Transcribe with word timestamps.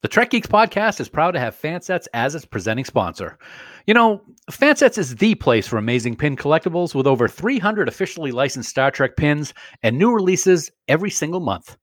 The 0.00 0.08
Trek 0.08 0.30
Geeks 0.30 0.46
podcast 0.46 1.00
is 1.00 1.08
proud 1.08 1.32
to 1.32 1.40
have 1.40 1.60
Fansets 1.60 2.06
as 2.14 2.36
its 2.36 2.44
presenting 2.44 2.84
sponsor. 2.84 3.36
You 3.84 3.94
know, 3.94 4.22
Fansets 4.48 4.96
is 4.96 5.16
the 5.16 5.34
place 5.34 5.66
for 5.66 5.76
amazing 5.76 6.14
pin 6.14 6.36
collectibles 6.36 6.94
with 6.94 7.08
over 7.08 7.26
300 7.26 7.88
officially 7.88 8.30
licensed 8.30 8.70
Star 8.70 8.92
Trek 8.92 9.16
pins 9.16 9.52
and 9.82 9.98
new 9.98 10.12
releases 10.12 10.70
every 10.86 11.10
single 11.10 11.40
month. 11.40 11.76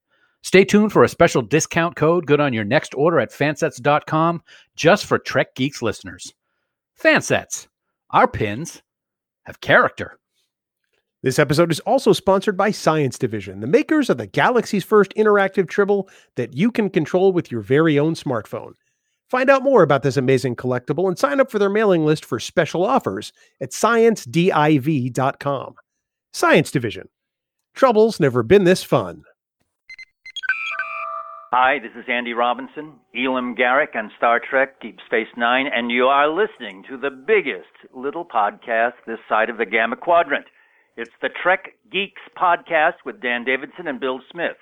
Stay 0.44 0.64
tuned 0.64 0.94
for 0.94 1.04
a 1.04 1.10
special 1.10 1.42
discount 1.42 1.98
code 1.98 2.26
good 2.26 2.40
on 2.40 2.54
your 2.54 2.64
next 2.64 2.96
order 2.96 3.20
at 3.20 3.32
fansets.com 3.32 4.42
just 4.78 5.06
for 5.06 5.20
Trek 5.20 5.54
Geeks 5.56 5.82
listeners. 5.82 6.34
Fansets, 6.98 7.68
our 8.12 8.30
pins 8.30 8.82
have 9.44 9.60
character. 9.60 10.20
This 11.26 11.40
episode 11.40 11.72
is 11.72 11.80
also 11.80 12.14
sponsored 12.14 12.56
by 12.56 12.70
Science 12.70 13.18
Division, 13.18 13.60
the 13.60 13.66
makers 13.66 14.12
of 14.12 14.20
the 14.20 14.28
galaxy's 14.28 14.84
first 14.84 15.12
interactive 15.16 15.68
tribble 15.68 16.08
that 16.36 16.54
you 16.54 16.72
can 16.72 16.88
control 16.88 17.32
with 17.32 17.52
your 17.52 17.62
very 17.62 17.98
own 17.98 18.14
smartphone. 18.14 18.74
Find 19.28 19.50
out 19.50 19.64
more 19.64 19.82
about 19.82 20.04
this 20.04 20.18
amazing 20.18 20.56
collectible 20.56 21.08
and 21.08 21.18
sign 21.18 21.40
up 21.40 21.50
for 21.50 21.58
their 21.58 21.68
mailing 21.68 22.06
list 22.06 22.24
for 22.24 22.40
special 22.40 22.86
offers 22.86 23.34
at 23.60 23.72
sciencediv.com. 23.72 25.74
Science 26.32 26.70
Division. 26.70 27.10
Trouble's 27.74 28.20
never 28.20 28.44
been 28.44 28.66
this 28.66 28.84
fun. 28.84 29.24
Hi, 31.52 31.80
this 31.80 31.94
is 31.98 32.06
Andy 32.08 32.34
Robinson, 32.34 32.98
Elim 33.16 33.56
Garak 33.56 33.96
on 33.96 34.12
Star 34.16 34.40
Trek 34.48 34.80
Deep 34.80 35.00
Space 35.08 35.34
Nine, 35.36 35.66
and 35.74 35.90
you 35.90 36.04
are 36.04 36.30
listening 36.30 36.84
to 36.88 36.98
the 36.98 37.10
biggest 37.10 37.96
little 37.96 38.26
podcast 38.26 38.94
this 39.08 39.18
side 39.28 39.50
of 39.50 39.58
the 39.58 39.66
Gamma 39.66 39.96
Quadrant. 39.96 40.46
It's 40.98 41.12
the 41.22 41.28
Trek 41.44 41.74
Geeks 41.92 42.22
podcast 42.42 43.04
with 43.06 43.22
Dan 43.22 43.44
Davidson 43.44 43.86
and 43.86 44.00
Bill 44.00 44.22
Smith. 44.32 44.56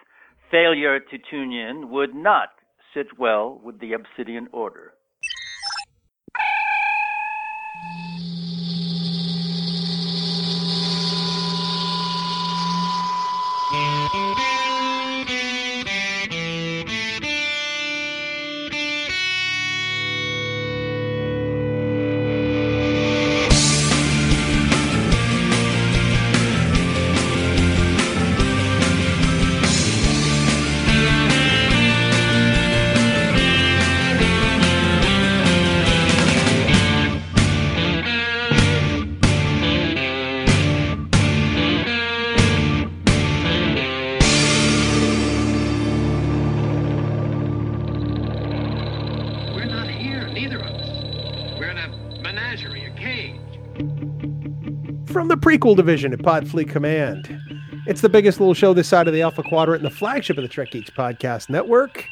Failure 0.50 1.00
to 1.00 1.18
tune 1.30 1.54
in 1.54 1.92
would 1.92 2.16
not 2.16 2.50
sit 2.92 3.20
well 3.20 3.62
with 3.64 3.80
the 3.80 3.94
Obsidian 3.94 4.48
Order. 4.52 4.94
From 55.64 55.76
division 55.76 56.12
at 56.12 56.20
Podfleet 56.20 56.70
Command. 56.70 57.40
It's 57.88 58.02
the 58.02 58.10
biggest 58.10 58.42
little 58.42 58.54
show 58.54 58.74
this 58.74 58.90
side 58.90 59.08
of 59.08 59.14
the 59.14 59.22
Alpha 59.22 59.42
Quadrant 59.44 59.82
and 59.82 59.90
the 59.90 59.96
flagship 59.96 60.38
of 60.38 60.42
the 60.42 60.50
Trek 60.50 60.72
Geeks 60.72 60.90
Podcast 60.90 61.50
Network. 61.50 62.06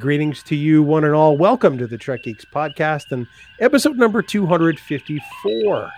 Greetings 0.00 0.42
to 0.44 0.56
you, 0.56 0.82
one 0.82 1.04
and 1.04 1.12
all. 1.12 1.36
Welcome 1.36 1.76
to 1.76 1.86
the 1.86 1.98
Trek 1.98 2.22
Geeks 2.22 2.46
Podcast 2.46 3.12
and 3.12 3.26
episode 3.60 3.98
number 3.98 4.22
254. 4.22 5.90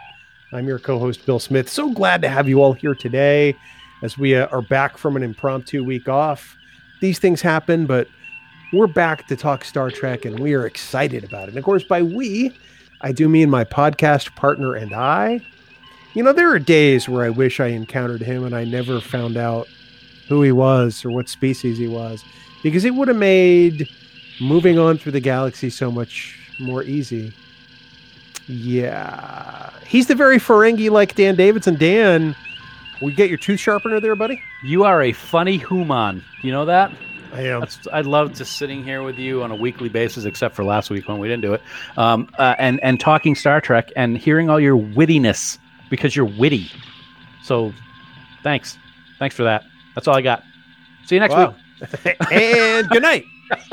I'm 0.53 0.67
your 0.67 0.81
co 0.81 0.99
host, 0.99 1.25
Bill 1.25 1.39
Smith. 1.39 1.69
So 1.69 1.93
glad 1.93 2.21
to 2.23 2.29
have 2.29 2.49
you 2.49 2.61
all 2.61 2.73
here 2.73 2.97
today 2.97 3.55
as 4.03 4.19
we 4.19 4.35
uh, 4.35 4.49
are 4.49 4.63
back 4.63 4.99
from 4.99 5.15
an 5.15 5.23
impromptu 5.23 5.85
week 5.85 6.09
off. 6.09 6.57
These 7.01 7.21
things 7.21 7.41
happen, 7.41 7.87
but 7.87 8.09
we're 8.73 8.89
back 8.89 9.29
to 9.29 9.37
talk 9.37 9.65
Star 9.65 9.93
Trek 9.93 10.25
and 10.25 10.41
we 10.41 10.53
are 10.55 10.67
excited 10.67 11.23
about 11.23 11.45
it. 11.45 11.51
And 11.51 11.59
of 11.59 11.65
course, 11.65 11.85
by 11.85 12.03
we, 12.03 12.53
I 13.03 13.13
do 13.13 13.29
mean 13.29 13.51
my 13.51 13.63
podcast 13.63 14.35
partner 14.35 14.75
and 14.75 14.93
I. 14.93 15.47
You 16.15 16.23
know, 16.23 16.33
there 16.33 16.51
are 16.51 16.59
days 16.59 17.09
where 17.09 17.25
I 17.25 17.31
wish 17.31 17.61
I 17.61 17.69
encountered 17.69 18.23
him 18.23 18.45
and 18.45 18.55
I 18.55 18.65
never 18.65 19.01
found 19.01 19.37
out 19.37 19.69
who 20.29 20.43
he 20.43 20.53
was 20.53 21.05
or 21.05 21.11
what 21.11 21.29
species 21.29 21.79
he 21.79 21.87
was 21.89 22.25
because 22.63 22.85
it 22.85 22.95
would 22.95 23.09
have 23.09 23.17
made 23.17 23.89
moving 24.41 24.79
on 24.79 24.99
through 24.99 25.13
the 25.13 25.21
galaxy 25.21 25.71
so 25.71 25.91
much 25.91 26.39
more 26.61 26.83
easy. 26.83 27.33
Yeah. 28.47 29.71
He's 29.87 30.07
the 30.07 30.15
very 30.15 30.39
Ferengi 30.39 30.91
like 30.91 31.15
Dan 31.15 31.35
Davidson. 31.35 31.77
Dan, 31.77 32.35
we 33.03 33.13
get 33.13 33.29
your 33.29 33.39
tooth 33.39 33.61
sharpener 33.61 34.01
there, 34.01 34.17
buddy? 34.17 34.43
You 34.65 34.85
are 34.85 35.03
a 35.03 35.13
funny 35.13 35.59
human. 35.59 36.25
You 36.43 36.53
know 36.53 36.65
that? 36.65 36.91
I 37.33 37.43
am. 37.43 37.61
That's, 37.61 37.87
I 37.93 38.01
love 38.01 38.35
just 38.35 38.57
sitting 38.57 38.83
here 38.83 39.03
with 39.03 39.19
you 39.19 39.43
on 39.43 39.51
a 39.51 39.55
weekly 39.55 39.91
basis, 39.91 40.25
except 40.25 40.55
for 40.55 40.65
last 40.65 40.89
week 40.89 41.09
when 41.09 41.19
we 41.19 41.29
didn't 41.29 41.43
do 41.43 41.53
it, 41.53 41.63
um, 41.99 42.31
uh, 42.39 42.55
and 42.59 42.83
and 42.83 42.99
talking 42.99 43.35
Star 43.35 43.61
Trek 43.61 43.93
and 43.97 44.17
hearing 44.17 44.49
all 44.49 44.59
your 44.59 44.77
wittiness 44.77 45.59
because 45.91 46.15
you're 46.17 46.25
witty. 46.27 46.71
So, 47.45 47.73
thanks, 48.43 48.77
thanks 49.19 49.35
for 49.35 49.45
that. 49.45 49.65
That's 49.95 50.07
all 50.09 50.17
I 50.17 50.23
got. 50.23 50.43
See 51.07 51.15
you 51.17 51.21
next 51.21 51.35
Wow. 51.35 51.55
week. 52.05 52.17
and 52.33 52.89
good 52.89 53.03
night. 53.03 53.25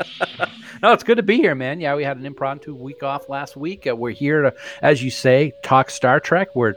No, 0.82 0.92
it's 0.92 1.02
good 1.04 1.16
to 1.16 1.22
be 1.22 1.36
here, 1.38 1.54
man. 1.54 1.80
Yeah, 1.80 1.94
we 1.96 2.04
had 2.04 2.18
an 2.18 2.26
impromptu 2.26 2.74
week 2.74 3.02
off 3.02 3.30
last 3.30 3.56
week. 3.56 3.86
Uh, 3.86 3.96
we're 3.96 4.10
here 4.10 4.42
to, 4.42 4.54
as 4.82 5.02
you 5.02 5.10
say, 5.10 5.54
talk 5.62 5.88
Star 5.88 6.20
Trek. 6.20 6.54
We're 6.54 6.74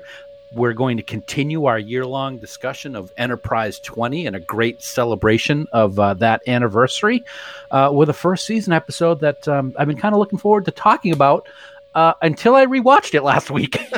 we're 0.53 0.71
going 0.73 0.95
to 0.97 1.03
continue 1.03 1.65
our 1.65 1.77
year 1.77 2.05
long 2.05 2.37
discussion 2.37 2.95
of 2.95 3.11
Enterprise 3.17 3.77
20 3.81 4.25
and 4.25 4.37
a 4.37 4.39
great 4.39 4.81
celebration 4.81 5.67
of 5.73 5.99
uh, 5.99 6.13
that 6.15 6.41
anniversary 6.47 7.25
uh, 7.71 7.91
with 7.93 8.07
a 8.09 8.13
first 8.13 8.45
season 8.45 8.71
episode 8.71 9.19
that 9.19 9.45
um, 9.49 9.75
I've 9.77 9.87
been 9.87 9.97
kind 9.97 10.15
of 10.15 10.19
looking 10.19 10.39
forward 10.39 10.63
to 10.65 10.71
talking 10.71 11.11
about 11.11 11.47
uh, 11.93 12.13
until 12.21 12.55
I 12.55 12.65
rewatched 12.65 13.13
it 13.15 13.21
last 13.21 13.51
week. 13.51 13.77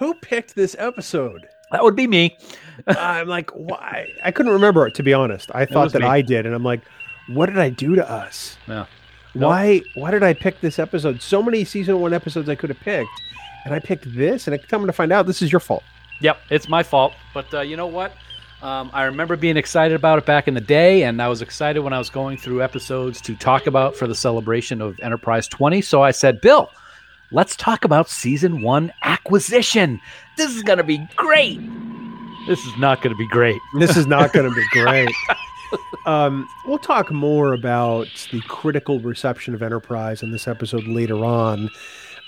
Who 0.00 0.14
picked 0.14 0.54
this 0.54 0.74
episode? 0.78 1.46
that 1.70 1.84
would 1.84 1.94
be 1.94 2.06
me. 2.06 2.36
I'm 2.86 3.28
like, 3.28 3.50
why? 3.50 4.08
I 4.24 4.30
couldn't 4.30 4.52
remember 4.52 4.86
it 4.86 4.94
to 4.96 5.02
be 5.02 5.12
honest. 5.12 5.50
I 5.54 5.66
thought 5.66 5.92
that 5.92 6.00
me. 6.00 6.08
I 6.08 6.22
did, 6.22 6.46
and 6.46 6.54
I'm 6.54 6.64
like, 6.64 6.80
what 7.28 7.46
did 7.46 7.58
I 7.58 7.68
do 7.70 7.94
to 7.94 8.10
us? 8.10 8.56
Yeah. 8.66 8.86
No. 9.34 9.48
Why? 9.48 9.82
Why 9.94 10.10
did 10.10 10.22
I 10.22 10.32
pick 10.32 10.60
this 10.60 10.78
episode? 10.78 11.22
So 11.22 11.42
many 11.42 11.64
season 11.64 12.00
one 12.00 12.12
episodes 12.12 12.48
I 12.48 12.54
could 12.54 12.70
have 12.70 12.80
picked, 12.80 13.10
and 13.64 13.74
I 13.74 13.78
picked 13.78 14.12
this, 14.14 14.48
and 14.48 14.54
I 14.54 14.58
come 14.58 14.86
to 14.86 14.92
find 14.92 15.12
out 15.12 15.26
this 15.26 15.42
is 15.42 15.52
your 15.52 15.60
fault. 15.60 15.84
Yep, 16.20 16.38
it's 16.50 16.68
my 16.68 16.82
fault. 16.82 17.12
But 17.32 17.52
uh, 17.52 17.60
you 17.60 17.76
know 17.76 17.86
what? 17.86 18.12
Um, 18.62 18.90
I 18.92 19.04
remember 19.04 19.36
being 19.36 19.56
excited 19.56 19.94
about 19.94 20.18
it 20.18 20.26
back 20.26 20.48
in 20.48 20.54
the 20.54 20.60
day, 20.60 21.04
and 21.04 21.20
I 21.22 21.28
was 21.28 21.40
excited 21.40 21.80
when 21.80 21.92
I 21.92 21.98
was 21.98 22.10
going 22.10 22.36
through 22.36 22.62
episodes 22.62 23.20
to 23.22 23.36
talk 23.36 23.66
about 23.66 23.96
for 23.96 24.06
the 24.06 24.14
celebration 24.14 24.80
of 24.80 24.98
Enterprise 25.02 25.46
20. 25.46 25.80
So 25.82 26.02
I 26.02 26.10
said, 26.10 26.40
Bill, 26.40 26.68
let's 27.32 27.56
talk 27.56 27.84
about 27.84 28.08
season 28.08 28.62
one 28.62 28.92
acquisition. 29.02 30.00
This 30.36 30.54
is 30.54 30.62
going 30.62 30.78
to 30.78 30.84
be 30.84 31.06
great. 31.16 31.60
This 32.46 32.64
is 32.64 32.76
not 32.78 33.02
going 33.02 33.14
to 33.14 33.18
be 33.18 33.28
great. 33.28 33.60
This 33.78 33.96
is 33.96 34.06
not 34.06 34.32
going 34.32 34.48
to 34.48 34.54
be 34.54 34.66
great. 34.72 35.10
Um, 36.04 36.48
we'll 36.66 36.78
talk 36.78 37.12
more 37.12 37.52
about 37.52 38.08
the 38.32 38.40
critical 38.48 38.98
reception 38.98 39.54
of 39.54 39.62
Enterprise 39.62 40.20
in 40.20 40.32
this 40.32 40.48
episode 40.48 40.88
later 40.88 41.24
on. 41.24 41.68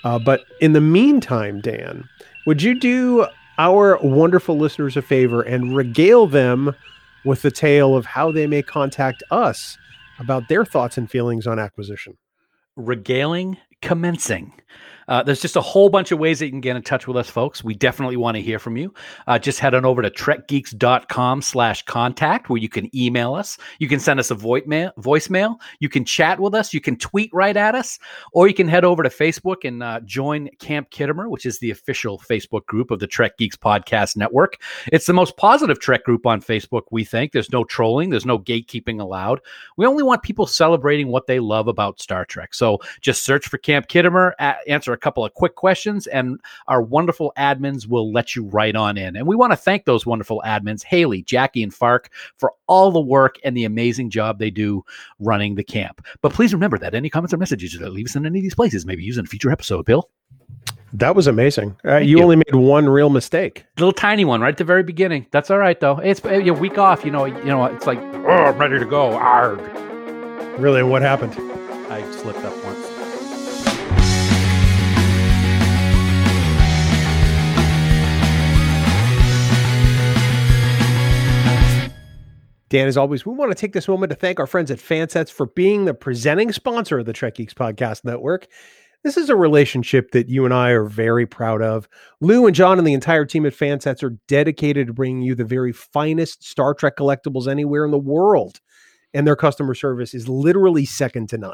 Uh, 0.05 0.21
but 0.21 0.45
in 0.61 0.75
the 0.75 0.81
meantime, 0.81 1.61
Dan, 1.61 2.09
would 2.47 2.63
you 2.63 2.79
do 2.79 3.27
our 3.59 3.99
wonderful 3.99 4.57
listeners 4.57 4.97
a 4.97 5.03
favor 5.03 5.43
and 5.43 5.75
regale 5.75 6.29
them 6.29 6.77
with 7.25 7.43
the 7.43 7.51
tale 7.51 7.97
of 7.97 8.07
how 8.07 8.31
they 8.31 8.47
may 8.47 8.63
contact 8.63 9.25
us 9.33 9.77
about 10.21 10.49
their 10.49 10.65
thoughts 10.65 10.97
and 10.97 11.11
feelings 11.11 11.47
on 11.47 11.59
acquisition? 11.59 12.17
Regaling 12.77 13.57
commencing. 13.83 14.53
Uh, 15.09 15.23
there's 15.23 15.41
just 15.41 15.57
a 15.57 15.61
whole 15.61 15.89
bunch 15.89 16.13
of 16.13 16.19
ways 16.19 16.39
that 16.39 16.47
you 16.47 16.51
can 16.51 16.61
get 16.61 16.77
in 16.77 16.83
touch 16.83 17.07
with 17.07 17.17
us, 17.17 17.29
folks. 17.29 17.65
We 17.65 17.75
definitely 17.75 18.17
want 18.17 18.37
to 18.37 18.43
hear 18.43 18.59
from 18.59 18.77
you. 18.77 18.93
Uh, 19.27 19.39
just 19.39 19.59
head 19.59 19.75
on 19.75 19.85
over 19.85 20.03
to 20.03 20.11
trekgeeks.com 20.11 21.43
slash 21.43 21.83
contact 21.85 22.49
where 22.49 22.59
you 22.59 22.69
can 22.69 22.95
email 22.97 23.35
us. 23.35 23.59
You 23.79 23.89
can 23.89 24.01
send 24.01 24.21
us 24.21 24.31
a 24.31 24.35
voicemail, 24.35 24.93
voicemail. 24.99 25.57
You 25.81 25.89
can 25.89 26.05
chat 26.05 26.41
with 26.41 26.55
us. 26.55 26.73
You 26.73 26.81
can 26.81 26.97
tweet 26.97 27.31
right 27.33 27.57
at 27.57 27.75
us. 27.75 27.99
Or 28.33 28.49
you 28.49 28.55
can 28.55 28.69
head 28.69 28.85
over 28.85 29.03
to 29.03 29.09
Facebook 29.09 29.65
and 29.65 29.83
uh, 29.83 30.01
join 30.01 30.49
Camp 30.59 30.91
Khitomer, 30.91 31.29
which 31.29 31.47
is 31.47 31.59
the 31.59 31.71
official 31.71 32.19
Facebook 32.19 32.67
group 32.67 32.91
of 32.91 33.01
the 33.01 33.07
Trek 33.07 33.37
Geeks 33.39 33.57
Podcast 33.57 34.17
Network. 34.17 34.59
It's 34.93 35.07
the 35.07 35.13
most 35.13 35.37
positive 35.37 35.81
Trek 35.81 36.05
group 36.05 36.27
on 36.27 36.41
Facebook, 36.41 36.83
we 36.91 37.05
think. 37.05 37.33
There's 37.33 37.53
no 37.53 37.65
trolling. 37.65 38.11
There's 38.11 38.27
no 38.27 38.39
gatekeeping 38.39 39.01
allowed. 39.01 39.41
We 39.77 39.87
only 39.87 40.03
want 40.03 40.23
people 40.23 40.47
celebrating 40.47 41.09
what 41.09 41.27
they 41.27 41.41
love 41.41 41.69
about 41.69 42.01
Star 42.01 42.25
Trek. 42.25 42.55
So 42.55 42.79
just 43.01 43.25
search 43.25 43.49
for 43.49 43.59
Camp 43.59 43.89
Khitomer, 43.89 44.33
answer 44.39 44.92
answer 44.93 44.97
a 44.97 44.99
couple 44.99 45.25
of 45.25 45.35
quick 45.35 45.55
questions, 45.55 46.07
and 46.07 46.41
our 46.69 46.83
wonderful 46.83 47.33
admins 47.37 47.87
will 47.87 48.13
let 48.13 48.37
you 48.37 48.45
right 48.45 48.77
on 48.77 48.97
in. 48.97 49.17
And 49.17 49.27
we 49.27 49.37
want 49.37 49.53
to 49.53 49.57
thank 49.57 49.85
those 49.85 50.07
wonderful 50.07 50.43
admins, 50.45 50.85
Haley, 50.85 51.23
Jackie, 51.23 51.63
and 51.63 51.73
Fark, 51.73 52.11
for 52.37 52.53
all 52.67 52.91
the 52.91 53.01
work 53.01 53.37
and 53.45 53.57
the 53.57 53.65
amazing 53.65 54.11
job 54.11 54.39
they 54.39 54.51
do 54.51 54.85
running 55.19 55.55
the 55.55 55.65
camp. 55.65 56.05
But 56.21 56.33
please 56.33 56.53
remember 56.53 56.79
that 56.79 56.95
any 56.95 57.11
comments 57.11 57.33
or 57.33 57.39
messages 57.39 57.79
that 57.79 57.93
leave 57.93 58.07
us 58.07 58.17
in 58.17 58.27
any 58.27 58.39
of 58.39 58.43
these 58.43 58.55
places 58.55 58.87
may 58.87 58.97
be 58.97 59.05
used 59.05 59.19
in 59.19 59.25
a 59.25 59.29
future 59.29 59.51
episode, 59.51 59.87
Bill. 59.87 60.09
That 60.95 61.17
was 61.17 61.27
amazing. 61.27 61.77
Uh, 61.87 61.97
you, 61.97 62.19
you. 62.19 62.23
only 62.23 62.37
made 62.37 62.55
one 62.55 62.87
real 62.87 63.09
mistake. 63.09 63.65
Little 63.79 63.95
tiny 63.95 64.27
one 64.27 64.43
right 64.43 64.51
at 64.51 64.59
the 64.59 64.65
very 64.65 64.83
beginning. 64.83 65.27
That's 65.31 65.51
all 65.51 65.57
right 65.57 65.81
though. 65.81 65.97
It's 65.99 66.21
a 66.23 66.51
week 66.51 66.77
off. 66.77 67.03
You 67.03 67.11
know. 67.11 67.25
You 67.25 67.45
know. 67.45 67.65
It's 67.65 67.87
like 67.87 67.99
oh, 67.99 68.29
I'm 68.29 68.59
ready 68.59 68.79
to 68.79 68.85
go. 68.85 69.15
Arg. 69.15 69.59
Really, 70.61 70.83
what 70.83 71.01
happened? 71.01 71.33
I 71.91 72.03
slipped 72.13 72.41
up 72.41 72.62
Dan, 82.73 82.89
as 82.89 82.97
always, 82.97 83.27
we 83.27 83.35
want 83.35 83.51
to 83.51 83.55
take 83.55 83.75
this 83.75 83.87
moment 83.87 84.09
to 84.09 84.17
thank 84.17 84.41
our 84.41 84.47
friends 84.47 84.71
at 84.71 84.79
Fansets 84.79 85.31
for 85.31 85.45
being 85.45 85.85
the 85.85 85.93
presenting 85.93 86.51
sponsor 86.53 87.01
of 87.01 87.05
the 87.05 87.13
Trek 87.13 87.35
Geeks 87.35 87.53
Podcast 87.53 88.03
Network. 88.03 88.47
This 89.05 89.19
is 89.19 89.29
a 89.29 89.37
relationship 89.37 90.13
that 90.13 90.31
you 90.31 90.47
and 90.47 90.55
I 90.55 90.71
are 90.71 90.87
very 90.87 91.27
proud 91.27 91.61
of. 91.61 91.87
Lou 92.23 92.47
and 92.47 92.57
John 92.57 92.79
and 92.79 92.87
the 92.87 92.95
entire 92.95 93.27
team 93.27 93.45
at 93.45 93.53
Fansets 93.53 94.03
are 94.03 94.17
dedicated 94.27 94.87
to 94.87 94.95
bringing 94.95 95.21
you 95.21 95.35
the 95.35 95.45
very 95.45 95.71
finest 95.71 96.45
Star 96.45 96.73
Trek 96.73 96.97
collectibles 96.97 97.47
anywhere 97.47 97.85
in 97.85 97.91
the 97.91 97.99
world. 97.99 98.63
And 99.13 99.27
their 99.27 99.37
customer 99.37 99.75
service 99.75 100.15
is 100.15 100.27
literally 100.27 100.87
second 100.87 101.29
to 101.29 101.37
none. 101.37 101.53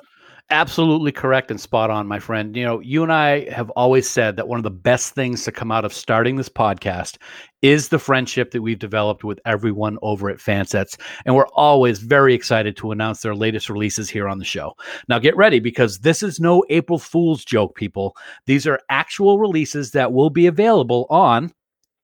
Absolutely 0.50 1.12
correct 1.12 1.50
and 1.50 1.61
spot 1.61 1.91
on, 1.91 2.06
my 2.06 2.19
friend. 2.19 2.56
You 2.56 2.65
know, 2.65 2.81
you 2.81 3.03
and 3.03 3.12
I 3.12 3.50
have 3.50 3.69
always 3.71 4.09
said 4.09 4.37
that 4.37 4.49
one 4.49 4.59
of 4.59 4.62
the 4.62 4.71
best 4.71 5.15
things 5.15 5.45
to 5.45 5.53
come 5.53 5.71
out 5.71 5.85
of 5.85 5.93
starting 5.93 6.37
this 6.37 6.49
podcast 6.49 7.19
is 7.61 7.89
the 7.89 7.99
friendship 7.99 8.53
that 8.53 8.62
we've 8.62 8.79
developed 8.79 9.25
with 9.25 9.39
everyone 9.45 9.99
over 10.00 10.31
at 10.31 10.39
Fansets. 10.39 10.99
And 11.27 11.37
we're 11.37 11.49
always 11.49 11.99
very 11.99 12.33
excited 12.33 12.79
to 12.79 12.93
announce 12.93 13.21
their 13.21 13.35
latest 13.35 13.69
releases 13.69 14.09
here 14.09 14.27
on 14.27 14.39
the 14.39 14.45
show. 14.45 14.73
Now, 15.06 15.19
get 15.19 15.37
ready 15.37 15.61
because 15.61 15.99
this 15.99 16.23
is 16.23 16.41
no 16.41 16.65
April 16.71 16.99
Fool's 16.99 17.44
joke, 17.44 17.75
people. 17.75 18.17
These 18.47 18.67
are 18.67 18.81
actual 18.89 19.39
releases 19.39 19.91
that 19.91 20.15
will 20.15 20.31
be 20.31 20.47
available 20.47 21.06
on 21.11 21.53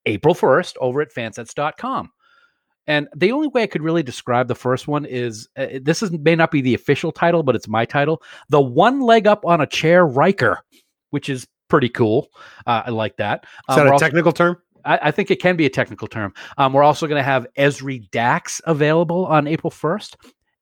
April 0.05 0.35
1st 0.35 0.75
over 0.83 1.01
at 1.01 1.15
fansets.com. 1.15 2.11
And 2.87 3.09
the 3.15 3.33
only 3.33 3.49
way 3.49 3.63
I 3.63 3.67
could 3.67 3.83
really 3.83 4.03
describe 4.03 4.49
the 4.49 4.55
first 4.55 4.89
one 4.89 5.05
is 5.05 5.49
uh, 5.57 5.67
this 5.83 6.03
is 6.03 6.11
may 6.13 6.37
not 6.37 6.51
be 6.51 6.61
the 6.61 6.75
official 6.75 7.13
title, 7.13 7.43
but 7.43 7.57
it's 7.57 7.69
my 7.69 7.85
title. 7.85 8.23
The 8.51 8.61
one 8.61 9.01
leg 9.01 9.27
up 9.27 9.45
on 9.47 9.61
a 9.61 9.67
chair 9.67 10.07
Riker, 10.07 10.61
which 11.11 11.29
is 11.29 11.47
pretty 11.69 11.89
cool. 11.89 12.29
Uh, 12.67 12.83
I 12.87 12.91
like 12.91 13.17
that. 13.17 13.45
Is 13.71 13.77
that 13.77 13.87
um, 13.87 13.95
a 13.95 13.99
technical 13.99 14.29
also, 14.29 14.45
term? 14.45 14.59
I, 14.85 14.99
I, 15.05 15.11
think 15.11 15.31
it 15.31 15.41
can 15.41 15.57
be 15.57 15.67
a 15.67 15.71
technical 15.71 16.09
term. 16.09 16.35
Um, 16.59 16.73
we're 16.73 16.83
also 16.83 17.07
going 17.07 17.19
to 17.19 17.25
have 17.25 17.47
Ezri 17.59 18.11
Dax 18.11 18.61
available 18.65 19.27
on 19.27 19.47
April 19.47 19.71
1st. 19.71 20.17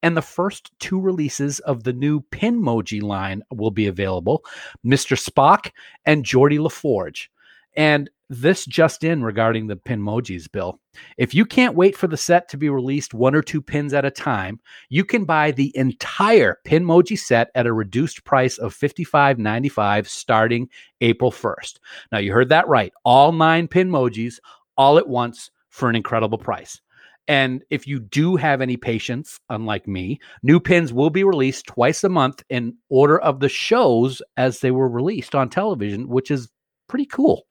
And 0.04 0.16
the 0.16 0.22
first 0.22 0.72
two 0.80 1.00
releases 1.00 1.60
of 1.60 1.84
the 1.84 1.92
new 1.92 2.22
Pinmoji 2.32 3.02
line 3.02 3.42
will 3.52 3.70
be 3.70 3.86
available 3.86 4.44
Mr. 4.84 5.16
Spock 5.16 5.70
and 6.04 6.24
Geordi 6.24 6.58
LaForge. 6.58 7.28
And 7.76 8.10
this 8.28 8.64
just 8.64 9.04
in 9.04 9.22
regarding 9.22 9.66
the 9.66 9.76
Pinmojis, 9.76 10.50
Bill. 10.50 10.80
If 11.18 11.34
you 11.34 11.44
can't 11.44 11.74
wait 11.74 11.96
for 11.96 12.06
the 12.06 12.16
set 12.16 12.48
to 12.48 12.56
be 12.56 12.70
released 12.70 13.12
one 13.12 13.34
or 13.34 13.42
two 13.42 13.60
pins 13.60 13.92
at 13.92 14.06
a 14.06 14.10
time, 14.10 14.58
you 14.88 15.04
can 15.04 15.24
buy 15.24 15.50
the 15.50 15.76
entire 15.76 16.58
Pinmoji 16.66 17.18
set 17.18 17.50
at 17.54 17.66
a 17.66 17.72
reduced 17.72 18.24
price 18.24 18.56
of 18.56 18.74
$55.95 18.74 20.06
starting 20.06 20.68
April 21.02 21.30
1st. 21.30 21.78
Now, 22.10 22.18
you 22.18 22.32
heard 22.32 22.48
that 22.48 22.68
right. 22.68 22.92
All 23.04 23.32
nine 23.32 23.68
Pinmojis 23.68 24.38
all 24.78 24.96
at 24.96 25.08
once 25.08 25.50
for 25.68 25.90
an 25.90 25.96
incredible 25.96 26.38
price. 26.38 26.80
And 27.28 27.62
if 27.70 27.86
you 27.86 28.00
do 28.00 28.36
have 28.36 28.60
any 28.60 28.76
patience, 28.76 29.38
unlike 29.48 29.86
me, 29.86 30.18
new 30.42 30.58
pins 30.58 30.92
will 30.92 31.10
be 31.10 31.22
released 31.22 31.66
twice 31.66 32.02
a 32.02 32.08
month 32.08 32.42
in 32.48 32.76
order 32.88 33.18
of 33.20 33.40
the 33.40 33.48
shows 33.48 34.22
as 34.36 34.60
they 34.60 34.70
were 34.70 34.88
released 34.88 35.34
on 35.34 35.48
television, 35.48 36.08
which 36.08 36.30
is 36.30 36.48
pretty 36.88 37.06
cool. 37.06 37.46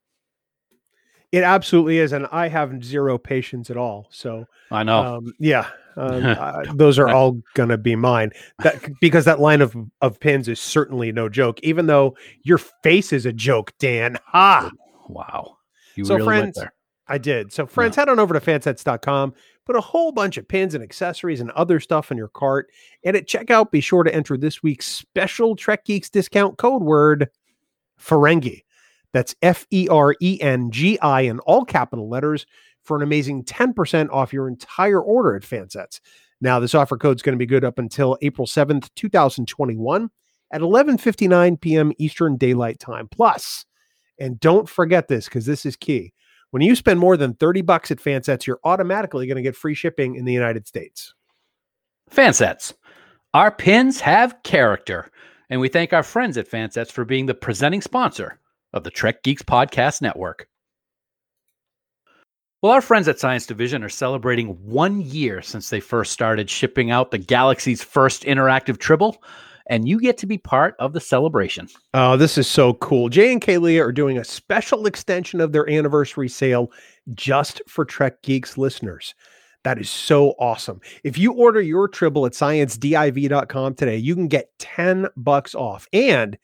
It 1.31 1.43
absolutely 1.43 1.99
is, 1.99 2.11
and 2.11 2.27
I 2.31 2.49
have 2.49 2.83
zero 2.83 3.17
patience 3.17 3.69
at 3.69 3.77
all. 3.77 4.07
So 4.09 4.47
I 4.69 4.83
know. 4.83 5.17
Um, 5.17 5.33
yeah, 5.39 5.67
um, 5.95 6.25
uh, 6.25 6.63
those 6.73 6.99
are 6.99 7.07
all 7.07 7.41
gonna 7.53 7.77
be 7.77 7.95
mine. 7.95 8.31
That 8.59 8.81
because 8.99 9.25
that 9.25 9.39
line 9.39 9.61
of 9.61 9.75
of 10.01 10.19
pins 10.19 10.47
is 10.47 10.59
certainly 10.59 11.11
no 11.11 11.29
joke. 11.29 11.59
Even 11.63 11.87
though 11.87 12.17
your 12.43 12.57
face 12.57 13.13
is 13.13 13.25
a 13.25 13.33
joke, 13.33 13.73
Dan. 13.79 14.17
Ha! 14.27 14.71
Wow. 15.07 15.57
You 15.95 16.05
so 16.05 16.15
really 16.15 16.25
friends, 16.25 16.59
I 17.07 17.17
did. 17.17 17.51
So 17.51 17.65
friends, 17.65 17.95
head 17.95 18.09
on 18.09 18.19
over 18.19 18.33
to 18.33 18.39
fansets.com, 18.39 19.33
put 19.65 19.75
a 19.75 19.81
whole 19.81 20.11
bunch 20.11 20.37
of 20.37 20.47
pins 20.47 20.73
and 20.73 20.83
accessories 20.83 21.41
and 21.41 21.51
other 21.51 21.79
stuff 21.79 22.11
in 22.11 22.17
your 22.17 22.29
cart, 22.29 22.69
and 23.03 23.15
at 23.15 23.27
checkout, 23.27 23.71
be 23.71 23.81
sure 23.81 24.03
to 24.03 24.13
enter 24.13 24.37
this 24.37 24.63
week's 24.63 24.87
special 24.87 25.55
Trek 25.55 25.85
Geeks 25.85 26.09
discount 26.09 26.57
code 26.57 26.83
word 26.83 27.29
Ferengi. 27.99 28.63
That's 29.13 29.35
F 29.41 29.65
E 29.71 29.87
R 29.89 30.15
E 30.21 30.39
N 30.41 30.71
G 30.71 30.99
I 30.99 31.21
in 31.21 31.39
all 31.39 31.65
capital 31.65 32.09
letters 32.09 32.45
for 32.83 32.97
an 32.97 33.03
amazing 33.03 33.43
10% 33.43 34.09
off 34.11 34.33
your 34.33 34.47
entire 34.47 35.01
order 35.01 35.35
at 35.35 35.43
Fansets. 35.43 35.99
Now, 36.39 36.59
this 36.59 36.73
offer 36.73 36.97
code 36.97 37.17
is 37.17 37.21
going 37.21 37.35
to 37.35 37.39
be 37.39 37.45
good 37.45 37.63
up 37.63 37.77
until 37.77 38.17
April 38.21 38.47
7th, 38.47 38.89
2021 38.95 40.09
at 40.51 40.61
11:59 40.61 41.61
p.m. 41.61 41.91
Eastern 41.97 42.37
Daylight 42.37 42.79
Time. 42.79 43.07
Plus, 43.07 43.65
and 44.19 44.39
don't 44.39 44.67
forget 44.67 45.07
this 45.07 45.25
because 45.25 45.45
this 45.45 45.65
is 45.65 45.75
key. 45.75 46.13
When 46.49 46.61
you 46.61 46.75
spend 46.75 46.99
more 46.99 47.15
than 47.15 47.35
30 47.35 47.61
bucks 47.61 47.91
at 47.91 47.99
Fansets, 47.99 48.45
you're 48.45 48.59
automatically 48.63 49.25
going 49.25 49.37
to 49.37 49.41
get 49.41 49.55
free 49.55 49.73
shipping 49.73 50.15
in 50.15 50.25
the 50.25 50.33
United 50.33 50.67
States. 50.67 51.13
Fansets. 52.09 52.73
Our 53.33 53.51
pins 53.51 54.01
have 54.01 54.43
character, 54.43 55.09
and 55.49 55.61
we 55.61 55.69
thank 55.69 55.93
our 55.93 56.03
friends 56.03 56.37
at 56.37 56.49
Fansets 56.49 56.91
for 56.91 57.05
being 57.05 57.27
the 57.27 57.33
presenting 57.33 57.81
sponsor 57.81 58.40
of 58.73 58.83
the 58.83 58.91
Trek 58.91 59.23
Geeks 59.23 59.43
Podcast 59.43 60.01
Network. 60.01 60.47
Well, 62.61 62.73
our 62.73 62.81
friends 62.81 63.07
at 63.07 63.19
Science 63.19 63.47
Division 63.47 63.83
are 63.83 63.89
celebrating 63.89 64.49
one 64.63 65.01
year 65.01 65.41
since 65.41 65.71
they 65.71 65.79
first 65.79 66.11
started 66.11 66.47
shipping 66.47 66.91
out 66.91 67.09
the 67.09 67.17
galaxy's 67.17 67.83
first 67.83 68.21
interactive 68.21 68.77
Tribble, 68.77 69.23
and 69.65 69.87
you 69.87 69.99
get 69.99 70.17
to 70.19 70.27
be 70.27 70.37
part 70.37 70.75
of 70.77 70.93
the 70.93 70.99
celebration. 70.99 71.67
Oh, 71.95 72.17
this 72.17 72.37
is 72.37 72.47
so 72.47 72.75
cool. 72.75 73.09
Jay 73.09 73.31
and 73.31 73.41
Kaylee 73.41 73.83
are 73.83 73.91
doing 73.91 74.19
a 74.19 74.23
special 74.23 74.85
extension 74.85 75.41
of 75.41 75.53
their 75.53 75.67
anniversary 75.67 76.29
sale 76.29 76.71
just 77.15 77.63
for 77.67 77.83
Trek 77.83 78.21
Geeks 78.21 78.59
listeners. 78.59 79.15
That 79.63 79.79
is 79.79 79.89
so 79.89 80.31
awesome. 80.39 80.81
If 81.03 81.17
you 81.17 81.33
order 81.33 81.61
your 81.61 81.87
Tribble 81.87 82.27
at 82.27 82.33
sciencediv.com 82.33 83.73
today, 83.73 83.97
you 83.97 84.13
can 84.13 84.27
get 84.27 84.49
10 84.59 85.07
bucks 85.17 85.55
off. 85.55 85.87
And 85.93 86.37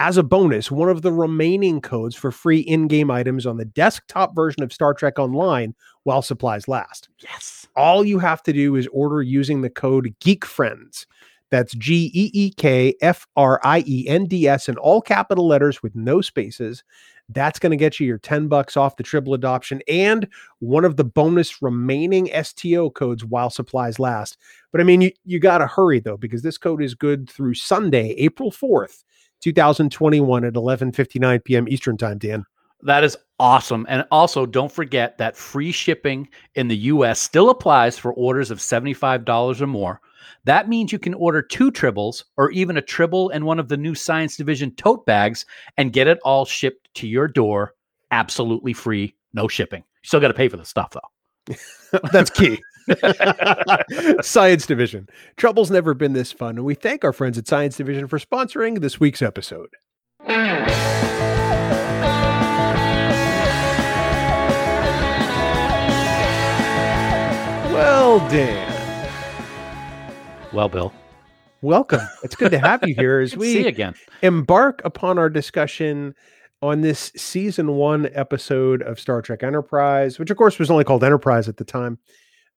as 0.00 0.16
a 0.16 0.22
bonus, 0.22 0.70
one 0.70 0.88
of 0.88 1.02
the 1.02 1.12
remaining 1.12 1.78
codes 1.78 2.16
for 2.16 2.32
free 2.32 2.60
in 2.60 2.88
game 2.88 3.10
items 3.10 3.46
on 3.46 3.58
the 3.58 3.66
desktop 3.66 4.34
version 4.34 4.62
of 4.62 4.72
Star 4.72 4.94
Trek 4.94 5.18
Online 5.18 5.74
while 6.04 6.22
supplies 6.22 6.66
last. 6.66 7.10
Yes. 7.18 7.68
All 7.76 8.02
you 8.02 8.18
have 8.18 8.42
to 8.44 8.52
do 8.54 8.76
is 8.76 8.88
order 8.92 9.20
using 9.20 9.60
the 9.60 9.68
code 9.68 10.14
GeekFriends. 10.20 11.04
That's 11.50 11.74
G 11.74 12.10
E 12.14 12.30
E 12.32 12.50
K 12.56 12.94
F 13.02 13.26
R 13.36 13.60
I 13.62 13.84
E 13.86 14.08
N 14.08 14.24
D 14.24 14.48
S 14.48 14.70
in 14.70 14.78
all 14.78 15.02
capital 15.02 15.46
letters 15.46 15.82
with 15.82 15.94
no 15.94 16.22
spaces. 16.22 16.82
That's 17.28 17.58
going 17.58 17.70
to 17.70 17.76
get 17.76 18.00
you 18.00 18.06
your 18.06 18.18
10 18.18 18.48
bucks 18.48 18.78
off 18.78 18.96
the 18.96 19.02
triple 19.02 19.34
adoption 19.34 19.82
and 19.86 20.26
one 20.60 20.84
of 20.84 20.96
the 20.96 21.04
bonus 21.04 21.60
remaining 21.60 22.30
STO 22.42 22.90
codes 22.90 23.24
while 23.24 23.50
supplies 23.50 23.98
last. 23.98 24.38
But 24.72 24.80
I 24.80 24.84
mean, 24.84 25.02
you, 25.02 25.12
you 25.26 25.38
got 25.40 25.58
to 25.58 25.66
hurry 25.66 26.00
though, 26.00 26.16
because 26.16 26.42
this 26.42 26.56
code 26.56 26.82
is 26.82 26.94
good 26.94 27.28
through 27.28 27.54
Sunday, 27.54 28.14
April 28.16 28.50
4th. 28.50 29.04
2021 29.40 30.44
at 30.44 30.54
11:59 30.54 31.44
p.m. 31.44 31.68
Eastern 31.68 31.96
Time, 31.96 32.18
Dan. 32.18 32.44
That 32.82 33.04
is 33.04 33.16
awesome. 33.38 33.86
And 33.88 34.06
also 34.10 34.46
don't 34.46 34.72
forget 34.72 35.18
that 35.18 35.36
free 35.36 35.72
shipping 35.72 36.28
in 36.54 36.68
the 36.68 36.76
US 36.76 37.20
still 37.20 37.50
applies 37.50 37.98
for 37.98 38.14
orders 38.14 38.50
of 38.50 38.58
$75 38.58 39.60
or 39.60 39.66
more. 39.66 40.00
That 40.44 40.68
means 40.68 40.92
you 40.92 40.98
can 40.98 41.14
order 41.14 41.42
two 41.42 41.70
tribbles 41.70 42.24
or 42.38 42.50
even 42.52 42.78
a 42.78 42.82
tribble 42.82 43.28
and 43.30 43.44
one 43.44 43.58
of 43.58 43.68
the 43.68 43.76
new 43.76 43.94
Science 43.94 44.36
Division 44.36 44.74
tote 44.76 45.04
bags 45.04 45.44
and 45.76 45.92
get 45.92 46.08
it 46.08 46.18
all 46.24 46.46
shipped 46.46 46.88
to 46.94 47.06
your 47.06 47.28
door 47.28 47.74
absolutely 48.10 48.72
free, 48.72 49.14
no 49.34 49.48
shipping. 49.48 49.80
You 49.80 50.06
still 50.06 50.20
got 50.20 50.28
to 50.28 50.34
pay 50.34 50.48
for 50.48 50.56
the 50.56 50.64
stuff 50.64 50.90
though. 50.92 51.00
That's 52.12 52.30
key. 52.30 52.60
Science 54.22 54.66
Division. 54.66 55.08
Trouble's 55.36 55.70
never 55.70 55.94
been 55.94 56.12
this 56.12 56.32
fun, 56.32 56.56
and 56.56 56.64
we 56.64 56.74
thank 56.74 57.04
our 57.04 57.12
friends 57.12 57.38
at 57.38 57.46
Science 57.46 57.76
Division 57.76 58.08
for 58.08 58.18
sponsoring 58.18 58.80
this 58.80 58.98
week's 58.98 59.22
episode. 59.22 59.68
Well, 67.72 68.18
Dan. 68.28 68.66
Well, 70.52 70.68
Bill. 70.68 70.92
welcome. 71.62 72.00
It's 72.24 72.34
good 72.34 72.50
to 72.50 72.58
have 72.58 72.82
you 72.86 72.94
here 72.96 73.20
as 73.20 73.32
to 73.34 73.40
see 73.40 73.62
we 73.62 73.66
again. 73.66 73.94
embark 74.22 74.82
upon 74.84 75.18
our 75.18 75.30
discussion 75.30 76.14
on 76.62 76.82
this 76.82 77.10
season 77.16 77.72
one 77.72 78.10
episode 78.12 78.82
of 78.82 79.00
Star 79.00 79.22
Trek 79.22 79.42
Enterprise, 79.42 80.18
which 80.18 80.30
of 80.30 80.36
course 80.36 80.58
was 80.58 80.70
only 80.70 80.84
called 80.84 81.02
Enterprise 81.04 81.48
at 81.48 81.56
the 81.56 81.64
time. 81.64 81.98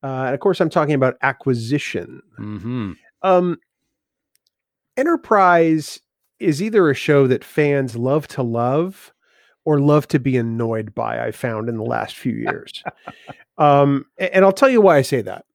Uh, 0.04 0.26
and 0.26 0.34
of 0.34 0.40
course, 0.42 0.60
I'm 0.60 0.70
talking 0.70 0.96
about 0.96 1.16
acquisition. 1.22 2.22
hmm 2.38 2.94
Um, 3.22 3.58
Enterprise 4.98 6.00
is 6.40 6.62
either 6.62 6.90
a 6.90 6.94
show 6.94 7.28
that 7.28 7.44
fans 7.44 7.96
love 7.96 8.28
to 8.28 8.44
love 8.44 9.14
or 9.66 9.80
love 9.80 10.08
to 10.10 10.20
be 10.20 10.36
annoyed 10.38 10.94
by. 10.94 11.26
I 11.26 11.32
found 11.32 11.70
in 11.70 11.78
the 11.78 11.84
last 11.84 12.16
few 12.16 12.34
years, 12.34 12.84
um, 13.58 14.06
and 14.18 14.44
I'll 14.44 14.52
tell 14.52 14.70
you 14.70 14.82
why 14.82 14.98
I 14.98 15.02
say 15.02 15.22
that. 15.22 15.46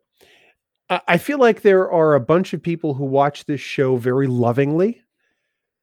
I 1.06 1.18
feel 1.18 1.38
like 1.38 1.60
there 1.60 1.90
are 1.90 2.14
a 2.14 2.20
bunch 2.20 2.54
of 2.54 2.62
people 2.62 2.94
who 2.94 3.04
watch 3.04 3.44
this 3.44 3.60
show 3.60 3.96
very 3.98 4.26
lovingly, 4.26 5.02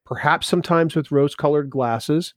perhaps 0.05 0.47
sometimes 0.47 0.95
with 0.95 1.11
rose-colored 1.11 1.69
glasses, 1.69 2.33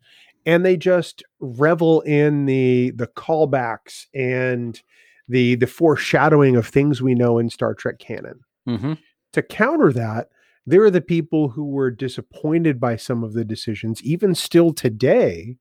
and 0.46 0.64
they 0.64 0.76
just 0.76 1.22
revel 1.40 2.00
in 2.02 2.46
the 2.46 2.90
the 2.92 3.06
callbacks 3.08 4.06
and 4.14 4.82
the 5.28 5.54
the 5.56 5.66
foreshadowing 5.66 6.56
of 6.56 6.66
things 6.66 7.02
we 7.02 7.14
know 7.14 7.38
in 7.38 7.50
Star 7.50 7.74
Trek 7.74 7.98
canon 7.98 8.40
hmm 8.66 8.94
to 9.34 9.42
counter 9.42 9.92
that, 9.92 10.28
there 10.66 10.82
are 10.82 10.90
the 10.90 11.02
people 11.02 11.50
who 11.50 11.66
were 11.66 11.90
disappointed 11.90 12.80
by 12.80 12.96
some 12.96 13.22
of 13.22 13.34
the 13.34 13.44
decisions, 13.44 14.02
even 14.02 14.34
still 14.34 14.72
today. 14.72 15.56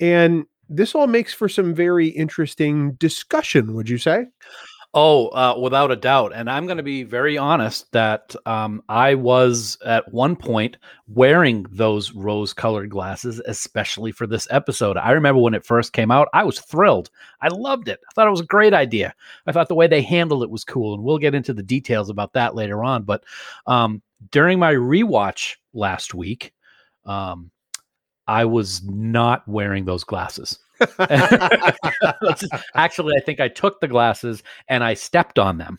And 0.00 0.46
this 0.68 0.94
all 0.94 1.06
makes 1.06 1.34
for 1.34 1.48
some 1.48 1.74
very 1.74 2.08
interesting 2.08 2.92
discussion, 2.94 3.74
would 3.74 3.88
you 3.88 3.98
say? 3.98 4.26
Oh, 4.98 5.28
uh, 5.28 5.58
without 5.60 5.90
a 5.90 5.96
doubt. 5.96 6.32
And 6.34 6.48
I'm 6.48 6.64
going 6.64 6.78
to 6.78 6.82
be 6.82 7.02
very 7.02 7.36
honest 7.36 7.92
that 7.92 8.34
um, 8.46 8.82
I 8.88 9.14
was 9.14 9.76
at 9.84 10.10
one 10.10 10.34
point 10.34 10.78
wearing 11.06 11.66
those 11.70 12.12
rose 12.12 12.54
colored 12.54 12.88
glasses, 12.88 13.38
especially 13.46 14.10
for 14.10 14.26
this 14.26 14.48
episode. 14.50 14.96
I 14.96 15.10
remember 15.10 15.42
when 15.42 15.52
it 15.52 15.66
first 15.66 15.92
came 15.92 16.10
out, 16.10 16.28
I 16.32 16.44
was 16.44 16.60
thrilled. 16.60 17.10
I 17.42 17.48
loved 17.48 17.88
it. 17.88 18.00
I 18.08 18.12
thought 18.14 18.26
it 18.26 18.30
was 18.30 18.40
a 18.40 18.46
great 18.46 18.72
idea. 18.72 19.14
I 19.46 19.52
thought 19.52 19.68
the 19.68 19.74
way 19.74 19.86
they 19.86 20.00
handled 20.00 20.42
it 20.42 20.48
was 20.50 20.64
cool. 20.64 20.94
And 20.94 21.04
we'll 21.04 21.18
get 21.18 21.34
into 21.34 21.52
the 21.52 21.62
details 21.62 22.08
about 22.08 22.32
that 22.32 22.54
later 22.54 22.82
on. 22.82 23.02
But 23.02 23.24
um, 23.66 24.00
during 24.30 24.58
my 24.58 24.72
rewatch 24.72 25.56
last 25.74 26.14
week, 26.14 26.54
um, 27.04 27.50
I 28.26 28.46
was 28.46 28.82
not 28.82 29.46
wearing 29.46 29.84
those 29.84 30.04
glasses. 30.04 30.58
Actually, 32.74 33.14
I 33.16 33.20
think 33.20 33.40
I 33.40 33.48
took 33.48 33.80
the 33.80 33.88
glasses 33.88 34.42
and 34.68 34.84
I 34.84 34.94
stepped 34.94 35.38
on 35.38 35.58
them 35.58 35.78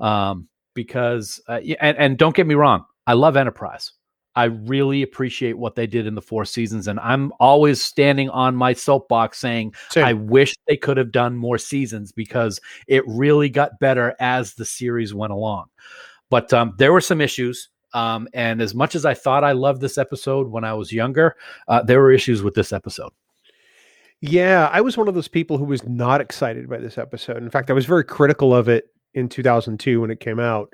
um, 0.00 0.48
because, 0.74 1.40
uh, 1.48 1.60
and, 1.80 1.96
and 1.96 2.18
don't 2.18 2.34
get 2.34 2.46
me 2.46 2.54
wrong, 2.54 2.84
I 3.06 3.14
love 3.14 3.36
Enterprise. 3.36 3.92
I 4.36 4.44
really 4.44 5.02
appreciate 5.02 5.58
what 5.58 5.74
they 5.74 5.88
did 5.88 6.06
in 6.06 6.14
the 6.14 6.22
four 6.22 6.44
seasons, 6.44 6.86
and 6.86 7.00
I'm 7.00 7.32
always 7.40 7.82
standing 7.82 8.30
on 8.30 8.54
my 8.54 8.72
soapbox 8.72 9.38
saying 9.38 9.74
Same. 9.90 10.04
I 10.04 10.12
wish 10.12 10.54
they 10.68 10.76
could 10.76 10.96
have 10.96 11.10
done 11.10 11.36
more 11.36 11.58
seasons 11.58 12.12
because 12.12 12.60
it 12.86 13.02
really 13.08 13.48
got 13.48 13.80
better 13.80 14.14
as 14.20 14.54
the 14.54 14.64
series 14.64 15.12
went 15.12 15.32
along. 15.32 15.66
But 16.30 16.52
um, 16.52 16.74
there 16.78 16.92
were 16.92 17.00
some 17.00 17.20
issues. 17.20 17.68
Um, 17.94 18.28
and 18.34 18.60
as 18.60 18.74
much 18.74 18.94
as 18.94 19.04
I 19.04 19.14
thought 19.14 19.42
I 19.42 19.52
loved 19.52 19.80
this 19.80 19.98
episode 19.98 20.48
when 20.48 20.62
I 20.62 20.74
was 20.74 20.92
younger, 20.92 21.34
uh, 21.66 21.82
there 21.82 22.00
were 22.00 22.12
issues 22.12 22.42
with 22.42 22.54
this 22.54 22.72
episode. 22.72 23.10
Yeah, 24.20 24.68
I 24.72 24.80
was 24.80 24.96
one 24.96 25.08
of 25.08 25.14
those 25.14 25.28
people 25.28 25.58
who 25.58 25.64
was 25.64 25.84
not 25.84 26.20
excited 26.20 26.68
by 26.68 26.78
this 26.78 26.98
episode. 26.98 27.38
In 27.38 27.50
fact, 27.50 27.70
I 27.70 27.74
was 27.74 27.86
very 27.86 28.04
critical 28.04 28.54
of 28.54 28.68
it 28.68 28.86
in 29.14 29.28
2002 29.28 30.00
when 30.00 30.10
it 30.10 30.20
came 30.20 30.40
out 30.40 30.72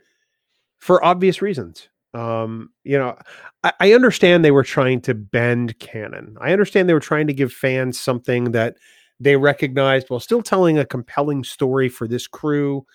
for 0.78 1.04
obvious 1.04 1.42
reasons. 1.42 1.88
Um, 2.14 2.70
you 2.84 2.96
know, 2.96 3.18
I, 3.62 3.72
I 3.80 3.92
understand 3.92 4.44
they 4.44 4.50
were 4.50 4.62
trying 4.62 5.00
to 5.02 5.14
bend 5.14 5.78
canon. 5.78 6.36
I 6.40 6.52
understand 6.52 6.88
they 6.88 6.94
were 6.94 7.00
trying 7.00 7.26
to 7.26 7.32
give 7.34 7.52
fans 7.52 8.00
something 8.00 8.52
that 8.52 8.76
they 9.20 9.36
recognized 9.36 10.08
while 10.08 10.20
still 10.20 10.42
telling 10.42 10.78
a 10.78 10.86
compelling 10.86 11.44
story 11.44 11.88
for 11.88 12.08
this 12.08 12.26
crew 12.26 12.86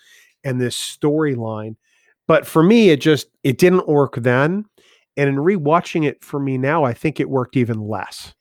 and 0.42 0.60
this 0.60 0.76
storyline. 0.76 1.76
But 2.26 2.46
for 2.46 2.62
me, 2.62 2.90
it 2.90 3.00
just 3.00 3.28
it 3.42 3.58
didn't 3.58 3.88
work 3.88 4.16
then. 4.16 4.64
And 5.16 5.28
in 5.28 5.36
rewatching 5.36 6.06
it 6.06 6.24
for 6.24 6.40
me 6.40 6.56
now, 6.56 6.84
I 6.84 6.94
think 6.94 7.20
it 7.20 7.28
worked 7.28 7.56
even 7.56 7.80
less. 7.80 8.34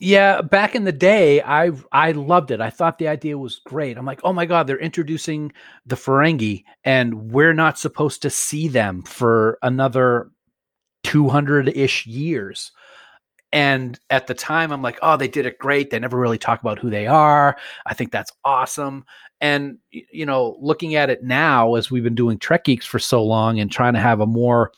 Yeah, 0.00 0.42
back 0.42 0.76
in 0.76 0.84
the 0.84 0.92
day, 0.92 1.42
I 1.42 1.72
I 1.90 2.12
loved 2.12 2.52
it. 2.52 2.60
I 2.60 2.70
thought 2.70 2.98
the 2.98 3.08
idea 3.08 3.36
was 3.36 3.60
great. 3.66 3.98
I'm 3.98 4.06
like, 4.06 4.20
oh 4.22 4.32
my 4.32 4.46
god, 4.46 4.66
they're 4.66 4.78
introducing 4.78 5.52
the 5.86 5.96
Ferengi, 5.96 6.62
and 6.84 7.32
we're 7.32 7.54
not 7.54 7.78
supposed 7.78 8.22
to 8.22 8.30
see 8.30 8.68
them 8.68 9.02
for 9.02 9.58
another 9.62 10.30
200 11.04 11.68
ish 11.76 12.06
years. 12.06 12.70
And 13.52 13.98
at 14.10 14.26
the 14.28 14.34
time, 14.34 14.72
I'm 14.72 14.82
like, 14.82 14.98
oh, 15.02 15.16
they 15.16 15.28
did 15.28 15.46
it 15.46 15.58
great. 15.58 15.90
They 15.90 15.98
never 15.98 16.18
really 16.18 16.38
talk 16.38 16.60
about 16.60 16.78
who 16.78 16.90
they 16.90 17.06
are. 17.06 17.56
I 17.86 17.94
think 17.94 18.12
that's 18.12 18.32
awesome. 18.44 19.04
And 19.40 19.78
you 19.90 20.26
know, 20.26 20.56
looking 20.60 20.94
at 20.94 21.10
it 21.10 21.24
now, 21.24 21.74
as 21.74 21.90
we've 21.90 22.04
been 22.04 22.14
doing 22.14 22.38
Trek 22.38 22.64
Geeks 22.64 22.86
for 22.86 23.00
so 23.00 23.24
long 23.24 23.58
and 23.58 23.70
trying 23.72 23.94
to 23.94 24.00
have 24.00 24.20
a 24.20 24.26
more 24.26 24.72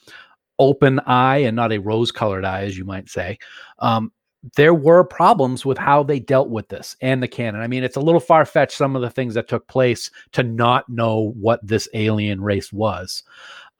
open 0.58 1.00
eye 1.00 1.38
and 1.38 1.56
not 1.56 1.72
a 1.72 1.78
rose-colored 1.78 2.44
eye, 2.44 2.62
as 2.64 2.78
you 2.78 2.84
might 2.84 3.08
say, 3.10 3.38
um, 3.80 4.12
there 4.56 4.74
were 4.74 5.04
problems 5.04 5.66
with 5.66 5.76
how 5.76 6.02
they 6.02 6.18
dealt 6.18 6.48
with 6.48 6.68
this 6.68 6.96
and 7.00 7.22
the 7.22 7.28
canon. 7.28 7.60
I 7.60 7.66
mean, 7.66 7.84
it's 7.84 7.96
a 7.96 8.00
little 8.00 8.20
far 8.20 8.44
fetched 8.44 8.76
some 8.76 8.96
of 8.96 9.02
the 9.02 9.10
things 9.10 9.34
that 9.34 9.48
took 9.48 9.66
place 9.68 10.10
to 10.32 10.42
not 10.42 10.88
know 10.88 11.34
what 11.38 11.66
this 11.66 11.88
alien 11.92 12.40
race 12.40 12.72
was. 12.72 13.22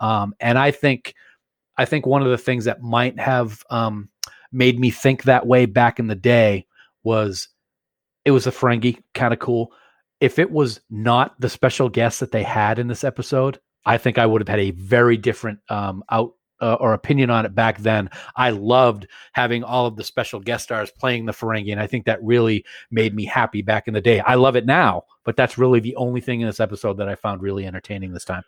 Um, 0.00 0.34
and 0.40 0.58
I 0.58 0.70
think, 0.70 1.14
I 1.76 1.86
think 1.86 2.04
one 2.04 2.22
of 2.22 2.30
the 2.30 2.38
things 2.38 2.66
that 2.66 2.82
might 2.82 3.18
have 3.18 3.64
um, 3.70 4.10
made 4.52 4.78
me 4.78 4.90
think 4.90 5.22
that 5.22 5.46
way 5.46 5.66
back 5.66 5.98
in 5.98 6.08
the 6.08 6.14
day 6.14 6.66
was 7.02 7.48
it 8.24 8.32
was 8.32 8.46
a 8.46 8.52
Ferengi, 8.52 9.02
kind 9.14 9.32
of 9.32 9.38
cool. 9.38 9.72
If 10.20 10.38
it 10.38 10.50
was 10.50 10.80
not 10.90 11.40
the 11.40 11.48
special 11.48 11.88
guest 11.88 12.20
that 12.20 12.32
they 12.32 12.42
had 12.42 12.78
in 12.78 12.88
this 12.88 13.04
episode, 13.04 13.58
I 13.86 13.96
think 13.96 14.18
I 14.18 14.26
would 14.26 14.42
have 14.42 14.48
had 14.48 14.60
a 14.60 14.72
very 14.72 15.16
different 15.16 15.60
um, 15.70 16.04
out 16.10 16.34
uh, 16.60 16.74
or 16.74 16.92
opinion 16.92 17.30
on 17.30 17.46
it 17.46 17.54
back 17.54 17.78
then. 17.78 18.10
I 18.36 18.50
loved 18.50 19.06
having 19.32 19.64
all 19.64 19.86
of 19.86 19.96
the 19.96 20.04
special 20.04 20.40
guest 20.40 20.64
stars 20.64 20.90
playing 20.90 21.26
the 21.26 21.32
Ferengi, 21.32 21.72
and 21.72 21.80
I 21.80 21.86
think 21.86 22.06
that 22.06 22.22
really 22.22 22.64
made 22.90 23.14
me 23.14 23.24
happy 23.24 23.62
back 23.62 23.88
in 23.88 23.94
the 23.94 24.00
day. 24.00 24.20
I 24.20 24.34
love 24.34 24.56
it 24.56 24.66
now, 24.66 25.04
but 25.24 25.36
that's 25.36 25.58
really 25.58 25.80
the 25.80 25.96
only 25.96 26.20
thing 26.20 26.40
in 26.40 26.46
this 26.46 26.60
episode 26.60 26.98
that 26.98 27.08
I 27.08 27.14
found 27.14 27.42
really 27.42 27.66
entertaining 27.66 28.12
this 28.12 28.24
time. 28.24 28.44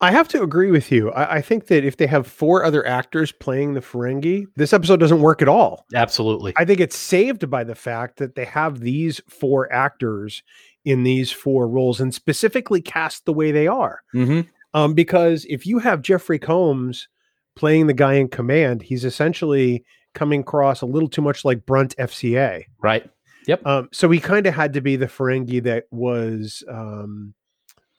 I 0.00 0.10
have 0.10 0.28
to 0.28 0.42
agree 0.42 0.70
with 0.70 0.92
you. 0.92 1.10
I, 1.12 1.36
I 1.36 1.40
think 1.40 1.68
that 1.68 1.82
if 1.84 1.96
they 1.96 2.06
have 2.06 2.26
four 2.26 2.64
other 2.64 2.86
actors 2.86 3.32
playing 3.32 3.72
the 3.72 3.80
Ferengi, 3.80 4.44
this 4.54 4.74
episode 4.74 5.00
doesn't 5.00 5.22
work 5.22 5.40
at 5.40 5.48
all. 5.48 5.86
Absolutely. 5.94 6.52
I 6.56 6.66
think 6.66 6.80
it's 6.80 6.96
saved 6.96 7.48
by 7.48 7.64
the 7.64 7.74
fact 7.74 8.18
that 8.18 8.34
they 8.34 8.44
have 8.44 8.80
these 8.80 9.22
four 9.28 9.72
actors 9.72 10.42
in 10.84 11.02
these 11.02 11.32
four 11.32 11.66
roles 11.66 11.98
and 11.98 12.14
specifically 12.14 12.82
cast 12.82 13.24
the 13.24 13.32
way 13.32 13.52
they 13.52 13.66
are. 13.66 14.02
hmm 14.12 14.42
Um, 14.74 14.92
because 14.92 15.46
if 15.48 15.66
you 15.66 15.78
have 15.78 16.02
Jeffrey 16.02 16.38
Combs 16.38 17.08
playing 17.56 17.86
the 17.88 17.94
guy 17.94 18.14
in 18.14 18.28
command, 18.28 18.82
he's 18.82 19.04
essentially 19.04 19.84
coming 20.14 20.40
across 20.40 20.80
a 20.82 20.86
little 20.86 21.08
too 21.08 21.22
much 21.22 21.44
like 21.44 21.66
Brunt 21.66 21.94
FCA. 21.98 22.64
Right. 22.82 23.08
Yep. 23.46 23.66
Um, 23.66 23.88
so 23.92 24.10
he 24.10 24.18
kind 24.20 24.46
of 24.46 24.54
had 24.54 24.72
to 24.74 24.80
be 24.80 24.96
the 24.96 25.06
Ferengi 25.06 25.62
that 25.64 25.84
was 25.90 26.62
um, 26.68 27.34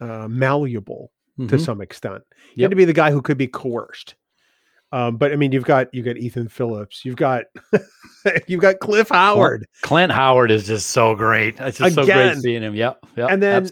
uh, 0.02 0.28
malleable 0.28 1.12
to 1.40 1.46
Mhm. 1.58 1.60
some 1.64 1.82
extent. 1.82 2.24
You 2.56 2.62
Yep. 2.62 2.66
had 2.66 2.70
to 2.72 2.76
be 2.76 2.86
the 2.86 2.94
guy 2.94 3.12
who 3.12 3.22
could 3.22 3.38
be 3.38 3.48
coerced. 3.48 4.16
Um, 4.92 5.18
but 5.18 5.32
I 5.34 5.36
mean, 5.36 5.52
you've 5.52 5.66
got 5.66 5.94
you 5.94 6.02
got 6.02 6.18
Ethan 6.18 6.48
Phillips, 6.48 7.04
you've 7.04 7.18
got 7.18 7.44
you've 8.48 8.62
got 8.62 8.80
Cliff 8.80 9.10
Howard, 9.10 9.66
Clint 9.82 10.12
Howard 10.14 10.50
is 10.50 10.66
just 10.66 10.92
so 10.92 11.14
great. 11.14 11.60
It's 11.60 11.78
just 11.78 11.96
so 11.96 12.06
great 12.06 12.38
seeing 12.38 12.62
him. 12.64 12.74
Yep. 12.74 13.06
Yep. 13.18 13.30
and 13.32 13.44
then 13.44 13.70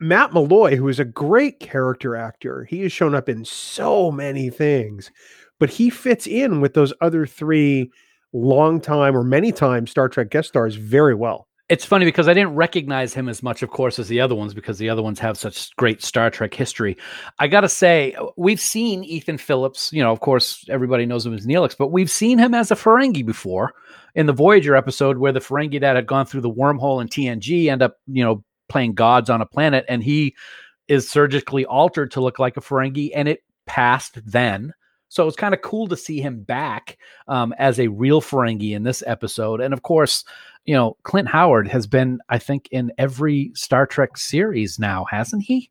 Matt 0.00 0.32
Malloy, 0.32 0.76
who 0.76 0.88
is 0.88 1.00
a 1.00 1.04
great 1.04 1.58
character 1.60 2.14
actor. 2.14 2.64
He 2.64 2.82
has 2.82 2.92
shown 2.92 3.14
up 3.14 3.28
in 3.28 3.44
so 3.44 4.10
many 4.12 4.48
things, 4.50 5.10
but 5.58 5.70
he 5.70 5.90
fits 5.90 6.26
in 6.26 6.60
with 6.60 6.74
those 6.74 6.92
other 7.00 7.26
three 7.26 7.90
long 8.32 8.80
time 8.80 9.16
or 9.16 9.24
many 9.24 9.50
time 9.52 9.86
Star 9.86 10.08
Trek 10.08 10.30
guest 10.30 10.48
stars 10.48 10.76
very 10.76 11.14
well. 11.14 11.48
it's 11.68 11.84
funny 11.84 12.06
because 12.06 12.28
I 12.28 12.34
didn't 12.34 12.54
recognize 12.54 13.12
him 13.12 13.28
as 13.28 13.42
much, 13.42 13.62
of 13.62 13.68
course, 13.68 13.98
as 13.98 14.08
the 14.08 14.20
other 14.20 14.34
ones 14.34 14.54
because 14.54 14.78
the 14.78 14.88
other 14.88 15.02
ones 15.02 15.18
have 15.18 15.36
such 15.36 15.74
great 15.76 16.02
Star 16.02 16.30
Trek 16.30 16.54
history. 16.54 16.96
I 17.38 17.46
got 17.46 17.60
to 17.60 17.68
say, 17.68 18.16
we've 18.36 18.60
seen 18.60 19.04
Ethan 19.04 19.36
Phillips. 19.36 19.92
You 19.92 20.02
know, 20.02 20.10
of 20.10 20.20
course, 20.20 20.64
everybody 20.70 21.04
knows 21.04 21.26
him 21.26 21.34
as 21.34 21.46
Neelix, 21.46 21.76
but 21.76 21.88
we've 21.92 22.10
seen 22.10 22.38
him 22.38 22.54
as 22.54 22.70
a 22.70 22.74
Ferengi 22.74 23.24
before 23.24 23.74
in 24.14 24.26
the 24.26 24.32
Voyager 24.32 24.76
episode 24.76 25.18
where 25.18 25.32
the 25.32 25.40
Ferengi 25.40 25.80
that 25.80 25.96
had 25.96 26.06
gone 26.06 26.24
through 26.24 26.40
the 26.40 26.50
wormhole 26.50 27.02
in 27.02 27.08
TNG 27.08 27.70
end 27.70 27.82
up, 27.82 27.96
you 28.06 28.24
know, 28.24 28.42
playing 28.68 28.94
gods 28.94 29.30
on 29.30 29.40
a 29.40 29.46
planet, 29.46 29.84
and 29.88 30.02
he 30.02 30.34
is 30.88 31.08
surgically 31.08 31.64
altered 31.66 32.10
to 32.12 32.20
look 32.20 32.38
like 32.38 32.56
a 32.56 32.60
Ferengi, 32.60 33.10
and 33.14 33.28
it 33.28 33.42
passed 33.66 34.18
then. 34.24 34.72
So 35.08 35.26
it's 35.26 35.36
kind 35.36 35.54
of 35.54 35.62
cool 35.62 35.88
to 35.88 35.96
see 35.96 36.20
him 36.20 36.42
back 36.42 36.98
um, 37.28 37.54
as 37.58 37.80
a 37.80 37.88
real 37.88 38.20
Ferengi 38.20 38.72
in 38.72 38.82
this 38.82 39.02
episode. 39.06 39.60
And 39.60 39.72
of 39.72 39.82
course, 39.82 40.24
you 40.64 40.74
know, 40.74 40.96
Clint 41.02 41.28
Howard 41.28 41.68
has 41.68 41.86
been, 41.86 42.20
I 42.28 42.38
think, 42.38 42.68
in 42.70 42.92
every 42.98 43.50
Star 43.54 43.86
Trek 43.86 44.18
series 44.18 44.78
now, 44.78 45.06
hasn't 45.10 45.44
he? 45.44 45.70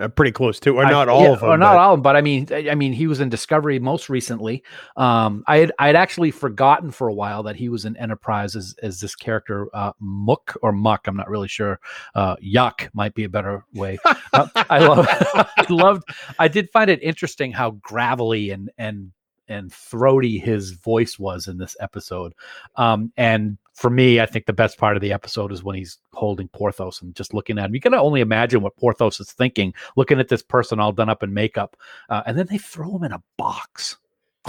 Uh, 0.00 0.08
pretty 0.08 0.32
close 0.32 0.58
to, 0.58 0.76
or 0.78 0.86
I- 0.86 0.90
not 0.90 1.08
all 1.10 1.22
yeah, 1.22 1.32
of 1.32 1.40
them. 1.40 1.50
or 1.50 1.58
not 1.58 1.74
but- 1.74 1.78
all 1.80 1.92
of 1.92 1.98
them. 1.98 2.02
But 2.02 2.16
I 2.16 2.22
mean, 2.22 2.46
I 2.50 2.70
I 2.70 2.74
mean, 2.74 2.94
he 2.94 3.06
was 3.06 3.20
in 3.20 3.28
Discovery 3.28 3.78
most 3.78 4.08
recently. 4.08 4.62
Um, 4.96 5.44
I 5.46 5.58
had 5.58 5.72
I 5.78 5.86
had 5.88 5.96
actually 5.96 6.30
forgotten 6.30 6.90
for 6.90 7.08
a 7.08 7.12
while 7.14 7.42
that 7.42 7.56
he 7.56 7.68
was 7.68 7.84
in 7.84 7.94
Enterprise 7.98 8.56
as, 8.56 8.74
as 8.82 9.00
this 9.00 9.14
character 9.14 9.68
uh, 9.74 9.92
Mook 10.00 10.56
or 10.62 10.72
Muck. 10.72 11.06
I'm 11.08 11.16
not 11.16 11.28
really 11.28 11.48
sure. 11.48 11.78
Uh, 12.14 12.36
Yuck 12.36 12.88
might 12.94 13.14
be 13.14 13.24
a 13.24 13.28
better 13.28 13.66
way. 13.74 13.98
Uh, 14.32 14.48
I 14.70 14.78
love, 14.78 15.06
I 15.10 15.66
loved. 15.68 16.04
I 16.38 16.48
did 16.48 16.70
find 16.70 16.88
it 16.88 17.02
interesting 17.02 17.52
how 17.52 17.72
gravelly 17.82 18.50
and 18.50 18.70
and 18.78 19.12
and 19.48 19.70
throaty 19.70 20.38
his 20.38 20.70
voice 20.70 21.18
was 21.18 21.48
in 21.48 21.58
this 21.58 21.76
episode. 21.80 22.32
Um, 22.76 23.12
and 23.18 23.58
for 23.74 23.90
me, 23.90 24.20
I 24.20 24.26
think 24.26 24.46
the 24.46 24.52
best 24.52 24.78
part 24.78 24.96
of 24.96 25.02
the 25.02 25.12
episode 25.12 25.52
is 25.52 25.64
when 25.64 25.76
he's 25.76 25.98
holding 26.12 26.48
Porthos 26.48 27.00
and 27.00 27.14
just 27.14 27.32
looking 27.32 27.58
at 27.58 27.66
him. 27.66 27.74
You 27.74 27.80
can 27.80 27.94
only 27.94 28.20
imagine 28.20 28.62
what 28.62 28.76
Porthos 28.76 29.18
is 29.20 29.32
thinking, 29.32 29.72
looking 29.96 30.20
at 30.20 30.28
this 30.28 30.42
person 30.42 30.78
all 30.78 30.92
done 30.92 31.08
up 31.08 31.22
in 31.22 31.32
makeup, 31.32 31.76
uh, 32.08 32.22
and 32.26 32.38
then 32.38 32.46
they 32.46 32.58
throw 32.58 32.96
him 32.96 33.04
in 33.04 33.12
a 33.12 33.22
box. 33.38 33.96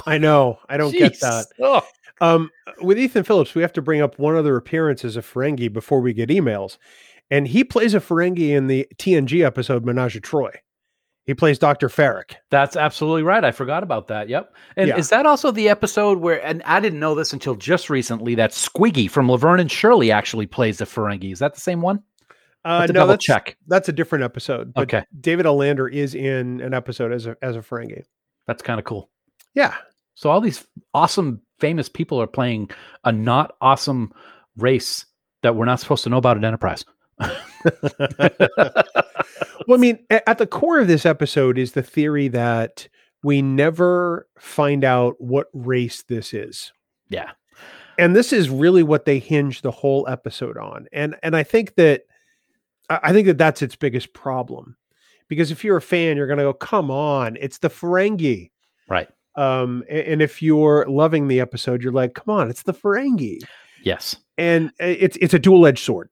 I 0.06 0.18
know. 0.18 0.60
I 0.70 0.78
don't 0.78 0.92
get 0.92 1.20
that. 1.22 1.48
Ugh. 1.64 1.84
Um, 2.22 2.50
with 2.82 2.98
Ethan 2.98 3.24
Phillips, 3.24 3.56
we 3.56 3.62
have 3.62 3.74
to 3.74 3.82
bring 3.82 4.02
up 4.02 4.18
one 4.18 4.36
other 4.36 4.56
appearance 4.56 5.04
as 5.04 5.18
a 5.18 5.22
Ferengi 5.22 5.72
before 5.72 6.00
we 6.00 6.14
get 6.14 6.30
emails, 6.30 6.78
and 7.30 7.48
he 7.48 7.64
plays 7.64 7.94
a 7.94 8.00
Ferengi 8.00 8.50
in 8.50 8.68
the 8.68 8.88
TNG 8.96 9.46
episode 9.46 9.86
Ménage 9.86 10.18
à 10.18 10.22
Troi. 10.22 10.52
He 11.26 11.34
plays 11.34 11.58
Doctor 11.58 11.88
Farek. 11.88 12.36
That's 12.52 12.76
absolutely 12.76 13.24
right. 13.24 13.46
I 13.46 13.52
forgot 13.52 13.82
about 13.84 14.08
that. 14.10 14.28
Yep. 14.28 14.54
And 14.76 14.90
Yeah. 14.90 14.98
is 14.98 15.10
that 15.10 15.26
also 15.26 15.52
the 15.52 15.70
episode 15.70 16.18
where, 16.20 16.46
and 16.46 16.62
I 16.66 16.80
didn't 16.82 17.00
know 17.00 17.16
this 17.16 17.32
until 17.32 17.56
just 17.56 17.90
recently, 17.90 18.36
that 18.36 18.52
Squiggy 18.52 19.10
from 19.10 19.32
Laverne 19.32 19.62
and 19.62 19.72
Shirley 19.72 20.12
actually 20.12 20.48
plays 20.48 20.80
the 20.80 20.86
Ferengi. 20.86 21.32
Is 21.32 21.40
that 21.40 21.54
the 21.56 21.62
same 21.62 21.82
one? 21.82 22.04
Uh, 22.66 22.88
no, 22.92 23.08
that's, 23.08 23.24
check. 23.24 23.58
That's 23.68 23.88
a 23.90 23.94
different 23.94 24.24
episode. 24.24 24.74
But 24.74 24.84
Okay. 24.84 25.06
David 25.20 25.46
L. 25.46 25.58
Lander 25.58 25.88
is 25.88 26.14
in 26.16 26.60
an 26.62 26.74
episode 26.74 27.12
as 27.12 27.26
a 27.26 27.36
as 27.42 27.56
a 27.56 27.60
Ferengi. 27.60 28.04
That's 28.48 28.62
kind 28.62 28.80
of 28.80 28.86
cool. 28.86 29.10
Yeah. 29.54 29.74
So 30.16 30.30
all 30.30 30.40
these 30.42 30.66
awesome, 30.94 31.42
famous 31.60 31.90
people 31.90 32.22
are 32.22 32.28
playing 32.28 32.70
a 33.04 33.12
not 33.12 33.56
awesome 33.62 34.14
race 34.58 35.06
that 35.42 35.56
we're 35.56 35.66
not 35.66 35.80
supposed 35.80 36.04
to 36.04 36.10
know 36.10 36.18
about 36.18 36.38
at 36.38 36.44
Enterprise. 36.44 36.86
Well, 39.68 39.78
I 39.78 39.82
mean, 39.82 40.00
at 40.10 40.38
the 40.38 40.48
core 40.48 40.80
of 40.80 40.88
this 40.88 41.06
episode 41.06 41.58
is 41.58 41.72
the 41.72 41.84
theory 41.84 42.28
that 42.30 42.88
we 43.24 43.42
never 43.42 44.28
find 44.38 44.84
out 44.84 45.16
what 45.20 45.48
race 45.54 46.04
this 46.04 46.34
is. 46.34 46.74
Yeah. 47.10 47.32
And 47.98 48.16
this 48.16 48.34
is 48.34 48.50
really 48.50 48.84
what 48.84 49.06
they 49.06 49.20
hinge 49.20 49.62
the 49.62 49.72
whole 49.72 50.06
episode 50.10 50.58
on. 50.58 50.88
And 50.92 51.16
and 51.24 51.36
I 51.36 51.44
think 51.44 51.76
that 51.76 52.02
I 52.90 53.14
think 53.14 53.28
that 53.28 53.38
that's 53.38 53.62
its 53.62 53.76
biggest 53.76 54.14
problem. 54.14 54.76
Because 55.30 55.52
if 55.52 55.64
you're 55.64 55.78
a 55.78 55.82
fan, 55.82 56.18
you're 56.18 56.28
going 56.28 56.40
to 56.40 56.44
go, 56.44 56.54
"Come 56.54 56.92
on, 56.92 57.38
it's 57.40 57.60
the 57.60 57.70
Ferengi." 57.70 58.52
Right. 58.90 59.08
Um 59.36 59.84
a- 59.90 60.12
and, 60.12 60.22
if 60.22 60.42
you're 60.42 60.86
loving 60.90 61.28
the 61.28 61.40
episode, 61.40 61.82
you're 61.82 61.94
like, 61.94 62.16
"Come 62.16 62.36
on, 62.36 62.50
it's 62.50 62.64
the 62.64 62.74
Ferengi." 62.74 63.40
Yes. 63.84 64.18
And 64.38 64.70
uh, 64.82 64.86
it's 64.86 65.18
it's 65.22 65.34
a 65.34 65.40
dual-edged 65.40 65.84
sword. 65.84 66.10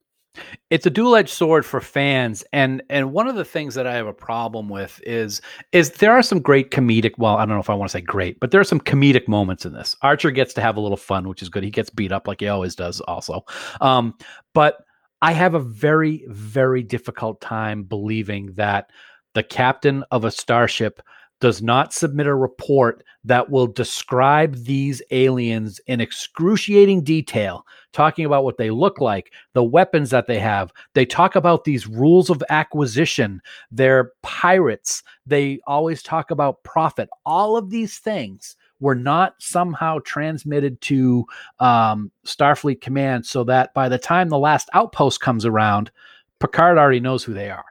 It's 0.70 0.86
a 0.86 0.90
dual-edged 0.90 1.30
sword 1.30 1.66
for 1.66 1.82
fans 1.82 2.44
and 2.54 2.82
and 2.90 3.12
one 3.12 3.28
of 3.28 3.36
the 3.36 3.44
things 3.44 3.76
that 3.76 3.86
i 3.86 3.94
have 3.94 4.08
a 4.08 4.14
problem 4.14 4.70
with 4.70 5.02
is 5.06 5.42
is 5.72 5.92
there 5.92 6.14
are 6.14 6.22
some 6.22 6.40
great 6.40 6.72
comedic 6.72 7.12
well 7.18 7.36
i 7.36 7.42
don't 7.42 7.56
know 7.56 7.60
if 7.60 7.70
i 7.70 7.74
want 7.74 7.90
to 7.90 7.98
say 7.98 8.02
great 8.02 8.40
but 8.40 8.52
there 8.52 8.62
are 8.62 8.66
some 8.66 8.80
comedic 8.80 9.28
moments 9.28 9.66
in 9.66 9.74
this. 9.74 9.96
Archer 10.02 10.32
gets 10.32 10.54
to 10.54 10.62
have 10.62 10.78
a 10.78 10.80
little 10.80 10.98
fun 10.98 11.28
which 11.28 11.42
is 11.42 11.50
good. 11.50 11.64
He 11.64 11.70
gets 11.70 11.90
beat 11.90 12.12
up 12.12 12.28
like 12.28 12.40
he 12.40 12.48
always 12.48 12.76
does 12.76 13.02
also. 13.02 13.46
Um 13.80 14.14
but 14.54 14.78
i 15.22 15.32
have 15.32 15.54
a 15.54 15.60
very 15.60 16.26
very 16.28 16.84
difficult 16.84 17.42
time 17.42 17.84
believing 17.84 18.54
that 18.54 18.90
the 19.34 19.44
captain 19.44 20.04
of 20.12 20.26
a 20.26 20.32
starship 20.32 21.02
does 21.42 21.62
not 21.62 21.94
submit 21.94 22.28
a 22.28 22.36
report 22.36 23.04
that 23.26 23.50
will 23.50 23.68
describe 23.68 24.56
these 24.64 25.02
aliens 25.12 25.82
in 25.88 26.00
excruciating 26.00 27.04
detail 27.04 27.66
talking 27.92 28.26
about 28.26 28.46
what 28.46 28.58
they 28.58 28.70
look 28.70 29.02
like 29.02 29.34
the 29.54 29.64
weapons 29.64 30.12
that 30.12 30.28
they 30.28 30.40
have. 30.40 30.72
They 30.94 31.06
talk 31.06 31.36
about 31.36 31.66
these 31.66 31.88
rules 31.88 32.30
of 32.30 32.42
acquisition. 32.50 33.42
They're 33.72 34.14
pirates. 34.22 35.04
They 35.26 35.60
always 35.68 36.02
talk 36.02 36.32
about 36.32 36.64
profit. 36.64 37.10
All 37.26 37.58
of 37.58 37.70
these 37.70 37.98
things 37.98 38.56
were 38.80 38.96
not 38.96 39.36
somehow 39.40 40.00
transmitted 40.06 40.80
to 40.82 41.26
um, 41.60 42.12
Starfleet 42.26 42.82
Command 42.82 43.26
so 43.26 43.44
that 43.44 43.74
by 43.74 43.90
the 43.90 44.00
time 44.00 44.30
the 44.30 44.40
last 44.40 44.70
outpost 44.74 45.20
comes 45.20 45.46
around, 45.46 45.92
Picard 46.40 46.78
already 46.78 47.00
knows 47.00 47.24
who 47.24 47.34
they 47.34 47.50
are. 47.50 47.66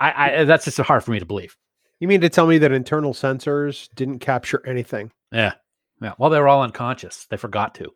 I, 0.00 0.40
I 0.40 0.44
that's 0.44 0.64
just 0.64 0.78
hard 0.78 1.02
for 1.02 1.10
me 1.10 1.18
to 1.18 1.26
believe. 1.26 1.56
You 2.00 2.08
mean 2.08 2.20
to 2.20 2.28
tell 2.28 2.46
me 2.46 2.58
that 2.58 2.72
internal 2.72 3.14
sensors 3.14 3.88
didn't 3.94 4.18
capture 4.18 4.62
anything? 4.66 5.12
Yeah. 5.32 5.54
Yeah. 6.02 6.12
Well, 6.18 6.30
they 6.30 6.40
were 6.40 6.48
all 6.48 6.62
unconscious. 6.62 7.26
They 7.30 7.36
forgot 7.36 7.74
to. 7.76 7.90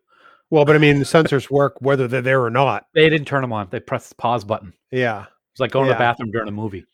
Well, 0.49 0.65
but 0.65 0.75
I 0.75 0.79
mean, 0.79 0.99
the 0.99 1.05
sensors 1.05 1.49
work 1.51 1.75
whether 1.79 2.07
they're 2.07 2.21
there 2.21 2.43
or 2.43 2.49
not. 2.49 2.87
They 2.95 3.07
didn't 3.09 3.27
turn 3.27 3.41
them 3.41 3.53
on. 3.53 3.67
They 3.69 3.79
pressed 3.79 4.09
the 4.09 4.15
pause 4.15 4.43
button. 4.43 4.73
Yeah. 4.89 5.25
It's 5.51 5.59
like 5.59 5.71
going 5.71 5.87
to 5.87 5.93
the 5.93 5.99
bathroom 5.99 6.31
during 6.31 6.47
a 6.47 6.51
movie. 6.51 6.85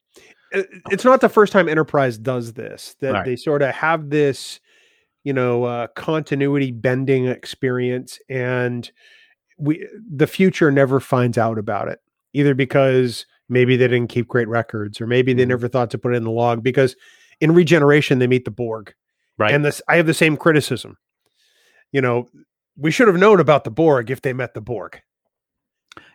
It's 0.51 1.03
not 1.05 1.21
the 1.21 1.29
first 1.29 1.51
time 1.53 1.67
Enterprise 1.69 2.17
does 2.17 2.53
this, 2.53 2.95
that 2.99 3.13
Right. 3.13 3.25
they 3.25 3.35
sort 3.35 3.61
of 3.61 3.73
have 3.75 4.09
this, 4.09 4.59
you 5.23 5.33
know, 5.33 5.63
uh, 5.65 5.87
continuity 5.95 6.71
bending 6.71 7.27
experience, 7.27 8.19
and 8.29 8.89
we 9.57 9.87
the 10.09 10.27
future 10.27 10.71
never 10.71 10.99
finds 10.99 11.37
out 11.37 11.57
about 11.57 11.87
it, 11.89 11.99
either 12.33 12.53
because 12.53 13.25
maybe 13.49 13.77
they 13.77 13.87
didn't 13.87 14.09
keep 14.09 14.27
great 14.27 14.47
records, 14.47 14.99
or 14.99 15.07
maybe 15.07 15.33
they 15.33 15.45
Mhm. 15.45 15.49
never 15.49 15.67
thought 15.67 15.91
to 15.91 15.97
put 15.97 16.13
it 16.13 16.17
in 16.17 16.23
the 16.23 16.31
log, 16.31 16.63
because 16.63 16.95
in 17.41 17.53
regeneration, 17.53 18.19
they 18.19 18.27
meet 18.27 18.45
the 18.45 18.51
Borg. 18.51 18.93
Right. 19.37 19.53
And 19.53 19.63
this, 19.65 19.81
I 19.87 19.97
have 19.97 20.05
the 20.07 20.13
same 20.13 20.37
criticism. 20.37 20.97
You 21.91 22.01
know, 22.01 22.27
we 22.77 22.91
should 22.91 23.07
have 23.07 23.17
known 23.17 23.39
about 23.39 23.63
the 23.63 23.71
Borg 23.71 24.09
if 24.09 24.21
they 24.21 24.33
met 24.33 24.53
the 24.53 24.61
Borg. 24.61 25.01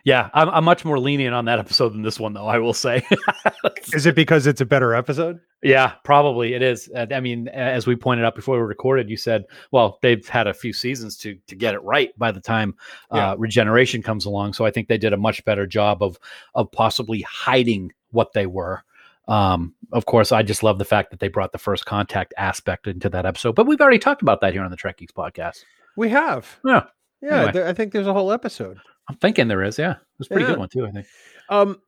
Yeah, 0.03 0.29
I'm, 0.33 0.49
I'm 0.49 0.63
much 0.63 0.83
more 0.83 0.97
lenient 0.99 1.35
on 1.35 1.45
that 1.45 1.59
episode 1.59 1.89
than 1.93 2.01
this 2.01 2.19
one, 2.19 2.33
though. 2.33 2.47
I 2.47 2.57
will 2.57 2.73
say. 2.73 3.05
Is 3.93 4.05
it 4.05 4.15
because 4.15 4.47
it's 4.47 4.61
a 4.61 4.65
better 4.65 4.93
episode? 4.95 5.39
yeah, 5.63 5.93
probably 6.03 6.53
it 6.55 6.63
is. 6.63 6.89
Uh, 6.95 7.05
I 7.11 7.19
mean, 7.19 7.47
as 7.49 7.85
we 7.85 7.95
pointed 7.95 8.25
out 8.25 8.33
before 8.35 8.55
we 8.57 8.63
recorded, 8.63 9.09
you 9.11 9.17
said, 9.17 9.45
well, 9.71 9.99
they've 10.01 10.27
had 10.27 10.47
a 10.47 10.53
few 10.55 10.73
seasons 10.73 11.17
to 11.17 11.37
to 11.47 11.55
get 11.55 11.73
it 11.75 11.83
right 11.83 12.17
by 12.17 12.31
the 12.31 12.39
time 12.39 12.75
uh, 13.11 13.35
regeneration 13.37 14.01
comes 14.01 14.25
along. 14.25 14.53
So 14.53 14.65
I 14.65 14.71
think 14.71 14.87
they 14.87 14.97
did 14.97 15.13
a 15.13 15.17
much 15.17 15.43
better 15.45 15.67
job 15.67 16.01
of 16.01 16.17
of 16.55 16.71
possibly 16.71 17.21
hiding 17.21 17.93
what 18.11 18.33
they 18.33 18.47
were. 18.47 18.83
Um, 19.27 19.75
of 19.91 20.05
course, 20.07 20.31
I 20.31 20.41
just 20.41 20.63
love 20.63 20.79
the 20.79 20.85
fact 20.85 21.11
that 21.11 21.19
they 21.19 21.27
brought 21.27 21.51
the 21.51 21.57
first 21.59 21.85
contact 21.85 22.33
aspect 22.37 22.87
into 22.87 23.07
that 23.09 23.25
episode. 23.27 23.53
But 23.55 23.67
we've 23.67 23.79
already 23.79 23.99
talked 23.99 24.23
about 24.23 24.41
that 24.41 24.53
here 24.53 24.63
on 24.63 24.71
the 24.71 24.77
Trek 24.77 24.97
Geeks 24.97 25.13
podcast. 25.13 25.63
We 25.95 26.09
have. 26.09 26.57
Yeah, 26.65 26.85
Yeah, 27.21 27.35
Anyway. 27.35 27.51
there- 27.51 27.67
I 27.67 27.73
think 27.73 27.93
there's 27.93 28.07
a 28.07 28.13
whole 28.13 28.31
episode. 28.31 28.79
I'm 29.07 29.15
thinking 29.17 29.47
there 29.47 29.63
is. 29.63 29.77
Yeah, 29.77 29.91
it 29.91 29.97
was 30.19 30.27
a 30.27 30.29
pretty 30.29 30.43
Yeah. 30.45 30.51
good 30.51 30.59
one 30.59 30.69
too. 30.69 30.85
I 30.85 30.91
think. 30.91 31.07
Um, 31.49 31.81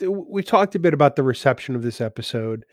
we 0.00 0.42
talked 0.42 0.74
a 0.74 0.78
bit 0.78 0.94
about 0.94 1.16
the 1.16 1.22
reception 1.22 1.74
of 1.74 1.82
this 1.82 2.00
episode. 2.00 2.64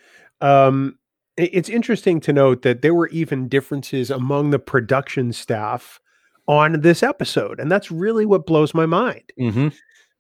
Um, 0.41 0.97
it's 1.37 1.69
interesting 1.69 2.19
to 2.21 2.33
note 2.33 2.61
that 2.61 2.81
there 2.81 2.93
were 2.93 3.09
even 3.09 3.47
differences 3.49 4.09
among 4.09 4.51
the 4.51 4.59
production 4.59 5.33
staff 5.33 5.99
on 6.47 6.81
this 6.81 7.03
episode, 7.03 7.59
and 7.59 7.71
that's 7.71 7.89
really 7.91 8.25
what 8.25 8.45
blows 8.45 8.73
my 8.73 8.85
mind. 8.85 9.33
Mm-hmm. 9.39 9.69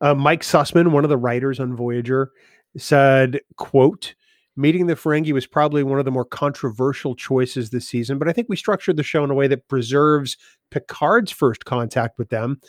Uh, 0.01 0.15
Mike 0.15 0.41
Sussman, 0.41 0.91
one 0.91 1.03
of 1.05 1.09
the 1.09 1.17
writers 1.17 1.59
on 1.59 1.75
Voyager, 1.75 2.31
said, 2.77 3.39
"quote 3.57 4.15
Meeting 4.57 4.87
the 4.87 4.95
Ferengi 4.95 5.33
was 5.33 5.45
probably 5.45 5.83
one 5.83 5.99
of 5.99 6.05
the 6.05 6.11
more 6.11 6.23
controversial 6.25 7.13
choices 7.13 7.69
this 7.69 7.87
season, 7.89 8.17
but 8.17 8.27
I 8.29 8.33
think 8.33 8.47
we 8.49 8.55
structured 8.55 8.95
the 8.95 9.03
show 9.03 9.23
in 9.23 9.29
a 9.29 9.33
way 9.33 9.47
that 9.47 9.67
preserves 9.67 10.37
Picard's 10.71 11.31
first 11.31 11.65
contact 11.65 12.17
with 12.17 12.29
them. 12.29 12.61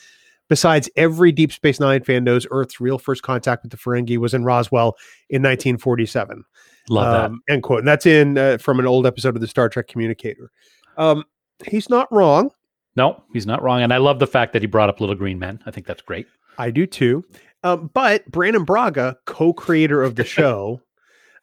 Besides, 0.48 0.88
every 0.96 1.32
Deep 1.32 1.52
Space 1.52 1.80
Nine 1.80 2.02
fan 2.04 2.24
knows 2.24 2.46
Earth's 2.50 2.80
real 2.80 2.98
first 2.98 3.22
contact 3.22 3.62
with 3.62 3.72
the 3.72 3.78
Ferengi 3.78 4.16
was 4.18 4.32
in 4.32 4.44
Roswell 4.44 4.96
in 5.28 5.42
1947. 5.42 6.44
Love 6.88 7.12
that. 7.12 7.24
Um, 7.26 7.40
end 7.48 7.62
quote. 7.62 7.80
And 7.80 7.88
that's 7.88 8.06
in 8.06 8.38
uh, 8.38 8.58
from 8.58 8.78
an 8.78 8.86
old 8.86 9.06
episode 9.06 9.34
of 9.34 9.40
the 9.40 9.48
Star 9.48 9.68
Trek 9.68 9.88
Communicator. 9.88 10.50
Um, 10.96 11.24
he's 11.66 11.90
not 11.90 12.10
wrong. 12.12 12.50
No, 12.94 13.22
he's 13.32 13.46
not 13.46 13.62
wrong. 13.62 13.82
And 13.82 13.92
I 13.92 13.98
love 13.98 14.20
the 14.20 14.26
fact 14.26 14.52
that 14.52 14.62
he 14.62 14.66
brought 14.66 14.88
up 14.88 15.00
Little 15.00 15.16
Green 15.16 15.38
Men. 15.38 15.60
I 15.66 15.70
think 15.70 15.86
that's 15.86 16.02
great. 16.02 16.26
I 16.58 16.70
do 16.70 16.86
too. 16.86 17.24
Um, 17.62 17.90
but 17.92 18.24
Brannon 18.30 18.64
Braga, 18.64 19.16
co-creator 19.26 20.02
of 20.02 20.14
the 20.14 20.24
show, 20.24 20.80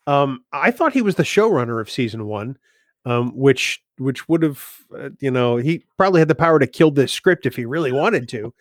um, 0.08 0.44
I 0.54 0.72
thought 0.72 0.94
he 0.94 1.02
was 1.02 1.16
the 1.16 1.24
showrunner 1.24 1.80
of 1.80 1.90
season 1.90 2.26
one, 2.26 2.58
um, 3.06 3.32
which 3.36 3.83
which 3.98 4.28
would 4.28 4.44
have, 4.44 4.64
uh, 4.98 5.10
you 5.20 5.30
know, 5.32 5.58
he 5.58 5.84
probably 5.98 6.20
had 6.20 6.28
the 6.28 6.36
power 6.36 6.60
to 6.60 6.68
kill 6.68 6.92
this 6.92 7.12
script 7.12 7.46
if 7.46 7.56
he 7.56 7.66
really 7.66 7.92
wanted 7.92 8.28
to. 8.30 8.54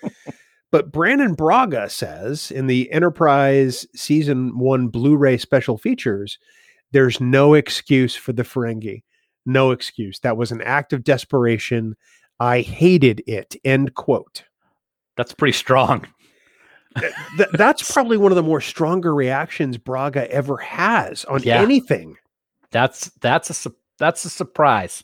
but 0.70 0.92
Brannon 0.92 1.34
Braga 1.34 1.88
says 1.88 2.50
in 2.50 2.66
the 2.66 2.90
Enterprise 2.92 3.86
season 3.94 4.58
one 4.58 4.88
Blu-ray 4.88 5.38
special 5.38 5.78
features, 5.78 6.38
there's 6.92 7.20
no 7.20 7.54
excuse 7.54 8.14
for 8.14 8.32
the 8.32 8.42
Ferengi. 8.42 9.02
No 9.46 9.70
excuse. 9.70 10.18
That 10.20 10.36
was 10.36 10.52
an 10.52 10.60
act 10.62 10.92
of 10.92 11.02
desperation. 11.04 11.96
I 12.38 12.60
hated 12.60 13.22
it. 13.26 13.56
End 13.64 13.94
quote. 13.94 14.44
That's 15.16 15.32
pretty 15.34 15.52
strong. 15.52 16.06
Th- 16.98 17.48
that's 17.54 17.90
probably 17.90 18.18
one 18.18 18.32
of 18.32 18.36
the 18.36 18.42
more 18.42 18.60
stronger 18.60 19.14
reactions 19.14 19.78
Braga 19.78 20.30
ever 20.30 20.58
has 20.58 21.24
on 21.24 21.42
Yeah. 21.42 21.62
anything. 21.62 22.16
That's 22.70 23.10
that's 23.20 23.48
a 23.50 23.54
su- 23.54 23.76
that's 23.98 24.24
a 24.26 24.30
surprise. 24.30 25.02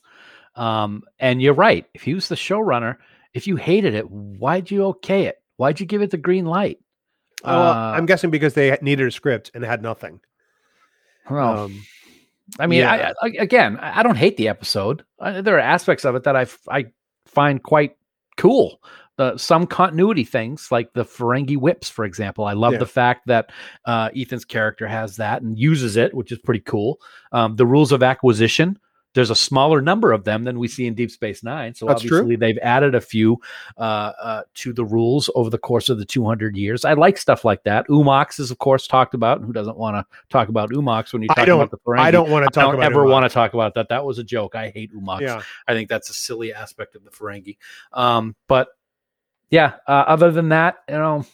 Um, 0.59 1.05
and 1.19 1.41
you're 1.41 1.55
right. 1.55 1.87
If 1.95 2.03
he 2.03 2.15
was 2.15 2.29
the 2.29 2.35
showrunner, 2.35 2.97
if 3.33 3.47
you 3.47 3.57
hated 3.57 3.95
it, 3.95 4.11
why'd 4.11 4.71
you 4.71 4.85
okay 4.87 5.25
it? 5.27 5.41
Why'd 5.57 5.81
you 5.81 5.87
give 5.87 6.03
it 6.03 6.11
the 6.11 6.17
green 6.19 6.45
light? 6.47 6.79
Uh, 7.45 7.49
Uh, 7.49 7.93
I'm 7.97 8.07
guessing 8.07 8.31
because 8.31 8.55
they 8.55 8.77
needed 8.83 9.07
a 9.07 9.11
script 9.11 9.51
and 9.55 9.65
had 9.65 9.83
nothing. 9.83 10.21
Well, 11.31 11.59
Um, 11.65 11.83
I 12.59 12.67
mean, 12.67 12.81
yeah. 12.81 13.13
I, 13.23 13.27
I, 13.27 13.31
again, 13.39 13.79
I 13.81 14.03
don't 14.03 14.17
hate 14.17 14.37
the 14.37 14.49
episode. 14.49 15.05
I, 15.21 15.41
there 15.43 15.57
are 15.57 15.61
aspects 15.61 16.05
of 16.05 16.15
it 16.15 16.25
that 16.25 16.35
I 16.37 16.43
f- 16.43 16.67
I 16.69 16.87
find 17.27 17.63
quite 17.63 17.97
cool. 18.37 18.81
The, 19.17 19.37
some 19.37 19.67
continuity 19.67 20.25
things, 20.25 20.71
like 20.73 20.93
the 20.95 21.05
Ferengi 21.05 21.57
whips, 21.57 21.89
for 21.91 22.05
example. 22.05 22.45
I 22.45 22.53
love 22.55 22.75
Yeah. 22.75 22.79
the 22.79 22.87
fact 22.87 23.27
that 23.27 23.51
uh, 23.85 24.11
Ethan's 24.17 24.45
character 24.45 24.87
has 24.87 25.17
that 25.17 25.43
and 25.43 25.59
uses 25.59 25.97
it, 25.97 26.15
which 26.15 26.33
is 26.33 26.39
pretty 26.39 26.61
cool. 26.61 27.01
Um, 27.33 27.57
the 27.57 27.67
rules 27.67 27.93
of 27.93 28.03
acquisition. 28.03 28.79
There's 29.19 29.31
a 29.31 29.35
smaller 29.35 29.81
number 29.81 30.13
of 30.13 30.23
them 30.23 30.45
than 30.45 30.61
we 30.61 30.69
see 30.69 30.87
in 30.87 30.95
Deep 30.95 31.11
Space 31.11 31.43
Nine, 31.43 31.75
so 31.75 31.87
That's 31.87 32.03
true. 32.03 32.19
obviously 32.21 32.37
they've 32.37 32.59
added 32.63 32.95
a 32.95 33.01
few 33.01 33.39
uh, 33.77 33.81
uh, 33.81 34.43
to 34.55 34.73
the 34.73 34.85
rules 34.85 35.29
over 35.35 35.51
the 35.51 35.59
course 35.59 35.89
of 35.89 35.99
the 35.99 36.05
200 36.05 36.57
years. 36.57 36.85
I 36.85 36.93
like 36.93 37.19
stuff 37.19 37.45
like 37.45 37.65
that. 37.65 37.87
oo-mox 37.91 38.39
is, 38.39 38.53
of 38.53 38.59
course, 38.59 38.87
talked 38.87 39.15
about. 39.15 39.43
Who 39.43 39.53
doesn't 39.53 39.77
want 39.77 39.97
to 39.97 40.07
talk 40.29 40.49
about 40.49 40.73
oo-mox 40.73 41.13
when 41.13 41.23
you 41.23 41.29
I 41.33 41.35
talk 41.35 41.47
don't- 41.47 41.61
about 41.61 41.73
the 41.73 41.79
Ferengi? 41.79 41.99
I 41.99 42.11
don't 42.13 42.31
want 42.31 42.45
to 42.45 42.49
I 42.49 42.63
talk 42.63 42.71
don't 42.73 42.81
about 42.81 42.93
ever 42.93 43.05
want 43.07 43.25
to 43.25 43.29
talk 43.35 43.55
about 43.55 43.75
that. 43.75 43.89
That 43.89 44.05
was 44.05 44.21
a 44.21 44.25
joke. 44.25 44.55
I 44.55 44.71
hate 44.71 44.93
oo-mox. 44.95 45.23
Yeah, 45.23 45.43
I 45.67 45.73
think 45.73 45.89
that's 45.89 46.11
a 46.11 46.15
silly 46.15 46.55
aspect 46.55 46.95
of 46.95 47.03
the 47.03 47.11
Ferengi. 47.11 47.57
Um, 47.93 48.37
but 48.47 48.69
yeah, 49.51 49.75
uh, 49.89 50.05
other 50.07 50.31
than 50.31 50.51
that, 50.51 50.77
you 50.89 50.95
know, 50.95 51.27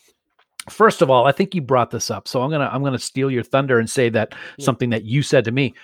first 0.70 1.03
of 1.03 1.11
all, 1.11 1.27
I 1.27 1.33
think 1.33 1.55
you 1.55 1.61
brought 1.61 1.90
this 1.90 2.11
up, 2.11 2.29
so 2.29 2.40
I'm 2.42 2.51
gonna 2.51 2.70
I'm 2.73 2.83
gonna 2.83 2.99
steal 2.99 3.31
your 3.31 3.42
thunder 3.42 3.79
and 3.79 3.90
say 3.90 4.09
that 4.09 4.35
something 4.59 4.88
that 4.90 5.05
you 5.05 5.23
said 5.23 5.44
to 5.44 5.53
me. 5.53 5.75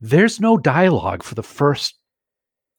There's 0.00 0.40
no 0.40 0.56
dialogue 0.56 1.22
for 1.22 1.34
the 1.34 1.42
first 1.42 1.96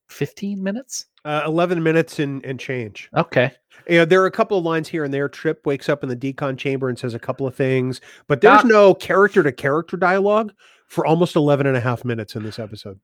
15 0.10 0.62
minutes. 0.62 1.06
uh, 1.26 1.42
11 1.46 1.82
minutes 1.82 2.20
and, 2.20 2.46
and 2.46 2.60
change. 2.60 3.10
Okay. 3.16 3.52
Yeah, 3.90 4.06
there 4.06 4.22
are 4.22 4.28
a 4.28 4.32
couple 4.32 4.58
of 4.58 4.64
lines 4.64 4.88
here 4.88 5.04
and 5.04 5.14
there. 5.14 5.28
Trip 5.28 5.66
wakes 5.66 5.90
up 5.90 6.04
in 6.04 6.10
the 6.10 6.16
decon 6.16 6.56
chamber 6.58 6.88
and 6.88 6.98
says 6.98 7.14
a 7.16 7.20
couple 7.20 7.48
of 7.48 7.56
things, 7.56 8.00
but 8.28 8.42
there's 8.42 8.62
Doc- 8.62 8.66
no 8.66 8.94
character 8.94 9.42
to 9.44 9.52
character 9.52 9.98
dialogue 9.98 10.54
for 10.88 11.06
almost 11.06 11.36
11 11.36 11.66
and 11.66 11.76
a 11.76 11.80
half 11.80 12.06
minutes 12.06 12.36
in 12.36 12.44
this 12.44 12.60
episode. 12.60 13.00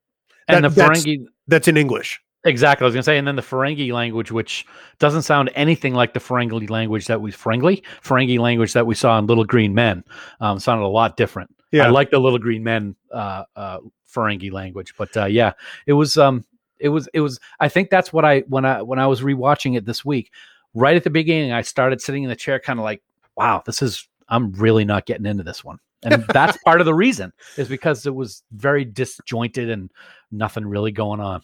And 0.47 0.63
That- 0.63 0.69
the 0.69 0.75
that's- 0.75 1.03
Ferengi 1.03 1.25
That's 1.47 1.67
in 1.67 1.77
English. 1.77 2.21
Exactly. 2.43 2.85
I 2.85 2.87
was 2.87 2.95
to 2.95 3.03
say, 3.03 3.17
and 3.19 3.27
then 3.27 3.35
the 3.35 3.41
Ferengi 3.43 3.91
language, 3.91 4.31
which 4.31 4.65
doesn't 4.97 5.21
sound 5.23 5.51
anything 5.53 5.93
like 5.93 6.13
the 6.13 6.19
Ferengi 6.19 6.67
language 6.69 7.05
that 7.07 7.21
we 7.21 7.31
Ferengi 7.31 7.83
Ferengi 8.03 8.39
language 8.39 8.73
that 8.73 8.87
we 8.87 8.95
saw 8.95 9.19
in 9.19 9.27
Little 9.27 9.43
Green 9.45 9.75
Men. 9.75 10.03
Um, 10.39 10.57
sounded 10.59 10.83
a 10.85 10.87
lot 10.87 11.17
different. 11.17 11.53
Yeah. 11.71 11.85
I 11.85 11.89
like 11.89 12.09
the 12.09 12.17
Little 12.19 12.39
Green 12.39 12.63
Men 12.63 12.95
uh, 13.13 13.43
uh, 13.55 13.77
Ferengi 14.13 14.51
language, 14.51 14.93
but 14.97 15.15
uh, 15.15 15.25
yeah, 15.25 15.53
it 15.85 15.93
was 15.93 16.17
um, 16.17 16.45
it 16.79 16.89
was 16.89 17.07
it 17.13 17.21
was. 17.21 17.39
I 17.59 17.69
think 17.69 17.89
that's 17.89 18.11
what 18.11 18.25
I 18.25 18.39
when 18.41 18.65
I 18.65 18.81
when 18.81 18.99
I 18.99 19.07
was 19.07 19.21
rewatching 19.21 19.77
it 19.77 19.85
this 19.85 20.03
week. 20.03 20.31
Right 20.73 20.95
at 20.95 21.03
the 21.03 21.09
beginning, 21.09 21.51
I 21.51 21.61
started 21.61 22.01
sitting 22.01 22.23
in 22.23 22.29
the 22.29 22.35
chair, 22.35 22.59
kind 22.59 22.79
of 22.79 22.83
like, 22.83 23.01
"Wow, 23.35 23.63
this 23.65 23.81
is." 23.81 24.07
I'm 24.29 24.53
really 24.53 24.85
not 24.85 25.05
getting 25.05 25.25
into 25.25 25.43
this 25.43 25.61
one, 25.61 25.77
and 26.03 26.23
that's 26.33 26.57
part 26.63 26.79
of 26.79 26.85
the 26.85 26.93
reason 26.93 27.33
is 27.57 27.67
because 27.67 28.05
it 28.05 28.15
was 28.15 28.43
very 28.53 28.85
disjointed 28.85 29.69
and 29.69 29.91
nothing 30.31 30.65
really 30.65 30.91
going 30.91 31.19
on. 31.19 31.41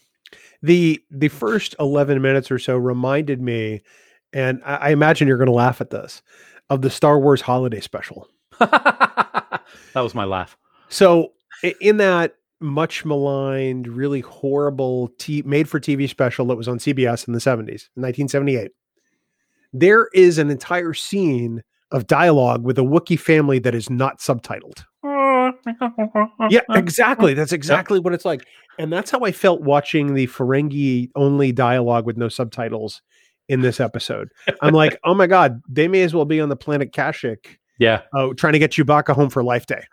The 0.61 1.01
the 1.11 1.27
first 1.27 1.75
11 1.79 2.21
minutes 2.21 2.49
or 2.49 2.59
so 2.59 2.77
reminded 2.77 3.41
me, 3.41 3.81
and 4.33 4.61
I, 4.65 4.75
I 4.75 4.89
imagine 4.89 5.27
you're 5.27 5.37
going 5.37 5.47
to 5.47 5.53
laugh 5.53 5.81
at 5.81 5.89
this, 5.89 6.21
of 6.69 6.81
the 6.81 6.89
Star 6.89 7.19
Wars 7.19 7.41
holiday 7.41 7.79
special. 7.79 8.27
that 8.59 9.61
was 9.95 10.15
my 10.15 10.25
laugh. 10.25 10.57
So 10.89 11.33
in 11.81 11.97
that 11.97 12.35
much 12.59 13.05
maligned, 13.05 13.87
really 13.87 14.21
horrible 14.21 15.09
t- 15.19 15.43
made 15.43 15.69
for 15.69 15.79
TV 15.79 16.09
special 16.09 16.45
that 16.47 16.55
was 16.55 16.67
on 16.67 16.79
CBS 16.79 17.27
in 17.27 17.33
the 17.33 17.39
70s, 17.39 17.89
1978, 17.95 18.71
there 19.73 20.09
is 20.13 20.37
an 20.37 20.49
entire 20.49 20.93
scene 20.93 21.63
of 21.91 22.07
dialogue 22.07 22.63
with 22.63 22.77
a 22.77 22.83
Wookiee 22.83 23.19
family 23.19 23.59
that 23.59 23.75
is 23.75 23.89
not 23.89 24.19
subtitled. 24.19 24.83
Yeah, 26.49 26.61
exactly. 26.71 27.33
That's 27.33 27.53
exactly 27.53 27.99
what 27.99 28.13
it's 28.13 28.25
like. 28.25 28.45
And 28.79 28.91
that's 28.91 29.11
how 29.11 29.21
I 29.21 29.31
felt 29.31 29.61
watching 29.61 30.13
the 30.13 30.27
Ferengi 30.27 31.09
only 31.15 31.51
dialogue 31.51 32.05
with 32.05 32.17
no 32.17 32.29
subtitles 32.29 33.01
in 33.47 33.61
this 33.61 33.79
episode. 33.79 34.29
I'm 34.61 34.73
like, 34.73 34.99
oh 35.05 35.13
my 35.13 35.27
God, 35.27 35.61
they 35.69 35.87
may 35.87 36.01
as 36.01 36.13
well 36.13 36.25
be 36.25 36.39
on 36.39 36.49
the 36.49 36.55
planet 36.55 36.91
Kashyyyk. 36.91 37.57
Yeah, 37.79 38.01
uh, 38.13 38.29
trying 38.35 38.53
to 38.53 38.59
get 38.59 38.71
Chewbacca 38.71 39.13
home 39.13 39.29
for 39.29 39.43
Life 39.43 39.67
Day. 39.67 39.83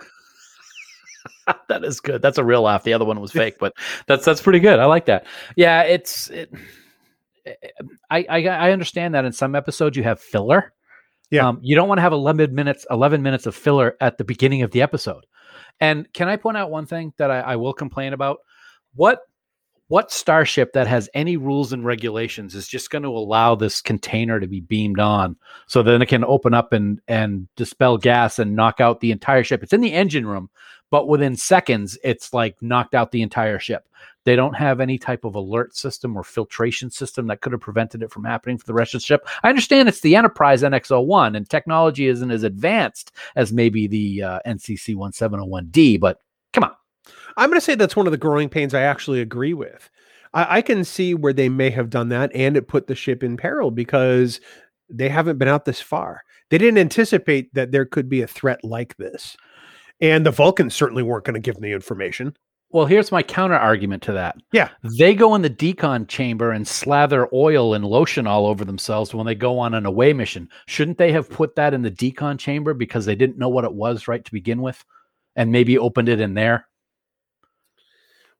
that 1.69 1.85
is 1.85 2.01
good. 2.01 2.23
That's 2.23 2.39
a 2.39 2.45
real 2.45 2.63
laugh. 2.63 2.85
The 2.85 2.93
other 2.93 3.05
one 3.05 3.21
was 3.21 3.33
fake, 3.43 3.57
but 3.59 3.73
that's 4.07 4.25
that's 4.25 4.43
pretty 4.43 4.61
good. 4.61 4.79
I 4.79 4.87
like 4.87 5.07
that. 5.07 5.27
Yeah, 5.57 5.83
it's. 5.83 6.31
It, 6.31 6.53
I, 8.11 8.25
I 8.29 8.47
I 8.47 8.71
understand 8.73 9.15
that 9.15 9.25
in 9.27 9.33
some 9.33 9.55
episodes 9.55 9.97
you 9.97 10.03
have 10.03 10.21
filler. 10.21 10.73
Yeah. 11.31 11.49
um, 11.49 11.59
you 11.63 11.75
don't 11.75 11.89
want 11.89 11.99
to 11.99 12.03
have 12.03 12.13
eleven 12.13 12.55
minutes 12.55 12.87
eleven 12.91 13.23
minutes 13.23 13.47
of 13.47 13.55
filler 13.55 13.97
at 14.01 14.19
the 14.19 14.25
beginning 14.25 14.63
of 14.63 14.71
the 14.71 14.83
episode. 14.83 15.27
And 15.81 16.11
can 16.13 16.29
I 16.29 16.37
point 16.37 16.57
out 16.57 16.71
one 16.71 16.87
thing 16.87 17.13
that 17.19 17.31
I, 17.31 17.41
I 17.41 17.57
will 17.57 17.73
complain 17.73 18.13
about? 18.13 18.39
What 18.95 19.21
what 19.89 20.11
starship 20.11 20.73
that 20.73 20.87
has 20.87 21.09
any 21.15 21.37
rules 21.37 21.73
and 21.73 21.85
regulations 21.85 22.55
is 22.55 22.67
just 22.67 22.91
going 22.91 23.03
to 23.03 23.09
allow 23.09 23.55
this 23.55 23.81
container 23.81 24.41
to 24.41 24.47
be 24.47 24.61
beamed 24.61 24.99
on? 24.99 25.37
So 25.67 25.83
then 25.83 26.03
it 26.03 26.07
can 26.07 26.25
open 26.25 26.55
up 26.55 26.73
and 26.73 27.01
and 27.09 27.49
dispel 27.57 27.99
gas 27.99 28.39
and 28.39 28.57
knock 28.57 28.81
out 28.81 29.01
the 29.01 29.13
entire 29.13 29.45
ship. 29.45 29.63
It's 29.63 29.73
in 29.73 29.81
the 29.81 29.93
engine 29.93 30.27
room 30.27 30.51
but 30.95 31.09
within 31.09 31.35
seconds 31.35 31.99
it's 32.05 32.33
like 32.33 32.61
knocked 32.63 32.95
out 32.95 33.11
the 33.11 33.21
entire 33.21 33.59
ship. 33.59 33.89
They 34.23 34.37
don't 34.37 34.55
have 34.55 34.81
any 34.81 34.97
type 34.97 35.25
of 35.25 35.35
alert 35.35 35.77
system 35.77 36.17
or 36.17 36.23
filtration 36.23 36.89
system 36.89 37.27
that 37.27 37.41
could 37.41 37.51
have 37.51 37.61
prevented 37.61 38.01
it 38.01 38.13
from 38.13 38.23
happening 38.23 38.59
for 38.59 38.67
the 38.67 38.75
rest 38.75 38.95
of 38.95 39.01
the 39.01 39.07
ship. 39.07 39.27
I 39.43 39.49
understand 39.49 39.89
it's 39.89 40.03
the 40.03 40.15
enterprise 40.15 40.63
nx01 40.63 41.37
and 41.37 41.51
technology 41.51 42.07
isn't 42.07 42.31
as 42.31 42.45
advanced 42.45 43.11
as 43.35 43.53
maybe 43.53 43.89
the 43.89 44.23
uh, 44.23 44.39
ncc 44.47 44.95
1701d 44.95 45.99
but 45.99 46.21
come 46.53 46.63
on 46.63 46.73
I'm 47.37 47.49
going 47.51 47.59
to 47.59 47.65
say 47.65 47.75
that's 47.75 47.97
one 47.97 48.07
of 48.07 48.13
the 48.13 48.19
growing 48.19 48.49
pains 48.49 48.75
I 48.75 48.83
actually 48.83 49.21
agree 49.21 49.55
with. 49.55 49.91
I, 50.33 50.59
I 50.59 50.63
can 50.63 50.85
see 50.85 51.15
where 51.15 51.33
they 51.33 51.49
may 51.49 51.71
have 51.71 51.91
done 51.91 52.09
that 52.11 52.31
and 52.35 52.57
it 52.57 52.69
put 52.69 52.87
the 52.87 52.95
ship 52.95 53.23
in 53.23 53.37
peril 53.37 53.71
because 53.71 54.41
they 54.89 55.09
haven't 55.09 55.39
been 55.39 55.49
out 55.49 55.65
this 55.65 55.81
far. 55.81 56.23
They 56.51 56.59
didn't 56.59 56.79
anticipate 56.79 57.53
that 57.55 57.73
there 57.73 57.87
could 57.87 58.09
be 58.09 58.23
a 58.23 58.27
threat 58.27 58.63
like 58.63 58.97
this. 58.97 59.37
And 60.01 60.27
the 60.27 60.31
Vulcans 60.31 60.75
certainly 60.75 61.03
weren't 61.03 61.25
going 61.25 61.35
to 61.35 61.41
give 61.41 61.55
them 61.55 61.63
the 61.63 61.73
information. 61.73 62.37
Well, 62.71 62.87
here's 62.87 63.13
my 63.13 63.23
counter 63.23 63.55
argument 63.55 64.03
to 64.03 64.13
that. 64.15 64.37
Yeah. 64.51 64.69
They 64.99 65.15
go 65.15 65.37
in 65.37 65.43
the 65.43 65.51
decon 65.51 66.09
chamber 66.09 66.51
and 66.51 66.67
slather 66.67 67.29
oil 67.33 67.73
and 67.73 67.85
lotion 67.85 68.27
all 68.27 68.47
over 68.47 68.65
themselves 68.65 69.15
when 69.15 69.27
they 69.27 69.37
go 69.37 69.61
on 69.61 69.75
an 69.75 69.87
away 69.87 70.13
mission. 70.13 70.49
Shouldn't 70.67 70.99
they 70.99 71.13
have 71.13 71.31
put 71.31 71.55
that 71.55 71.73
in 71.73 71.83
the 71.83 71.91
decon 71.91 72.37
chamber 72.37 72.75
because 72.75 73.07
they 73.07 73.15
didn't 73.15 73.39
know 73.39 73.49
what 73.49 73.65
it 73.65 73.73
was 73.73 74.09
right 74.09 74.25
to 74.25 74.33
begin 74.33 74.61
with 74.61 74.85
and 75.37 75.53
maybe 75.53 75.79
opened 75.79 76.09
it 76.09 76.21
in 76.21 76.35
there? 76.35 76.67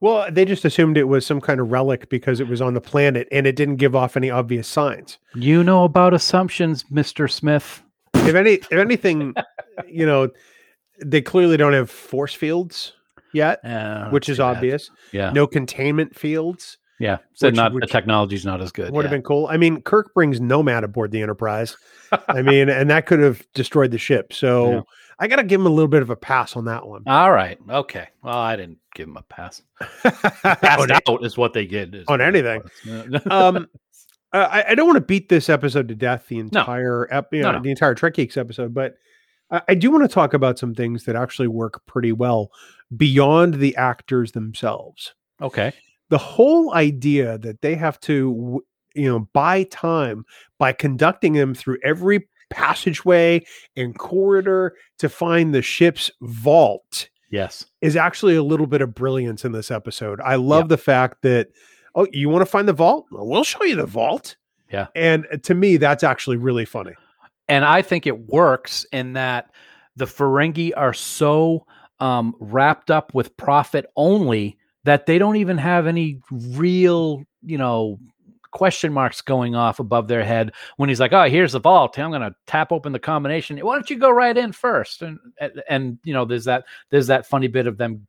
Well, 0.01 0.31
they 0.31 0.45
just 0.45 0.65
assumed 0.65 0.99
it 0.99 1.05
was 1.09 1.25
some 1.25 1.41
kind 1.41 1.61
of 1.61 1.71
relic 1.71 2.09
because 2.09 2.41
it 2.41 2.49
was 2.49 2.61
on 2.61 2.75
the 2.75 2.81
planet 2.81 3.27
and 3.33 3.47
it 3.47 3.57
didn't 3.57 3.77
give 3.77 3.95
off 3.97 4.17
any 4.17 4.31
obvious 4.31 4.69
signs. 4.69 5.19
You 5.35 5.65
know 5.65 5.85
about 5.85 6.13
assumptions, 6.15 6.85
Mr. 6.85 7.31
Smith. 7.31 7.83
If 8.15 8.35
any, 8.35 8.53
if 8.55 8.73
anything, 8.73 9.35
you 9.89 10.05
know, 10.07 10.29
they 11.05 11.23
clearly 11.23 11.57
don't 11.57 11.73
have 11.73 11.91
force 11.91 12.35
fields 12.35 12.93
yet, 13.33 13.65
Uh, 13.65 14.11
which 14.11 14.29
is 14.29 14.41
obvious. 14.41 14.91
Yeah. 15.13 15.31
No 15.31 15.47
containment 15.47 16.15
fields. 16.15 16.79
Yeah. 17.01 17.19
So 17.33 17.49
Which- 17.49 17.57
not 17.57 17.73
which 17.73 17.83
the 17.83 17.89
technology's 17.89 18.45
not 18.45 18.61
as 18.61 18.71
good. 18.73 18.93
Would 18.93 19.05
have 19.05 19.11
been 19.11 19.23
cool. 19.23 19.47
I 19.49 19.57
mean, 19.57 19.81
Kirk 19.83 20.15
brings 20.15 20.41
Nomad 20.41 20.85
aboard 20.85 21.11
the 21.11 21.23
Enterprise. 21.23 21.77
I 22.29 22.43
mean, 22.43 22.69
and 22.69 22.89
that 22.91 23.07
could 23.07 23.21
have 23.21 23.45
destroyed 23.55 23.91
the 23.91 23.99
ship. 23.99 24.33
So 24.33 24.71
Yeah. 24.71 24.81
I 25.19 25.29
got 25.29 25.37
to 25.37 25.45
give 25.45 25.61
him 25.61 25.67
a 25.67 25.71
little 25.71 25.89
bit 25.89 26.03
of 26.03 26.11
a 26.11 26.17
pass 26.17 26.57
on 26.57 26.65
that 26.67 26.87
one. 26.87 27.03
All 27.07 27.33
right. 27.33 27.59
Okay. 27.69 28.09
Well, 28.23 28.37
I 28.37 28.57
didn't 28.57 28.79
give 28.95 29.09
him 29.09 29.17
a 29.17 29.23
pass. 29.23 29.63
Passed 30.03 30.91
out 30.91 31.25
is 31.25 31.37
what 31.37 31.53
they 31.53 31.67
did. 31.67 31.95
is 31.95 32.05
on 32.09 32.21
anything. 32.21 32.63
um, 33.31 33.69
I, 34.33 34.65
I 34.71 34.75
don't 34.75 34.87
want 34.87 34.97
to 34.97 35.05
beat 35.05 35.29
this 35.29 35.49
episode 35.49 35.89
to 35.89 35.95
death. 35.95 36.27
The 36.29 36.39
entire 36.39 37.13
ep, 37.13 37.33
you 37.33 37.43
know, 37.43 37.53
no. 37.53 37.61
the 37.61 37.71
entire 37.71 37.95
Trek 37.95 38.15
Geeks 38.15 38.37
episode, 38.37 38.75
but 38.75 38.97
I, 39.51 39.63
I 39.69 39.75
do 39.75 39.91
want 39.91 40.03
to 40.03 40.13
talk 40.13 40.35
about 40.35 40.59
some 40.59 40.75
things 40.75 41.05
that 41.05 41.15
actually 41.17 41.49
work 41.49 41.85
pretty 41.87 42.13
well 42.13 42.51
beyond 42.97 43.55
the 43.55 43.77
actors 43.77 44.33
themselves. 44.33 45.15
okay. 45.41 45.73
the 46.11 46.19
whole 46.19 46.75
idea 46.75 47.39
that 47.39 47.63
they 47.63 47.75
have 47.75 47.99
to 48.01 48.63
you 48.95 49.09
know 49.09 49.29
buy 49.33 49.65
time 49.65 50.25
by 50.59 50.73
conducting 50.73 51.33
them 51.33 51.55
through 51.55 51.79
every 51.85 52.29
passageway 52.55 53.45
and 53.77 53.99
corridor 53.99 54.75
to 54.99 55.09
find 55.09 55.55
the 55.55 55.61
ship's 55.63 56.11
vault 56.23 57.09
Yes. 57.31 57.67
is 57.81 57.97
actually 57.97 58.37
a 58.37 58.43
little 58.45 58.67
bit 58.69 58.81
of 58.81 58.95
brilliance 58.95 59.45
in 59.45 59.51
this 59.53 59.71
episode. 59.73 60.21
I 60.21 60.37
love 60.37 60.69
the 60.69 60.79
fact 60.79 61.23
that 61.23 61.49
oh, 61.97 62.07
you 62.13 62.29
want 62.29 62.43
to 62.43 62.47
find 62.47 62.69
the 62.69 62.73
vault? 62.73 63.07
Well, 63.11 63.27
we'll 63.27 63.45
show 63.45 63.65
you 63.65 63.77
the 63.77 63.87
vault. 63.87 64.37
Yeah. 64.73 64.87
And 64.95 65.27
to 65.43 65.55
me 65.55 65.77
that's 65.77 66.05
actually 66.05 66.37
really 66.37 66.65
funny. 66.65 66.93
and 67.49 67.65
I 67.65 67.83
think 67.83 68.07
it 68.07 68.29
works 68.29 68.87
in 68.93 69.15
that 69.15 69.51
the 69.97 70.07
Ferengi 70.07 70.73
are 70.77 70.95
so 70.95 71.67
um, 72.01 72.35
wrapped 72.41 72.91
up 72.91 73.15
with 73.15 73.37
profit 73.37 73.87
only 73.97 74.57
that 74.85 75.07
they 75.07 75.19
don't 75.19 75.37
even 75.37 75.59
have 75.59 75.87
any 75.87 76.21
real, 76.31 77.23
you 77.43 77.59
know, 77.59 77.99
question 78.55 78.93
marks 78.93 79.21
going 79.21 79.55
off 79.55 79.81
above 79.81 80.09
their 80.09 80.25
head 80.25 80.53
when 80.79 80.89
he's 80.89 81.01
like, 81.01 81.13
"Oh, 81.13 81.29
here's 81.29 81.53
the 81.53 81.61
vault. 81.61 81.99
I'm 81.99 82.11
going 82.11 82.23
to 82.23 82.35
tap 82.47 82.73
open 82.73 82.93
the 82.93 82.99
combination. 82.99 83.59
Why 83.59 83.75
don't 83.75 83.91
you 83.91 83.99
go 83.99 84.11
right 84.11 84.37
in 84.37 84.53
first? 84.53 85.03
And 85.03 85.19
and, 85.69 85.99
you 86.05 86.15
know, 86.15 86.25
there's 86.25 86.47
that 86.47 86.65
there's 86.89 87.09
that 87.09 87.27
funny 87.27 87.49
bit 87.49 87.67
of 87.67 87.77
them 87.77 88.07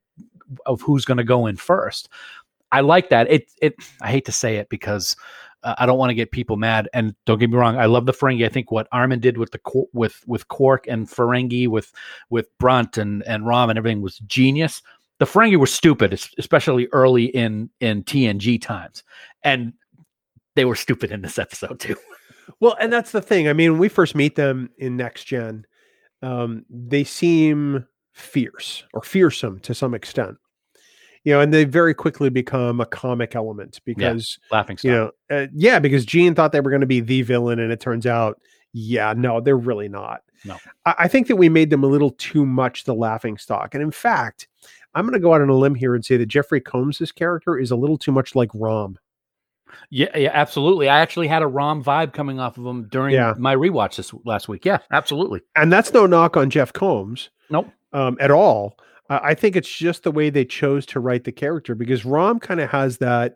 of 0.66 0.82
who's 0.82 1.04
going 1.04 1.18
to 1.18 1.24
go 1.24 1.48
in 1.48 1.58
first. 1.58 2.08
I 2.72 2.82
like 2.82 3.10
that. 3.10 3.30
It 3.30 3.52
it 3.62 3.76
I 4.02 4.10
hate 4.10 4.26
to 4.26 4.32
say 4.32 4.58
it 4.58 4.70
because 4.70 5.16
uh, 5.64 5.76
I 5.78 5.86
don't 5.86 5.98
want 5.98 6.12
to 6.12 6.16
get 6.16 6.32
people 6.32 6.56
mad. 6.56 6.88
And 6.94 7.16
don't 7.26 7.40
get 7.40 7.50
me 7.50 7.58
wrong, 7.58 7.78
I 7.78 7.86
love 7.86 8.06
the 8.06 8.14
Ferengi. 8.14 8.46
I 8.46 8.50
think 8.50 8.72
what 8.72 8.88
Armin 8.92 9.20
did 9.20 9.38
with 9.38 9.52
the 9.52 9.86
with 9.94 10.24
with 10.28 10.48
Quark 10.48 10.88
and 10.88 11.08
Ferengi 11.08 11.68
with 11.68 11.92
with 12.30 12.48
Brunt 12.60 12.98
and 12.98 13.24
and 13.24 13.46
Rom 13.46 13.70
and 13.70 13.78
everything 13.78 14.02
was 14.02 14.20
genius. 14.20 14.82
The 15.18 15.26
Ferengi 15.26 15.58
were 15.58 15.68
stupid, 15.68 16.14
especially 16.38 16.88
early 16.92 17.26
in 17.26 17.70
in 17.80 18.04
TNG 18.04 18.62
times, 18.62 19.04
and 19.44 19.74
they 20.56 20.66
were 20.66 20.76
stupid 20.76 21.12
in 21.12 21.22
this 21.22 21.40
episode 21.40 21.80
too. 21.80 21.96
Well, 22.60 22.78
and 22.80 22.94
that's 22.94 23.12
the 23.12 23.24
thing. 23.24 23.50
I 23.50 23.54
mean, 23.54 23.72
when 23.72 23.82
we 23.82 23.90
first 23.90 24.14
meet 24.14 24.36
them 24.36 24.70
in 24.78 24.96
Next 24.96 25.24
Gen, 25.24 25.66
um, 26.22 26.64
they 26.70 27.04
seem 27.04 27.88
fierce 28.14 28.84
or 28.94 29.02
fearsome 29.02 29.60
to 29.62 29.74
some 29.74 29.96
extent 29.96 30.38
you 31.26 31.34
know, 31.34 31.42
and 31.42 31.52
they 31.52 31.66
very 31.66 31.94
quickly 31.94 32.30
become 32.30 32.80
a 32.80 32.86
comic 32.86 33.36
element 33.36 33.82
because 33.84 34.40
yeah, 34.40 34.56
laughing 34.56 34.78
stock. 34.78 34.86
You 34.86 34.92
know, 34.92 35.12
uh, 35.32 35.48
yeah, 35.54 35.80
because 35.80 36.06
Gene 36.06 36.36
thought 36.36 36.52
they 36.52 36.62
were 36.62 36.70
going 36.70 36.82
to 36.82 36.88
be 36.88 37.02
the 37.02 37.24
villain, 37.24 37.60
and 37.60 37.72
it 37.72 37.80
turns 37.80 38.06
out, 38.06 38.40
yeah, 38.74 39.14
no, 39.18 39.42
they're 39.42 39.58
really 39.58 39.90
not. 39.90 40.22
No, 40.46 40.58
I, 40.86 40.96
I 41.00 41.08
think 41.08 41.28
that 41.28 41.36
we 41.36 41.50
made 41.50 41.72
them 41.72 41.84
a 41.84 41.88
little 41.88 42.12
too 42.12 42.46
much 42.46 42.84
the 42.84 42.94
laughing 42.94 43.40
stock, 43.40 43.74
and 43.74 43.82
in 43.82 43.92
fact, 43.92 44.48
I'm 44.94 45.06
going 45.06 45.14
to 45.14 45.20
go 45.20 45.34
out 45.34 45.42
on 45.42 45.50
a 45.50 45.56
limb 45.56 45.76
here 45.76 45.96
and 45.96 46.06
say 46.06 46.16
that 46.16 46.28
Jeffrey 46.28 46.62
Combs's 46.62 47.12
character 47.12 47.58
is 47.58 47.72
a 47.72 47.76
little 47.76 47.98
too 47.98 48.12
much 48.12 48.36
like 48.36 48.52
Rom. 48.54 48.98
Yeah, 49.90 50.16
yeah, 50.18 50.32
absolutely. 50.34 50.90
I 50.90 51.00
actually 51.00 51.28
had 51.28 51.42
a 51.42 51.48
Rom 51.48 51.84
vibe 51.84 52.14
coming 52.14 52.40
off 52.40 52.58
of 52.58 52.66
him 52.66 52.88
during 52.88 53.14
yeah. 53.14 53.34
my 53.38 53.56
rewatch 53.56 53.96
this 53.96 54.14
last 54.24 54.48
week. 54.48 54.66
Yeah, 54.66 54.80
absolutely. 54.92 55.42
And 55.56 55.72
that's 55.72 55.94
no 55.94 56.06
knock 56.06 56.38
on 56.38 56.50
Jeff 56.50 56.74
Combs. 56.74 57.30
Nope. 57.50 57.68
Um, 57.94 58.18
at 58.20 58.32
all. 58.32 58.78
I 59.10 59.36
think 59.36 59.56
it's 59.56 59.70
just 59.70 60.04
the 60.04 60.12
way 60.12 60.30
they 60.30 60.46
chose 60.46 60.86
to 60.88 61.00
write 61.00 61.26
the 61.26 61.32
character 61.32 61.76
because 61.76 62.06
Rom 62.06 62.40
kind 62.40 62.60
of 62.60 62.70
has 62.72 62.98
that 62.98 63.36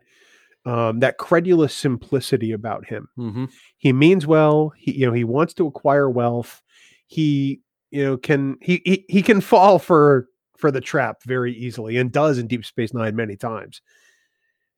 um, 0.65 0.99
that 0.99 1.17
credulous 1.17 1.73
simplicity 1.73 2.51
about 2.51 2.85
him. 2.85 3.07
Mm-hmm. 3.17 3.45
He 3.77 3.93
means 3.93 4.25
well. 4.25 4.73
He 4.77 4.93
you 4.93 5.05
know 5.05 5.13
he 5.13 5.23
wants 5.23 5.53
to 5.55 5.67
acquire 5.67 6.09
wealth. 6.09 6.61
He 7.05 7.61
you 7.91 8.03
know 8.03 8.17
can 8.17 8.57
he, 8.61 8.81
he 8.83 9.05
he 9.07 9.21
can 9.21 9.41
fall 9.41 9.77
for 9.79 10.27
for 10.57 10.71
the 10.71 10.81
trap 10.81 11.23
very 11.23 11.53
easily 11.53 11.97
and 11.97 12.11
does 12.11 12.37
in 12.37 12.47
Deep 12.47 12.65
Space 12.65 12.93
Nine 12.93 13.15
many 13.15 13.35
times. 13.35 13.81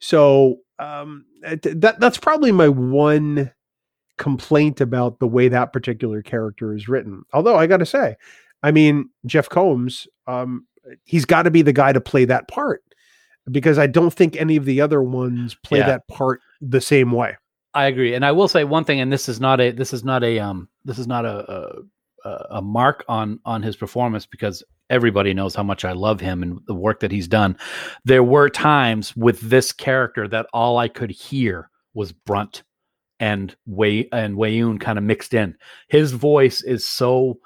So 0.01 0.57
um, 0.79 1.25
that 1.43 1.95
that's 1.99 2.17
probably 2.17 2.51
my 2.51 2.67
one 2.67 3.51
complaint 4.17 4.81
about 4.81 5.19
the 5.19 5.27
way 5.27 5.47
that 5.47 5.73
particular 5.73 6.21
character 6.21 6.75
is 6.75 6.87
written. 6.87 7.23
Although 7.33 7.57
I 7.57 7.67
got 7.67 7.77
to 7.77 7.85
say, 7.85 8.17
I 8.61 8.71
mean 8.71 9.09
Jeff 9.25 9.47
Combs 9.47 10.07
um, 10.27 10.67
he's 11.03 11.25
got 11.25 11.43
to 11.43 11.51
be 11.51 11.61
the 11.61 11.73
guy 11.73 11.93
to 11.93 12.01
play 12.01 12.25
that 12.25 12.47
part 12.47 12.83
because 13.49 13.77
I 13.77 13.87
don't 13.87 14.13
think 14.13 14.35
any 14.35 14.55
of 14.55 14.65
the 14.65 14.81
other 14.81 15.01
ones 15.01 15.55
play 15.63 15.79
yeah. 15.79 15.87
that 15.87 16.07
part 16.07 16.41
the 16.61 16.81
same 16.81 17.11
way. 17.11 17.37
I 17.73 17.85
agree, 17.85 18.13
and 18.13 18.25
I 18.25 18.33
will 18.33 18.49
say 18.49 18.65
one 18.65 18.83
thing, 18.83 18.99
and 18.99 19.13
this 19.13 19.29
is 19.29 19.39
not 19.39 19.61
a 19.61 19.71
this 19.71 19.93
is 19.93 20.03
not 20.03 20.23
a 20.23 20.39
um 20.39 20.67
this 20.83 20.99
is 20.99 21.07
not 21.07 21.25
a 21.25 21.83
a, 22.25 22.45
a 22.51 22.61
mark 22.61 23.05
on 23.07 23.39
on 23.45 23.61
his 23.63 23.77
performance 23.77 24.25
because 24.25 24.61
everybody 24.91 25.33
knows 25.33 25.55
how 25.55 25.63
much 25.63 25.83
I 25.85 25.93
love 25.93 26.19
him 26.19 26.43
and 26.43 26.59
the 26.67 26.75
work 26.75 26.99
that 26.99 27.11
he's 27.11 27.27
done. 27.27 27.57
There 28.05 28.23
were 28.23 28.49
times 28.49 29.15
with 29.15 29.39
this 29.41 29.71
character 29.71 30.27
that 30.27 30.47
all 30.53 30.77
I 30.77 30.87
could 30.87 31.11
hear 31.11 31.69
was 31.93 32.11
Brunt 32.11 32.63
and 33.19 33.55
Way 33.65 34.09
and 34.11 34.35
Weyoun 34.35 34.79
kind 34.79 34.97
of 34.97 35.03
mixed 35.03 35.33
in. 35.33 35.55
His 35.87 36.11
voice 36.11 36.61
is 36.61 36.85
so 36.85 37.39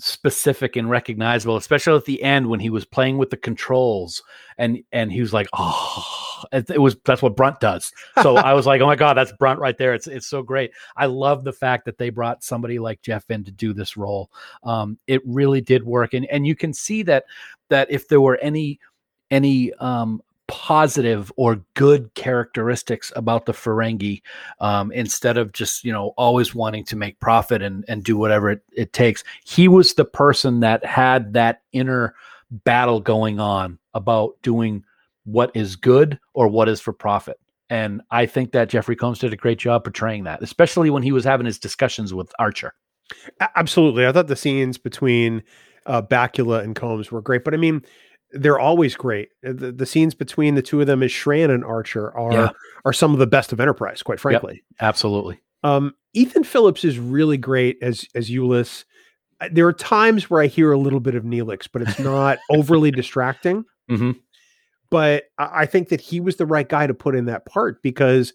specific 0.00 0.76
and 0.76 0.90
recognizable, 0.90 1.56
especially 1.56 1.96
at 1.96 2.04
the 2.04 2.22
end 2.22 2.48
when 2.48 2.60
he 2.60 2.70
was 2.70 2.84
playing 2.84 3.18
with 3.18 3.30
the 3.30 3.36
controls 3.36 4.22
and 4.58 4.82
and 4.92 5.12
he 5.12 5.20
was 5.20 5.32
like, 5.32 5.48
oh, 5.54 6.42
it, 6.52 6.80
was 6.80 6.96
that's 7.04 7.22
what 7.22 7.36
Brunt 7.36 7.60
does. 7.60 7.92
So 8.22 8.36
I 8.36 8.52
was 8.54 8.66
like, 8.66 8.80
oh 8.80 8.86
my 8.86 8.96
god, 8.96 9.14
that's 9.14 9.32
Brunt 9.32 9.60
right 9.60 9.76
there. 9.76 9.94
It's 9.94 10.06
it's 10.06 10.26
so 10.26 10.42
great. 10.42 10.72
I 10.96 11.06
love 11.06 11.44
the 11.44 11.52
fact 11.52 11.84
that 11.86 11.98
they 11.98 12.10
brought 12.10 12.44
somebody 12.44 12.78
like 12.78 13.02
Jeff 13.02 13.30
in 13.30 13.44
to 13.44 13.50
do 13.50 13.72
this 13.72 13.96
role. 13.96 14.30
Um, 14.62 14.98
it 15.06 15.22
really 15.24 15.60
did 15.60 15.84
work, 15.84 16.14
and 16.14 16.26
and 16.26 16.46
you 16.46 16.54
can 16.54 16.72
see 16.72 17.02
that 17.04 17.24
that 17.68 17.90
if 17.90 18.08
there 18.08 18.20
were 18.20 18.36
any 18.38 18.78
any 19.30 19.72
um, 19.74 20.20
positive 20.50 21.30
or 21.36 21.64
good 21.74 22.12
characteristics 22.14 23.12
about 23.14 23.46
the 23.46 23.52
Ferengi 23.52 24.20
um, 24.58 24.90
instead 24.90 25.38
of 25.38 25.52
just 25.52 25.84
you 25.84 25.92
know 25.92 26.08
always 26.16 26.56
wanting 26.56 26.84
to 26.86 26.96
make 26.96 27.20
profit 27.20 27.62
and 27.62 27.84
and 27.86 28.02
do 28.02 28.16
whatever 28.16 28.50
it, 28.50 28.62
it 28.72 28.92
takes. 28.92 29.22
He 29.44 29.68
was 29.68 29.94
the 29.94 30.04
person 30.04 30.58
that 30.60 30.84
had 30.84 31.34
that 31.34 31.62
inner 31.72 32.14
battle 32.50 32.98
going 32.98 33.38
on 33.38 33.78
about 33.94 34.42
doing 34.42 34.84
what 35.24 35.52
is 35.54 35.76
good 35.76 36.18
or 36.34 36.48
what 36.48 36.68
is 36.68 36.80
for 36.80 36.92
profit. 36.92 37.38
And 37.68 38.02
I 38.10 38.26
think 38.26 38.50
that 38.50 38.68
Jeffrey 38.68 38.96
Combs 38.96 39.20
did 39.20 39.32
a 39.32 39.36
great 39.36 39.58
job 39.58 39.84
portraying 39.84 40.24
that, 40.24 40.42
especially 40.42 40.90
when 40.90 41.04
he 41.04 41.12
was 41.12 41.22
having 41.22 41.46
his 41.46 41.60
discussions 41.60 42.12
with 42.12 42.32
Archer. 42.40 42.74
Absolutely. 43.54 44.04
I 44.04 44.10
thought 44.10 44.26
the 44.26 44.34
scenes 44.34 44.78
between 44.78 45.44
uh, 45.86 46.02
Bakula 46.02 46.64
and 46.64 46.74
Combs 46.74 47.12
were 47.12 47.22
great. 47.22 47.44
But 47.44 47.54
I 47.54 47.58
mean, 47.58 47.82
they're 48.32 48.58
always 48.58 48.94
great. 48.94 49.30
Uh, 49.46 49.52
the, 49.52 49.72
the, 49.72 49.86
scenes 49.86 50.14
between 50.14 50.54
the 50.54 50.62
two 50.62 50.80
of 50.80 50.86
them 50.86 51.02
as 51.02 51.10
Shran 51.10 51.52
and 51.52 51.64
Archer 51.64 52.16
are 52.16 52.32
yeah. 52.32 52.50
are 52.84 52.92
some 52.92 53.12
of 53.12 53.18
the 53.18 53.26
best 53.26 53.52
of 53.52 53.60
Enterprise, 53.60 54.02
quite 54.02 54.20
frankly. 54.20 54.54
Yep, 54.54 54.76
absolutely. 54.80 55.40
Um, 55.62 55.94
Ethan 56.14 56.44
Phillips 56.44 56.84
is 56.84 56.98
really 56.98 57.36
great 57.36 57.78
as 57.82 58.06
as 58.14 58.30
Ulis. 58.30 58.84
There 59.50 59.66
are 59.66 59.72
times 59.72 60.28
where 60.28 60.42
I 60.42 60.46
hear 60.46 60.70
a 60.72 60.78
little 60.78 61.00
bit 61.00 61.14
of 61.14 61.24
Neelix, 61.24 61.68
but 61.72 61.82
it's 61.82 61.98
not 61.98 62.38
overly 62.50 62.90
distracting. 62.90 63.64
Mm-hmm. 63.90 64.12
But 64.90 65.24
I, 65.38 65.62
I 65.62 65.66
think 65.66 65.88
that 65.88 66.00
he 66.00 66.20
was 66.20 66.36
the 66.36 66.46
right 66.46 66.68
guy 66.68 66.86
to 66.86 66.94
put 66.94 67.16
in 67.16 67.26
that 67.26 67.46
part 67.46 67.82
because 67.82 68.32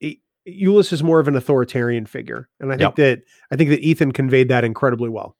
it, 0.00 0.18
Ulis 0.48 0.92
is 0.92 1.02
more 1.02 1.20
of 1.20 1.28
an 1.28 1.36
authoritarian 1.36 2.06
figure, 2.06 2.48
and 2.60 2.72
I 2.72 2.76
think 2.76 2.80
yep. 2.80 2.96
that 2.96 3.22
I 3.50 3.56
think 3.56 3.70
that 3.70 3.80
Ethan 3.80 4.12
conveyed 4.12 4.48
that 4.48 4.64
incredibly 4.64 5.08
well. 5.08 5.36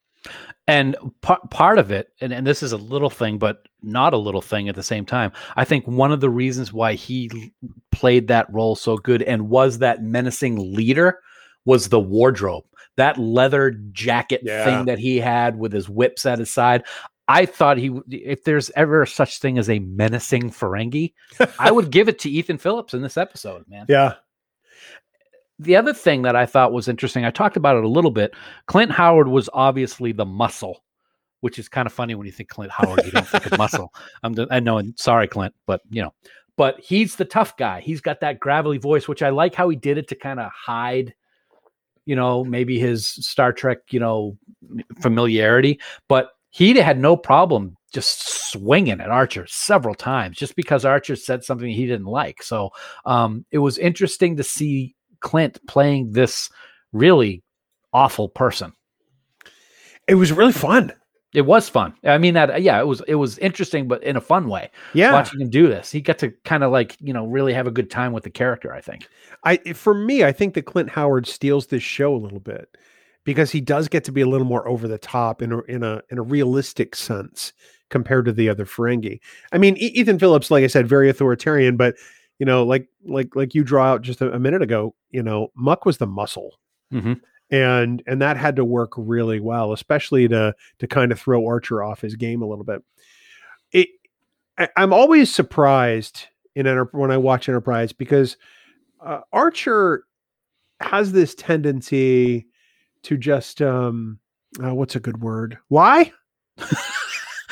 And 0.68 0.96
part 1.20 1.48
part 1.50 1.78
of 1.78 1.92
it, 1.92 2.08
and, 2.20 2.32
and 2.32 2.46
this 2.46 2.62
is 2.62 2.72
a 2.72 2.76
little 2.76 3.10
thing, 3.10 3.38
but 3.38 3.68
not 3.82 4.14
a 4.14 4.18
little 4.18 4.42
thing 4.42 4.68
at 4.68 4.74
the 4.74 4.82
same 4.82 5.06
time. 5.06 5.30
I 5.54 5.64
think 5.64 5.86
one 5.86 6.10
of 6.10 6.20
the 6.20 6.30
reasons 6.30 6.72
why 6.72 6.94
he 6.94 7.52
played 7.92 8.28
that 8.28 8.52
role 8.52 8.74
so 8.74 8.96
good 8.96 9.22
and 9.22 9.48
was 9.48 9.78
that 9.78 10.02
menacing 10.02 10.74
leader 10.74 11.20
was 11.64 11.88
the 11.88 12.00
wardrobe. 12.00 12.64
That 12.96 13.18
leather 13.18 13.72
jacket 13.92 14.40
yeah. 14.42 14.64
thing 14.64 14.86
that 14.86 14.98
he 14.98 15.18
had 15.18 15.56
with 15.56 15.72
his 15.72 15.88
whips 15.88 16.26
at 16.26 16.38
his 16.38 16.50
side. 16.50 16.84
I 17.28 17.44
thought 17.44 17.76
he, 17.76 17.90
if 18.08 18.44
there's 18.44 18.70
ever 18.76 19.04
such 19.04 19.40
thing 19.40 19.58
as 19.58 19.68
a 19.68 19.80
menacing 19.80 20.50
Ferengi, 20.50 21.12
I 21.58 21.72
would 21.72 21.90
give 21.92 22.08
it 22.08 22.20
to 22.20 22.30
Ethan 22.30 22.58
Phillips 22.58 22.94
in 22.94 23.02
this 23.02 23.16
episode, 23.16 23.64
man. 23.68 23.86
Yeah, 23.88 24.14
the 25.58 25.76
other 25.76 25.94
thing 25.94 26.22
that 26.22 26.36
I 26.36 26.46
thought 26.46 26.72
was 26.72 26.88
interesting, 26.88 27.24
I 27.24 27.30
talked 27.30 27.56
about 27.56 27.76
it 27.76 27.84
a 27.84 27.88
little 27.88 28.10
bit. 28.10 28.34
Clint 28.66 28.90
Howard 28.90 29.28
was 29.28 29.48
obviously 29.52 30.12
the 30.12 30.26
muscle, 30.26 30.82
which 31.40 31.58
is 31.58 31.68
kind 31.68 31.86
of 31.86 31.92
funny 31.92 32.14
when 32.14 32.26
you 32.26 32.32
think 32.32 32.48
Clint 32.48 32.72
Howard, 32.72 33.04
you 33.04 33.12
don't 33.12 33.26
think 33.26 33.46
of 33.46 33.58
muscle. 33.58 33.92
I'm, 34.22 34.34
I 34.50 34.60
know, 34.60 34.82
sorry, 34.96 35.28
Clint, 35.28 35.54
but 35.66 35.80
you 35.90 36.02
know, 36.02 36.12
but 36.56 36.80
he's 36.80 37.16
the 37.16 37.24
tough 37.24 37.56
guy. 37.56 37.80
He's 37.80 38.00
got 38.00 38.20
that 38.20 38.40
gravelly 38.40 38.78
voice, 38.78 39.08
which 39.08 39.22
I 39.22 39.30
like 39.30 39.54
how 39.54 39.68
he 39.68 39.76
did 39.76 39.98
it 39.98 40.08
to 40.08 40.14
kind 40.14 40.40
of 40.40 40.50
hide, 40.52 41.14
you 42.04 42.16
know, 42.16 42.44
maybe 42.44 42.78
his 42.78 43.06
Star 43.06 43.52
Trek, 43.52 43.78
you 43.90 44.00
know, 44.00 44.36
familiarity. 45.00 45.80
But 46.08 46.30
he 46.50 46.74
had 46.74 46.98
no 46.98 47.16
problem 47.16 47.76
just 47.92 48.50
swinging 48.50 49.00
at 49.00 49.10
Archer 49.10 49.46
several 49.46 49.94
times 49.94 50.38
just 50.38 50.56
because 50.56 50.84
Archer 50.84 51.16
said 51.16 51.44
something 51.44 51.68
he 51.68 51.86
didn't 51.86 52.06
like. 52.06 52.42
So 52.42 52.70
um, 53.04 53.44
it 53.50 53.58
was 53.58 53.78
interesting 53.78 54.36
to 54.36 54.42
see 54.42 54.95
Clint 55.20 55.58
playing 55.66 56.12
this 56.12 56.50
really 56.92 57.42
awful 57.92 58.28
person. 58.28 58.72
It 60.08 60.14
was 60.14 60.32
really 60.32 60.52
fun. 60.52 60.92
It 61.34 61.44
was 61.44 61.68
fun. 61.68 61.94
I 62.04 62.16
mean 62.16 62.34
that 62.34 62.62
yeah, 62.62 62.80
it 62.80 62.86
was 62.86 63.02
it 63.06 63.16
was 63.16 63.36
interesting 63.38 63.88
but 63.88 64.02
in 64.02 64.16
a 64.16 64.20
fun 64.20 64.48
way. 64.48 64.70
Yeah. 64.94 65.12
Watching 65.12 65.40
him 65.40 65.50
do 65.50 65.66
this. 65.68 65.90
He 65.90 66.00
got 66.00 66.18
to 66.18 66.30
kind 66.44 66.64
of 66.64 66.72
like, 66.72 66.96
you 67.00 67.12
know, 67.12 67.26
really 67.26 67.52
have 67.52 67.66
a 67.66 67.72
good 67.72 67.90
time 67.90 68.12
with 68.12 68.24
the 68.24 68.30
character, 68.30 68.72
I 68.72 68.80
think. 68.80 69.08
I 69.44 69.58
for 69.74 69.94
me, 69.94 70.24
I 70.24 70.32
think 70.32 70.54
that 70.54 70.62
Clint 70.62 70.88
Howard 70.90 71.26
steals 71.26 71.66
this 71.66 71.82
show 71.82 72.14
a 72.14 72.16
little 72.16 72.40
bit 72.40 72.76
because 73.24 73.50
he 73.50 73.60
does 73.60 73.88
get 73.88 74.04
to 74.04 74.12
be 74.12 74.22
a 74.22 74.26
little 74.26 74.46
more 74.46 74.66
over 74.66 74.88
the 74.88 74.98
top 74.98 75.42
in 75.42 75.52
a 75.52 75.60
in 75.62 75.82
a 75.82 76.00
in 76.10 76.18
a 76.18 76.22
realistic 76.22 76.94
sense 76.94 77.52
compared 77.90 78.24
to 78.24 78.32
the 78.32 78.48
other 78.48 78.64
Ferengi. 78.64 79.20
I 79.52 79.58
mean, 79.58 79.76
Ethan 79.76 80.18
Phillips, 80.18 80.50
like 80.50 80.64
I 80.64 80.68
said, 80.68 80.88
very 80.88 81.10
authoritarian, 81.10 81.76
but 81.76 81.96
you 82.38 82.46
know, 82.46 82.64
like 82.64 82.88
like 83.04 83.34
like 83.34 83.54
you 83.54 83.64
draw 83.64 83.86
out 83.86 84.02
just 84.02 84.20
a, 84.20 84.32
a 84.32 84.38
minute 84.38 84.62
ago, 84.62 84.94
you 85.10 85.22
know, 85.22 85.48
Muck 85.54 85.84
was 85.84 85.98
the 85.98 86.06
muscle. 86.06 86.58
Mm-hmm. 86.92 87.14
and 87.50 88.00
and 88.06 88.22
that 88.22 88.36
had 88.36 88.54
to 88.56 88.64
work 88.64 88.92
really 88.96 89.40
well, 89.40 89.72
especially 89.72 90.28
to 90.28 90.54
to 90.78 90.86
kind 90.86 91.10
of 91.10 91.20
throw 91.20 91.44
Archer 91.46 91.82
off 91.82 92.00
his 92.00 92.14
game 92.14 92.42
a 92.42 92.46
little 92.46 92.64
bit. 92.64 92.82
It, 93.72 93.88
I, 94.56 94.68
I'm 94.76 94.92
always 94.92 95.34
surprised 95.34 96.26
in 96.54 96.66
Enter- 96.66 96.88
when 96.92 97.10
I 97.10 97.16
watch 97.16 97.48
Enterprise 97.48 97.92
because 97.92 98.36
uh, 99.04 99.20
Archer 99.32 100.04
has 100.80 101.12
this 101.12 101.34
tendency 101.34 102.46
to 103.02 103.16
just 103.16 103.60
um, 103.62 104.18
uh, 104.62 104.74
what's 104.74 104.96
a 104.96 105.00
good 105.00 105.20
word? 105.20 105.58
Lie. 105.70 106.12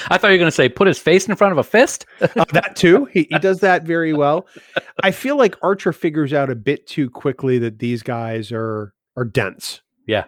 I 0.09 0.18
thought 0.18 0.28
you 0.28 0.35
were 0.35 0.38
going 0.38 0.48
to 0.48 0.54
say 0.54 0.68
put 0.68 0.87
his 0.88 0.98
face 0.98 1.28
in 1.28 1.37
front 1.37 1.52
of 1.52 1.59
a 1.59 1.64
fist. 1.64 2.07
Uh, 2.37 2.44
that 2.52 2.74
too. 2.74 3.04
He, 3.07 3.26
he 3.30 3.38
does 3.38 3.61
that 3.61 3.85
very 3.85 4.12
well. 4.12 4.46
I 5.02 5.11
feel 5.12 5.37
like 5.37 5.57
Archer 5.62 5.92
figures 5.92 6.33
out 6.33 6.50
a 6.50 6.54
bit 6.57 6.87
too 6.87 7.09
quickly 7.11 7.59
that 7.59 7.78
these 7.78 8.02
guys 8.02 8.50
are 8.50 8.92
are 9.16 9.24
dense. 9.24 9.80
Yeah. 10.07 10.24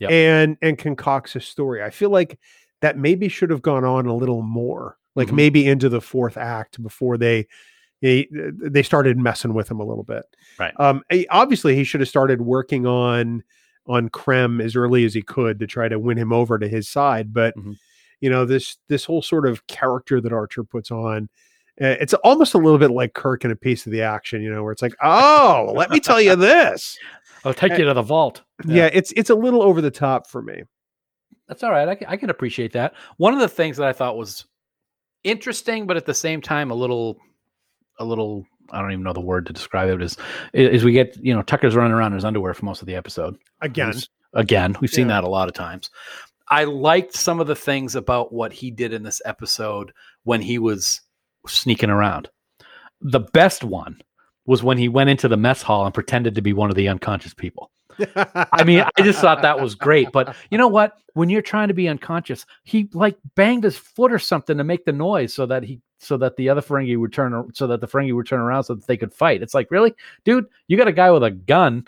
Yep. 0.00 0.10
And 0.10 0.56
and 0.60 0.76
concocts 0.78 1.34
a 1.36 1.40
story. 1.40 1.82
I 1.82 1.90
feel 1.90 2.10
like 2.10 2.38
that 2.82 2.98
maybe 2.98 3.28
should 3.28 3.48
have 3.50 3.62
gone 3.62 3.84
on 3.84 4.06
a 4.06 4.14
little 4.14 4.42
more. 4.42 4.98
Like 5.14 5.28
Mhm. 5.28 5.34
maybe 5.36 5.66
into 5.66 5.88
the 5.88 6.00
fourth 6.02 6.36
act 6.36 6.82
before 6.82 7.16
they 7.16 7.46
they 8.02 8.28
they 8.30 8.82
started 8.82 9.16
messing 9.16 9.54
with 9.54 9.70
him 9.70 9.80
a 9.80 9.84
little 9.86 10.04
bit. 10.04 10.24
Right. 10.58 10.74
Um 10.78 11.02
eh, 11.10 11.24
obviously 11.30 11.74
he 11.74 11.84
should 11.84 12.00
have 12.00 12.08
started 12.08 12.42
working 12.42 12.86
on 12.86 13.42
on 13.86 14.10
Krem 14.10 14.62
as 14.62 14.76
early 14.76 15.04
as 15.06 15.14
he 15.14 15.22
could 15.22 15.58
to 15.60 15.66
try 15.66 15.88
to 15.88 15.98
win 15.98 16.18
him 16.18 16.32
over 16.34 16.58
to 16.58 16.68
his 16.68 16.86
side, 16.88 17.32
but 17.32 17.56
Mhm. 17.56 17.76
You 18.20 18.30
know 18.30 18.44
this 18.44 18.78
this 18.88 19.04
whole 19.04 19.22
sort 19.22 19.46
of 19.46 19.66
character 19.66 20.20
that 20.20 20.32
Archer 20.32 20.64
puts 20.64 20.90
on 20.90 21.28
uh, 21.78 21.92
it's 22.00 22.14
almost 22.14 22.54
a 22.54 22.58
little 22.58 22.78
bit 22.78 22.90
like 22.90 23.12
Kirk 23.12 23.44
in 23.44 23.50
a 23.50 23.56
piece 23.56 23.84
of 23.84 23.92
the 23.92 24.00
action, 24.00 24.40
you 24.40 24.50
know, 24.50 24.62
where 24.62 24.72
it's 24.72 24.80
like, 24.80 24.94
"Oh, 25.02 25.72
let 25.76 25.90
me 25.90 26.00
tell 26.00 26.18
you 26.22 26.34
this." 26.36 26.96
I'll 27.44 27.52
take 27.52 27.76
you 27.76 27.84
to 27.84 27.92
the 27.92 28.00
vault. 28.00 28.40
Yeah, 28.64 28.88
it's 28.92 29.12
it's 29.12 29.28
a 29.28 29.34
little 29.34 29.62
over 29.62 29.82
the 29.82 29.90
top 29.90 30.26
for 30.26 30.40
me. 30.40 30.62
That's 31.48 31.62
all 31.62 31.70
right. 31.70 31.86
I 31.86 31.94
can, 31.94 32.06
I 32.08 32.16
can 32.16 32.30
appreciate 32.30 32.72
that. 32.72 32.94
One 33.18 33.34
of 33.34 33.40
the 33.40 33.48
things 33.48 33.76
that 33.76 33.86
I 33.86 33.92
thought 33.92 34.16
was 34.16 34.46
interesting, 35.22 35.86
but 35.86 35.98
at 35.98 36.06
the 36.06 36.14
same 36.14 36.40
time, 36.40 36.70
a 36.70 36.74
little, 36.74 37.18
a 37.98 38.04
little, 38.04 38.46
I 38.70 38.80
don't 38.80 38.92
even 38.92 39.04
know 39.04 39.12
the 39.12 39.20
word 39.20 39.44
to 39.46 39.52
describe 39.52 39.90
it 39.90 40.02
is, 40.02 40.16
is 40.54 40.82
we 40.82 40.92
get, 40.92 41.16
you 41.22 41.34
know, 41.34 41.42
Tucker's 41.42 41.76
running 41.76 41.92
around 41.92 42.12
in 42.12 42.16
his 42.16 42.24
underwear 42.24 42.54
for 42.54 42.64
most 42.64 42.80
of 42.80 42.86
the 42.86 42.94
episode. 42.96 43.36
Again, 43.60 43.94
Again, 44.34 44.76
we've 44.80 44.90
seen 44.90 45.08
Yeah. 45.08 45.20
that 45.20 45.24
a 45.24 45.30
lot 45.30 45.48
of 45.48 45.54
times. 45.54 45.88
I 46.48 46.64
liked 46.64 47.14
some 47.14 47.40
of 47.40 47.46
the 47.46 47.56
things 47.56 47.94
about 47.94 48.32
what 48.32 48.52
he 48.52 48.70
did 48.70 48.92
in 48.92 49.02
this 49.02 49.20
episode 49.24 49.92
when 50.24 50.40
he 50.40 50.58
was 50.58 51.00
sneaking 51.46 51.90
around. 51.90 52.28
The 53.00 53.20
best 53.20 53.64
one 53.64 54.00
was 54.46 54.62
when 54.62 54.78
he 54.78 54.88
went 54.88 55.10
into 55.10 55.28
the 55.28 55.36
mess 55.36 55.62
hall 55.62 55.84
and 55.84 55.94
pretended 55.94 56.34
to 56.36 56.42
be 56.42 56.52
one 56.52 56.70
of 56.70 56.76
the 56.76 56.88
unconscious 56.88 57.34
people. 57.34 57.70
I 58.52 58.62
mean, 58.64 58.84
I 58.96 59.02
just 59.02 59.20
thought 59.20 59.42
that 59.42 59.60
was 59.60 59.74
great. 59.74 60.12
But 60.12 60.36
you 60.50 60.58
know 60.58 60.68
what? 60.68 60.98
When 61.14 61.30
you're 61.30 61.42
trying 61.42 61.68
to 61.68 61.74
be 61.74 61.88
unconscious, 61.88 62.44
he 62.64 62.88
like 62.92 63.16
banged 63.34 63.64
his 63.64 63.76
foot 63.76 64.12
or 64.12 64.18
something 64.18 64.58
to 64.58 64.64
make 64.64 64.84
the 64.84 64.92
noise 64.92 65.32
so 65.32 65.46
that 65.46 65.62
he 65.62 65.80
so 65.98 66.16
that 66.18 66.36
the 66.36 66.48
other 66.48 66.60
Ferengi 66.60 66.98
would 66.98 67.12
turn 67.12 67.50
so 67.54 67.66
that 67.66 67.80
the 67.80 67.88
Ferengi 67.88 68.14
would 68.14 68.26
turn 68.26 68.40
around 68.40 68.64
so 68.64 68.74
that 68.74 68.86
they 68.86 68.96
could 68.96 69.12
fight. 69.12 69.42
It's 69.42 69.54
like, 69.54 69.70
really, 69.70 69.94
dude, 70.24 70.46
you 70.68 70.76
got 70.76 70.88
a 70.88 70.92
guy 70.92 71.10
with 71.10 71.24
a 71.24 71.30
gun 71.30 71.86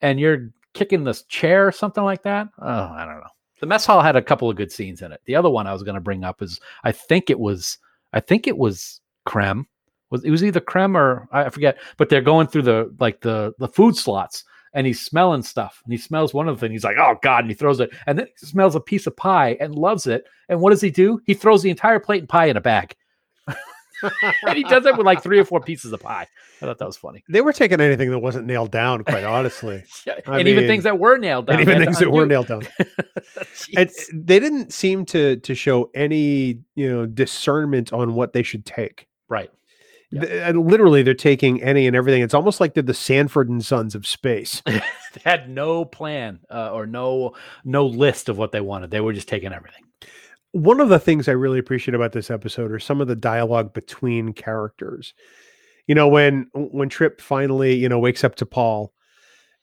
and 0.00 0.20
you're 0.20 0.50
kicking 0.74 1.04
this 1.04 1.22
chair 1.24 1.66
or 1.66 1.72
something 1.72 2.04
like 2.04 2.22
that. 2.22 2.48
Oh, 2.60 2.66
I 2.66 3.04
don't 3.04 3.18
know. 3.18 3.26
The 3.60 3.66
mess 3.66 3.86
hall 3.86 4.02
had 4.02 4.16
a 4.16 4.22
couple 4.22 4.48
of 4.48 4.56
good 4.56 4.72
scenes 4.72 5.02
in 5.02 5.12
it. 5.12 5.20
The 5.24 5.36
other 5.36 5.50
one 5.50 5.66
I 5.66 5.72
was 5.72 5.82
going 5.82 5.94
to 5.94 6.00
bring 6.00 6.24
up 6.24 6.42
is 6.42 6.60
I 6.84 6.92
think 6.92 7.30
it 7.30 7.38
was 7.38 7.78
I 8.12 8.20
think 8.20 8.46
it 8.46 8.56
was 8.56 9.00
Krem. 9.26 9.64
Was 10.10 10.24
it 10.24 10.30
was 10.30 10.44
either 10.44 10.60
Krem 10.60 10.96
or 10.96 11.28
I 11.32 11.50
forget, 11.50 11.78
but 11.96 12.08
they're 12.08 12.20
going 12.20 12.46
through 12.46 12.62
the 12.62 12.94
like 12.98 13.20
the 13.20 13.52
the 13.58 13.68
food 13.68 13.96
slots 13.96 14.44
and 14.74 14.86
he's 14.86 15.00
smelling 15.00 15.42
stuff 15.42 15.80
and 15.84 15.92
he 15.92 15.98
smells 15.98 16.32
one 16.32 16.48
of 16.48 16.56
the 16.56 16.60
things. 16.60 16.72
He's 16.72 16.84
like, 16.84 16.98
oh 16.98 17.16
God, 17.22 17.40
and 17.40 17.50
he 17.50 17.54
throws 17.54 17.80
it 17.80 17.90
and 18.06 18.18
then 18.18 18.26
he 18.26 18.46
smells 18.46 18.74
a 18.74 18.80
piece 18.80 19.06
of 19.06 19.16
pie 19.16 19.56
and 19.60 19.74
loves 19.74 20.06
it. 20.06 20.24
And 20.48 20.60
what 20.60 20.70
does 20.70 20.80
he 20.80 20.90
do? 20.90 21.20
He 21.24 21.34
throws 21.34 21.62
the 21.62 21.70
entire 21.70 22.00
plate 22.00 22.20
and 22.20 22.28
pie 22.28 22.46
in 22.46 22.56
a 22.56 22.60
bag. 22.60 22.96
And 24.02 24.56
he 24.56 24.64
does 24.64 24.86
it 24.86 24.96
with 24.96 25.06
like 25.06 25.22
three 25.22 25.38
or 25.38 25.44
four 25.44 25.60
pieces 25.60 25.92
of 25.92 26.00
pie. 26.00 26.26
I 26.60 26.66
thought 26.66 26.78
that 26.78 26.86
was 26.86 26.96
funny. 26.96 27.24
they 27.28 27.40
were 27.40 27.52
taking 27.52 27.80
anything 27.80 28.10
that 28.10 28.18
wasn't 28.18 28.46
nailed 28.46 28.70
down, 28.70 29.04
quite 29.04 29.24
honestly, 29.24 29.84
I 30.26 30.38
and 30.38 30.48
even 30.48 30.66
things 30.66 30.84
that 30.84 30.98
were 30.98 31.18
nailed 31.18 31.46
down. 31.46 31.54
and 31.60 31.68
even 31.68 31.78
They 31.78 31.84
things 31.84 31.98
that 31.98 32.10
were 32.10 32.26
nailed 32.26 32.48
down. 32.48 32.62
They 33.72 34.40
didn't 34.40 34.72
seem 34.72 35.04
to 35.06 35.36
to 35.36 35.54
show 35.54 35.90
any 35.94 36.60
you 36.74 36.90
know 36.90 37.06
discernment 37.06 37.92
on 37.92 38.14
what 38.14 38.32
they 38.32 38.42
should 38.42 38.64
take. 38.66 39.08
right. 39.28 39.50
Yeah. 40.10 40.48
And 40.48 40.66
literally, 40.66 41.02
they're 41.02 41.12
taking 41.12 41.62
any 41.62 41.86
and 41.86 41.94
everything. 41.94 42.22
It's 42.22 42.32
almost 42.32 42.60
like 42.60 42.72
they're 42.72 42.82
the 42.82 42.94
Sanford 42.94 43.50
and 43.50 43.62
Sons 43.62 43.94
of 43.94 44.06
space. 44.06 44.62
They 45.14 45.20
had 45.24 45.48
no 45.48 45.86
plan 45.86 46.40
uh, 46.50 46.70
or 46.70 46.86
no 46.86 47.34
no 47.64 47.86
list 47.86 48.28
of 48.28 48.36
what 48.36 48.52
they 48.52 48.60
wanted. 48.60 48.90
They 48.90 49.00
were 49.00 49.14
just 49.14 49.26
taking 49.28 49.52
everything. 49.54 49.84
One 50.52 50.80
of 50.80 50.88
the 50.88 50.98
things 50.98 51.28
I 51.28 51.32
really 51.32 51.58
appreciate 51.58 51.94
about 51.94 52.12
this 52.12 52.30
episode 52.30 52.72
are 52.72 52.78
some 52.78 53.00
of 53.00 53.08
the 53.08 53.16
dialogue 53.16 53.74
between 53.74 54.32
characters. 54.32 55.14
You 55.86 55.94
know, 55.94 56.08
when 56.08 56.48
when 56.54 56.88
Trip 56.88 57.20
finally, 57.20 57.74
you 57.74 57.88
know, 57.88 57.98
wakes 57.98 58.24
up 58.24 58.34
to 58.36 58.46
Paul, 58.46 58.92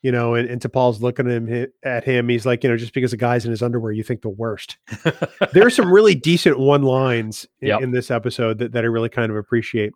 you 0.02 0.12
know, 0.12 0.34
and, 0.34 0.48
and 0.48 0.60
T'Pol's 0.60 1.02
looking 1.02 1.26
at 1.30 1.42
him 1.48 1.66
at 1.84 2.04
him, 2.04 2.28
he's 2.28 2.46
like, 2.46 2.62
you 2.62 2.70
know, 2.70 2.76
just 2.76 2.94
because 2.94 3.12
a 3.12 3.16
guy's 3.16 3.44
in 3.44 3.50
his 3.50 3.62
underwear, 3.62 3.90
you 3.92 4.02
think 4.04 4.22
the 4.22 4.28
worst. 4.28 4.76
there 5.52 5.66
are 5.66 5.70
some 5.70 5.92
really 5.92 6.14
decent 6.14 6.58
one 6.58 6.82
lines 6.82 7.46
in, 7.60 7.68
Yep. 7.68 7.82
in 7.82 7.90
this 7.92 8.10
episode 8.10 8.58
that, 8.58 8.72
that 8.72 8.84
I 8.84 8.88
really 8.88 9.08
kind 9.08 9.30
of 9.30 9.36
appreciate. 9.36 9.92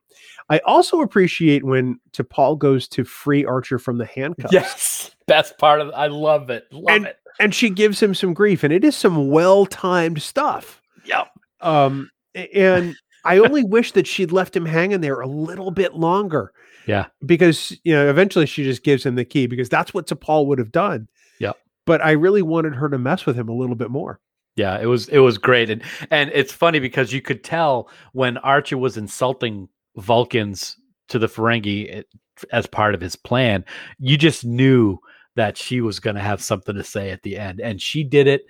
I 0.48 0.59
also 0.61 1.00
appreciate 1.00 1.64
when 1.64 1.98
T'Pol 2.12 2.59
goes 2.59 2.88
to 2.88 3.05
free 3.05 3.44
Archer 3.44 3.79
from 3.79 3.98
the 3.98 4.07
handcuffs. 4.07 4.53
Yes, 4.53 5.11
best 5.26 5.59
part 5.59 5.81
of. 5.81 5.90
I 5.94 6.09
love 6.09 6.50
it. 6.50 6.66
Love 6.72 6.85
And- 6.96 7.07
it. 7.07 7.16
And 7.38 7.55
she 7.55 7.70
gives 7.70 8.03
him 8.03 8.12
some 8.14 8.35
grief, 8.35 8.64
and 8.64 8.72
it 8.72 8.85
is 8.85 8.94
some 8.96 9.31
well 9.31 9.64
timed 9.64 10.20
stuff. 10.20 10.80
Yep. 11.11 11.29
Um, 11.61 12.11
and 12.35 12.96
I 13.25 13.38
only 13.38 13.64
wish 13.64 13.92
that 13.92 14.07
she'd 14.07 14.33
left 14.33 14.57
him 14.57 14.64
hanging 14.64 15.03
there 15.03 15.20
a 15.20 15.27
little 15.27 15.70
bit 15.70 15.94
longer. 15.94 16.53
Yeah. 16.87 17.07
Because, 17.25 17.77
you 17.85 17.92
know, 17.92 18.09
eventually 18.09 18.46
she 18.46 18.64
just 18.64 18.83
gives 18.83 19.05
him 19.05 19.16
the 19.16 19.25
key 19.25 19.46
because 19.46 19.68
that's 19.68 19.92
what 19.92 20.07
T'Pol 20.07 20.46
would 20.46 20.59
have 20.59 20.73
done. 20.73 21.09
Yeah. 21.38 21.53
But 21.85 22.03
I 22.03 22.12
really 22.12 22.42
wanted 22.42 22.75
her 22.75 22.88
to 22.88 22.99
mess 22.99 23.27
with 23.27 23.37
him 23.37 23.49
a 23.49 23.55
little 23.55 23.77
bit 23.77 23.90
more. 23.90 24.20
Yeah, 24.57 24.79
it 24.81 24.87
was 24.87 25.09
it 25.09 25.18
was 25.18 25.38
great, 25.38 25.70
and 25.70 25.81
and 26.11 26.31
it's 26.35 26.53
funny 26.53 26.81
because 26.81 27.12
you 27.12 27.23
could 27.23 27.44
tell 27.44 27.88
when 28.12 28.37
Archer 28.38 28.77
was 28.77 28.96
insulting 28.96 29.68
Vulcans 29.96 30.77
to 31.09 31.18
the 31.18 31.29
Ferengi 31.29 32.05
as 32.53 32.66
part 32.66 32.94
of 32.94 33.01
his 33.01 33.16
plan. 33.16 33.64
You 33.99 34.16
just 34.18 34.44
knew 34.44 34.99
that 35.37 35.57
she 35.57 35.81
was 35.81 36.01
going 36.01 36.16
to 36.16 36.23
have 36.23 36.42
something 36.42 36.75
to 36.75 36.85
say 36.85 37.11
at 37.11 37.23
the 37.23 37.38
end, 37.38 37.61
and 37.61 37.81
she 37.81 38.03
did 38.05 38.27
it. 38.27 38.42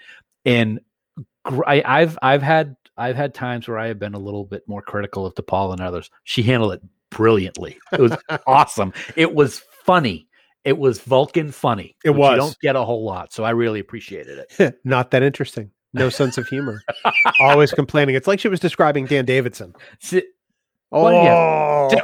Gr- 0.44 0.80
I, 1.44 1.82
I've 1.84 2.18
I've 2.22 2.42
had 2.42 2.76
I've 2.96 3.16
had 3.16 3.34
times 3.34 3.66
where 3.68 3.78
I 3.78 3.86
have 3.88 3.98
been 3.98 4.14
a 4.14 4.18
little 4.18 4.44
bit 4.44 4.62
more 4.66 4.82
critical 4.82 5.24
of 5.26 5.34
T'Pol 5.34 5.72
and 5.72 5.80
others. 5.80 6.10
She 6.24 6.42
handled 6.42 6.74
it 6.74 6.82
brilliantly. 7.10 7.78
It 7.92 8.00
was 8.00 8.16
awesome. 8.46 8.92
It 9.16 9.34
was 9.34 9.62
funny. 9.84 10.28
It 10.64 10.76
was 10.76 11.00
Vulcan 11.00 11.50
funny. 11.52 11.96
It 12.04 12.10
was. 12.10 12.32
You 12.32 12.36
don't 12.36 12.56
get 12.60 12.76
a 12.76 12.84
whole 12.84 13.04
lot, 13.04 13.32
so 13.32 13.44
I 13.44 13.50
really 13.50 13.80
appreciated 13.80 14.44
it. 14.58 14.78
Not 14.84 15.10
that 15.12 15.22
interesting. 15.22 15.70
No 15.94 16.08
sense 16.10 16.36
of 16.38 16.46
humor. 16.46 16.82
Always 17.40 17.72
complaining. 17.72 18.14
It's 18.14 18.26
like 18.28 18.38
she 18.40 18.48
was 18.48 18.60
describing 18.60 19.06
Dan 19.06 19.24
Davidson. 19.24 19.74
See- 20.00 20.22
Oh, 20.92 21.04
Well, 21.04 21.88
yeah. 21.92 22.02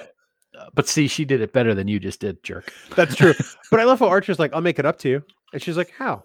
Uh, 0.60 0.66
But 0.74 0.88
see, 0.88 1.08
she 1.08 1.24
did 1.24 1.40
it 1.40 1.52
better 1.52 1.74
than 1.74 1.86
you 1.88 1.98
just 2.00 2.20
did, 2.20 2.42
jerk. 2.44 2.72
that's 2.94 3.14
true. 3.16 3.34
but 3.70 3.80
I 3.80 3.84
love 3.84 3.98
how 3.98 4.06
Archer's 4.08 4.38
like, 4.38 4.52
I'll 4.54 4.60
make 4.60 4.78
it 4.78 4.86
up 4.86 4.98
to 5.00 5.08
you. 5.08 5.24
And 5.52 5.60
she's 5.60 5.76
like, 5.76 5.90
how? 5.90 6.24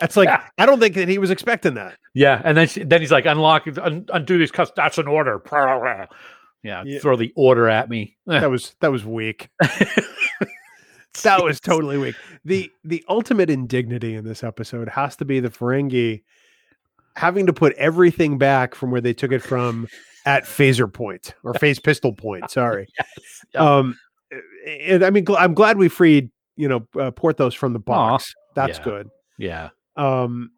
It's 0.00 0.16
like, 0.16 0.28
Yeah. 0.28 0.42
I 0.58 0.66
don't 0.66 0.78
think 0.80 0.94
that 0.94 1.08
he 1.08 1.18
was 1.18 1.30
expecting 1.30 1.74
that. 1.74 1.98
Yeah, 2.14 2.40
and 2.44 2.56
then 2.56 2.68
she, 2.68 2.84
then 2.84 3.00
he's 3.00 3.10
like, 3.12 3.26
unlock, 3.26 3.66
un, 3.78 4.06
undo 4.12 4.38
these 4.38 4.50
cuffs. 4.50 4.72
That's 4.76 4.98
an 4.98 5.06
order. 5.08 5.40
Yeah, 6.62 6.82
Yeah. 6.84 6.98
throw 7.00 7.16
the 7.16 7.32
order 7.36 7.68
at 7.68 7.88
me. 7.88 8.16
Eh. 8.30 8.38
That 8.40 8.50
was 8.50 8.74
that 8.80 8.90
was 8.92 9.04
weak. 9.04 9.48
That 11.24 11.42
was 11.42 11.58
totally 11.58 11.98
weak. 11.98 12.14
The 12.44 12.70
the 12.84 13.04
ultimate 13.08 13.50
indignity 13.50 14.14
in 14.14 14.24
this 14.24 14.44
episode 14.44 14.88
has 14.88 15.16
to 15.16 15.24
be 15.24 15.40
the 15.40 15.48
Ferengi 15.50 16.22
having 17.16 17.46
to 17.46 17.52
put 17.52 17.72
everything 17.72 18.38
back 18.38 18.74
from 18.76 18.92
where 18.92 19.00
they 19.00 19.12
took 19.14 19.32
it 19.32 19.42
from 19.42 19.88
at 20.26 20.44
phaser 20.44 20.92
point 20.92 21.34
or 21.42 21.54
phase 21.58 21.80
pistol 21.80 22.12
point. 22.12 22.50
Sorry. 22.50 22.86
Yes. 22.98 23.44
Um, 23.60 23.98
and 24.86 25.02
I 25.04 25.10
mean, 25.10 25.24
gl- 25.24 25.38
I'm 25.40 25.54
glad 25.54 25.76
we 25.78 25.88
freed 25.88 26.30
you 26.56 26.68
know 26.68 26.86
uh, 27.00 27.10
Porthos 27.10 27.54
from 27.54 27.72
the 27.72 27.78
box. 27.80 28.32
That's 28.54 28.78
Yeah. 28.78 28.84
good. 28.84 29.08
yeah, 29.38 29.70
Um, 29.98 30.50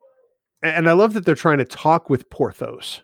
and 0.63 0.89
I 0.89 0.93
love 0.93 1.15
that 1.15 1.25
they're 1.25 1.35
trying 1.35 1.59
to 1.59 1.65
talk 1.65 2.11
with 2.11 2.29
Porthos 2.31 3.01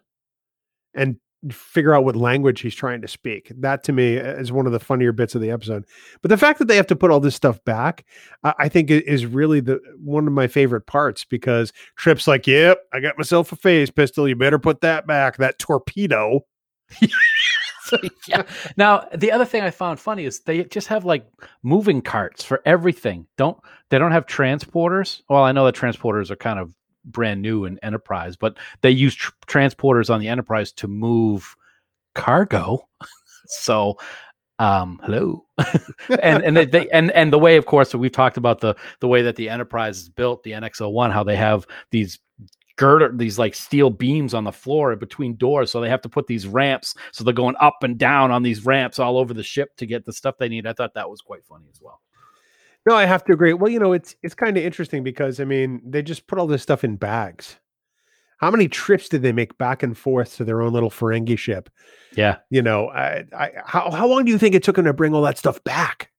and 0.94 1.16
figure 1.50 1.94
out 1.94 2.04
what 2.04 2.16
language 2.16 2.60
he's 2.60 2.74
trying 2.74 3.00
to 3.00 3.08
speak. 3.08 3.52
That 3.58 3.82
to 3.84 3.92
me 3.92 4.16
is 4.16 4.52
one 4.52 4.66
of 4.66 4.72
the 4.72 4.80
funnier 4.80 5.12
bits 5.12 5.34
of 5.34 5.40
the 5.40 5.50
episode. 5.50 5.84
But 6.22 6.28
the 6.28 6.36
fact 6.36 6.58
that 6.58 6.68
they 6.68 6.76
have 6.76 6.86
to 6.88 6.96
put 6.96 7.10
all 7.10 7.20
this 7.20 7.34
stuff 7.34 7.62
back, 7.64 8.04
I 8.44 8.68
think 8.68 8.90
is 8.90 9.26
really 9.26 9.60
the 9.60 9.80
one 9.98 10.26
of 10.26 10.32
my 10.32 10.48
favorite 10.48 10.86
parts 10.86 11.24
because 11.24 11.72
Trip's 11.96 12.26
like, 12.26 12.46
"Yep, 12.46 12.78
I 12.92 13.00
got 13.00 13.18
myself 13.18 13.52
a 13.52 13.56
phase 13.56 13.90
pistol. 13.90 14.28
You 14.28 14.36
better 14.36 14.58
put 14.58 14.80
that 14.82 15.06
back. 15.06 15.36
That 15.36 15.58
torpedo." 15.58 16.40
So, 17.90 17.98
yeah. 18.28 18.42
Now 18.76 19.06
the 19.14 19.30
other 19.32 19.44
thing 19.44 19.62
I 19.62 19.70
found 19.70 20.00
funny 20.00 20.24
is 20.24 20.40
they 20.40 20.64
just 20.64 20.88
have 20.88 21.04
like 21.04 21.26
moving 21.62 22.02
carts 22.02 22.42
for 22.42 22.60
everything. 22.64 23.26
Don't 23.36 23.58
they 23.90 23.98
don't 23.98 24.12
have 24.12 24.26
transporters? 24.26 25.22
Well, 25.28 25.44
I 25.44 25.52
know 25.52 25.64
that 25.66 25.76
transporters 25.76 26.30
are 26.30 26.36
kind 26.36 26.58
of 26.58 26.74
brand 27.04 27.42
new 27.42 27.64
in 27.64 27.78
Enterprise, 27.84 28.36
but 28.36 28.56
they 28.82 28.90
use 28.90 29.14
tr- 29.14 29.30
transporters 29.46 30.12
on 30.12 30.20
the 30.20 30.28
Enterprise 30.28 30.72
to 30.72 30.88
move 30.88 31.54
cargo. 32.14 32.88
so 33.46 33.96
um 34.58 34.98
hello 35.04 35.44
and 36.22 36.42
and 36.42 36.56
they, 36.56 36.64
they 36.64 36.88
and 36.88 37.10
and 37.10 37.30
the 37.30 37.38
way 37.38 37.56
of 37.56 37.66
course 37.66 37.94
we've 37.94 38.10
talked 38.10 38.38
about 38.38 38.60
the 38.60 38.74
the 39.00 39.08
way 39.08 39.20
that 39.20 39.36
the 39.36 39.50
enterprise 39.50 39.98
is 39.98 40.08
built 40.08 40.42
the 40.44 40.52
nx01 40.52 41.12
how 41.12 41.22
they 41.22 41.36
have 41.36 41.66
these 41.90 42.18
girder 42.76 43.10
these 43.14 43.38
like 43.38 43.54
steel 43.54 43.90
beams 43.90 44.34
on 44.34 44.44
the 44.44 44.52
floor 44.52 44.94
between 44.96 45.34
doors 45.36 45.70
so 45.70 45.80
they 45.80 45.88
have 45.88 46.02
to 46.02 46.08
put 46.08 46.26
these 46.26 46.46
ramps 46.46 46.94
so 47.12 47.24
they're 47.24 47.32
going 47.34 47.56
up 47.60 47.82
and 47.82 47.98
down 47.98 48.30
on 48.30 48.42
these 48.42 48.64
ramps 48.66 48.98
all 48.98 49.18
over 49.18 49.32
the 49.34 49.42
ship 49.42 49.74
to 49.76 49.86
get 49.86 50.04
the 50.04 50.12
stuff 50.12 50.36
they 50.38 50.48
need 50.48 50.66
i 50.66 50.72
thought 50.72 50.94
that 50.94 51.08
was 51.08 51.20
quite 51.20 51.44
funny 51.44 51.66
as 51.72 51.80
well 51.80 52.00
No, 52.86 52.94
I 52.94 53.04
have 53.04 53.24
to 53.24 53.32
agree. 53.32 53.52
Well, 53.52 53.70
you 53.72 53.80
know, 53.80 53.92
it's 53.92 54.14
it's 54.22 54.34
kind 54.34 54.56
of 54.56 54.62
interesting 54.62 55.02
because 55.02 55.40
I 55.40 55.44
mean, 55.44 55.80
they 55.84 56.02
just 56.02 56.26
put 56.28 56.38
all 56.38 56.46
this 56.46 56.62
stuff 56.62 56.84
in 56.84 56.96
bags. 56.96 57.58
How 58.38 58.50
many 58.50 58.68
trips 58.68 59.08
did 59.08 59.22
they 59.22 59.32
make 59.32 59.56
back 59.58 59.82
and 59.82 59.96
forth 59.98 60.36
to 60.36 60.44
their 60.44 60.60
own 60.62 60.72
little 60.72 60.90
Ferengi 60.90 61.36
ship? 61.38 61.68
yeah 62.16 62.36
You 62.50 62.62
know, 62.62 62.88
I, 62.90 63.24
I, 63.36 63.50
how 63.64 63.90
how 63.90 64.06
long 64.06 64.24
do 64.24 64.30
you 64.30 64.38
think 64.38 64.54
it 64.54 64.62
took 64.62 64.76
them 64.76 64.84
to 64.84 64.92
bring 64.92 65.14
all 65.14 65.22
that 65.22 65.38
stuff 65.38 65.62
back? 65.64 66.10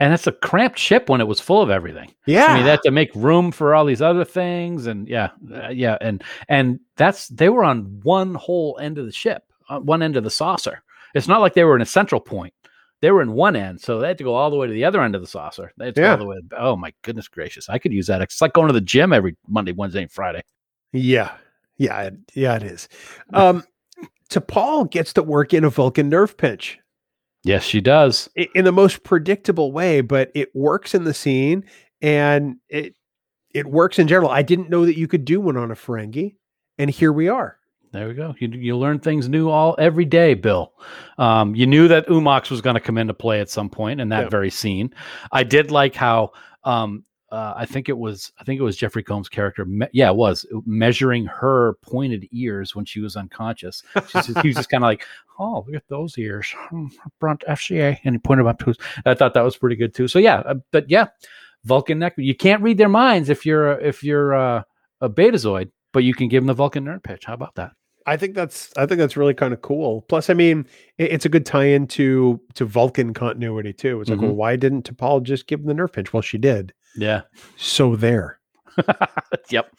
And 0.00 0.12
it's 0.12 0.26
a 0.26 0.32
cramped 0.32 0.78
ship 0.78 1.08
when 1.08 1.20
it 1.20 1.28
was 1.28 1.38
full 1.38 1.62
of 1.62 1.70
everything 1.70 2.12
Yeah, 2.26 2.46
I 2.46 2.54
mean, 2.54 2.64
they 2.64 2.70
had 2.70 2.82
to 2.82 2.90
make 2.90 3.14
room 3.14 3.52
for 3.52 3.74
all 3.74 3.84
these 3.84 4.02
other 4.02 4.24
things, 4.24 4.86
and 4.86 5.06
yeah, 5.06 5.30
uh, 5.54 5.68
yeah, 5.68 5.96
and 6.00 6.24
and 6.48 6.80
that's 6.96 7.28
they 7.28 7.48
were 7.50 7.62
on 7.62 8.00
one 8.02 8.34
whole 8.34 8.78
end 8.80 8.98
of 8.98 9.06
the 9.06 9.12
ship, 9.12 9.44
uh, 9.68 9.78
one 9.78 10.02
end 10.02 10.16
of 10.16 10.24
the 10.24 10.30
saucer. 10.30 10.82
It's 11.14 11.28
not 11.28 11.40
like 11.40 11.54
they 11.54 11.64
were 11.64 11.76
in 11.76 11.82
a 11.82 11.86
central 11.86 12.20
point; 12.20 12.54
they 13.00 13.10
were 13.10 13.22
in 13.22 13.32
one 13.32 13.54
end, 13.54 13.80
so 13.80 14.00
they 14.00 14.08
had 14.08 14.18
to 14.18 14.24
go 14.24 14.34
all 14.34 14.50
the 14.50 14.56
way 14.56 14.66
to 14.66 14.72
the 14.72 14.84
other 14.84 15.02
end 15.02 15.14
of 15.14 15.20
the 15.20 15.28
saucer. 15.28 15.72
They 15.76 15.86
had 15.86 15.94
to 15.94 16.00
go 16.00 16.10
all 16.10 16.16
the 16.16 16.26
way. 16.26 16.40
Oh 16.56 16.76
my 16.76 16.92
goodness 17.02 17.28
gracious! 17.28 17.68
I 17.68 17.78
could 17.78 17.92
use 17.92 18.06
that. 18.08 18.22
It's 18.22 18.40
like 18.40 18.54
going 18.54 18.66
to 18.68 18.72
the 18.72 18.80
gym 18.80 19.12
every 19.12 19.36
Monday, 19.46 19.72
Wednesday, 19.72 20.02
and 20.02 20.10
Friday. 20.10 20.42
yeah, 20.92 21.32
yeah, 21.76 22.10
yeah. 22.34 22.56
It 22.56 22.62
is. 22.62 22.88
Um, 23.34 23.64
T'Pol 24.30 24.90
gets 24.90 25.12
to 25.14 25.22
work 25.22 25.52
in 25.52 25.64
a 25.64 25.70
Vulcan 25.70 26.08
nerve 26.08 26.36
pinch. 26.36 26.78
Yes, 27.42 27.62
she 27.64 27.80
does. 27.80 28.28
in 28.54 28.64
the 28.64 28.72
most 28.72 29.02
predictable 29.02 29.72
way, 29.72 30.00
but 30.02 30.30
it 30.34 30.54
works 30.54 30.94
in 30.94 31.04
the 31.04 31.14
scene 31.14 31.64
and 32.02 32.56
it 32.68 32.94
it 33.54 33.66
works 33.66 33.98
in 33.98 34.06
general. 34.08 34.30
I 34.30 34.42
didn't 34.42 34.70
know 34.70 34.84
that 34.86 34.96
you 34.98 35.08
could 35.08 35.24
do 35.24 35.40
one 35.40 35.56
on 35.56 35.70
a 35.70 35.74
Ferengi, 35.74 36.36
and 36.78 36.88
here 36.90 37.12
we 37.12 37.28
are. 37.28 37.56
There 37.92 38.06
we 38.06 38.14
go. 38.14 38.34
You 38.38 38.48
you 38.48 38.76
learn 38.76 39.00
things 39.00 39.28
new 39.28 39.48
all 39.48 39.74
every 39.78 40.04
day, 40.04 40.34
Bill. 40.34 40.72
Um, 41.18 41.54
you 41.56 41.66
knew 41.66 41.88
that 41.88 42.08
oo-mox 42.10 42.50
was 42.50 42.60
going 42.60 42.74
to 42.74 42.80
come 42.80 42.96
into 42.98 43.14
play 43.14 43.40
at 43.40 43.50
some 43.50 43.68
point 43.68 44.00
in 44.00 44.10
that 44.10 44.24
Yeah. 44.24 44.28
very 44.28 44.50
scene. 44.50 44.94
I 45.32 45.42
did 45.42 45.70
like 45.72 45.94
how 45.96 46.30
um, 46.62 47.04
uh, 47.30 47.54
I 47.56 47.64
think 47.66 47.88
it 47.88 47.96
was 47.96 48.32
I 48.40 48.44
think 48.44 48.60
it 48.60 48.64
was 48.64 48.76
Jeffrey 48.76 49.02
Combs' 49.02 49.28
character. 49.28 49.64
Me- 49.64 49.86
yeah, 49.92 50.08
it 50.10 50.16
was 50.16 50.44
measuring 50.66 51.26
her 51.26 51.74
pointed 51.82 52.26
ears 52.32 52.74
when 52.74 52.84
she 52.84 53.00
was 53.00 53.16
unconscious. 53.16 53.82
She's 54.08 54.26
just, 54.26 54.38
he 54.40 54.48
was 54.48 54.56
just 54.56 54.68
kind 54.70 54.82
of 54.82 54.88
like, 54.88 55.04
"Oh, 55.38 55.64
look 55.66 55.76
at 55.76 55.88
those 55.88 56.18
ears, 56.18 56.52
Hmm, 56.56 56.86
Brunt 57.20 57.44
FCA," 57.48 57.98
and 58.04 58.14
he 58.14 58.18
pointed 58.18 58.46
up 58.46 58.58
to 58.60 58.66
his. 58.66 58.76
I 59.06 59.14
thought 59.14 59.34
that 59.34 59.42
was 59.44 59.56
pretty 59.56 59.76
good 59.76 59.94
too. 59.94 60.08
So 60.08 60.18
yeah, 60.18 60.38
uh, 60.40 60.54
but 60.72 60.90
yeah, 60.90 61.06
Vulcan 61.64 61.98
neck. 61.98 62.14
You 62.16 62.34
can't 62.34 62.62
read 62.62 62.78
their 62.78 62.88
minds 62.88 63.28
if 63.28 63.44
you're 63.46 63.72
a- 63.72 63.82
if 63.84 64.02
you're 64.02 64.34
uh, 64.34 64.62
a 65.00 65.08
Betazoid, 65.08 65.70
but 65.92 66.04
you 66.04 66.14
can 66.14 66.28
give 66.28 66.42
them 66.42 66.46
the 66.48 66.54
Vulcan 66.54 66.84
nerd 66.84 67.02
pitch. 67.02 67.24
How 67.26 67.34
about 67.34 67.54
that? 67.56 67.72
I 68.06 68.16
think 68.16 68.34
that's 68.34 68.72
I 68.76 68.86
think 68.86 68.98
that's 68.98 69.16
really 69.16 69.34
kind 69.34 69.52
of 69.52 69.60
cool. 69.60 70.02
Plus, 70.08 70.30
I 70.30 70.34
mean, 70.34 70.66
it, 70.98 71.12
it's 71.12 71.26
a 71.26 71.28
good 71.28 71.44
tie-in 71.46 71.86
to 71.88 72.40
to 72.54 72.64
Vulcan 72.64 73.12
continuity 73.14 73.72
too. 73.72 74.00
It's 74.00 74.08
like, 74.10 74.18
Mhm. 74.18 74.22
well, 74.22 74.34
why 74.34 74.56
didn't 74.56 74.90
T'Pol 74.90 75.22
just 75.22 75.46
give 75.46 75.60
him 75.60 75.66
the 75.66 75.74
nerve 75.74 75.92
pinch? 75.92 76.12
Well, 76.12 76.22
she 76.22 76.38
did. 76.38 76.72
Yeah. 76.96 77.22
So 77.56 77.96
there. 77.96 78.38
yep. 79.50 79.72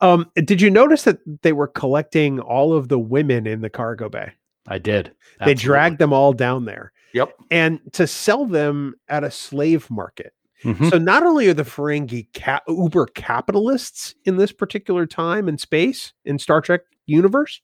Um, 0.00 0.30
did 0.34 0.60
you 0.62 0.70
notice 0.70 1.04
that 1.04 1.18
they 1.42 1.52
were 1.52 1.68
collecting 1.68 2.40
all 2.40 2.72
of 2.72 2.88
the 2.88 2.98
women 2.98 3.46
in 3.46 3.60
the 3.60 3.70
cargo 3.70 4.08
bay? 4.08 4.32
I 4.66 4.78
did. 4.78 5.12
They 5.44 5.54
dragged 5.54 5.98
them 5.98 6.12
all 6.12 6.32
down 6.32 6.64
there, 6.64 6.92
Yep. 7.14 7.32
and 7.50 7.80
to 7.92 8.06
sell 8.06 8.46
them 8.46 8.94
at 9.08 9.24
a 9.24 9.30
slave 9.30 9.90
market. 9.90 10.32
Mhm. 10.64 10.90
So 10.90 10.98
not 10.98 11.22
only 11.22 11.48
are 11.48 11.54
the 11.54 11.62
Ferengi 11.64 12.28
ca- 12.34 12.60
uber 12.68 13.06
capitalists 13.06 14.14
in 14.26 14.36
this 14.36 14.52
particular 14.52 15.06
time 15.06 15.48
and 15.48 15.58
space 15.58 16.12
in 16.24 16.38
Star 16.38 16.60
Trek 16.60 16.82
universe, 17.06 17.60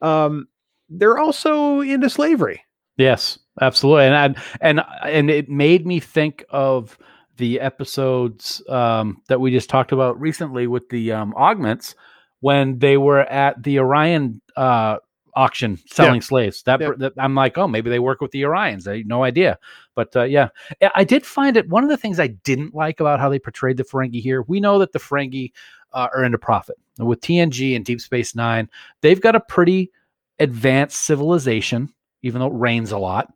um, 0.00 0.48
they're 0.88 1.18
also 1.18 1.80
into 1.80 2.08
slavery. 2.10 2.62
Yes, 2.96 3.38
absolutely. 3.60 4.04
And 4.04 4.14
I, 4.36 4.42
and 4.60 4.82
and 5.04 5.30
it 5.30 5.48
made 5.48 5.86
me 5.86 6.00
think 6.00 6.44
of 6.50 6.98
the 7.36 7.60
episodes 7.60 8.62
um, 8.68 9.22
that 9.28 9.40
we 9.40 9.50
just 9.50 9.70
talked 9.70 9.92
about 9.92 10.20
recently 10.20 10.66
with 10.66 10.88
the 10.90 11.12
um, 11.12 11.34
augments 11.36 11.94
when 12.40 12.78
they 12.78 12.96
were 12.96 13.20
at 13.20 13.62
the 13.62 13.78
Orion 13.78 14.40
uh, 14.56 14.96
auction 15.34 15.78
selling 15.86 16.20
slaves. 16.20 16.62
That, 16.64 16.80
Yeah. 16.80 16.90
that 16.98 17.12
I'm 17.16 17.34
like, 17.34 17.56
oh, 17.56 17.66
maybe 17.68 17.88
they 17.88 17.98
work 17.98 18.20
with 18.20 18.32
the 18.32 18.42
Orions. 18.42 18.86
I 18.86 19.02
no 19.06 19.24
idea. 19.24 19.58
But 19.94 20.14
uh, 20.14 20.24
yeah, 20.24 20.48
I- 20.82 20.90
I 20.96 21.04
did 21.04 21.24
find 21.24 21.56
it. 21.56 21.68
One 21.68 21.84
of 21.84 21.90
the 21.90 21.96
things 21.96 22.20
I 22.20 22.26
didn't 22.28 22.74
like 22.74 23.00
about 23.00 23.20
how 23.20 23.28
they 23.28 23.38
portrayed 23.38 23.76
the 23.78 23.84
Ferengi 23.84 24.20
here. 24.20 24.42
We 24.42 24.60
know 24.60 24.78
that 24.80 24.92
the 24.92 24.98
Ferengi 24.98 25.52
uh, 25.92 26.08
are 26.14 26.24
into 26.24 26.38
profit 26.38 26.76
with 26.98 27.20
TNG 27.20 27.74
and 27.76 27.84
Deep 27.84 28.00
Space 28.00 28.34
Nine. 28.34 28.68
They've 29.00 29.20
got 29.20 29.34
a 29.36 29.40
pretty 29.40 29.90
advanced 30.38 31.02
civilization, 31.02 31.92
even 32.22 32.40
though 32.40 32.48
it 32.48 32.54
rains 32.58 32.92
a 32.92 32.98
lot. 32.98 33.32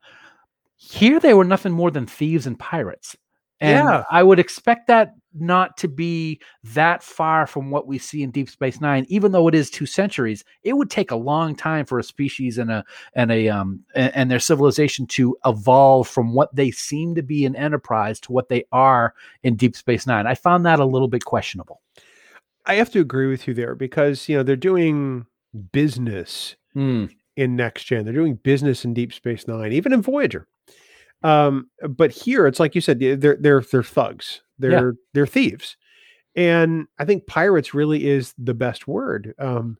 Here, 0.77 1.19
they 1.21 1.33
were 1.35 1.45
nothing 1.45 1.73
more 1.73 1.91
than 1.91 2.07
thieves 2.07 2.47
and 2.47 2.59
pirates. 2.59 3.17
And 3.61 3.89
Yeah. 3.89 4.05
I 4.11 4.23
would 4.23 4.39
expect 4.39 4.87
that 4.89 5.15
not 5.39 5.77
to 5.79 5.89
be 5.89 6.41
that 6.65 7.03
far 7.03 7.47
from 7.47 7.71
what 7.71 7.87
we 7.87 7.99
see 7.99 8.23
in 8.23 8.31
Deep 8.31 8.49
Space 8.51 8.81
Nine, 8.81 9.07
even 9.09 9.33
though 9.33 9.49
it 9.49 9.55
is 9.55 9.71
two 9.71 9.87
centuries. 9.87 10.45
It 10.63 10.75
would 10.75 10.91
take 10.91 11.11
a 11.11 11.17
long 11.17 11.55
time 11.55 11.85
for 11.87 11.99
a 11.99 12.03
species 12.05 12.59
and 12.59 12.71
a 12.71 12.85
and 13.15 13.31
a 13.31 13.49
um 13.49 13.81
and, 13.95 14.15
and 14.15 14.31
their 14.31 14.41
civilization 14.41 15.07
to 15.09 15.37
evolve 15.47 16.07
from 16.09 16.35
what 16.35 16.55
they 16.55 16.71
seem 16.71 17.15
to 17.15 17.23
be 17.23 17.45
in 17.45 17.57
Enterprise 17.57 18.21
to 18.21 18.33
what 18.33 18.49
they 18.49 18.65
are 18.73 19.15
in 19.43 19.57
Deep 19.57 19.77
Space 19.77 20.07
Nine. 20.07 20.27
I 20.27 20.35
found 20.35 20.65
that 20.67 20.79
a 20.81 20.85
little 20.87 21.09
bit 21.09 21.25
questionable. 21.25 21.81
I 22.67 22.75
have 22.75 22.91
to 22.93 23.01
agree 23.01 23.29
with 23.29 23.47
you 23.47 23.55
there 23.55 23.75
because 23.75 24.29
you 24.29 24.37
know 24.37 24.43
they're 24.43 24.57
doing 24.57 25.27
business 25.73 26.57
Hmm. 26.75 27.07
in 27.37 27.57
Next 27.57 27.85
Gen. 27.85 28.05
They're 28.05 28.13
doing 28.15 28.35
business 28.37 28.85
in 28.85 28.93
Deep 28.95 29.13
Space 29.13 29.47
Nine, 29.49 29.73
even 29.73 29.93
in 29.93 30.03
Voyager. 30.03 30.47
Um, 31.27 31.70
but 31.89 32.11
here 32.12 32.47
it's 32.47 32.61
like 32.61 32.74
you 32.74 32.81
said, 32.81 33.01
they're 33.01 33.16
they're 33.37 33.62
they're 33.62 33.83
thugs. 33.83 34.43
They're 34.59 34.95
they're 35.12 35.27
thieves, 35.27 35.77
and 36.35 36.87
I 36.99 37.05
think 37.05 37.27
pirates 37.27 37.74
really 37.74 38.07
is 38.07 38.35
the 38.39 38.55
best 38.55 38.87
word. 38.87 39.35
Um, 39.39 39.79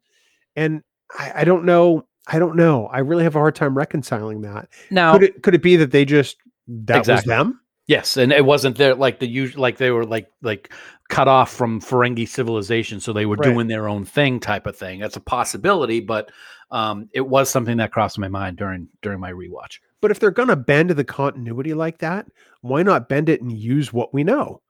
and 0.57 0.83
I, 1.19 1.33
I 1.37 1.45
don't 1.45 1.65
know. 1.65 2.07
I 2.27 2.39
don't 2.39 2.57
know. 2.57 2.87
I 2.87 2.99
really 2.99 3.25
have 3.25 3.37
a 3.37 3.39
hard 3.39 3.55
time 3.55 3.77
reconciling 3.77 4.41
that. 4.43 4.69
Now, 4.91 5.13
Could 5.13 5.23
it 5.23 5.43
could 5.43 5.55
it 5.55 5.63
be 5.63 5.77
that 5.77 5.93
they 5.93 6.05
just 6.05 6.37
that 6.67 6.99
Exactly. 6.99 7.15
was 7.15 7.25
them? 7.39 7.61
Yes, 7.87 8.17
and 8.17 8.33
it 8.33 8.45
wasn't 8.45 8.77
there 8.77 8.97
like 8.97 9.21
the 9.21 9.29
usual 9.29 9.63
like 9.63 9.77
they 9.77 9.93
were 9.93 10.05
like 10.05 10.27
like 10.43 10.73
cut 11.09 11.29
off 11.29 11.53
from 11.53 11.81
Ferengi 11.81 12.27
civilization, 12.29 12.99
so 12.99 13.13
they 13.13 13.27
were 13.27 13.37
Right. 13.37 13.53
doing 13.53 13.69
their 13.69 13.89
own 13.89 14.05
thing 14.05 14.41
type 14.41 14.67
of 14.67 14.77
thing. 14.77 14.99
That's 14.99 15.17
a 15.17 15.21
possibility, 15.21 16.01
but 16.01 16.33
um, 16.73 17.09
it 17.15 17.21
was 17.21 17.49
something 17.49 17.77
that 17.77 17.93
crossed 17.93 18.19
my 18.19 18.29
mind 18.29 18.57
during 18.57 18.89
during 19.03 19.21
my 19.21 19.31
rewatch. 19.31 19.79
But 20.03 20.11
if 20.11 20.21
they're 20.21 20.31
going 20.31 20.49
to 20.49 20.57
bend 20.57 20.91
the 20.91 21.05
continuity 21.05 21.75
like 21.75 21.99
that, 21.99 22.27
why 22.61 22.83
not 22.83 23.09
bend 23.09 23.29
it 23.29 23.41
and 23.41 23.51
use 23.53 23.93
what 23.93 24.13
we 24.13 24.25
know 24.25 24.61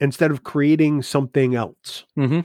instead 0.00 0.30
of 0.30 0.44
creating 0.44 1.02
something 1.02 1.54
else 1.54 2.04
Mm-hmm. 2.16 2.40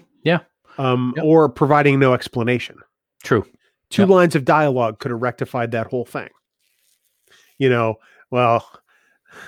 um, 0.82 1.14
Yep. 1.16 1.26
or 1.26 1.50
providing 1.50 2.00
no 2.00 2.14
explanation? 2.14 2.78
True. 3.24 3.46
Two 3.90 4.02
Yep. 4.04 4.10
lines 4.10 4.36
of 4.36 4.46
dialogue 4.46 5.00
could 5.00 5.12
have 5.12 5.22
rectified 5.22 5.72
that 5.72 5.88
whole 5.88 6.06
thing. 6.06 6.30
You 7.60 7.70
know, 7.70 7.96
well, 8.32 8.68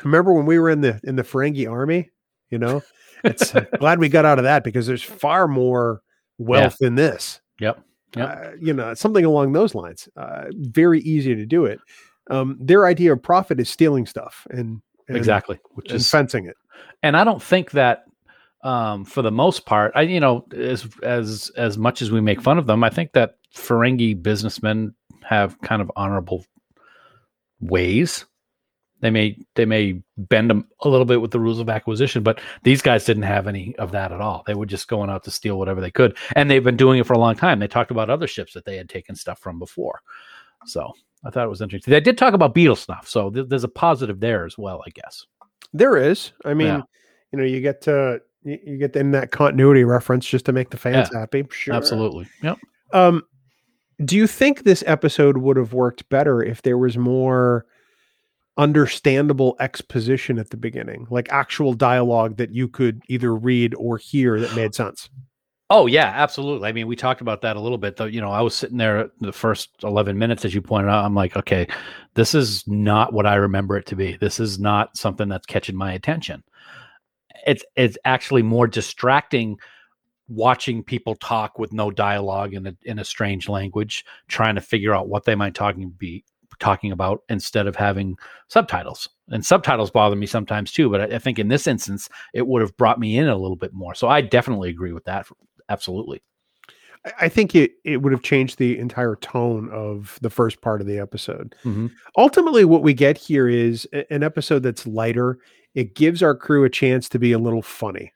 remember 0.04 0.34
when 0.34 0.46
we 0.46 0.60
were 0.60 0.70
in 0.70 0.82
the 0.82 1.00
in 1.04 1.16
the 1.16 1.24
Ferengi 1.24 1.70
army? 1.70 2.12
You 2.52 2.60
know, 2.60 2.84
it's 3.24 3.52
glad 3.80 4.00
we 4.00 4.10
got 4.10 4.26
out 4.26 4.38
of 4.38 4.44
that 4.44 4.64
because 4.64 4.86
there's 4.86 5.02
far 5.04 5.48
more 5.48 6.02
wealth 6.38 6.78
in 6.82 6.94
this. 6.96 7.42
Yep. 7.60 7.82
Yep. 8.16 8.30
Uh, 8.30 8.52
you 8.62 8.74
know, 8.74 8.94
something 8.94 9.26
along 9.26 9.52
those 9.54 9.74
lines. 9.76 10.08
Uh, 10.16 10.46
very 10.52 11.02
easy 11.02 11.36
to 11.36 11.46
do 11.46 11.66
it. 11.66 11.80
Um, 12.30 12.58
their 12.60 12.86
idea 12.88 13.14
of 13.14 13.22
profit 13.22 13.60
is 13.60 13.70
stealing 13.70 14.06
stuff 14.06 14.48
and, 14.50 14.82
and 15.08 15.18
Exactly. 15.18 15.60
Which 15.74 15.92
and 15.92 16.00
is 16.00 16.10
fencing 16.10 16.46
it. 16.48 16.56
and 17.04 17.16
I 17.16 17.24
don't 17.24 17.42
think 17.42 17.72
that 17.72 18.06
um, 18.64 19.06
for 19.06 19.22
the 19.22 19.32
most 19.32 19.66
part, 19.68 19.92
I 19.96 20.02
you 20.02 20.20
know 20.20 20.46
as 20.56 20.88
as 21.04 21.52
as 21.56 21.78
much 21.78 22.02
as 22.02 22.12
we 22.12 22.20
make 22.20 22.42
fun 22.42 22.58
of 22.58 22.66
them, 22.66 22.84
I 22.84 22.90
think 22.90 23.14
that 23.14 23.38
Ferengi 23.56 24.22
businessmen 24.22 24.96
have 25.24 25.60
kind 25.62 25.82
of 25.82 25.92
honorable 25.96 26.46
ways. 27.60 28.26
They 29.02 29.12
may 29.12 29.38
they 29.54 29.66
may 29.66 30.02
bend 30.18 30.50
them 30.50 30.68
a 30.82 30.90
little 30.90 31.06
bit 31.06 31.22
with 31.22 31.30
the 31.30 31.40
rules 31.40 31.60
of 31.60 31.70
acquisition, 31.70 32.24
but 32.24 32.42
these 32.64 32.82
guys 32.82 33.06
didn't 33.06 33.24
have 33.24 33.46
any 33.46 33.76
of 33.78 33.92
that 33.92 34.12
at 34.12 34.20
all. 34.20 34.44
They 34.48 34.56
were 34.56 34.66
just 34.66 34.88
going 34.88 35.12
out 35.12 35.24
to 35.26 35.32
steal 35.32 35.60
whatever 35.60 35.80
they 35.80 35.92
could, 35.92 36.18
and 36.36 36.50
they've 36.50 36.64
been 36.64 36.78
doing 36.78 37.00
it 37.00 37.06
for 37.06 37.14
a 37.14 37.20
long 37.20 37.36
time. 37.36 37.60
They 37.60 37.68
talked 37.68 37.92
about 37.92 38.10
other 38.10 38.26
ships 38.26 38.54
that 38.54 38.66
they 38.66 38.78
had 38.78 38.90
taken 38.90 39.16
stuff 39.16 39.38
from 39.40 39.60
before. 39.60 40.02
So 40.66 40.94
I 41.26 41.30
thought 41.32 41.46
it 41.46 41.50
was 41.50 41.62
interesting. 41.62 41.92
They 41.92 42.00
did 42.00 42.18
talk 42.18 42.34
about 42.34 42.54
beetle 42.54 42.76
snuff, 42.76 43.08
so 43.10 43.30
th- 43.32 43.48
there's 43.50 43.64
a 43.64 43.68
positive 43.70 44.20
there 44.20 44.46
as 44.46 44.58
well, 44.58 44.84
I 44.86 44.92
guess. 44.92 45.26
There 45.74 45.98
is. 45.98 46.32
I 46.46 46.54
mean, 46.54 46.68
Yeah. 46.68 46.82
you 47.34 47.40
know, 47.40 47.46
you 47.46 47.62
get 47.62 47.82
to 47.82 48.22
you 48.44 48.60
you 48.64 48.78
get 48.78 48.96
in 48.96 49.12
that 49.12 49.32
continuity 49.32 49.84
reference 49.84 50.26
just 50.28 50.46
to 50.46 50.52
make 50.54 50.70
the 50.70 50.78
fans 50.78 51.10
happy. 51.14 51.44
Sure. 51.50 51.74
Absolutely. 51.74 52.28
Yep. 52.44 52.60
Um, 52.94 53.24
do 54.04 54.16
you 54.16 54.28
think 54.28 54.64
this 54.64 54.84
episode 54.86 55.38
would 55.38 55.58
have 55.58 55.74
worked 55.74 56.08
better 56.10 56.44
if 56.44 56.62
there 56.62 56.78
was 56.78 56.98
more 56.98 57.66
understandable 58.58 59.56
exposition 59.60 60.40
at 60.40 60.50
the 60.50 60.58
beginning, 60.58 61.08
like 61.10 61.28
actual 61.32 61.74
dialogue 61.74 62.38
that 62.38 62.52
you 62.54 62.68
could 62.68 63.02
either 63.10 63.36
read 63.36 63.74
or 63.76 63.98
hear 63.98 64.40
that 64.40 64.56
made 64.56 64.74
sense? 64.76 65.10
Oh 65.72 65.88
yeah, 65.88 66.12
absolutely. 66.14 66.70
I 66.70 66.74
mean, 66.74 66.86
we 66.86 66.96
talked 66.96 67.22
about 67.22 67.42
that 67.42 67.56
a 67.56 67.60
little 67.60 67.80
bit. 67.80 67.96
Though, 67.98 68.06
you 68.06 68.22
know, 68.22 68.30
I 68.30 68.42
was 68.42 68.54
sitting 68.54 68.78
there 68.78 69.10
the 69.20 69.34
first 69.34 69.70
eleven 69.84 70.18
minutes, 70.18 70.46
as 70.46 70.54
you 70.54 70.62
pointed 70.62 70.90
out. 70.90 71.04
I'm 71.04 71.16
like, 71.16 71.36
okay, 71.36 71.68
this 72.14 72.36
is 72.36 72.64
not 72.68 73.14
what 73.14 73.26
I 73.26 73.36
remember 73.36 73.76
it 73.76 73.88
to 73.88 73.96
be. 73.96 74.16
This 74.18 74.40
is 74.40 74.60
not 74.60 74.96
something 74.96 75.28
that's 75.28 75.48
catching 75.48 75.76
my 75.76 75.94
attention. 75.94 76.44
It's 77.48 77.64
it's 77.76 77.98
actually 78.06 78.44
more 78.44 78.68
distracting 78.68 79.58
watching 80.30 80.84
people 80.84 81.16
talk 81.16 81.60
with 81.60 81.74
no 81.74 81.92
dialogue 81.92 82.54
in 82.54 82.68
a 82.68 82.76
in 82.84 83.00
a 83.00 83.06
strange 83.06 83.50
language, 83.50 84.06
trying 84.28 84.56
to 84.56 84.62
figure 84.62 84.96
out 84.96 85.10
what 85.10 85.26
they 85.26 85.36
might 85.36 85.56
talking 85.56 85.92
be 85.98 86.26
talking 86.60 86.92
about 86.92 87.22
instead 87.30 87.68
of 87.68 87.76
having 87.76 88.18
subtitles. 88.50 89.10
And 89.30 89.46
subtitles 89.46 89.92
bother 89.92 90.16
me 90.16 90.26
sometimes 90.28 90.72
too, 90.72 90.90
but 90.90 91.02
I, 91.14 91.16
I 91.16 91.20
think 91.20 91.40
in 91.40 91.50
this 91.50 91.68
instance, 91.68 92.10
it 92.34 92.48
would 92.48 92.62
have 92.62 92.78
brought 92.78 93.00
me 93.00 93.18
in 93.18 93.28
a 93.28 93.38
little 93.38 93.58
bit 93.58 93.74
more. 93.74 93.96
So 93.96 94.08
I 94.08 94.22
definitely 94.22 94.70
agree 94.70 94.94
with 94.94 95.06
that. 95.06 95.28
Absolutely. 95.70 96.22
I- 97.22 97.30
think 97.30 97.56
it 97.56 97.74
it 97.84 98.02
would 98.02 98.12
have 98.14 98.24
changed 98.24 98.58
the 98.58 98.80
entire 98.80 99.16
tone 99.18 99.70
of 99.72 100.18
the 100.22 100.30
first 100.30 100.62
part 100.62 100.82
of 100.82 100.88
the 100.88 100.98
episode. 101.00 101.54
Mhm. 101.64 101.92
Ultimately, 102.18 102.66
what 102.66 102.82
we 102.84 102.94
get 102.94 103.18
here 103.18 103.48
is 103.48 103.88
a- 103.94 104.12
an 104.12 104.24
episode 104.24 104.64
that's 104.64 104.88
lighter. 104.88 105.38
It 105.76 105.94
gives 105.96 106.24
our 106.24 106.36
crew 106.36 106.64
a 106.64 106.70
chance 106.70 107.08
to 107.10 107.20
be 107.20 107.32
a 107.32 107.38
little 107.40 107.62
funny. 107.62 108.12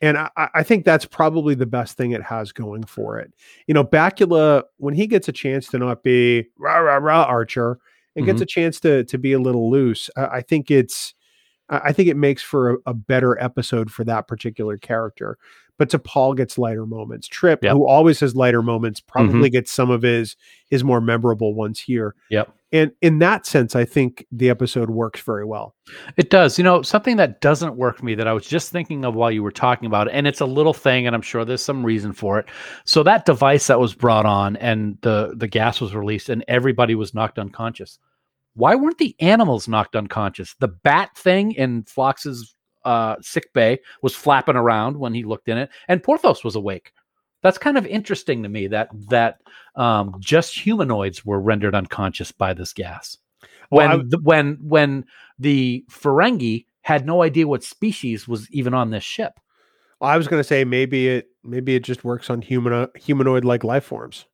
And 0.00 0.18
I, 0.18 0.30
I- 0.36 0.62
think 0.64 0.84
that's 0.84 1.04
probably 1.04 1.54
the 1.54 1.66
best 1.66 1.96
thing 1.96 2.10
it 2.10 2.22
has 2.24 2.50
going 2.50 2.82
for 2.84 3.18
it. 3.20 3.32
You 3.68 3.74
know, 3.74 3.84
Bakula, 3.84 4.64
when 4.78 4.94
he 4.94 5.06
gets 5.06 5.28
a 5.28 5.32
chance 5.32 5.68
to 5.68 5.78
not 5.78 6.02
be 6.02 6.46
rah 6.58 6.78
rah 6.78 6.96
rah 6.96 7.22
Archer 7.22 7.78
and 8.16 8.26
gets 8.26 8.40
a 8.40 8.46
chance 8.46 8.80
to 8.80 9.04
to 9.04 9.16
be 9.18 9.32
a 9.32 9.38
little 9.38 9.70
loose, 9.70 10.10
I, 10.16 10.24
I 10.38 10.40
think 10.42 10.70
it's 10.72 11.14
I 11.72 11.92
think 11.92 12.08
it 12.08 12.16
makes 12.16 12.42
for 12.42 12.70
a, 12.70 12.76
a 12.86 12.94
better 12.94 13.40
episode 13.40 13.90
for 13.90 14.04
that 14.04 14.28
particular 14.28 14.76
character. 14.76 15.38
But 15.78 15.88
T'Pol 15.88 16.36
gets 16.36 16.58
lighter 16.58 16.86
moments. 16.86 17.26
Trip, 17.26 17.64
Yep. 17.64 17.72
who 17.72 17.86
always 17.86 18.20
has 18.20 18.36
lighter 18.36 18.62
moments, 18.62 19.00
probably 19.00 19.48
mm-hmm. 19.48 19.52
gets 19.52 19.72
some 19.72 19.90
of 19.90 20.02
his 20.02 20.36
his 20.70 20.84
more 20.84 21.00
memorable 21.00 21.54
ones 21.54 21.80
here. 21.80 22.14
Yep. 22.30 22.52
And 22.72 22.92
in 23.02 23.18
that 23.18 23.46
sense, 23.46 23.76
I 23.76 23.84
think 23.84 24.26
the 24.32 24.48
episode 24.48 24.88
works 24.90 25.20
very 25.20 25.44
well. 25.44 25.74
It 26.16 26.30
does. 26.30 26.56
You 26.56 26.64
know, 26.64 26.80
something 26.82 27.16
that 27.18 27.40
doesn't 27.40 27.76
work 27.76 27.98
for 27.98 28.04
me 28.04 28.14
that 28.14 28.26
I 28.26 28.32
was 28.32 28.46
just 28.46 28.70
thinking 28.70 29.04
of 29.04 29.14
while 29.14 29.30
you 29.30 29.42
were 29.42 29.50
talking 29.50 29.86
about 29.86 30.08
it, 30.08 30.14
and 30.14 30.26
it's 30.26 30.40
a 30.40 30.46
little 30.46 30.72
thing, 30.72 31.06
and 31.06 31.14
I'm 31.14 31.22
sure 31.22 31.44
there's 31.44 31.62
some 31.62 31.84
reason 31.84 32.12
for 32.12 32.38
it. 32.38 32.46
So 32.84 33.02
that 33.02 33.26
device 33.26 33.66
that 33.66 33.80
was 33.80 33.94
brought 33.94 34.26
on 34.26 34.56
and 34.56 34.98
the 35.02 35.34
the 35.36 35.48
gas 35.48 35.80
was 35.80 35.94
released 35.94 36.28
and 36.28 36.44
everybody 36.48 36.94
was 36.94 37.14
knocked 37.14 37.38
unconscious. 37.38 37.98
Why 38.54 38.74
weren't 38.74 38.98
the 38.98 39.16
animals 39.20 39.68
knocked 39.68 39.96
unconscious? 39.96 40.54
The 40.60 40.68
bat 40.68 41.16
thing 41.16 41.52
in 41.52 41.84
Phlox's 41.84 42.54
uh, 42.84 43.16
sick 43.20 43.52
bay 43.54 43.78
was 44.02 44.14
flapping 44.14 44.56
around 44.56 44.96
when 44.98 45.14
he 45.14 45.24
looked 45.24 45.48
in 45.48 45.56
it, 45.58 45.70
and 45.88 46.02
Porthos 46.02 46.44
was 46.44 46.54
awake. 46.56 46.92
That's 47.42 47.58
kind 47.58 47.76
of 47.78 47.86
interesting 47.86 48.42
to 48.42 48.48
me 48.48 48.66
that 48.68 48.88
that 49.08 49.38
um, 49.74 50.14
just 50.20 50.58
humanoids 50.58 51.24
were 51.24 51.40
rendered 51.40 51.74
unconscious 51.74 52.30
by 52.30 52.54
this 52.54 52.72
gas 52.72 53.18
when 53.70 53.88
Well, 53.90 54.00
I- 54.00 54.04
the, 54.06 54.18
when 54.22 54.58
when 54.62 55.04
the 55.38 55.84
Ferengi 55.90 56.66
had 56.82 57.06
no 57.06 57.22
idea 57.22 57.46
what 57.48 57.62
species 57.64 58.26
was 58.28 58.50
even 58.50 58.74
on 58.74 58.90
this 58.90 59.04
ship. 59.04 59.32
I 60.00 60.16
was 60.16 60.26
going 60.26 60.40
to 60.40 60.44
say 60.44 60.64
maybe 60.64 61.08
it 61.08 61.28
maybe 61.44 61.74
it 61.76 61.84
just 61.84 62.04
works 62.04 62.28
on 62.28 62.42
human 62.42 62.88
humanoid 62.96 63.44
like 63.44 63.62
life 63.64 63.84
forms. 63.84 64.24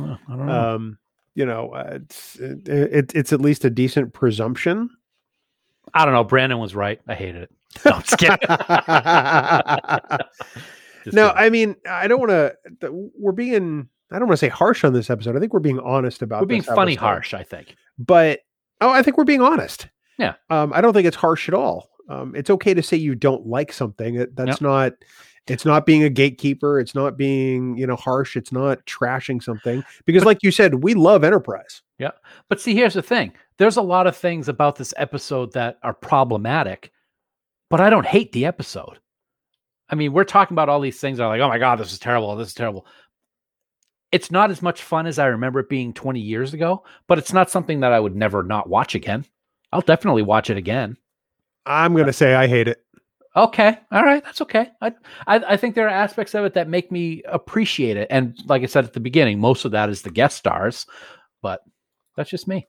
Oh, 0.00 0.18
I 0.28 0.36
don't 0.36 0.46
know. 0.46 0.74
Um, 0.74 0.98
you 1.34 1.44
know, 1.46 1.70
uh, 1.70 1.98
it's 2.02 2.36
it, 2.36 2.68
it, 2.68 3.12
it's 3.14 3.32
at 3.32 3.40
least 3.40 3.64
a 3.64 3.70
decent 3.70 4.12
presumption. 4.12 4.90
I 5.92 6.04
don't 6.04 6.14
know. 6.14 6.24
Brannon 6.24 6.58
was 6.58 6.74
right. 6.74 7.00
I 7.06 7.14
hated 7.14 7.42
it. 7.42 7.50
No, 7.84 7.92
I'm 7.92 8.02
just 8.02 8.18
kidding. 8.18 8.38
Just 11.04 11.14
no, 11.14 11.28
kidding. 11.28 11.44
I 11.44 11.50
mean, 11.50 11.76
I 11.86 12.08
don't 12.08 12.18
want 12.18 12.30
to. 12.30 13.10
We're 13.18 13.32
being. 13.32 13.88
I 14.10 14.18
don't 14.18 14.28
want 14.28 14.38
to 14.38 14.46
say 14.46 14.48
harsh 14.48 14.84
on 14.84 14.92
this 14.94 15.10
episode. 15.10 15.36
I 15.36 15.40
think 15.40 15.52
we're 15.52 15.60
being 15.60 15.80
honest 15.80 16.22
about. 16.22 16.40
we're 16.40 16.46
being 16.46 16.62
funny 16.62 16.92
episode. 16.92 17.04
harsh. 17.04 17.34
I 17.34 17.42
think. 17.42 17.76
but 17.98 18.40
oh, 18.80 18.90
I 18.90 19.02
think 19.02 19.18
we're 19.18 19.24
being 19.24 19.42
honest. 19.42 19.88
Yeah. 20.18 20.34
Um, 20.48 20.72
I 20.72 20.80
don't 20.80 20.94
think 20.94 21.06
it's 21.06 21.16
harsh 21.16 21.48
at 21.48 21.54
all. 21.54 21.90
Um, 22.08 22.34
it's 22.34 22.48
okay 22.48 22.72
to 22.74 22.82
say 22.82 22.96
you 22.96 23.14
don't 23.14 23.46
like 23.46 23.72
something. 23.72 24.26
That's 24.34 24.60
not. 24.60 24.92
It's 25.46 25.64
not 25.64 25.84
being 25.84 26.02
a 26.02 26.08
gatekeeper. 26.08 26.80
It's 26.80 26.94
not 26.94 27.16
being 27.16 27.76
you 27.76 27.86
know 27.86 27.96
harsh. 27.96 28.36
It's 28.36 28.52
not 28.52 28.84
trashing 28.86 29.42
something 29.42 29.84
because, 30.04 30.24
like 30.24 30.42
you 30.42 30.50
said, 30.50 30.82
we 30.82 30.94
love 30.94 31.24
Enterprise. 31.24 31.82
Yeah. 31.98 32.12
But 32.48 32.60
see, 32.60 32.74
here's 32.74 32.94
the 32.94 33.02
thing. 33.02 33.32
There's 33.58 33.76
a 33.76 33.82
lot 33.82 34.06
of 34.06 34.16
things 34.16 34.48
about 34.48 34.76
this 34.76 34.94
episode 34.96 35.52
that 35.52 35.78
are 35.82 35.94
problematic, 35.94 36.92
but 37.70 37.80
I 37.80 37.90
don't 37.90 38.06
hate 38.06 38.32
the 38.32 38.46
episode. 38.46 38.98
I 39.88 39.94
mean, 39.94 40.12
we're 40.12 40.24
talking 40.24 40.54
about 40.54 40.68
all 40.68 40.80
these 40.80 40.98
things 40.98 41.18
that 41.18 41.24
are 41.24 41.28
like, 41.28 41.40
oh 41.40 41.48
my 41.48 41.58
God, 41.58 41.78
this 41.78 41.92
is 41.92 41.98
terrible. 41.98 42.34
This 42.36 42.48
is 42.48 42.54
terrible. 42.54 42.86
It's 44.12 44.30
not 44.30 44.50
as 44.50 44.62
much 44.62 44.82
fun 44.82 45.06
as 45.06 45.18
I 45.18 45.26
remember 45.26 45.60
it 45.60 45.68
being 45.68 45.92
20 45.92 46.20
years 46.20 46.54
ago, 46.54 46.84
but 47.06 47.18
it's 47.18 47.32
not 47.32 47.50
something 47.50 47.80
that 47.80 47.92
I 47.92 48.00
would 48.00 48.16
never 48.16 48.42
not 48.42 48.68
watch 48.68 48.94
again. 48.94 49.24
I'll 49.72 49.80
definitely 49.80 50.22
watch 50.22 50.50
it 50.50 50.56
again. 50.56 50.96
I'm 51.66 51.94
going 51.94 52.06
to 52.06 52.12
say 52.12 52.34
I 52.34 52.46
hate 52.46 52.68
it. 52.68 52.83
Okay. 53.36 53.78
All 53.90 54.04
right. 54.04 54.22
That's 54.24 54.40
okay. 54.42 54.70
I, 54.80 54.92
I 55.26 55.36
I 55.54 55.56
think 55.56 55.74
there 55.74 55.86
are 55.86 55.90
aspects 55.90 56.34
of 56.34 56.44
it 56.44 56.54
that 56.54 56.68
make 56.68 56.92
me 56.92 57.22
appreciate 57.26 57.96
it. 57.96 58.06
And 58.10 58.36
like 58.46 58.62
I 58.62 58.66
said 58.66 58.84
at 58.84 58.92
the 58.92 59.00
beginning, 59.00 59.40
most 59.40 59.64
of 59.64 59.72
that 59.72 59.88
is 59.90 60.02
the 60.02 60.10
guest 60.10 60.36
stars, 60.36 60.86
but 61.42 61.60
that's 62.16 62.30
just 62.30 62.46
me. 62.46 62.68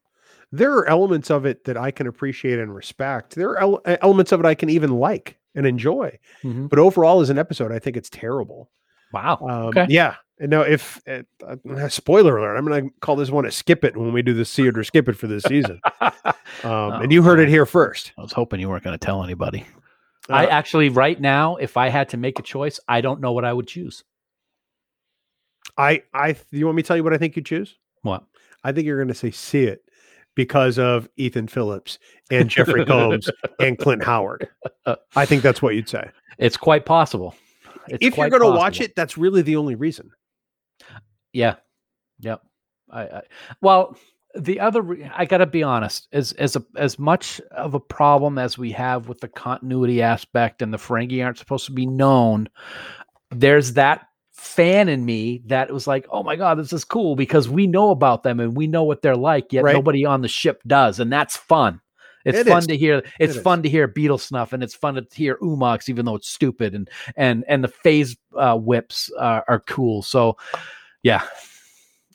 There 0.51 0.73
are 0.77 0.87
elements 0.87 1.29
of 1.29 1.45
it 1.45 1.65
that 1.65 1.77
I 1.77 1.91
can 1.91 2.07
appreciate 2.07 2.59
and 2.59 2.73
respect. 2.73 3.35
There 3.35 3.49
are 3.51 3.57
ele- 3.59 3.81
elements 3.85 4.31
of 4.31 4.39
it 4.39 4.45
I 4.45 4.55
can 4.55 4.69
even 4.69 4.91
like 4.91 5.37
and 5.53 5.65
enjoy. 5.67 6.17
Mhm. 6.43 6.69
But 6.69 6.79
overall, 6.79 7.21
as 7.21 7.29
an 7.29 7.37
episode, 7.37 7.71
I 7.71 7.79
think 7.79 7.95
it's 7.97 8.09
terrible. 8.09 8.69
Wow. 9.13 9.37
Um, 9.41 9.49
Okay. 9.67 9.85
Yeah. 9.89 10.15
And 10.39 10.49
now, 10.49 10.61
if 10.61 11.01
uh, 11.07 11.21
uh, 11.47 11.87
spoiler 11.87 12.37
alert, 12.37 12.57
I'm 12.57 12.65
going 12.65 12.89
to 12.89 12.95
call 12.99 13.15
this 13.15 13.29
one 13.31 13.45
a 13.45 13.51
skip 13.51 13.85
it 13.85 13.95
when 13.95 14.11
we 14.11 14.21
do 14.21 14.33
the 14.33 14.43
see 14.43 14.67
it 14.67 14.77
or 14.77 14.83
skip 14.83 15.07
it 15.07 15.15
for 15.15 15.27
this 15.27 15.43
season. 15.43 15.79
Um, 16.63 16.71
Oh, 16.71 16.91
and 17.01 17.11
you 17.11 17.21
heard 17.21 17.39
it 17.39 17.49
here 17.49 17.65
first. 17.65 18.11
I 18.17 18.21
was 18.21 18.31
hoping 18.31 18.59
you 18.59 18.69
weren't 18.69 18.83
going 18.83 18.97
to 18.97 19.03
tell 19.05 19.23
anybody. 19.23 19.65
I 20.29 20.45
Uh, 20.45 20.49
actually, 20.49 20.89
right 20.89 21.19
now, 21.19 21.55
if 21.57 21.77
I 21.77 21.89
had 21.89 22.09
to 22.09 22.17
make 22.17 22.39
a 22.39 22.43
choice, 22.43 22.79
I 22.87 23.01
don't 23.01 23.21
know 23.21 23.31
what 23.31 23.45
I 23.45 23.53
would 23.53 23.67
choose. 23.67 24.03
I, 25.77 26.03
I, 26.13 26.35
you 26.51 26.65
want 26.65 26.77
me 26.77 26.83
to 26.83 26.87
tell 26.87 26.97
you 26.97 27.03
what 27.03 27.13
I 27.13 27.17
think 27.17 27.35
you 27.35 27.41
choose? 27.41 27.77
What? 28.01 28.23
I 28.63 28.71
think 28.71 28.85
you're 28.85 28.97
going 28.97 29.09
to 29.09 29.13
say 29.13 29.31
see 29.31 29.63
it 29.63 29.83
because 30.35 30.77
of 30.79 31.07
Ethan 31.17 31.47
Phillips 31.47 31.99
and 32.31 32.49
Jeffrey 32.49 32.85
Combs 32.85 33.29
and 33.59 33.77
Clint 33.77 34.03
Howard. 34.03 34.47
I 35.15 35.25
think 35.25 35.43
that's 35.43 35.61
what 35.61 35.75
you'd 35.75 35.89
say. 35.89 36.09
It's 36.37 36.57
quite 36.57 36.85
possible. 36.85 37.35
It's 37.87 38.05
if 38.05 38.17
you're 38.17 38.29
going 38.29 38.41
to 38.41 38.57
watch 38.57 38.81
it, 38.81 38.95
that's 38.95 39.17
really 39.17 39.41
the 39.41 39.55
only 39.55 39.75
reason. 39.75 40.11
Yeah. 41.33 41.55
Yep. 42.19 42.41
I, 42.89 43.01
I 43.01 43.21
well, 43.61 43.97
the 44.37 44.59
other 44.59 44.81
re- 44.81 45.09
I 45.15 45.25
got 45.25 45.37
to 45.37 45.45
be 45.45 45.63
honest, 45.63 46.07
as 46.11 46.31
as 46.33 46.55
a 46.55 46.65
as 46.75 46.99
much 46.99 47.39
of 47.51 47.73
a 47.73 47.79
problem 47.79 48.37
as 48.37 48.57
we 48.57 48.71
have 48.73 49.07
with 49.07 49.19
the 49.21 49.27
continuity 49.27 50.01
aspect 50.01 50.61
and 50.61 50.73
the 50.73 50.77
Ferengi 50.77 51.23
aren't 51.23 51.37
supposed 51.37 51.65
to 51.67 51.71
be 51.71 51.85
known, 51.85 52.49
there's 53.31 53.73
that 53.73 54.07
fan 54.33 54.89
in 54.89 55.05
me 55.05 55.41
that 55.45 55.71
was 55.71 55.87
like, 55.87 56.05
"Oh 56.09 56.23
my 56.23 56.35
god, 56.35 56.59
this 56.59 56.73
is 56.73 56.83
cool 56.83 57.15
because 57.15 57.47
we 57.49 57.67
know 57.67 57.91
about 57.91 58.23
them 58.23 58.39
and 58.39 58.55
we 58.55 58.67
know 58.67 58.83
what 58.83 59.01
they're 59.01 59.15
like, 59.15 59.53
yet 59.53 59.63
Right. 59.63 59.73
nobody 59.73 60.05
on 60.05 60.21
the 60.21 60.27
ship 60.27 60.61
does, 60.67 60.99
and 60.99 61.11
that's 61.11 61.37
fun." 61.37 61.81
It's 62.25 62.39
It 62.39 62.47
fun 62.47 62.57
is. 62.59 62.67
to 62.67 62.75
hear. 62.77 62.97
It's 63.19 63.35
It 63.35 63.37
is. 63.37 63.41
fun 63.43 63.61
to 63.63 63.69
hear 63.69 63.87
Beetle 63.87 64.17
snuff, 64.17 64.51
and 64.51 64.63
it's 64.63 64.73
fun 64.73 64.95
to 64.95 65.05
hear 65.13 65.37
oo-mox, 65.43 65.89
even 65.89 66.05
though 66.05 66.15
it's 66.15 66.27
stupid. 66.27 66.73
And 66.73 66.89
and 67.15 67.45
and 67.47 67.63
the 67.63 67.67
phase 67.67 68.17
uh, 68.35 68.57
whips 68.57 69.11
uh, 69.19 69.41
are 69.47 69.59
cool. 69.67 70.01
So, 70.01 70.35
yeah, 71.03 71.21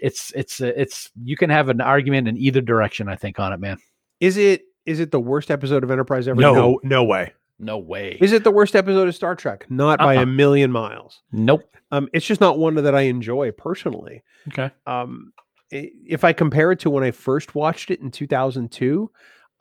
it's 0.02 0.32
it's 0.34 0.60
uh, 0.60 0.72
it's 0.76 1.10
you 1.22 1.36
can 1.36 1.50
have 1.50 1.68
an 1.68 1.80
argument 1.80 2.28
in 2.28 2.36
either 2.36 2.60
direction. 2.60 3.08
I 3.08 3.16
think 3.16 3.38
on 3.38 3.52
it, 3.52 3.60
man. 3.60 3.78
Is 4.20 4.36
it 4.36 4.62
is 4.86 5.00
it 5.00 5.10
the 5.10 5.20
worst 5.20 5.50
episode 5.50 5.84
of 5.84 5.90
Enterprise 5.90 6.26
ever? 6.28 6.40
No. 6.40 6.54
no, 6.54 6.80
no 6.82 7.04
way. 7.04 7.32
No 7.58 7.78
way. 7.78 8.16
Is 8.20 8.32
it 8.32 8.42
the 8.44 8.50
worst 8.50 8.74
episode 8.74 9.06
of 9.08 9.14
Star 9.14 9.34
Trek? 9.34 9.66
Not 9.70 9.98
by 9.98 10.16
Uh-uh. 10.16 10.22
a 10.22 10.26
million 10.26 10.72
miles. 10.72 11.20
nope. 11.32 11.62
Um, 11.92 12.08
it's 12.14 12.24
just 12.24 12.40
not 12.40 12.58
one 12.58 12.74
that 12.76 12.94
I 12.94 13.02
enjoy 13.02 13.50
personally. 13.50 14.22
Okay. 14.48 14.70
Um, 14.86 15.32
if 15.70 16.24
I 16.24 16.32
compare 16.32 16.72
it 16.72 16.78
to 16.80 16.90
when 16.90 17.04
I 17.04 17.10
first 17.10 17.54
watched 17.54 17.90
it 17.90 18.00
in 18.00 18.10
2002, 18.10 19.10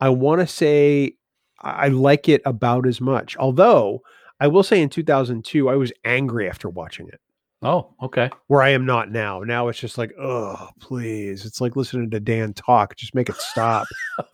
I 0.00 0.08
want 0.10 0.40
to 0.40 0.46
say 0.46 1.16
I 1.60 1.86
I 1.86 1.88
like 1.88 2.28
it 2.28 2.40
about 2.46 2.86
as 2.86 3.00
much. 3.00 3.36
Although 3.36 4.02
I 4.40 4.46
will 4.46 4.62
say 4.62 4.80
in 4.80 4.88
2002, 4.88 5.68
I 5.68 5.74
was 5.76 5.92
angry 6.04 6.48
after 6.48 6.68
watching 6.70 7.08
it. 7.08 7.20
Oh, 7.62 7.92
okay. 8.02 8.30
where 8.46 8.62
I 8.62 8.70
am 8.70 8.86
not 8.86 9.10
now. 9.10 9.40
Now 9.40 9.68
it's 9.68 9.78
just 9.78 9.98
like, 9.98 10.12
oh, 10.18 10.68
please. 10.80 11.44
It's 11.44 11.60
like 11.60 11.76
listening 11.76 12.10
to 12.10 12.20
Dan 12.20 12.54
talk. 12.54 12.96
Just 12.96 13.14
make 13.14 13.28
it 13.28 13.36
stop. 13.36 13.86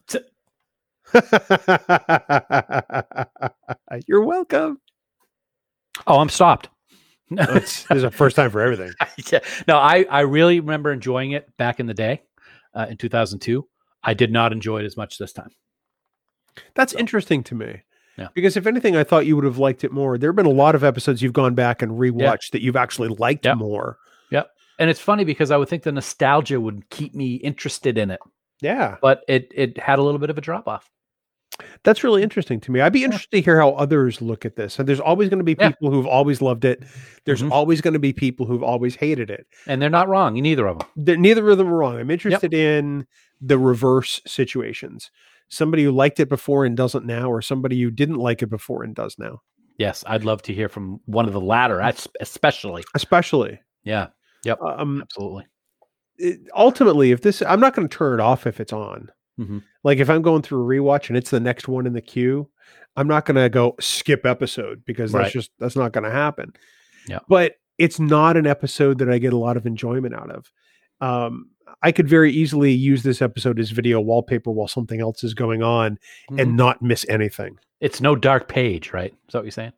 You're 4.07 4.25
welcome. 4.25 4.81
Oh, 6.07 6.21
I'm 6.21 6.29
stopped. 6.29 6.69
It's, 7.29 7.83
this 7.83 7.99
is 7.99 8.05
a 8.05 8.11
first 8.13 8.37
time 8.37 8.53
for 8.53 8.61
everything. 8.61 8.93
yeah. 9.33 9.41
No, 9.67 9.79
I, 9.79 10.07
I 10.09 10.21
really 10.21 10.61
remember 10.61 10.93
enjoying 10.93 11.33
it 11.33 11.49
back 11.57 11.81
in 11.81 11.87
the 11.87 11.95
day 11.95 12.23
uh, 12.73 12.87
in 12.89 12.97
2002. 12.97 13.67
I 14.05 14.15
did 14.15 14.31
not 14.31 14.53
enjoy 14.53 14.79
it 14.79 14.85
as 14.85 14.97
much 14.97 15.19
this 15.19 15.33
time. 15.33 15.51
That's 16.77 16.93
interesting 16.93 17.43
to 17.45 17.57
me. 17.57 17.83
Yeah. 18.19 18.29
Because 18.35 18.57
if 18.57 18.67
anything, 18.67 18.97
I 18.97 19.05
thought 19.05 19.27
you 19.27 19.37
would 19.37 19.45
have 19.45 19.59
liked 19.59 19.85
it 19.85 19.93
more. 19.93 20.17
There 20.19 20.31
have 20.31 20.37
been 20.37 20.47
a 20.47 20.51
lot 20.51 20.75
of 20.75 20.83
episodes 20.83 21.21
you've 21.23 21.33
gone 21.35 21.55
back 21.55 21.83
and 21.83 21.93
rewatched 21.93 22.51
that 22.53 22.63
you've 22.63 22.77
actually 22.77 23.09
liked 23.09 23.45
Yep. 23.45 23.59
more. 23.59 23.99
Yep. 24.31 24.49
And 24.79 24.89
it's 24.91 25.01
funny 25.01 25.25
because 25.25 25.51
I 25.51 25.57
would 25.57 25.69
think 25.69 25.83
the 25.83 25.93
nostalgia 25.93 26.61
would 26.61 26.89
keep 26.91 27.15
me 27.15 27.35
interested 27.37 27.99
in 27.99 28.11
it, 28.11 28.21
Yeah. 28.63 28.97
but 29.03 29.23
it 29.29 29.53
it 29.55 29.79
had 29.79 29.99
a 29.99 30.03
little 30.03 30.19
bit 30.19 30.31
of 30.31 30.39
a 30.39 30.41
drop 30.41 30.67
off. 30.67 30.91
That's 31.85 32.05
really 32.05 32.23
interesting 32.23 32.61
to 32.61 32.71
me. 32.71 32.81
I'd 32.83 32.93
be 32.93 33.05
interested 33.05 33.31
to 33.31 33.41
hear 33.41 33.59
how 33.59 33.71
others 33.71 34.21
look 34.21 34.45
at 34.45 34.57
this. 34.57 34.79
And 34.79 34.87
there's 34.87 35.01
always 35.01 35.31
going 35.31 35.39
to 35.39 35.45
be 35.45 35.57
Yeah. 35.59 35.71
people 35.71 35.91
who've 35.91 36.07
always 36.07 36.43
loved 36.43 36.67
it. 36.67 36.83
There's 37.25 37.43
Mhm. 37.43 37.51
always 37.51 37.81
going 37.81 37.95
to 37.95 38.01
be 38.01 38.13
people 38.13 38.45
who've 38.45 38.63
always 38.63 38.97
hated 38.97 39.31
it. 39.31 39.47
And 39.67 39.81
they're 39.81 39.89
not 39.89 40.09
wrong, 40.09 40.35
neither 40.35 40.67
of 40.67 40.79
them. 40.81 40.89
They're- 40.97 41.17
neither 41.17 41.49
of 41.49 41.57
them 41.57 41.69
are 41.69 41.77
wrong. 41.77 41.99
I'm 41.99 42.11
interested 42.11 42.53
in 42.53 43.07
the 43.41 43.59
reverse 43.59 44.21
situations. 44.27 45.11
Somebody 45.49 45.85
who 45.85 45.93
liked 45.93 46.19
it 46.21 46.29
before 46.29 46.65
and 46.65 46.77
doesn't 46.77 47.07
now, 47.07 47.31
or 47.31 47.41
somebody 47.43 47.81
who 47.81 47.91
didn't 47.91 48.17
like 48.19 48.43
it 48.43 48.47
before 48.51 48.83
and 48.83 48.95
does 48.95 49.17
now. 49.19 49.43
Yes, 49.79 50.03
I'd 50.07 50.25
love 50.25 50.43
to 50.43 50.55
hear 50.55 50.69
from 50.69 51.01
one 51.05 51.27
of 51.27 51.33
the 51.33 51.41
latter, 51.41 51.81
especially. 52.21 52.83
Especially. 52.95 53.61
Yeah, 53.85 54.09
Um, 54.61 55.03
absolutely. 55.03 55.47
it- 56.19 56.41
ultimately, 56.57 57.13
if 57.13 57.21
this, 57.21 57.43
I'm 57.43 57.61
not 57.61 57.75
going 57.75 57.89
to 57.89 57.97
turn 57.97 58.19
it 58.19 58.23
off 58.23 58.47
if 58.47 58.59
it's 58.59 58.73
on. 58.73 59.11
Mhm. 59.39 59.63
Like 59.85 59.99
if 59.99 60.09
I'm 60.09 60.23
going 60.23 60.41
through 60.43 60.63
a 60.65 60.67
rewatch 60.81 61.09
and 61.09 61.17
it's 61.17 61.31
the 61.31 61.41
next 61.41 61.69
one 61.69 61.87
in 61.87 61.93
the 61.93 62.01
queue, 62.01 62.49
I'm 62.97 63.07
not 63.07 63.27
going 63.27 63.37
to 63.37 63.51
go 63.51 63.75
skip 63.81 64.25
episode 64.25 64.83
because 64.87 65.13
that's 65.13 65.25
Right. 65.25 65.33
just 65.33 65.51
that's 65.59 65.77
not 65.77 65.93
going 65.93 66.05
to 66.05 66.11
happen. 66.11 66.55
Yeah. 67.07 67.19
But 67.29 67.57
it's 67.77 68.01
not 68.01 68.39
an 68.39 68.47
episode 68.47 68.99
that 68.99 69.11
I 69.11 69.19
get 69.19 69.35
a 69.35 69.37
lot 69.37 69.59
of 69.59 69.67
enjoyment 69.67 70.15
out 70.15 70.31
of. 70.31 70.51
Um, 71.03 71.51
I 71.83 71.93
could 71.93 72.09
very 72.09 72.33
easily 72.33 72.73
use 72.73 73.03
this 73.03 73.21
episode 73.23 73.59
as 73.59 73.71
video 73.71 74.01
wallpaper 74.01 74.51
while 74.51 74.69
something 74.69 75.01
else 75.01 75.23
is 75.25 75.35
going 75.35 75.63
on 75.63 75.99
Mhm. 76.31 76.41
and 76.43 76.57
not 76.57 76.81
miss 76.83 77.05
anything. 77.09 77.59
it's 77.81 78.01
no 78.01 78.17
dark 78.17 78.49
page, 78.49 78.93
right? 78.93 79.13
Is 79.13 79.33
that 79.33 79.39
what 79.41 79.45
you're 79.45 79.51
saying? 79.51 79.73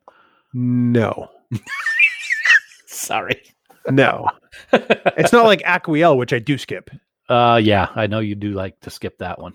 No, 0.53 1.29
Sorry. 2.85 3.41
no, 3.89 4.27
it's 4.73 5.31
not 5.33 5.45
like 5.45 5.61
Aquiel, 5.63 6.17
which 6.17 6.33
I 6.33 6.39
do 6.39 6.57
skip. 6.57 6.89
uh, 7.29 7.59
yeah, 7.63 7.89
I 7.95 8.07
know 8.07 8.19
you 8.19 8.35
do 8.35 8.51
like 8.51 8.79
to 8.81 8.89
skip 8.89 9.17
that 9.19 9.39
one, 9.39 9.53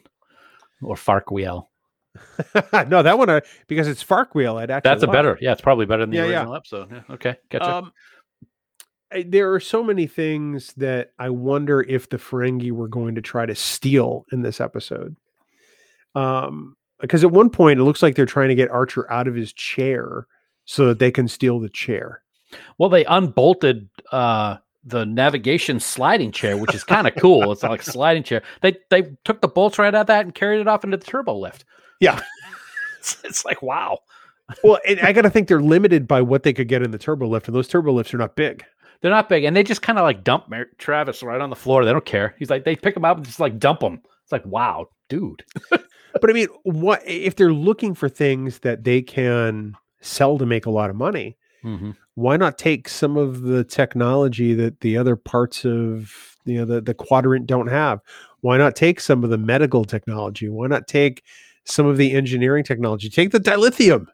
or 0.82 0.96
Farquael. 0.96 1.70
no, 2.88 3.02
that 3.02 3.18
one 3.18 3.28
I, 3.28 3.42
because 3.66 3.88
it's 3.88 4.02
Farquael. 4.02 4.56
I'd 4.58 4.70
actually 4.70 4.88
That's 4.90 5.02
a 5.02 5.06
like. 5.06 5.14
better. 5.14 5.38
Yeah, 5.40 5.52
it's 5.52 5.60
probably 5.60 5.86
better 5.86 6.02
than 6.04 6.10
the 6.10 6.18
Yeah, 6.18 6.26
yeah. 6.26 6.36
original 6.40 6.54
episode. 6.56 6.88
Yeah, 6.92 7.14
okay, 7.14 7.36
gotcha. 7.50 7.74
Um, 7.76 7.84
I- 7.86 7.90
there 9.22 9.52
are 9.52 9.60
so 9.60 9.82
many 9.82 10.06
things 10.06 10.72
that 10.74 11.12
I 11.18 11.30
wonder 11.30 11.82
if 11.82 12.08
the 12.08 12.16
Ferengi 12.16 12.72
were 12.72 12.88
going 12.88 13.14
to 13.14 13.22
try 13.22 13.46
to 13.46 13.54
steal 13.54 14.24
in 14.32 14.42
this 14.42 14.60
episode. 14.60 15.16
Um, 16.14 16.76
because 17.00 17.24
at 17.24 17.30
one 17.30 17.50
point 17.50 17.80
it 17.80 17.84
looks 17.84 18.02
like 18.02 18.14
they're 18.14 18.26
trying 18.26 18.48
to 18.48 18.54
get 18.54 18.70
Archer 18.70 19.10
out 19.12 19.28
of 19.28 19.34
his 19.34 19.52
chair 19.52 20.26
so 20.64 20.86
that 20.86 20.98
they 20.98 21.10
can 21.10 21.28
steal 21.28 21.60
the 21.60 21.68
chair. 21.68 22.22
well, 22.78 22.88
they 22.88 23.04
unbolted 23.04 23.88
uh, 24.12 24.56
the 24.84 25.04
navigation 25.04 25.80
sliding 25.80 26.32
chair, 26.32 26.56
which 26.56 26.74
is 26.74 26.84
kind 26.84 27.06
of 27.06 27.14
cool. 27.16 27.52
It's 27.52 27.62
like 27.62 27.82
a 27.82 27.90
sliding 27.90 28.22
chair. 28.22 28.42
They 28.60 28.76
they 28.90 29.16
took 29.24 29.40
the 29.40 29.48
bolts 29.48 29.78
right 29.78 29.94
out 29.94 30.02
of 30.02 30.06
that 30.08 30.24
and 30.24 30.34
carried 30.34 30.60
it 30.60 30.68
off 30.68 30.84
into 30.84 30.96
the 30.96 31.04
turbo 31.04 31.36
lift. 31.36 31.64
Yeah. 32.00 32.20
it's, 32.98 33.16
it's 33.24 33.44
like 33.44 33.62
wow. 33.62 33.98
Well, 34.62 34.78
I 35.02 35.12
got 35.14 35.22
to 35.22 35.30
think 35.30 35.48
they're 35.48 35.62
limited 35.62 36.06
by 36.06 36.20
what 36.20 36.42
they 36.42 36.52
could 36.52 36.68
get 36.68 36.82
in 36.82 36.90
the 36.90 36.98
turbo 36.98 37.26
lift, 37.26 37.48
and 37.48 37.56
those 37.56 37.68
turbo 37.68 37.92
lifts 37.92 38.12
are 38.12 38.18
not 38.18 38.36
big. 38.36 38.62
They're 39.04 39.10
not 39.12 39.28
big, 39.28 39.44
and 39.44 39.54
they 39.54 39.62
just 39.62 39.82
kind 39.82 39.98
of 39.98 40.02
like 40.04 40.24
dump 40.24 40.48
Mer- 40.48 40.70
Travis 40.78 41.22
right 41.22 41.38
on 41.38 41.50
the 41.50 41.56
floor. 41.56 41.84
They 41.84 41.92
don't 41.92 42.06
care. 42.06 42.34
He's 42.38 42.48
like 42.48 42.64
they 42.64 42.74
pick 42.74 42.96
him 42.96 43.04
up 43.04 43.18
and 43.18 43.26
just 43.26 43.38
like 43.38 43.58
dump 43.58 43.82
him. 43.82 44.00
It's 44.22 44.32
like 44.32 44.46
wow, 44.46 44.88
dude. 45.10 45.44
But 46.20 46.30
I 46.30 46.32
mean, 46.32 46.46
what 46.62 47.02
if 47.04 47.36
they're 47.36 47.52
looking 47.52 47.92
for 47.92 48.08
things 48.08 48.60
that 48.60 48.84
they 48.84 49.02
can 49.02 49.74
sell 50.00 50.38
to 50.38 50.46
make 50.46 50.64
a 50.64 50.70
lot 50.70 50.88
of 50.88 50.96
money? 50.96 51.36
Mm-hmm. 51.64 51.90
why 52.14 52.36
not 52.36 52.56
take 52.58 52.88
some 52.88 53.16
of 53.16 53.40
the 53.42 53.64
technology 53.64 54.52
that 54.54 54.80
the 54.80 54.96
other 54.98 55.16
parts 55.16 55.64
of 55.64 56.36
you 56.44 56.58
know 56.58 56.64
the, 56.66 56.80
the 56.82 56.92
quadrant 56.92 57.46
don't 57.46 57.68
have 57.68 58.00
why 58.42 58.58
not 58.58 58.76
take 58.76 59.00
some 59.00 59.24
of 59.24 59.30
the 59.30 59.38
medical 59.38 59.84
technology 59.86 60.50
why 60.50 60.66
not 60.66 60.86
take 60.86 61.22
some 61.64 61.86
of 61.86 61.96
the 61.96 62.12
engineering 62.12 62.64
technology 62.64 63.08
take 63.08 63.30
the 63.30 63.40
dilithium 63.40 64.06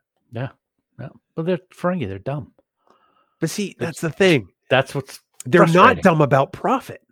Yeah, 0.99 1.09
but 1.35 1.45
they're 1.45 1.59
Ferengi. 1.75 2.07
They're 2.07 2.21
dumb. 2.21 2.53
but 3.41 3.51
see 3.51 3.75
that's 3.81 4.01
the 4.01 4.11
thing 4.11 4.49
That's 4.71 4.95
what's 4.95 5.21
they're 5.45 5.67
not 5.67 6.03
dumb 6.03 6.21
about 6.21 6.53
profit 6.53 7.03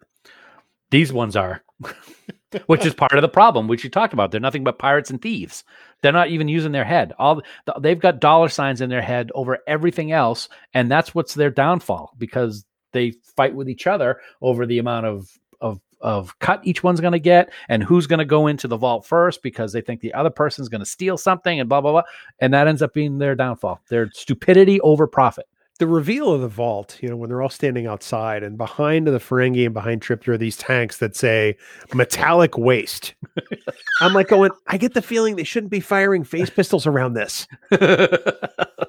these 0.91 1.13
ones 1.13 1.37
are, 1.37 1.63
which 2.67 2.87
is 2.87 2.95
part 2.95 3.15
of 3.15 3.23
the 3.23 3.29
problem, 3.29 3.69
which 3.69 3.85
you 3.85 3.91
talked 3.91 4.13
about. 4.13 4.31
They're 4.31 4.41
nothing 4.41 4.65
but 4.65 4.79
pirates 4.79 5.11
and 5.11 5.21
thieves. 5.21 5.65
They're 6.03 6.13
not 6.13 6.31
even 6.31 6.49
using 6.49 6.73
their 6.73 6.85
head. 6.85 7.13
All 7.19 7.43
the, 7.67 7.75
they've 7.81 7.99
got 7.99 8.21
dollar 8.21 8.49
signs 8.49 8.81
in 8.81 8.91
their 8.91 9.03
head 9.03 9.31
over 9.35 9.59
everything 9.67 10.13
else, 10.13 10.49
and 10.75 10.91
that's 10.91 11.15
what's 11.15 11.35
their 11.35 11.51
downfall 11.51 12.15
because 12.19 12.65
they 12.93 13.13
fight 13.37 13.55
with 13.55 13.69
each 13.69 13.87
other 13.87 14.21
over 14.41 14.67
the 14.67 14.79
amount 14.79 15.07
of 15.07 15.31
of 15.61 15.81
of 16.01 16.39
cut 16.39 16.61
each 16.63 16.85
one's 16.85 17.01
going 17.01 17.13
to 17.13 17.19
get 17.19 17.51
and 17.69 17.83
who's 17.83 18.07
going 18.07 18.21
to 18.21 18.25
go 18.25 18.47
into 18.47 18.69
the 18.69 18.77
vault 18.77 19.05
first 19.05 19.43
because 19.43 19.73
they 19.73 19.81
think 19.81 20.01
the 20.01 20.15
other 20.15 20.31
person's 20.31 20.69
going 20.69 20.79
to 20.79 20.87
steal 20.87 21.19
something 21.19 21.59
and 21.59 21.69
blah 21.69 21.81
blah 21.81 21.93
blah, 21.93 22.03
and 22.41 22.55
that 22.55 22.69
ends 22.69 22.83
up 22.83 22.95
being 22.95 23.19
their 23.19 23.35
downfall. 23.35 23.81
Their 23.91 24.11
stupidity 24.13 24.81
over 24.81 25.07
profit. 25.07 25.47
The 25.79 25.87
reveal 25.87 26.33
of 26.33 26.41
the 26.41 26.49
vault 26.49 26.99
you 27.01 27.09
know 27.09 27.15
when 27.17 27.29
they're 27.31 27.41
all 27.41 27.49
standing 27.49 27.87
outside 27.87 28.43
and 28.43 28.59
behind 28.59 29.07
the 29.07 29.13
ferengi 29.21 29.65
and 29.65 29.73
behind 29.73 30.03
trip 30.03 30.25
there 30.25 30.35
are 30.35 30.39
these 30.39 30.57
tanks 30.57 30.99
that 30.99 31.15
say 31.15 31.57
metallic 31.95 32.59
waste 32.59 33.15
i'm 34.01 34.13
like 34.13 34.27
going 34.27 34.51
i 34.67 34.77
get 34.77 34.95
the 34.95 35.03
feeling 35.03 35.37
they 35.37 35.45
shouldn't 35.45 35.71
be 35.71 35.79
firing 35.79 36.25
phase 36.25 36.51
pistols 36.51 36.85
around 36.85 37.13
this 37.15 37.47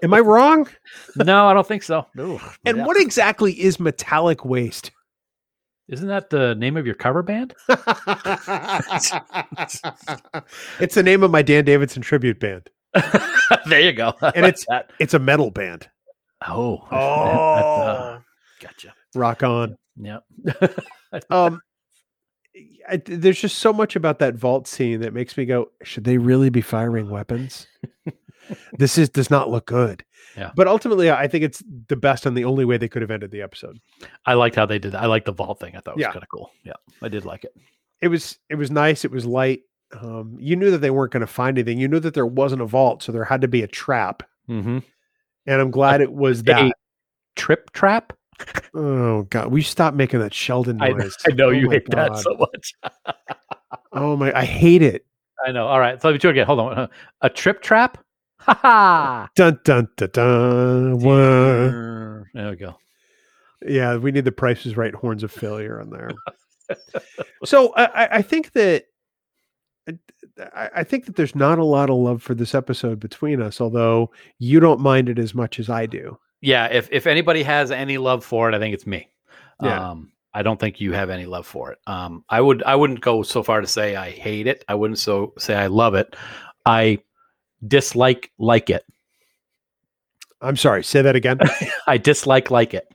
am 0.01 0.13
i 0.15 0.19
wrong 0.19 0.67
no, 1.15 1.47
I 1.47 1.53
don't 1.53 1.67
think 1.67 1.83
so. 1.83 2.05
No. 2.15 2.39
And 2.65 2.77
Yeah. 2.77 2.85
what 2.85 2.99
exactly 2.99 3.53
is 3.53 3.79
metallic 3.79 4.43
waste? 4.45 4.91
Isn't 5.89 6.07
that 6.07 6.29
the 6.29 6.55
name 6.55 6.77
of 6.77 6.85
your 6.85 6.95
cover 6.95 7.21
band? 7.23 7.53
it's 10.79 10.95
the 10.95 11.03
name 11.03 11.23
of 11.23 11.31
my 11.31 11.41
Dan 11.41 11.65
Davidson 11.65 12.01
tribute 12.01 12.39
band. 12.39 12.69
there 13.67 13.79
you 13.81 13.91
go. 13.93 14.13
I 14.21 14.29
And 14.35 14.43
like 14.43 14.53
it's- 14.53 14.65
that. 14.69 14.91
It's 14.99 15.13
a 15.13 15.19
metal 15.19 15.51
band. 15.51 15.87
Oh. 16.47 16.87
Oh. 16.91 16.95
uh, 16.95 18.19
gotcha. 18.61 18.93
Rock 19.15 19.43
on. 19.43 19.77
Yeah. 19.97 20.19
Um, 21.31 21.61
I, 22.87 22.97
there's 23.03 23.39
just 23.41 23.57
so 23.59 23.71
much 23.73 23.95
about 23.95 24.19
that 24.19 24.35
vault 24.35 24.67
scene 24.67 25.01
that 25.01 25.13
makes 25.13 25.37
me 25.37 25.45
go, 25.45 25.71
should 25.83 26.03
they 26.03 26.17
really 26.19 26.49
be 26.51 26.61
firing 26.61 27.09
weapons? 27.09 27.65
this 28.77 28.97
is 28.97 29.09
does 29.09 29.29
not 29.31 29.49
look 29.49 29.65
good. 29.65 30.03
Yeah. 30.37 30.51
But 30.55 30.67
ultimately, 30.67 31.09
I 31.09 31.27
think 31.27 31.43
it's 31.43 31.63
the 31.87 31.95
best 31.95 32.25
and 32.27 32.35
the 32.37 32.45
only 32.45 32.65
way 32.65 32.77
they 32.77 32.87
could 32.87 33.01
have 33.01 33.09
ended 33.11 33.31
the 33.31 33.41
episode. 33.41 33.79
I 34.25 34.33
liked 34.35 34.55
how 34.55 34.65
they 34.67 34.77
did 34.79 34.91
that. 34.91 35.01
I 35.01 35.05
liked 35.07 35.25
the 35.25 35.31
vault 35.31 35.59
thing. 35.59 35.75
I 35.75 35.79
thought 35.79 35.91
it 35.91 35.97
was 35.97 36.01
Yeah. 36.03 36.11
kind 36.11 36.23
of 36.23 36.29
cool. 36.29 36.51
Yeah. 36.63 36.73
I 37.01 37.07
did 37.07 37.25
like 37.25 37.43
it. 37.43 37.53
It 38.01 38.07
was 38.09 38.37
it 38.49 38.55
was 38.55 38.69
nice. 38.71 39.03
It 39.05 39.11
was 39.11 39.25
light. 39.25 39.61
Um, 39.99 40.37
you 40.39 40.55
knew 40.55 40.69
that 40.71 40.79
they 40.79 40.91
weren't 40.91 41.11
going 41.11 41.21
to 41.21 41.27
find 41.27 41.57
anything. 41.57 41.79
You 41.79 41.87
knew 41.87 41.99
that 41.99 42.13
there 42.13 42.25
wasn't 42.25 42.61
a 42.61 42.65
vault, 42.65 43.01
so 43.03 43.11
there 43.11 43.25
had 43.25 43.41
to 43.41 43.47
be 43.47 43.63
a 43.63 43.67
trap. 43.67 44.21
Mm-hmm. 44.49 44.79
And 45.49 45.59
I'm 45.61 45.71
glad 45.71 46.01
it 46.01 46.13
was 46.13 46.43
that. 46.43 46.71
trip 47.35 47.71
trap. 47.71 48.13
Oh 48.73 49.23
god, 49.23 49.51
we 49.51 49.61
stop 49.61 49.93
making 49.93 50.19
that 50.19 50.33
Sheldon 50.33 50.81
I, 50.81 50.89
noise. 50.91 51.15
I 51.27 51.31
know 51.33 51.47
Oh 51.47 51.49
you 51.49 51.69
hate 51.69 51.89
that 51.89 52.17
so 52.17 52.35
much. 52.35 52.73
Oh 53.91 54.15
my, 54.15 54.31
I 54.37 54.45
hate 54.45 54.81
it. 54.83 55.05
I 55.45 55.51
know. 55.51 55.65
All 55.67 55.79
right. 55.79 55.99
So 56.01 56.07
let 56.07 56.13
me 56.13 56.19
do 56.19 56.27
it 56.29 56.31
again. 56.31 56.45
Hold 56.45 56.59
on. 56.59 56.77
Uh, 56.77 56.87
a 57.21 57.29
trip 57.29 57.61
trap. 57.61 57.97
Ha 58.41 58.53
ha. 58.61 59.29
Dun 59.35 59.59
dun 59.65 59.87
dun 59.97 60.09
dun. 60.13 60.99
Wah. 60.99 62.23
There 62.33 62.49
we 62.51 62.55
go. 62.55 62.77
Yeah, 63.67 63.97
we 63.97 64.11
need 64.13 64.23
the 64.25 64.31
prices 64.31 64.77
right 64.77 64.93
horns 64.95 65.23
of 65.23 65.31
failure 65.31 65.81
on 65.81 65.89
there. 65.89 66.11
so 67.43 67.73
I, 67.73 67.85
I- 68.05 68.15
I 68.17 68.21
think 68.21 68.51
that 68.53 68.85
uh, 69.89 69.93
I, 70.39 70.69
I 70.77 70.83
think 70.83 71.05
that 71.05 71.15
there's 71.15 71.35
not 71.35 71.59
a 71.59 71.65
lot 71.65 71.89
of 71.89 71.97
love 71.97 72.21
for 72.21 72.33
this 72.33 72.55
episode 72.55 72.99
between 72.99 73.41
us, 73.41 73.59
although 73.61 74.11
you 74.37 74.59
don't 74.59 74.79
mind 74.79 75.09
it 75.09 75.19
as 75.19 75.33
much 75.35 75.59
as 75.59 75.69
I 75.69 75.85
do. 75.85 76.17
Yeah. 76.41 76.65
If 76.67 76.89
if 76.91 77.07
anybody 77.07 77.43
has 77.43 77.71
any 77.71 77.97
love 77.97 78.23
for 78.23 78.49
it, 78.49 78.55
I 78.55 78.59
think 78.59 78.73
it's 78.73 78.87
me. 78.87 79.09
Yeah. 79.61 79.89
Um, 79.89 80.11
I 80.33 80.43
don't 80.43 80.59
think 80.59 80.79
you 80.79 80.93
have 80.93 81.09
any 81.09 81.25
love 81.25 81.47
for 81.47 81.71
it. 81.71 81.79
Um, 81.87 82.23
I 82.29 82.39
would 82.39 82.63
I 82.63 82.75
wouldn't 82.75 83.01
go 83.01 83.23
so 83.23 83.43
far 83.43 83.61
to 83.61 83.67
say 83.67 83.95
I 83.95 84.11
hate 84.11 84.47
it. 84.47 84.63
I 84.67 84.75
wouldn't 84.75 84.99
so 84.99 85.33
say 85.37 85.55
I 85.55 85.67
love 85.67 85.95
it. 85.95 86.15
I 86.65 86.99
dislike 87.67 88.31
like 88.37 88.69
it. 88.69 88.85
I'm 90.41 90.55
sorry, 90.55 90.83
say 90.83 91.01
that 91.01 91.15
again. 91.15 91.39
I 91.87 91.97
dislike 91.97 92.51
like 92.51 92.73
it. 92.73 92.87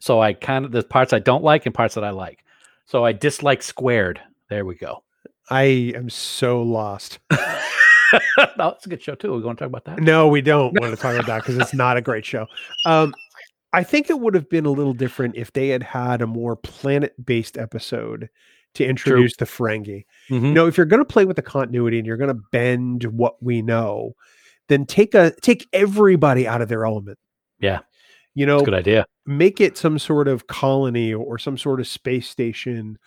So 0.00 0.20
I 0.20 0.32
kind 0.32 0.64
of 0.64 0.72
the 0.72 0.82
parts 0.82 1.12
I 1.12 1.18
don't 1.18 1.44
like 1.44 1.66
and 1.66 1.74
parts 1.74 1.94
that 1.94 2.04
I 2.04 2.10
like. 2.10 2.44
So 2.86 3.04
I 3.04 3.12
dislike 3.12 3.62
Squared. 3.62 4.20
There 4.48 4.64
we 4.64 4.74
go. 4.74 5.02
I 5.50 5.92
am 5.94 6.10
so 6.10 6.62
lost. 6.62 7.18
no, 7.30 8.68
it's 8.70 8.86
a 8.86 8.88
good 8.88 9.02
show 9.02 9.14
too. 9.14 9.32
We're 9.32 9.40
going 9.40 9.56
to 9.56 9.60
talk 9.60 9.68
about 9.68 9.84
that. 9.84 10.00
No, 10.00 10.28
we 10.28 10.40
don't 10.40 10.78
want 10.80 10.94
to 10.94 11.00
talk 11.00 11.14
about 11.14 11.26
that 11.26 11.42
because 11.42 11.56
it's 11.58 11.74
not 11.74 11.96
a 11.96 12.00
great 12.02 12.24
show. 12.24 12.46
Um, 12.86 13.14
I 13.72 13.82
think 13.84 14.08
it 14.10 14.18
would 14.20 14.34
have 14.34 14.48
been 14.48 14.64
a 14.66 14.70
little 14.70 14.94
different 14.94 15.36
if 15.36 15.52
they 15.52 15.68
had 15.68 15.82
had 15.82 16.22
a 16.22 16.26
more 16.26 16.56
planet-based 16.56 17.58
episode 17.58 18.28
to 18.74 18.84
introduce 18.84 19.36
the 19.36 19.44
Ferengi. 19.44 20.04
Mhm. 20.30 20.42
You 20.42 20.52
know, 20.52 20.66
if 20.66 20.76
you're 20.76 20.86
going 20.86 21.00
to 21.00 21.04
play 21.04 21.24
with 21.24 21.36
the 21.36 21.42
continuity 21.42 21.98
and 21.98 22.06
you're 22.06 22.16
going 22.16 22.34
to 22.34 22.42
bend 22.52 23.04
what 23.04 23.42
we 23.42 23.60
know, 23.62 24.14
then 24.68 24.86
take 24.86 25.14
a 25.14 25.32
take 25.42 25.66
everybody 25.72 26.46
out 26.46 26.60
of 26.62 26.68
their 26.68 26.84
element. 26.84 27.18
Yeah. 27.58 27.80
You 28.34 28.46
know, 28.46 28.60
good 28.60 28.74
idea. 28.74 29.04
make 29.26 29.60
it 29.60 29.76
some 29.76 29.98
sort 29.98 30.28
of 30.28 30.46
colony 30.46 31.12
or 31.12 31.38
some 31.38 31.58
sort 31.58 31.80
of 31.80 31.86
space 31.88 32.28
station 32.28 32.98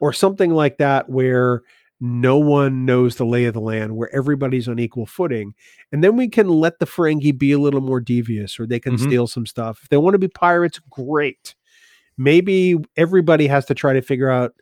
or 0.00 0.12
something 0.12 0.52
like 0.52 0.78
that 0.78 1.08
where 1.08 1.62
no 2.00 2.38
one 2.38 2.84
knows 2.86 3.16
the 3.16 3.26
lay 3.26 3.44
of 3.44 3.54
the 3.54 3.60
land, 3.60 3.96
where 3.96 4.14
everybody's 4.14 4.68
on 4.68 4.78
equal 4.78 5.06
footing. 5.06 5.54
And 5.92 6.02
then 6.02 6.16
we 6.16 6.28
can 6.28 6.48
let 6.48 6.78
the 6.78 6.86
Ferengi 6.86 7.36
be 7.36 7.52
a 7.52 7.58
little 7.58 7.80
more 7.82 8.00
devious 8.00 8.58
or 8.58 8.66
they 8.66 8.80
can 8.80 8.94
Mhm. 8.94 9.00
steal 9.00 9.26
some 9.26 9.44
stuff. 9.46 9.80
If 9.82 9.88
they 9.90 9.96
want 9.98 10.14
to 10.14 10.18
be 10.18 10.28
pirates, 10.28 10.80
great. 10.90 11.54
Maybe 12.16 12.76
everybody 12.96 13.46
has 13.46 13.66
to 13.66 13.74
try 13.74 13.92
to 13.92 14.02
figure 14.02 14.30
out 14.30 14.52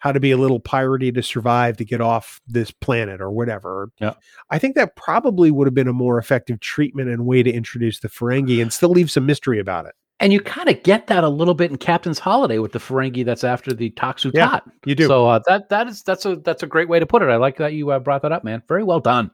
how 0.00 0.12
to 0.12 0.20
be 0.20 0.30
a 0.30 0.36
little 0.36 0.60
piratey 0.60 1.12
to 1.12 1.22
survive 1.22 1.76
to 1.76 1.84
get 1.84 2.00
off 2.00 2.40
this 2.46 2.70
planet 2.70 3.20
or 3.20 3.30
whatever. 3.32 3.90
Yeah. 4.00 4.14
I 4.50 4.58
think 4.58 4.76
that 4.76 4.94
probably 4.94 5.50
would 5.50 5.66
have 5.66 5.74
been 5.74 5.88
a 5.88 5.92
more 5.92 6.18
effective 6.18 6.60
treatment 6.60 7.08
and 7.08 7.26
way 7.26 7.42
to 7.42 7.50
introduce 7.50 7.98
the 7.98 8.08
Ferengi 8.08 8.62
and 8.62 8.72
still 8.72 8.90
leave 8.90 9.10
some 9.10 9.26
mystery 9.26 9.58
about 9.58 9.86
it. 9.86 9.94
And 10.20 10.32
you 10.32 10.40
kind 10.40 10.68
of 10.68 10.82
get 10.82 11.06
that 11.06 11.22
a 11.22 11.28
little 11.28 11.54
bit 11.54 11.70
in 11.70 11.78
Captain's 11.78 12.18
Holiday 12.18 12.58
with 12.58 12.72
the 12.72 12.80
Ferengi 12.80 13.24
that's 13.24 13.44
after 13.44 13.72
the 13.72 13.90
Toxu 13.90 14.32
Yeah, 14.34 14.48
Tot. 14.48 14.70
You 14.84 14.96
do. 14.96 15.06
So 15.06 15.28
uh, 15.28 15.40
that 15.46 15.68
that 15.68 15.86
is 15.86 16.02
that's 16.02 16.24
a 16.26 16.36
that's 16.36 16.62
a 16.62 16.66
great 16.66 16.88
way 16.88 16.98
to 16.98 17.06
put 17.06 17.22
it. 17.22 17.28
I 17.28 17.36
like 17.36 17.56
that 17.58 17.72
you 17.72 17.90
uh, 17.90 18.00
brought 18.00 18.22
that 18.22 18.32
up, 18.32 18.42
man. 18.42 18.62
Very 18.66 18.82
well 18.82 19.00
done. 19.00 19.30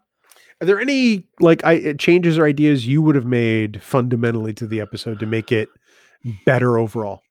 Are 0.60 0.66
there 0.66 0.80
any 0.80 1.26
like 1.40 1.64
I, 1.64 1.94
changes 1.94 2.38
or 2.38 2.44
ideas 2.44 2.86
you 2.86 3.02
would 3.02 3.14
have 3.14 3.26
made 3.26 3.82
fundamentally 3.82 4.52
to 4.54 4.66
the 4.66 4.80
episode 4.80 5.18
to 5.20 5.26
make 5.26 5.50
it 5.50 5.68
better 6.44 6.78
overall? 6.78 7.23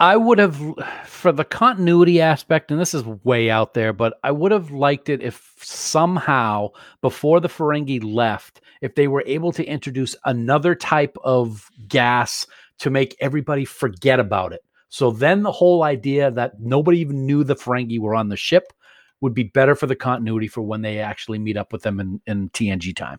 I 0.00 0.16
would 0.16 0.38
have, 0.38 0.60
for 1.06 1.30
the 1.30 1.44
continuity 1.44 2.20
aspect, 2.20 2.70
and 2.70 2.80
this 2.80 2.94
is 2.94 3.04
way 3.04 3.48
out 3.48 3.74
there, 3.74 3.92
but 3.92 4.14
I 4.24 4.32
would 4.32 4.50
have 4.50 4.70
liked 4.70 5.08
it 5.08 5.22
if 5.22 5.54
somehow 5.58 6.70
before 7.00 7.40
the 7.40 7.48
Ferengi 7.48 8.02
left, 8.02 8.60
if 8.82 8.96
they 8.96 9.06
were 9.06 9.22
able 9.26 9.52
to 9.52 9.64
introduce 9.64 10.16
another 10.24 10.74
type 10.74 11.16
of 11.22 11.70
gas 11.86 12.46
to 12.80 12.90
make 12.90 13.16
everybody 13.20 13.64
forget 13.64 14.18
about 14.18 14.52
it. 14.52 14.62
So 14.88 15.10
then 15.10 15.42
the 15.42 15.52
whole 15.52 15.82
idea 15.82 16.30
that 16.32 16.60
nobody 16.60 16.98
even 16.98 17.24
knew 17.24 17.44
the 17.44 17.56
Ferengi 17.56 18.00
were 18.00 18.14
on 18.14 18.28
the 18.28 18.36
ship 18.36 18.72
would 19.20 19.34
be 19.34 19.44
better 19.44 19.74
for 19.74 19.86
the 19.86 19.96
continuity 19.96 20.48
for 20.48 20.62
when 20.62 20.82
they 20.82 20.98
actually 20.98 21.38
meet 21.38 21.56
up 21.56 21.72
with 21.72 21.82
them 21.82 22.00
in, 22.00 22.20
in 22.26 22.50
TNG 22.50 22.94
time. 22.94 23.18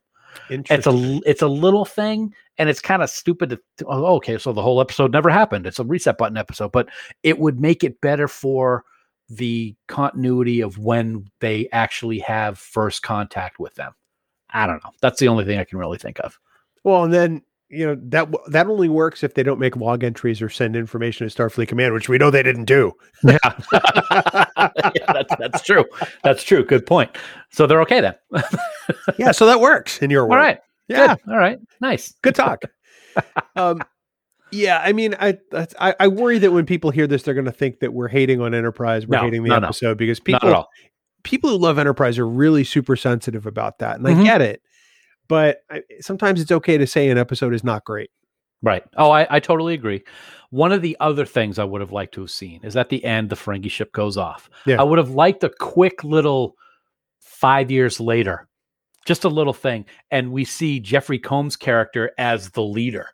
It's 0.49 0.87
a 0.87 1.21
it's 1.25 1.41
a 1.41 1.47
little 1.47 1.85
thing, 1.85 2.33
and 2.57 2.69
it's 2.69 2.81
kind 2.81 3.01
of 3.03 3.09
stupid. 3.09 3.49
To, 3.51 3.59
to- 3.77 3.85
oh, 3.87 4.15
okay, 4.17 4.37
so 4.37 4.53
the 4.53 4.61
whole 4.61 4.81
episode 4.81 5.11
never 5.11 5.29
happened. 5.29 5.65
It's 5.65 5.79
a 5.79 5.83
reset 5.83 6.17
button 6.17 6.37
episode, 6.37 6.71
but 6.71 6.87
it 7.23 7.39
would 7.39 7.59
make 7.59 7.83
it 7.83 7.99
better 8.01 8.27
for 8.27 8.83
the 9.29 9.75
continuity 9.87 10.61
of 10.61 10.77
when 10.77 11.27
they 11.39 11.67
actually 11.71 12.19
have 12.19 12.59
first 12.59 13.01
contact 13.01 13.59
with 13.59 13.73
them. 13.75 13.93
I 14.51 14.67
don't 14.67 14.83
know. 14.83 14.91
That's 15.01 15.19
the 15.19 15.27
only 15.27 15.45
thing 15.45 15.59
I 15.59 15.63
can 15.63 15.79
really 15.79 15.97
think 15.97 16.19
of. 16.19 16.39
well, 16.83 17.03
and 17.03 17.13
then 17.13 17.41
you 17.69 17.85
know 17.85 17.97
that 18.09 18.29
that 18.49 18.67
only 18.67 18.89
works 18.89 19.23
if 19.23 19.33
they 19.33 19.43
don't 19.43 19.59
make 19.59 19.75
log 19.75 20.03
entries 20.03 20.41
or 20.41 20.49
send 20.49 20.75
information 20.75 21.27
to 21.27 21.35
Starfleet 21.35 21.67
Command, 21.67 21.93
which 21.93 22.07
we 22.09 22.17
know 22.17 22.29
they 22.29 22.43
didn't 22.43 22.65
do. 22.65 22.91
Yeah, 23.23 23.37
yeah 23.73 25.11
that's 25.13 25.35
that's 25.39 25.61
true. 25.63 25.85
That's 26.23 26.43
true. 26.43 26.63
Good 26.63 26.85
point. 26.85 27.11
So 27.51 27.67
they're 27.67 27.81
okay 27.81 28.01
then. 28.01 28.15
yeah, 29.17 29.31
so 29.31 29.45
that 29.47 29.59
works 29.59 29.99
in 29.99 30.09
your 30.09 30.23
All 30.23 30.29
world. 30.29 30.41
right. 30.41 30.59
Yeah, 30.87 31.15
Good. 31.15 31.31
All 31.31 31.37
right. 31.37 31.57
Nice. 31.81 32.13
good 32.21 32.35
talk. 32.35 32.61
um, 33.55 33.81
yeah, 34.51 34.79
I 34.83 34.93
mean, 34.93 35.15
I, 35.19 35.37
I 35.79 35.95
I 35.99 36.07
worry 36.07 36.37
that 36.39 36.51
when 36.51 36.65
people 36.65 36.91
hear 36.91 37.07
this, 37.07 37.23
they're 37.23 37.33
going 37.33 37.45
to 37.45 37.51
think 37.51 37.79
that 37.79 37.93
we're 37.93 38.07
hating 38.07 38.39
on 38.41 38.53
Enterprise, 38.53 39.07
we're 39.07 39.17
No, 39.17 39.23
hating 39.23 39.43
the 39.43 39.49
no, 39.49 39.59
no. 39.59 39.67
episode 39.67 39.97
because 39.97 40.19
Not 40.27 40.35
at 40.35 40.41
people 40.41 40.55
all. 40.55 40.67
people 41.23 41.49
who 41.49 41.57
love 41.57 41.79
Enterprise 41.79 42.19
are 42.19 42.27
really 42.27 42.63
super 42.63 42.95
sensitive 42.95 43.45
about 43.47 43.79
that, 43.79 43.97
and 43.97 44.07
I 44.07 44.11
Mhm. 44.13 44.23
get 44.23 44.41
it. 44.41 44.61
But 45.27 45.59
I, 45.69 45.81
sometimes 46.01 46.41
it's 46.41 46.51
okay 46.51 46.77
to 46.77 46.87
say 46.87 47.09
an 47.09 47.17
episode 47.17 47.53
is 47.53 47.63
not 47.63 47.83
great. 47.83 48.11
Right. 48.61 48.83
Oh, 48.97 49.11
I, 49.11 49.27
I 49.29 49.39
totally 49.39 49.73
agree. 49.73 50.03
One 50.49 50.71
of 50.71 50.81
the 50.81 50.97
other 50.99 51.25
things 51.25 51.59
I 51.59 51.63
would 51.63 51.81
have 51.81 51.91
liked 51.91 52.13
to 52.15 52.21
have 52.21 52.31
seen 52.31 52.61
is 52.63 52.75
at 52.75 52.89
the 52.89 53.03
end 53.03 53.29
the 53.29 53.35
Ferengi 53.35 53.69
ship 53.69 53.91
goes 53.91 54.17
off. 54.17 54.49
Yeah. 54.65 54.79
I 54.79 54.83
would 54.83 54.97
have 54.97 55.11
liked 55.11 55.43
a 55.43 55.51
quick 55.59 56.03
little 56.03 56.55
five 57.19 57.69
years 57.69 57.99
later, 57.99 58.47
just 59.05 59.23
a 59.23 59.29
little 59.29 59.53
thing, 59.53 59.85
and 60.09 60.31
we 60.31 60.45
see 60.45 60.79
Jeffrey 60.79 61.19
Combs' 61.19 61.55
character 61.55 62.11
as 62.17 62.51
the 62.51 62.63
leader, 62.63 63.09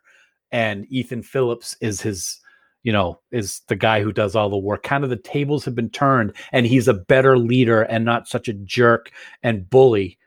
and 0.50 0.86
Ethan 0.88 1.22
Phillips 1.22 1.76
is 1.80 2.00
his, 2.00 2.38
you 2.82 2.92
know, 2.92 3.20
is 3.30 3.60
the 3.68 3.76
guy 3.76 4.02
who 4.02 4.12
does 4.12 4.36
all 4.36 4.48
the 4.48 4.56
work. 4.56 4.84
Kind 4.84 5.04
of 5.04 5.10
the 5.10 5.16
tables 5.16 5.64
have 5.64 5.74
been 5.74 5.90
turned, 5.90 6.32
and 6.52 6.66
he's 6.66 6.88
a 6.88 6.94
better 6.94 7.36
leader 7.36 7.82
and 7.82 8.04
not 8.04 8.28
such 8.28 8.48
a 8.48 8.54
jerk 8.54 9.10
and 9.42 9.68
bully 9.68 10.18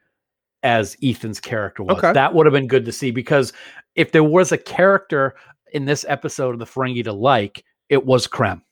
as 0.66 0.98
Ethan's 1.02 1.40
character 1.40 1.84
was. 1.84 2.00
Okay. 2.00 2.12
That 2.12 2.34
would 2.34 2.48
have 2.48 2.54
been 2.54 2.68
good 2.68 2.86
to 2.86 2.92
see 2.92 3.12
because 3.12 3.54
if 3.94 4.12
there 4.12 4.24
was 4.24 4.52
a 4.52 4.58
character 4.58 5.36
in 5.72 5.86
this 5.86 6.04
episode 6.10 6.54
of 6.54 6.60
the 6.60 6.66
Ferengi 6.66 7.04
to 7.04 7.14
like, 7.14 7.64
it 7.88 8.04
was 8.04 8.28
Krem. 8.28 8.64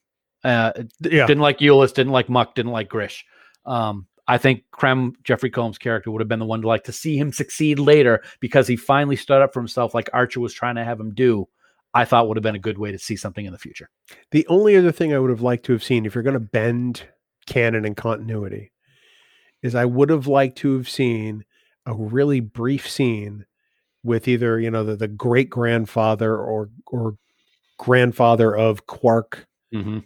Uh, 0.43 0.73
Yeah, 1.01 1.27
didn't 1.27 1.41
like 1.41 1.59
Ulis, 1.59 1.93
didn't 1.93 2.11
like 2.11 2.29
Muk, 2.29 2.55
didn't 2.55 2.71
like 2.71 2.89
Grish. 2.89 3.23
Um, 3.65 4.07
I 4.27 4.39
think 4.39 4.63
Krem, 4.73 5.13
Jeffrey 5.23 5.51
Combs' 5.51 5.77
character, 5.77 6.09
would 6.09 6.19
have 6.19 6.27
been 6.27 6.39
the 6.39 6.45
one 6.45 6.61
to 6.61 6.67
like 6.67 6.83
to 6.85 6.91
see 6.91 7.15
him 7.15 7.31
succeed 7.31 7.77
later 7.77 8.23
because 8.39 8.67
he 8.67 8.75
finally 8.75 9.15
stood 9.15 9.41
up 9.41 9.53
for 9.53 9.59
himself, 9.59 9.93
like 9.93 10.09
Archer 10.13 10.39
was 10.39 10.53
trying 10.53 10.75
to 10.75 10.83
have 10.83 10.99
him 10.99 11.13
do. 11.13 11.47
I 11.93 12.05
thought 12.05 12.27
would 12.27 12.37
have 12.37 12.43
been 12.43 12.55
a 12.55 12.59
good 12.59 12.79
way 12.79 12.91
to 12.91 12.97
see 12.97 13.15
something 13.15 13.45
in 13.45 13.51
the 13.53 13.59
future. 13.59 13.87
the 14.31 14.47
only 14.47 14.75
other 14.75 14.91
thing 14.91 15.13
I 15.13 15.19
would 15.19 15.29
have 15.29 15.43
liked 15.43 15.65
to 15.65 15.73
have 15.73 15.83
seen, 15.83 16.07
if 16.07 16.15
you're 16.15 16.23
going 16.23 16.33
to 16.33 16.39
bend 16.39 17.03
canon 17.45 17.85
and 17.85 17.95
continuity, 17.95 18.71
is 19.61 19.75
I 19.75 19.85
would 19.85 20.09
have 20.09 20.25
liked 20.25 20.57
to 20.59 20.75
have 20.75 20.89
seen 20.89 21.45
a 21.85 21.93
really 21.93 22.39
brief 22.39 22.89
scene 22.89 23.45
with 24.03 24.27
either 24.27 24.59
you 24.59 24.69
know 24.71 24.83
the, 24.83 24.95
the 24.95 25.07
great 25.07 25.49
grandfather 25.49 26.35
or 26.37 26.69
or 26.87 27.15
grandfather 27.77 28.55
of 28.55 28.85
Quark 28.87 29.45
Mm-hmm. 29.73 29.99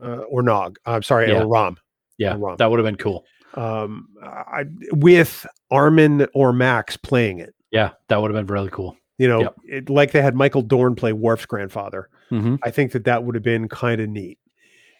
uh, 0.00 0.18
or 0.30 0.42
Nog. 0.42 0.78
I'm 0.86 1.02
sorry, 1.02 1.28
Yeah. 1.32 1.42
or 1.42 1.48
Rom. 1.48 1.76
Yeah, 2.18 2.36
Rom. 2.38 2.56
that 2.58 2.70
would 2.70 2.78
have 2.78 2.86
been 2.86 2.96
cool. 2.96 3.24
Um, 3.54 4.08
I, 4.22 4.64
with 4.92 5.44
Armin 5.72 6.28
or 6.34 6.52
Max 6.52 6.96
playing 6.96 7.40
it. 7.40 7.52
Yeah, 7.72 7.90
that 8.08 8.22
would 8.22 8.32
have 8.32 8.46
been 8.46 8.52
really 8.54 8.70
cool. 8.70 8.96
You 9.18 9.26
know, 9.26 9.40
Yep. 9.40 9.54
it, 9.64 9.90
like 9.90 10.12
they 10.12 10.22
had 10.22 10.36
Michael 10.36 10.62
Dorn 10.62 10.94
play 10.94 11.12
Worf's 11.12 11.46
grandfather. 11.46 12.08
Mm-hmm. 12.30 12.56
I 12.62 12.70
think 12.70 12.92
that 12.92 13.04
that 13.04 13.24
would 13.24 13.34
have 13.34 13.42
been 13.42 13.68
kind 13.68 14.00
of 14.00 14.08
neat. 14.08 14.38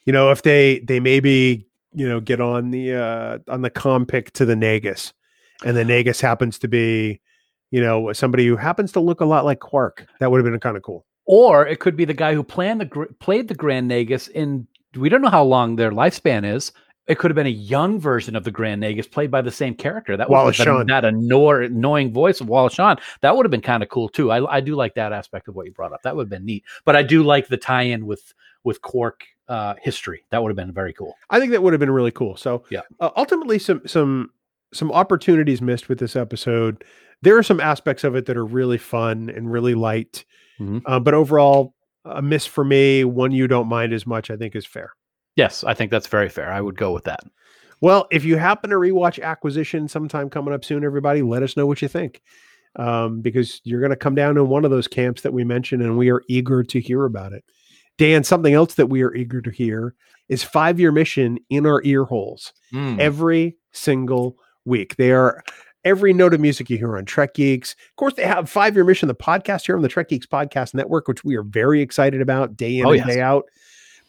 You 0.04 0.12
know, 0.12 0.32
if 0.32 0.42
they 0.42 0.80
they 0.80 0.98
maybe 0.98 1.68
you 1.94 2.08
know 2.08 2.18
get 2.20 2.40
on 2.40 2.70
the 2.72 2.94
uh 2.94 3.38
on 3.46 3.62
the 3.62 3.70
compic 3.70 4.32
to 4.32 4.44
the 4.44 4.54
Nagus, 4.56 5.12
and 5.64 5.76
the 5.76 5.84
Nagus 5.84 6.20
happens 6.20 6.58
to 6.60 6.68
be 6.68 7.20
you 7.70 7.80
know 7.80 8.12
somebody 8.12 8.46
who 8.46 8.56
happens 8.56 8.92
to 8.92 9.00
look 9.00 9.20
a 9.20 9.24
lot 9.26 9.44
like 9.44 9.60
Quark. 9.60 10.06
That 10.20 10.30
would 10.30 10.38
have 10.44 10.50
been 10.50 10.60
kind 10.60 10.76
of 10.76 10.82
cool. 10.82 11.04
Or 11.26 11.66
it 11.66 11.80
could 11.80 11.96
be 11.96 12.04
the 12.06 12.14
guy 12.14 12.32
who 12.34 12.42
planned 12.42 12.80
the 12.80 12.86
gr- 12.86 13.04
played 13.20 13.48
the 13.48 13.54
Grand 13.54 13.90
Nagus 13.90 14.28
in. 14.30 14.66
We 14.96 15.08
don't 15.10 15.20
know 15.22 15.28
how 15.28 15.44
long 15.44 15.76
their 15.76 15.90
lifespan 15.90 16.44
is. 16.50 16.72
It 17.06 17.18
could 17.18 17.30
have 17.30 17.36
been 17.36 17.46
a 17.46 17.50
young 17.50 17.98
version 17.98 18.36
of 18.36 18.44
the 18.44 18.50
Grand 18.50 18.82
Nagus 18.82 19.10
played 19.10 19.30
by 19.30 19.40
the 19.42 19.50
same 19.50 19.74
character. 19.74 20.16
That 20.16 20.28
would 20.28 20.34
Wallace 20.34 20.58
have 20.58 20.66
been 20.66 20.74
Shawn. 20.76 20.86
that 20.88 21.04
annoy- 21.06 21.64
annoying 21.66 22.12
voice 22.12 22.40
of 22.40 22.48
Wallace 22.48 22.74
Shawn. 22.74 22.98
That 23.22 23.34
would 23.36 23.44
have 23.46 23.50
been 23.50 23.60
kind 23.62 23.82
of 23.82 23.88
cool 23.90 24.08
too. 24.10 24.30
I, 24.30 24.56
I 24.56 24.60
do 24.60 24.74
like 24.74 24.94
that 24.94 25.12
aspect 25.12 25.48
of 25.48 25.54
what 25.54 25.64
you 25.66 25.72
brought 25.72 25.92
up. 25.92 26.02
That 26.02 26.16
would 26.16 26.24
have 26.24 26.30
been 26.30 26.44
neat. 26.46 26.64
But 26.84 26.96
I 26.96 27.02
do 27.02 27.22
like 27.22 27.48
the 27.48 27.56
tie-in 27.58 28.06
with 28.06 28.32
with 28.64 28.80
Quark 28.82 29.24
uh, 29.48 29.74
history. 29.80 30.24
That 30.30 30.42
would 30.42 30.50
have 30.50 30.56
been 30.56 30.72
very 30.72 30.92
cool. 30.92 31.14
I 31.30 31.38
think 31.40 31.52
that 31.52 31.62
would 31.62 31.72
have 31.72 31.80
been 31.80 31.90
really 31.90 32.10
cool. 32.10 32.36
So 32.36 32.64
Yeah. 32.70 32.80
uh, 33.00 33.10
ultimately 33.16 33.58
some 33.58 33.82
some 33.86 34.30
some 34.72 34.92
opportunities 34.92 35.62
missed 35.62 35.88
with 35.88 35.98
this 35.98 36.16
episode. 36.16 36.84
There 37.22 37.36
are 37.36 37.42
some 37.42 37.60
aspects 37.60 38.04
of 38.04 38.14
it 38.14 38.26
that 38.26 38.36
are 38.36 38.44
really 38.44 38.78
fun 38.78 39.30
and 39.34 39.50
really 39.50 39.74
light, 39.74 40.24
Mhm. 40.60 40.82
uh, 40.86 41.00
but 41.00 41.14
overall 41.14 41.74
a 42.04 42.22
miss 42.22 42.46
for 42.46 42.64
me. 42.64 43.04
One 43.04 43.32
you 43.32 43.46
don't 43.48 43.68
mind 43.68 43.92
as 43.92 44.06
much, 44.06 44.30
I 44.30 44.36
think, 44.36 44.54
is 44.56 44.64
fair. 44.66 44.92
Yes, 45.36 45.62
I 45.64 45.74
think 45.74 45.90
that's 45.90 46.06
very 46.06 46.28
fair. 46.28 46.50
I 46.52 46.60
would 46.60 46.76
go 46.76 46.92
with 46.92 47.04
that. 47.04 47.20
Well, 47.80 48.06
if 48.10 48.24
you 48.24 48.36
happen 48.36 48.70
to 48.70 48.76
rewatch 48.76 49.22
Acquisition 49.22 49.86
sometime 49.88 50.30
coming 50.30 50.52
up 50.54 50.64
soon, 50.64 50.84
everybody, 50.84 51.22
let 51.22 51.42
us 51.42 51.56
know 51.56 51.66
what 51.66 51.80
you 51.82 51.88
think. 51.88 52.22
Um, 52.76 53.20
because 53.22 53.60
you're 53.64 53.80
going 53.80 53.90
to 53.90 53.96
come 53.96 54.14
down 54.14 54.36
in 54.36 54.48
one 54.48 54.64
of 54.64 54.70
those 54.70 54.86
camps 54.88 55.22
that 55.22 55.32
we 55.32 55.42
mentioned, 55.44 55.82
and 55.82 55.96
we 55.96 56.10
are 56.10 56.22
eager 56.28 56.62
to 56.62 56.80
hear 56.80 57.04
about 57.04 57.32
it. 57.32 57.44
Dan, 57.96 58.22
something 58.24 58.52
else 58.54 58.74
that 58.74 58.88
we 58.88 59.02
are 59.02 59.14
eager 59.14 59.40
to 59.40 59.50
hear 59.50 59.94
is 60.28 60.44
five 60.44 60.78
year 60.78 60.92
mission 60.92 61.38
in 61.50 61.66
our 61.66 61.80
ear 61.84 62.04
holes 62.04 62.52
Mm. 62.72 62.98
every 63.00 63.56
single 63.72 64.36
week. 64.68 64.96
They 64.96 65.10
are 65.12 65.42
every 65.84 66.12
note 66.12 66.34
of 66.34 66.40
music 66.40 66.68
you 66.70 66.76
hear 66.78 66.96
on 66.96 67.04
Trek 67.04 67.34
Geeks. 67.34 67.72
Of 67.90 67.96
course, 67.96 68.14
they 68.14 68.24
have 68.24 68.48
Five 68.50 68.74
Year 68.74 68.84
Mission, 68.84 69.08
the 69.08 69.14
podcast 69.14 69.66
here 69.66 69.76
on 69.76 69.82
the 69.82 69.88
Trek 69.88 70.08
Geeks 70.08 70.26
Podcast 70.26 70.74
Network, 70.74 71.08
which 71.08 71.24
we 71.24 71.36
are 71.36 71.42
very 71.42 71.80
excited 71.80 72.20
about 72.20 72.56
day 72.56 72.78
in 72.78 72.86
Oh, 72.86 72.90
and 72.90 72.98
yes. 72.98 73.06
day 73.06 73.20
out. 73.20 73.44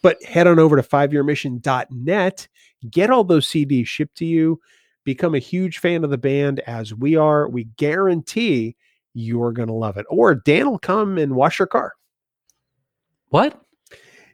But 0.01 0.21
head 0.23 0.47
on 0.47 0.59
over 0.59 0.75
to 0.75 0.81
fiveyearmission.net, 0.83 2.47
get 2.89 3.09
all 3.09 3.23
those 3.23 3.47
CDs 3.47 3.87
shipped 3.87 4.15
to 4.17 4.25
you, 4.25 4.59
become 5.03 5.35
a 5.35 5.39
huge 5.39 5.79
fan 5.79 6.03
of 6.03 6.09
the 6.09 6.17
band 6.17 6.59
as 6.61 6.93
we 6.93 7.15
are. 7.15 7.49
We 7.49 7.65
guarantee 7.77 8.75
you're 9.13 9.51
going 9.51 9.67
to 9.67 9.73
love 9.73 9.97
it. 9.97 10.05
Or 10.09 10.35
Dan 10.35 10.69
will 10.69 10.79
come 10.79 11.17
and 11.17 11.35
wash 11.35 11.59
your 11.59 11.67
car. 11.67 11.93
What? 13.29 13.59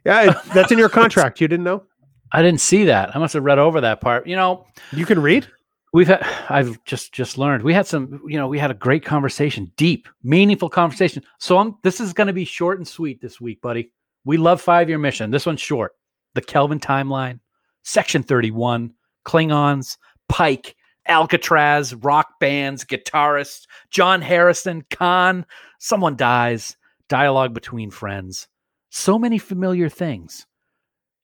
Yeah, 0.04 0.40
that's 0.54 0.70
in 0.70 0.78
your 0.78 0.88
contract. 0.90 1.40
You 1.40 1.48
didn't 1.48 1.64
know? 1.64 1.84
I 2.32 2.42
didn't 2.42 2.60
see 2.60 2.84
that. 2.84 3.14
I 3.14 3.18
must 3.18 3.34
have 3.34 3.44
read 3.44 3.58
over 3.58 3.80
that 3.80 4.00
part. 4.00 4.26
You 4.26 4.36
know, 4.36 4.66
You 4.92 5.06
can 5.06 5.20
read. 5.20 5.48
We've 5.92 6.08
had 6.08 6.26
I've 6.48 6.82
just 6.84 7.12
just 7.12 7.38
learned. 7.38 7.62
We 7.62 7.74
had 7.74 7.86
some, 7.86 8.20
you 8.26 8.36
know, 8.36 8.48
we 8.48 8.58
had 8.58 8.70
a 8.70 8.74
great 8.74 9.04
conversation, 9.04 9.72
deep, 9.76 10.08
meaningful 10.22 10.68
conversation. 10.68 11.22
So 11.38 11.58
I'm 11.58 11.76
this 11.82 12.00
is 12.00 12.12
going 12.12 12.26
to 12.26 12.32
be 12.32 12.44
short 12.44 12.78
and 12.78 12.86
sweet 12.86 13.20
this 13.20 13.40
week, 13.40 13.60
buddy. 13.60 13.92
We 14.24 14.36
love 14.36 14.64
5-year 14.64 14.98
mission. 14.98 15.30
This 15.30 15.46
one's 15.46 15.60
short. 15.60 15.92
The 16.34 16.42
Kelvin 16.42 16.80
timeline, 16.80 17.40
section 17.84 18.22
31, 18.22 18.92
Klingons, 19.24 19.96
Pike, 20.28 20.76
Alcatraz, 21.06 21.94
rock 21.94 22.40
bands, 22.40 22.84
guitarists, 22.84 23.66
John 23.90 24.20
Harrison, 24.20 24.84
Khan, 24.90 25.46
someone 25.78 26.16
dies, 26.16 26.76
dialogue 27.08 27.54
between 27.54 27.90
friends. 27.90 28.48
So 28.90 29.18
many 29.18 29.38
familiar 29.38 29.88
things, 29.88 30.46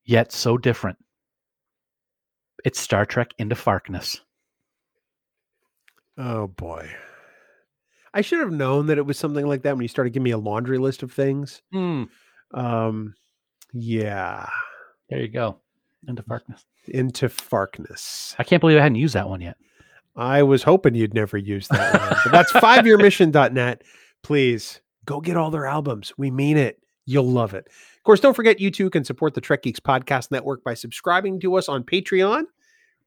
yet 0.05 0.33
so 0.33 0.57
different. 0.57 0.99
It's 2.65 2.81
Star 2.81 3.05
Trek 3.05 3.33
into 3.39 3.57
Farkness. 3.57 4.21
Oh 6.19 6.49
boy. 6.49 6.91
I 8.15 8.21
should 8.21 8.41
have 8.41 8.53
known 8.53 8.87
that 8.87 8.99
it 8.99 9.07
was 9.07 9.19
something 9.19 9.47
like 9.47 9.63
that 9.63 9.75
when 9.75 9.83
you 9.83 9.89
started 9.89 10.13
giving 10.13 10.25
me 10.25 10.31
a 10.33 10.39
laundry 10.39 10.79
list 10.79 11.03
of 11.03 11.13
things. 11.13 11.63
Hmm. 11.73 12.05
Um 12.55 13.15
yeah. 13.73 14.49
There 15.09 15.21
you 15.21 15.29
go. 15.29 15.59
Into 16.07 16.23
Farkness. 16.23 16.65
Into 16.89 17.29
Farkness. 17.29 18.35
I 18.39 18.45
can't 18.45 18.61
believe 18.61 18.79
I 18.79 18.83
hadn't 18.83 18.97
used 18.97 19.15
that 19.15 19.29
one 19.29 19.41
yet. 19.41 19.57
I 20.17 20.43
was 20.43 20.63
hoping 20.63 20.95
you'd 20.95 21.15
never 21.15 21.39
use 21.39 21.69
that 21.69 22.01
one. 22.01 22.21
But 22.25 22.33
that's 22.33 22.53
fiveyearmission.net. 22.53 23.83
Please 24.23 24.81
go 25.07 25.21
get 25.21 25.37
all 25.37 25.51
their 25.51 25.67
albums. 25.67 26.13
We 26.19 26.31
mean 26.31 26.57
it. 26.59 26.81
You'll 27.07 27.29
love 27.29 27.55
it. 27.55 27.67
Of 27.67 28.03
course, 28.05 28.21
don't 28.21 28.35
forget 28.35 28.61
you 28.61 28.71
too 28.71 28.91
can 28.91 29.05
support 29.05 29.35
the 29.35 29.41
Trek 29.41 29.63
Geeks 29.63 29.81
Podcast 29.81 30.31
Network 30.31 30.63
by 30.63 30.75
subscribing 30.75 31.41
to 31.41 31.55
us 31.57 31.69
on 31.69 31.83
Patreon, 31.83 32.45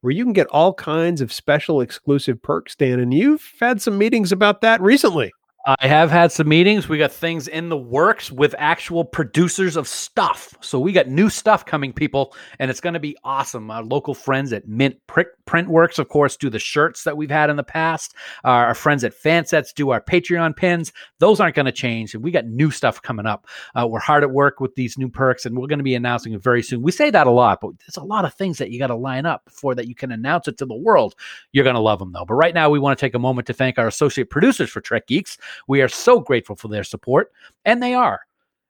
where 0.00 0.12
you 0.12 0.24
can 0.24 0.32
get 0.32 0.46
all 0.48 0.74
kinds 0.74 1.20
of 1.20 1.32
special 1.32 1.80
exclusive 1.80 2.42
perks, 2.42 2.74
Dan. 2.74 3.00
And 3.00 3.12
you've 3.12 3.52
had 3.60 3.80
some 3.80 3.98
meetings 3.98 4.32
about 4.32 4.60
that 4.60 4.80
recently. 4.80 5.32
I 5.68 5.88
have 5.88 6.12
had 6.12 6.30
some 6.30 6.46
meetings. 6.46 6.88
We 6.88 6.96
got 6.96 7.10
things 7.10 7.48
in 7.48 7.70
the 7.70 7.76
works 7.76 8.30
with 8.30 8.54
actual 8.56 9.04
producers 9.04 9.74
of 9.74 9.88
stuff. 9.88 10.54
So 10.60 10.78
we 10.78 10.92
got 10.92 11.08
new 11.08 11.28
stuff 11.28 11.66
coming, 11.66 11.92
people, 11.92 12.36
and 12.60 12.70
it's 12.70 12.80
going 12.80 12.94
to 12.94 13.00
be 13.00 13.16
awesome. 13.24 13.68
Our 13.72 13.82
local 13.82 14.14
friends 14.14 14.52
at 14.52 14.68
Mint 14.68 14.96
Printworks, 15.08 15.98
of 15.98 16.08
course, 16.08 16.36
do 16.36 16.50
the 16.50 16.60
shirts 16.60 17.02
that 17.02 17.16
we've 17.16 17.32
had 17.32 17.50
in 17.50 17.56
the 17.56 17.64
past. 17.64 18.14
Our 18.44 18.76
friends 18.76 19.02
at 19.02 19.12
Fansets 19.12 19.74
do 19.74 19.90
our 19.90 20.00
Patreon 20.00 20.54
pins. 20.54 20.92
Those 21.18 21.40
aren't 21.40 21.56
going 21.56 21.66
to 21.66 21.72
change. 21.72 22.14
And 22.14 22.22
we 22.22 22.30
got 22.30 22.46
new 22.46 22.70
stuff 22.70 23.02
coming 23.02 23.26
up. 23.26 23.48
Uh, 23.74 23.88
we're 23.88 23.98
hard 23.98 24.22
at 24.22 24.30
work 24.30 24.60
with 24.60 24.76
these 24.76 24.96
new 24.96 25.08
perks, 25.08 25.46
and 25.46 25.58
we're 25.58 25.66
going 25.66 25.80
to 25.80 25.84
be 25.84 25.96
announcing 25.96 26.32
it 26.32 26.44
very 26.44 26.62
soon. 26.62 26.80
We 26.80 26.92
say 26.92 27.10
that 27.10 27.26
a 27.26 27.30
lot, 27.32 27.60
but 27.60 27.72
there's 27.80 27.96
a 27.96 28.04
lot 28.04 28.24
of 28.24 28.32
things 28.34 28.58
that 28.58 28.70
you 28.70 28.78
got 28.78 28.86
to 28.88 28.94
line 28.94 29.26
up 29.26 29.44
before 29.44 29.74
that 29.74 29.88
you 29.88 29.96
can 29.96 30.12
announce 30.12 30.46
it 30.46 30.58
to 30.58 30.64
the 30.64 30.76
world. 30.76 31.16
You're 31.50 31.64
going 31.64 31.74
to 31.74 31.80
love 31.80 31.98
them, 31.98 32.12
though. 32.12 32.24
But 32.24 32.34
right 32.34 32.54
now, 32.54 32.70
we 32.70 32.78
want 32.78 32.96
to 32.96 33.04
take 33.04 33.16
a 33.16 33.18
moment 33.18 33.48
to 33.48 33.52
thank 33.52 33.78
our 33.78 33.88
associate 33.88 34.30
producers 34.30 34.70
for 34.70 34.80
Trek 34.80 35.08
Geeks. 35.08 35.38
We 35.68 35.82
are 35.82 35.88
so 35.88 36.20
grateful 36.20 36.56
for 36.56 36.68
their 36.68 36.84
support, 36.84 37.32
and 37.64 37.82
they 37.82 37.94
are 37.94 38.20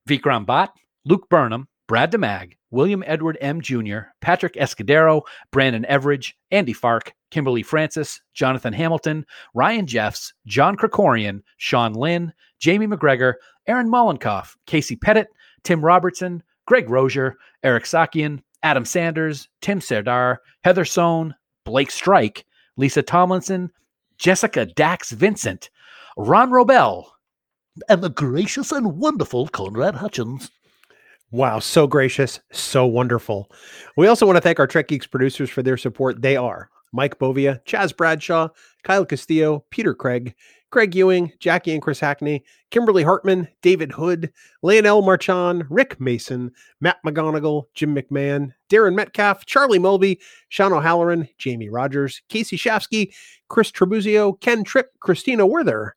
Vikram 0.09 0.47
Bhatt, 0.47 0.71
Luke 1.05 1.29
Burnham, 1.29 1.69
Brad 1.87 2.13
DeMag, 2.13 2.55
William 2.71 3.05
Edward 3.07 3.39
M. 3.41 3.61
Jr., 3.61 3.99
Patrick 4.21 4.55
Escudero, 4.55 5.23
Brandon 5.53 5.87
Everidge, 5.89 6.35
Andy 6.51 6.73
Fark, 6.73 7.15
Kimberly 7.31 7.63
Francis, 7.63 8.21
Jonathan 8.35 8.73
Hamilton, 8.73 9.25
Ryan 9.55 9.87
Jeffs, 9.87 10.33
John 10.47 10.77
Krikorian, 10.77 11.43
Sean 11.59 11.93
Lynn, 11.93 12.33
Jamie 12.59 12.87
McGregor, 12.87 13.35
Aaron 13.67 13.89
Mollenkoff, 13.89 14.57
Casey 14.67 14.97
Pettit, 14.97 15.29
Tim 15.63 15.85
Robertson, 15.85 16.43
Greg 16.67 16.91
Rozier, 16.91 17.37
Eric 17.63 17.85
Sakian, 17.85 18.43
Adam 18.63 18.85
Sanders, 18.85 19.49
Tim 19.61 19.81
Serdar, 19.81 20.41
Heather 20.65 20.85
Sohn, 20.85 21.35
Blake 21.65 21.91
Strike, 21.91 22.45
Lisa 22.77 23.03
Tomlinson, 23.03 23.71
Jessica 24.19 24.67
Dax 24.67 25.13
Vincent, 25.13 25.71
Ron 26.19 26.51
Robel, 26.51 27.05
and 27.91 28.03
the 28.03 28.09
gracious 28.09 28.73
and 28.73 28.99
wonderful 28.99 29.49
Conrad 29.49 29.97
Hutchins. 29.97 30.51
Wow, 31.31 31.59
so 31.59 31.87
gracious, 31.87 32.41
so 32.51 32.87
wonderful. 32.87 33.51
We 33.99 34.07
also 34.07 34.25
want 34.25 34.37
to 34.37 34.41
thank 34.41 34.59
our 34.59 34.67
Trek 34.67 34.89
Geeks 34.89 35.07
producers 35.07 35.51
for 35.51 35.63
their 35.63 35.77
support. 35.77 36.23
They 36.23 36.35
are 36.35 36.71
Mike 36.93 37.19
Bovia, 37.19 37.63
Chaz 37.67 37.95
Bradshaw, 37.95 38.49
Kyle 38.83 39.05
Castillo, 39.05 39.67
Peter 39.69 39.93
Craig, 39.93 40.35
Craig 40.71 40.95
Ewing, 40.95 41.33
Jackie 41.39 41.75
and 41.75 41.83
Chris 41.83 42.01
Hackney, 42.01 42.43
Kimberly 42.71 43.03
Hartman, 43.03 43.47
David 43.61 43.93
Hood, 43.93 44.33
Leonel 44.63 45.03
Marchand, 45.03 45.65
Rick 45.69 46.01
Mason, 46.01 46.51
Matt 46.81 46.97
McGonigal, 47.05 47.65
Jim 47.75 47.95
McMahon, 47.95 48.53
Darren 48.71 48.95
Metcalf, 48.95 49.45
Charlie 49.45 49.79
Mulvey, 49.79 50.19
Sean 50.49 50.73
O'Halloran, 50.73 51.29
Jamie 51.37 51.69
Rogers, 51.69 52.23
Casey 52.31 52.57
Shafsky, 52.57 53.13
Chris 53.49 53.71
Trebuzio, 53.71 54.41
Ken 54.41 54.65
Tripp, 54.65 54.99
Christina 55.01 55.47
Werther, 55.47 55.95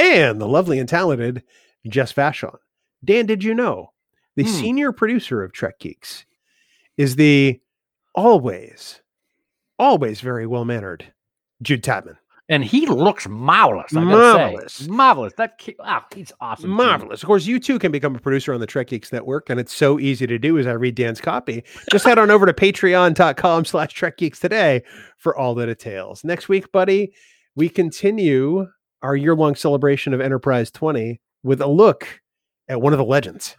and 0.00 0.40
the 0.40 0.48
lovely 0.48 0.78
and 0.78 0.88
talented 0.88 1.42
Jess 1.88 2.12
Vashon. 2.12 2.56
Dan, 3.04 3.26
did 3.26 3.44
you 3.44 3.54
know 3.54 3.92
the 4.36 4.42
Hmm. 4.44 4.48
senior 4.48 4.92
producer 4.92 5.42
of 5.42 5.52
Trek 5.52 5.78
Geeks 5.78 6.24
is 6.96 7.16
the 7.16 7.60
always, 8.14 9.00
always 9.78 10.20
very 10.20 10.46
well 10.46 10.64
mannered 10.64 11.12
Jude 11.62 11.82
Tapman. 11.82 12.16
And 12.48 12.64
he 12.64 12.84
looks 12.86 13.28
marvelous. 13.28 13.94
I 13.94 14.00
Marvelous. 14.02 14.72
say. 14.72 14.88
Marvelous. 14.90 15.32
That 15.34 15.58
kid, 15.58 15.76
wow, 15.78 16.02
he's 16.12 16.32
awesome. 16.40 16.64
too. 16.70 16.74
Marvelous. 16.74 17.22
Of 17.22 17.28
course, 17.28 17.46
you 17.46 17.60
too 17.60 17.78
can 17.78 17.92
become 17.92 18.16
a 18.16 18.18
producer 18.18 18.52
on 18.52 18.58
the 18.58 18.66
Trek 18.66 18.88
Geeks 18.88 19.12
Network, 19.12 19.48
and 19.50 19.60
it's 19.60 19.72
so 19.72 20.00
easy 20.00 20.26
to 20.26 20.36
do 20.36 20.58
as 20.58 20.66
I 20.66 20.72
read 20.72 20.96
Dan's 20.96 21.20
copy. 21.20 21.62
Just 21.92 22.04
head 22.04 22.18
on 22.18 22.28
over 22.28 22.46
to 22.46 22.52
patreon.com 22.52 23.64
slash 23.66 23.92
Trek 23.94 24.16
Geeks 24.16 24.40
today 24.40 24.82
for 25.16 25.36
all 25.36 25.54
the 25.54 25.66
details. 25.66 26.24
Next 26.24 26.48
week, 26.48 26.72
buddy, 26.72 27.12
we 27.54 27.68
continue 27.68 28.66
our 29.02 29.16
year-long 29.16 29.54
celebration 29.54 30.14
of 30.14 30.20
Enterprise 30.20 30.70
20 30.70 31.20
with 31.42 31.60
a 31.60 31.66
look 31.66 32.20
at 32.68 32.80
one 32.80 32.92
of 32.92 32.98
the 32.98 33.04
legends. 33.04 33.56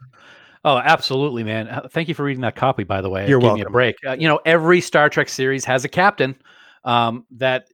Oh, 0.63 0.77
absolutely, 0.77 1.43
man. 1.43 1.67
Uh, 1.67 1.87
Thank 1.89 2.07
you 2.07 2.13
for 2.13 2.23
reading 2.23 2.41
that 2.41 2.55
copy, 2.55 2.83
by 2.83 3.01
the 3.01 3.09
way. 3.09 3.27
You're 3.27 3.39
gave 3.39 3.53
me 3.53 3.61
a 3.61 3.69
break. 3.69 3.95
Uh, 4.05 4.13
you 4.13 4.27
know, 4.27 4.39
every 4.45 4.79
Star 4.79 5.09
Trek 5.09 5.27
series 5.27 5.65
has 5.65 5.83
a 5.83 5.89
captain 5.89 6.35
um, 6.83 7.25
that 7.31 7.67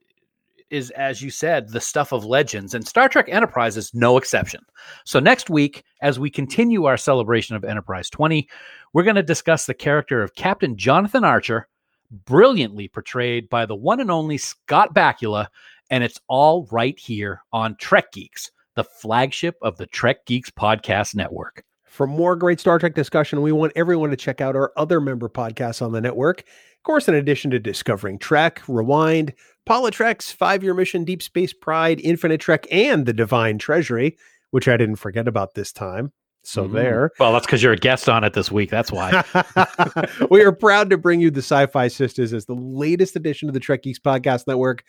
is, 0.70 0.90
as 0.90 1.22
you 1.22 1.30
said, 1.30 1.68
the 1.68 1.80
stuff 1.80 2.12
of 2.12 2.24
legends, 2.24 2.74
and 2.74 2.86
Star 2.86 3.08
Trek 3.08 3.26
Enterprise 3.28 3.76
is 3.76 3.92
no 3.94 4.16
exception. 4.16 4.60
So 5.04 5.20
next 5.20 5.50
week, 5.50 5.84
as 6.02 6.18
we 6.18 6.30
continue 6.30 6.84
our 6.84 6.96
celebration 6.96 7.56
of 7.56 7.64
Enterprise 7.64 8.10
20, 8.10 8.48
we're 8.92 9.02
going 9.02 9.16
to 9.16 9.22
discuss 9.22 9.66
the 9.66 9.74
character 9.74 10.22
of 10.22 10.34
Captain 10.34 10.76
Jonathan 10.76 11.24
Archer, 11.24 11.68
brilliantly 12.10 12.88
portrayed 12.88 13.48
by 13.48 13.66
the 13.66 13.76
one 13.76 14.00
and 14.00 14.10
only 14.10 14.38
Scott 14.38 14.94
Bakula, 14.94 15.48
and 15.90 16.04
it's 16.04 16.20
all 16.28 16.66
right 16.70 16.98
here 16.98 17.42
on 17.52 17.76
Trek 17.76 18.12
Geeks, 18.12 18.50
the 18.76 18.84
flagship 18.84 19.56
of 19.62 19.76
the 19.76 19.86
Trek 19.86 20.26
Geeks 20.26 20.50
podcast 20.50 21.14
network. 21.14 21.64
For 21.84 22.06
more 22.06 22.36
great 22.36 22.60
Star 22.60 22.78
Trek 22.78 22.94
discussion, 22.94 23.42
we 23.42 23.50
want 23.50 23.72
everyone 23.74 24.10
to 24.10 24.16
check 24.16 24.40
out 24.40 24.54
our 24.54 24.72
other 24.76 25.00
member 25.00 25.28
podcasts 25.28 25.82
on 25.82 25.92
the 25.92 26.00
network. 26.00 26.40
Of 26.40 26.82
course, 26.84 27.08
in 27.08 27.14
addition 27.14 27.50
to 27.50 27.58
Discovering 27.58 28.18
Trek, 28.18 28.62
Rewind, 28.68 29.32
Politrex, 29.68 30.32
Five 30.32 30.62
Year 30.62 30.74
Mission, 30.74 31.04
Deep 31.04 31.22
Space 31.22 31.52
Pride, 31.52 32.00
Infinite 32.00 32.40
Trek, 32.40 32.66
and 32.70 33.04
The 33.04 33.12
Divine 33.12 33.58
Treasury, 33.58 34.16
which 34.50 34.68
I 34.68 34.76
didn't 34.76 34.96
forget 34.96 35.26
about 35.26 35.54
this 35.54 35.72
time. 35.72 36.12
So 36.48 36.66
Mhm. 36.66 36.72
there. 36.72 37.10
Well, 37.20 37.32
that's 37.32 37.44
because 37.46 37.62
you're 37.62 37.72
a 37.74 37.76
guest 37.76 38.08
on 38.08 38.24
it 38.24 38.32
this 38.32 38.50
week. 38.50 38.70
That's 38.70 38.90
why. 38.90 39.22
we 40.30 40.42
are 40.42 40.52
proud 40.52 40.88
to 40.90 40.96
bring 40.98 41.20
you 41.20 41.30
the 41.30 41.42
Sci 41.42 41.66
Fi 41.66 41.88
Sisters 41.88 42.32
as 42.32 42.46
the 42.46 42.54
latest 42.54 43.16
addition 43.16 43.48
to 43.48 43.52
the 43.52 43.60
Trek 43.60 43.82
Geeks 43.82 43.98
Podcast 43.98 44.46
Network. 44.46 44.82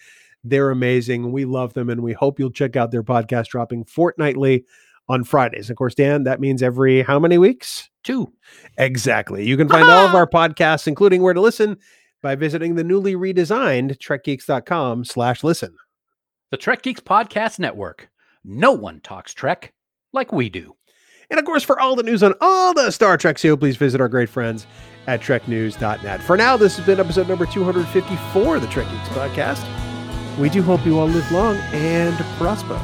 They're 0.43 0.69
amazing. 0.71 1.31
We 1.33 1.43
love 1.45 1.73
them, 1.73 1.89
and 1.89 2.01
we 2.01 2.13
hope 2.13 2.39
you'll 2.39 2.51
check 2.51 2.75
out 2.77 2.91
their 2.91 3.03
podcast 3.03 3.47
dropping 3.47 3.83
fortnightly 3.83 4.63
on 5.09 5.25
Fridays. 5.25 5.69
Of 5.69 5.75
course, 5.75 5.95
Dan, 5.95 6.23
that 6.23 6.39
means 6.39 6.63
every 6.63 7.01
how 7.01 7.19
many 7.19 7.37
weeks? 7.37 7.89
Two. 8.05 8.31
Exactly. 8.77 9.45
You 9.45 9.57
can 9.57 9.67
find 9.67 9.83
all 9.89 10.05
of 10.07 10.15
our 10.15 10.27
podcasts, 10.29 10.87
including 10.87 11.21
where 11.21 11.33
to 11.33 11.41
listen, 11.41 11.75
by 12.21 12.35
visiting 12.35 12.75
the 12.75 12.83
newly 12.85 13.15
redesigned 13.15 13.97
trekgeeks.com 13.97 15.03
slash 15.03 15.43
listen. 15.43 15.75
The 16.51 16.57
Trek 16.57 16.83
Geeks 16.83 17.01
Podcast 17.01 17.59
Network. 17.59 18.09
No 18.45 18.71
one 18.71 19.01
talks 19.01 19.33
Trek 19.33 19.73
like 20.13 20.31
we 20.31 20.49
do. 20.49 20.75
And 21.29 21.39
of 21.39 21.45
course, 21.45 21.63
for 21.63 21.79
all 21.79 21.95
the 21.95 22.03
news 22.03 22.23
on 22.23 22.33
all 22.41 22.73
the 22.73 22.89
Star 22.91 23.15
Trek 23.17 23.37
show, 23.37 23.55
please 23.55 23.77
visit 23.77 24.01
our 24.01 24.07
great 24.09 24.29
friends 24.29 24.65
at 25.05 25.21
treknews.net. 25.21 26.21
For 26.23 26.35
now, 26.35 26.57
this 26.57 26.75
has 26.77 26.85
been 26.85 26.99
episode 26.99 27.27
number 27.27 27.45
254 27.45 28.55
of 28.55 28.61
the 28.61 28.67
Trek 28.67 28.87
Geeks 28.89 29.09
podcast. 29.09 29.63
We 30.39 30.49
do 30.49 30.63
hope 30.63 30.85
you 30.85 30.97
all 30.97 31.07
live 31.07 31.31
long 31.31 31.55
and 31.71 32.15
prosper. 32.37 32.79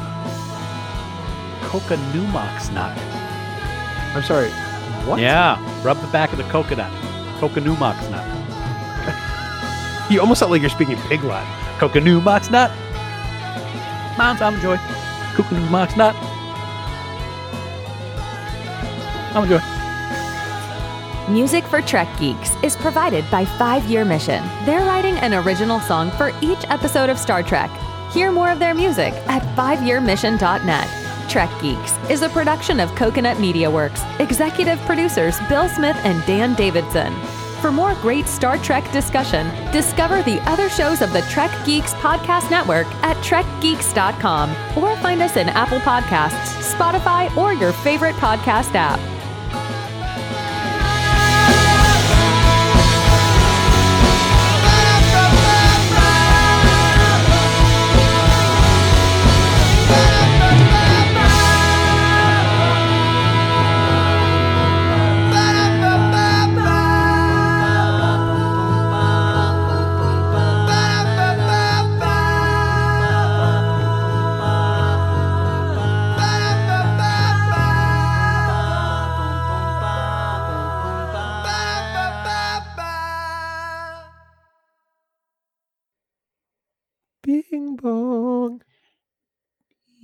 Coca 1.68 1.96
Numox 2.14 2.72
nut. 2.72 2.96
I'm 4.16 4.24
sorry. 4.24 4.50
What? 5.08 5.20
Yeah, 5.20 5.58
rub 5.84 6.00
the 6.02 6.08
back 6.08 6.32
of 6.32 6.38
the 6.38 6.43
coconut. 6.46 6.91
Coca 7.39 7.62
Numox 7.62 8.10
nut. 8.12 8.32
You 10.08 10.20
almost 10.22 10.39
sound 10.39 10.52
like 10.52 10.62
you're 10.62 10.70
speaking 10.70 10.98
pig 11.08 11.24
Latin. 11.24 11.80
Coca 11.80 12.00
Numox 12.00 12.52
nut. 12.52 12.70
Mount 14.20 14.39
I'm 14.39 14.62
joy. 14.62 14.78
Coca 15.36 15.56
Numox 15.56 15.98
nut. 15.98 16.16
I'm. 19.36 21.34
Music 21.34 21.64
for 21.66 21.82
Trek 21.82 22.08
Geeks 22.20 22.52
is 22.64 22.76
provided 22.76 23.30
by 23.30 23.46
Five 23.46 23.84
Year 23.86 24.06
Mission. 24.06 24.44
They're 24.64 24.86
writing 24.86 25.16
an 25.18 25.34
original 25.34 25.80
song 25.80 26.12
for 26.12 26.32
each 26.42 26.64
episode 26.70 27.10
of 27.10 27.18
Star 27.18 27.44
Trek. 27.44 27.72
Hear 28.12 28.32
more 28.32 28.50
of 28.50 28.60
their 28.60 28.74
music 28.74 29.14
at 29.28 29.42
fiveyearmission.net. 29.58 31.30
Trek 31.30 31.50
Geeks 31.62 31.98
is 32.10 32.22
a 32.22 32.30
production 32.30 32.80
of 32.80 32.94
Coconut 32.96 33.40
Media 33.40 33.70
Works. 33.70 34.04
Executive 34.20 34.80
producers 34.82 35.38
Bill 35.50 35.68
Smith 35.68 35.98
and 36.06 36.26
Dan 36.26 36.54
Davidson. 36.54 37.14
For 37.60 37.72
more 37.72 37.96
great 37.96 38.28
Star 38.28 38.60
Trek 38.60 38.90
discussion, 38.92 39.48
discover 39.72 40.22
the 40.22 40.40
other 40.50 40.70
shows 40.70 41.02
of 41.02 41.12
the 41.12 41.24
Trek 41.24 41.50
Geeks 41.66 41.94
Podcast 41.96 42.52
Network 42.52 42.86
at 43.04 43.18
trekgeeks.com 43.18 44.52
or 44.78 44.96
find 44.98 45.22
us 45.24 45.36
in 45.36 45.50
Apple 45.50 45.80
Podcasts, 45.80 46.74
Spotify, 46.76 47.36
or 47.36 47.54
your 47.54 47.74
favorite 47.74 48.16
podcast 48.18 48.76
app. 48.76 49.00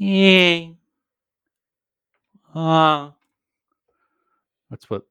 Yeah. 0.04 0.70
Uh, 2.56 3.12
that's 4.72 4.90
what 4.90 5.04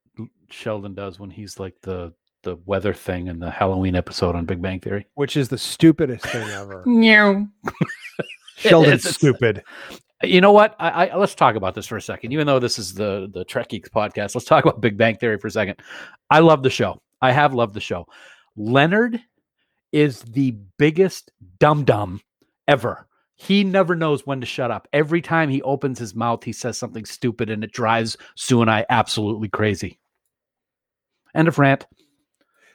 Sheldon 0.51 0.95
does 0.95 1.21
when 1.21 1.31
he's 1.31 1.61
like 1.61 1.77
the 1.83 2.13
the 2.43 2.57
weather 2.67 2.93
thing 2.93 3.29
in 3.29 3.39
the 3.39 3.51
Halloween 3.51 3.95
episode 3.95 4.35
on 4.35 4.47
Big 4.47 4.61
Bang 4.61 4.81
Theory. 4.81 5.07
Which 5.15 5.37
is 5.37 5.49
the 5.49 5.59
stupidest 5.59 6.27
thing 6.27 6.49
ever. 6.51 6.83
Meow. 6.87 7.47
Sheldon's 8.57 9.05
It's- 9.05 9.15
stupid. 9.15 9.63
You 10.25 10.41
know 10.41 10.51
what? 10.53 10.75
I, 10.81 11.07
I 11.07 11.17
let's 11.17 11.37
talk 11.37 11.55
about 11.55 11.77
this 11.77 11.87
for 11.87 11.97
a 11.97 12.03
second. 12.03 12.33
Even 12.33 12.49
though 12.49 12.59
this 12.59 12.79
is 12.79 12.93
the 12.93 13.31
the 13.33 13.45
Trek 13.45 13.69
Geeks 13.69 13.89
podcast, 13.91 14.35
let's 14.35 14.45
talk 14.45 14.65
about 14.65 14.81
Big 14.81 14.97
Bang 14.99 15.17
Theory 15.17 15.39
for 15.39 15.47
a 15.47 15.51
second. 15.53 15.77
I 16.29 16.41
love 16.41 16.65
the 16.65 16.69
show. 16.69 17.01
I 17.23 17.31
have 17.31 17.55
loved 17.55 17.75
the 17.75 17.81
show. 17.81 18.07
Leonard 18.57 19.21
is 19.93 20.21
the 20.23 20.51
biggest 20.79 21.31
dum 21.61 21.85
dum 21.85 22.21
ever. 22.67 23.07
He 23.41 23.65
never 23.65 23.97
knows 23.97 24.27
when 24.27 24.41
to 24.41 24.47
shut 24.47 24.71
up. 24.71 24.87
Every 24.93 25.23
time 25.23 25.49
he 25.49 25.63
opens 25.63 25.99
his 25.99 26.15
mouth, 26.15 26.45
he 26.45 26.53
says 26.53 26.77
something 26.77 27.07
stupid, 27.07 27.49
and 27.49 27.65
it 27.65 27.73
drives 27.73 28.19
Sue 28.35 28.61
and 28.61 28.71
I 28.71 28.85
absolutely 28.91 29.49
crazy. 29.49 29.99
End 31.35 31.49
of 31.49 31.59
rant. 31.59 31.87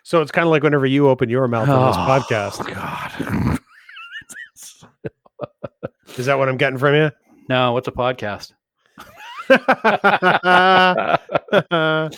So 0.02 0.22
it's 0.22 0.32
kind 0.32 0.48
of 0.48 0.52
like 0.52 0.64
whenever 0.64 0.88
you 0.88 1.08
open 1.08 1.30
your 1.30 1.48
mouth 1.48 1.70
on 1.70 1.88
this 1.88 1.98
Oh, 1.98 2.00
podcast. 2.00 2.74
God. 2.74 3.60
Is 6.18 6.26
that 6.26 6.40
what 6.40 6.50
I'm 6.50 6.58
getting 6.58 6.80
from 6.80 6.96
you? 6.96 7.12
no, 7.50 7.74
what's 7.74 7.88
a 7.88 7.92
podcast? 7.92 8.54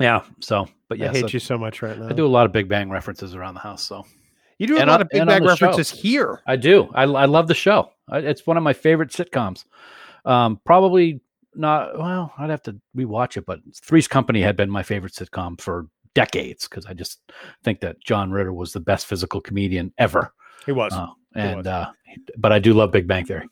Yeah. 0.00 0.22
So, 0.40 0.66
but 0.88 0.98
yes, 0.98 1.14
I 1.14 1.18
hate 1.20 1.32
you 1.32 1.38
so 1.38 1.56
much 1.56 1.80
right 1.80 1.96
now. 1.98 2.08
I 2.08 2.12
do 2.12 2.26
a 2.26 2.28
lot 2.28 2.46
of 2.46 2.52
Big 2.52 2.68
Bang 2.68 2.90
references 2.90 3.34
around 3.34 3.54
the 3.54 3.60
house. 3.60 3.84
So 3.84 4.04
You 4.64 4.74
do 4.74 4.76
a 4.76 4.80
and 4.80 4.88
lot 4.90 4.96
on- 4.96 5.02
of 5.02 5.08
Big 5.10 5.20
and 5.20 5.30
on 5.30 5.38
Bang 5.40 5.46
the 5.46 5.56
show. 5.56 5.66
references 5.66 5.90
here. 5.90 6.40
I 6.46 6.56
do. 6.56 6.90
I, 6.94 7.02
I 7.04 7.24
love 7.26 7.48
the 7.48 7.54
show. 7.54 7.90
I, 8.08 8.18
it's 8.18 8.46
one 8.46 8.56
of 8.56 8.62
my 8.62 8.72
favorite 8.72 9.10
sitcoms. 9.10 9.64
Um, 10.24 10.60
probably 10.64 11.20
not. 11.54 11.98
Well, 11.98 12.32
I'd 12.38 12.50
have 12.50 12.62
to 12.64 12.76
rewatch 12.96 13.36
it, 13.36 13.46
but 13.46 13.60
Three's 13.82 14.08
Company 14.08 14.40
had 14.42 14.56
been 14.56 14.70
my 14.70 14.82
favorite 14.82 15.12
sitcom 15.12 15.60
for 15.60 15.86
decades 16.14 16.68
because 16.68 16.86
I 16.86 16.94
just 16.94 17.20
think 17.62 17.80
that 17.80 18.00
John 18.02 18.30
Ritter 18.30 18.52
was 18.52 18.72
the 18.72 18.80
best 18.80 19.06
physical 19.06 19.40
comedian 19.40 19.92
ever. 19.98 20.32
He 20.66 20.72
was. 20.72 20.92
Uh, 20.92 21.08
He 21.34 21.40
and 21.40 21.56
was. 21.58 21.66
uh, 21.66 21.90
but 22.38 22.52
I 22.52 22.58
do 22.58 22.72
love 22.72 22.90
Big 22.92 23.06
Bang 23.06 23.24
Theory. 23.26 23.48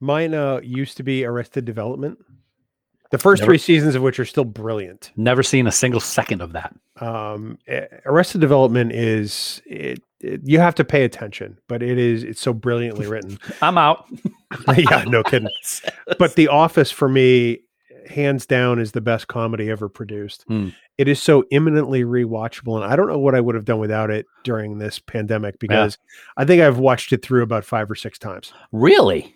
Mine 0.00 0.32
uh, 0.34 0.60
used 0.62 0.96
to 0.98 1.02
be 1.02 1.24
Arrested 1.24 1.64
Development. 1.64 2.18
The 3.10 3.18
first 3.18 3.40
Never- 3.40 3.50
three 3.52 3.58
seasons 3.58 3.94
of 3.94 4.02
which 4.02 4.20
are 4.20 4.24
still 4.24 4.44
brilliant. 4.44 5.10
Never 5.16 5.42
seen 5.42 5.66
a 5.66 5.72
single 5.72 5.98
second 6.00 6.40
of 6.42 6.52
that. 6.52 6.74
Um, 7.00 7.58
eh, 7.66 7.86
Arrested 8.06 8.40
Development 8.40 8.92
is 8.92 9.60
it, 9.66 10.02
it- 10.20 10.40
You 10.44 10.58
have 10.60 10.74
to 10.76 10.84
pay 10.84 11.04
attention, 11.04 11.58
but 11.68 11.82
it 11.82 11.98
is. 11.98 12.24
It's 12.24 12.40
so 12.40 12.52
brilliantly 12.52 13.06
written. 13.06 13.38
I'm 13.62 13.78
out. 13.78 14.06
yeah, 14.76 15.04
no 15.06 15.22
kidding. 15.22 15.48
But 16.18 16.34
The 16.34 16.48
Office 16.48 16.90
for 16.90 17.08
me, 17.08 17.60
hands 18.08 18.46
down, 18.46 18.78
is 18.78 18.92
the 18.92 19.00
best 19.00 19.28
comedy 19.28 19.70
ever 19.70 19.88
produced. 19.88 20.44
Hmm. 20.48 20.68
It 20.96 21.06
is 21.06 21.22
so 21.22 21.44
imminently 21.52 22.02
rewatchable, 22.02 22.74
and 22.74 22.84
I 22.90 22.96
don't 22.96 23.06
know 23.08 23.18
what 23.20 23.36
I 23.36 23.40
would 23.40 23.54
have 23.54 23.64
done 23.64 23.78
without 23.78 24.10
it 24.10 24.26
during 24.42 24.78
this 24.78 24.98
pandemic 24.98 25.60
because 25.60 25.96
I 26.36 26.44
think 26.44 26.60
I've 26.60 26.78
watched 26.78 27.12
it 27.12 27.22
through 27.22 27.42
about 27.44 27.64
five 27.64 27.88
or 27.90 27.94
six 27.94 28.18
times. 28.18 28.52
really? 28.72 29.34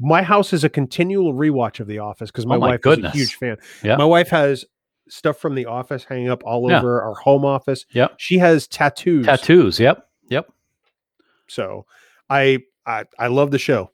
My 0.00 0.22
house 0.22 0.52
is 0.52 0.64
a 0.64 0.68
continual 0.68 1.32
rewatch 1.34 1.78
of 1.78 1.86
The 1.86 1.98
Office 2.00 2.30
because 2.30 2.44
my, 2.46 2.56
Oh 2.56 2.60
my 2.60 2.68
wife 2.70 2.80
goodness. 2.80 3.14
is 3.14 3.14
a 3.14 3.18
huge 3.18 3.34
fan. 3.36 3.56
Yeah. 3.84 3.96
My 3.96 4.04
wife 4.06 4.30
has 4.30 4.64
stuff 5.08 5.36
from 5.38 5.54
The 5.54 5.66
Office 5.66 6.02
hanging 6.04 6.28
up 6.30 6.42
all 6.44 6.68
Yeah. 6.68 6.78
over 6.78 7.02
our 7.02 7.14
home 7.14 7.44
office. 7.44 7.84
Yep. 7.92 8.14
She 8.16 8.38
has 8.38 8.66
tattoos. 8.66 9.26
Tattoos. 9.26 9.78
Yep. 9.78 10.04
So 11.48 11.86
I, 12.30 12.60
I 12.86 13.04
I 13.18 13.28
love 13.28 13.50
the 13.52 13.58
show. 13.58 13.91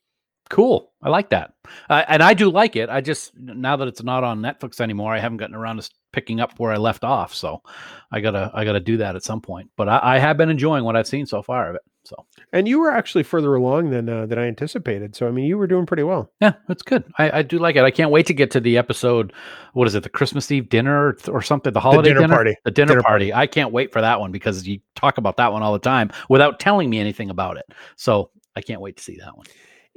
Cool. 0.50 0.90
I 1.02 1.10
like 1.10 1.30
that. 1.30 1.52
Uh, 1.88 2.04
and 2.08 2.22
I 2.22 2.34
do 2.34 2.50
like 2.50 2.74
it. 2.74 2.88
I 2.88 3.00
just 3.00 3.36
now 3.36 3.76
that 3.76 3.88
it's 3.88 4.02
not 4.02 4.24
on 4.24 4.40
Netflix 4.40 4.80
anymore, 4.80 5.14
I 5.14 5.18
haven't 5.18 5.36
gotten 5.38 5.54
around 5.54 5.80
to 5.80 5.90
picking 6.12 6.40
up 6.40 6.58
where 6.58 6.72
I 6.72 6.76
left 6.76 7.04
off. 7.04 7.34
So 7.34 7.62
I 8.10 8.20
gotta 8.20 8.50
I 8.54 8.64
gotta 8.64 8.80
do 8.80 8.96
that 8.96 9.14
at 9.14 9.22
some 9.22 9.40
point. 9.40 9.70
But 9.76 9.88
I, 9.88 10.00
I 10.02 10.18
have 10.18 10.36
been 10.36 10.48
enjoying 10.48 10.84
what 10.84 10.96
I've 10.96 11.06
seen 11.06 11.26
so 11.26 11.42
far 11.42 11.68
of 11.68 11.76
it. 11.76 11.82
So 12.04 12.16
And 12.54 12.66
you 12.66 12.80
were 12.80 12.90
actually 12.90 13.24
further 13.24 13.54
along 13.54 13.90
than 13.90 14.08
uh, 14.08 14.24
than 14.24 14.38
I 14.38 14.46
anticipated. 14.46 15.14
So 15.14 15.28
I 15.28 15.30
mean, 15.30 15.44
you 15.44 15.58
were 15.58 15.66
doing 15.66 15.84
pretty 15.84 16.02
well. 16.02 16.32
yeah, 16.40 16.54
it's 16.70 16.82
good. 16.82 17.04
I, 17.18 17.38
I 17.40 17.42
do 17.42 17.58
like 17.58 17.76
it. 17.76 17.84
I 17.84 17.90
can't 17.90 18.10
wait 18.10 18.26
to 18.26 18.34
get 18.34 18.50
to 18.52 18.60
the 18.60 18.78
episode. 18.78 19.34
What 19.74 19.86
is 19.86 19.94
it? 19.94 20.02
The 20.02 20.08
Christmas 20.08 20.50
Eve 20.50 20.70
dinner 20.70 21.08
or, 21.08 21.18
or 21.28 21.42
something? 21.42 21.72
The 21.72 21.80
holiday 21.80 22.14
dinner 22.14 22.26
party. 22.28 22.56
The 22.64 22.70
dinner, 22.70 22.94
Dinner 22.94 23.02
party. 23.02 23.34
I 23.34 23.46
can't 23.46 23.72
wait 23.72 23.92
for 23.92 24.00
that 24.00 24.18
one 24.18 24.32
because 24.32 24.66
you 24.66 24.80
talk 24.96 25.18
about 25.18 25.36
that 25.36 25.52
one 25.52 25.62
all 25.62 25.74
the 25.74 25.78
time 25.78 26.10
without 26.30 26.58
telling 26.58 26.88
me 26.88 26.98
anything 26.98 27.28
about 27.28 27.58
it. 27.58 27.66
So 27.96 28.30
I 28.56 28.62
can't 28.62 28.80
wait 28.80 28.96
to 28.96 29.02
see 29.02 29.18
that 29.18 29.36
one. 29.36 29.46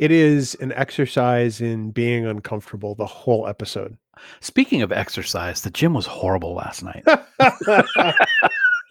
It 0.01 0.09
is 0.11 0.55
an 0.55 0.71
exercise 0.71 1.61
in 1.61 1.91
being 1.91 2.25
uncomfortable 2.25 2.95
the 2.95 3.05
whole 3.05 3.47
episode. 3.47 3.95
Speaking 4.39 4.81
of 4.81 4.91
exercise, 4.91 5.61
the 5.61 5.69
gym 5.69 5.93
was 5.93 6.07
horrible 6.07 6.55
last 6.55 6.83
night. 6.83 7.05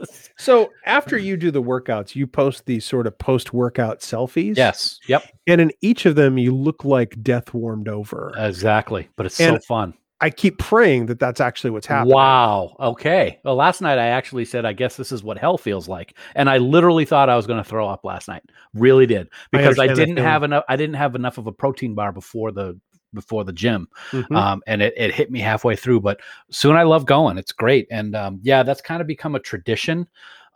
so 0.38 0.70
after 0.86 1.18
you 1.18 1.36
do 1.36 1.50
the 1.50 1.60
workouts, 1.62 2.14
you 2.14 2.28
post 2.28 2.66
these 2.66 2.84
sort 2.84 3.08
of 3.08 3.18
post 3.18 3.52
workout 3.52 3.98
selfies. 3.98 4.56
yes. 4.56 5.00
Yep. 5.08 5.24
And 5.48 5.60
in 5.60 5.72
each 5.80 6.06
of 6.06 6.14
them, 6.14 6.38
you 6.38 6.54
look 6.54 6.84
like 6.84 7.20
death 7.24 7.52
warmed 7.52 7.88
over. 7.88 8.32
Exactly. 8.38 9.08
But 9.16 9.26
it's 9.26 9.40
And 9.40 9.56
so 9.56 9.66
fun. 9.66 9.94
I 10.20 10.30
keep 10.30 10.58
praying 10.58 11.06
that 11.06 11.18
that's 11.18 11.40
actually 11.40 11.70
what's 11.70 11.86
happening. 11.86 12.14
Wow. 12.14 12.76
Okay. 12.78 13.40
Well, 13.44 13.54
last 13.54 13.80
night 13.80 13.98
I 13.98 14.08
actually 14.08 14.44
said, 14.44 14.66
I 14.66 14.72
guess 14.74 14.96
this 14.96 15.12
is 15.12 15.22
what 15.22 15.38
hell 15.38 15.56
feels 15.56 15.88
like, 15.88 16.16
and 16.34 16.50
I 16.50 16.58
literally 16.58 17.04
thought 17.04 17.30
I 17.30 17.36
was 17.36 17.46
going 17.46 17.62
to 17.62 17.68
throw 17.68 17.88
up 17.88 18.04
last 18.04 18.28
night. 18.28 18.42
Really 18.74 19.06
did 19.06 19.28
because 19.50 19.78
I, 19.78 19.86
that 19.86 19.96
didn't 19.96 20.18
have 20.18 20.42
enough. 20.42 20.64
I 20.68 20.76
didn't 20.76 20.96
have 20.96 21.14
enough 21.14 21.38
of 21.38 21.46
a 21.46 21.52
protein 21.52 21.94
bar 21.94 22.12
before 22.12 22.52
the 22.52 22.78
before 23.12 23.44
the 23.44 23.52
gym, 23.52 23.88
Mhm. 24.12 24.36
um, 24.36 24.62
and 24.68 24.82
it, 24.82 24.94
it 24.96 25.12
hit 25.12 25.30
me 25.32 25.40
halfway 25.40 25.74
through. 25.74 26.00
But 26.00 26.20
soon 26.50 26.76
I 26.76 26.84
love 26.84 27.06
going. 27.06 27.38
It's 27.38 27.52
great, 27.52 27.88
and 27.90 28.14
um, 28.14 28.40
yeah, 28.42 28.62
that's 28.62 28.80
kind 28.82 29.00
of 29.00 29.06
become 29.06 29.34
a 29.34 29.40
tradition. 29.40 30.06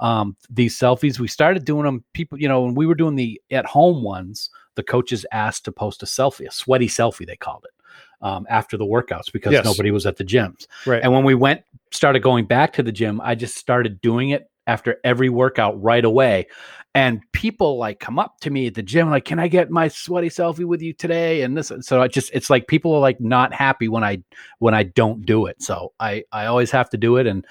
Um, 0.00 0.36
these 0.50 0.78
selfies, 0.78 1.18
we 1.18 1.28
started 1.28 1.64
doing 1.64 1.84
them. 1.84 2.04
People, 2.12 2.38
you 2.38 2.48
know, 2.48 2.62
when 2.62 2.74
we 2.74 2.86
were 2.86 2.94
doing 2.94 3.16
the 3.16 3.40
at 3.50 3.66
home 3.66 4.02
ones, 4.04 4.50
the 4.74 4.82
coaches 4.82 5.24
asked 5.32 5.64
to 5.64 5.72
post 5.72 6.02
a 6.02 6.06
selfie, 6.06 6.46
a 6.46 6.52
sweaty 6.52 6.88
selfie, 6.88 7.26
they 7.26 7.36
called 7.36 7.64
it. 7.64 7.73
Um, 8.22 8.46
after 8.48 8.76
the 8.78 8.86
workouts 8.86 9.30
because 9.32 9.52
Yes. 9.52 9.64
nobody 9.64 9.90
was 9.90 10.06
at 10.06 10.16
the 10.16 10.24
gyms. 10.24 10.66
right. 10.86 11.02
And 11.02 11.12
when 11.12 11.24
we 11.24 11.34
went, 11.34 11.62
started 11.90 12.20
going 12.22 12.46
back 12.46 12.72
to 12.74 12.82
the 12.82 12.92
gym, 12.92 13.20
I 13.20 13.34
just 13.34 13.56
started 13.56 14.00
doing 14.00 14.30
it 14.30 14.48
after 14.66 14.96
every 15.04 15.28
workout 15.28 15.82
right 15.82 16.04
away. 16.04 16.46
And 16.94 17.20
people 17.32 17.76
like 17.76 17.98
come 17.98 18.18
up 18.18 18.38
to 18.40 18.50
me 18.50 18.66
at 18.68 18.74
the 18.74 18.82
gym, 18.82 19.10
like, 19.10 19.24
"Can 19.24 19.38
I 19.38 19.48
get 19.48 19.68
my 19.68 19.88
sweaty 19.88 20.28
selfie 20.30 20.64
with 20.64 20.80
you 20.80 20.92
today?" 20.94 21.42
And 21.42 21.56
this, 21.56 21.70
so 21.80 22.00
I 22.00 22.08
just, 22.08 22.30
it's 22.32 22.48
like 22.48 22.66
people 22.68 22.94
are 22.94 23.00
like 23.00 23.20
not 23.20 23.52
happy 23.52 23.88
when 23.88 24.04
I 24.04 24.22
when 24.60 24.74
I 24.74 24.84
don't 24.84 25.26
do 25.26 25.46
it. 25.46 25.60
So 25.60 25.92
I 26.00 26.22
I 26.32 26.46
always 26.46 26.70
have 26.70 26.88
to 26.90 26.96
do 26.96 27.16
it, 27.16 27.26
and 27.26 27.44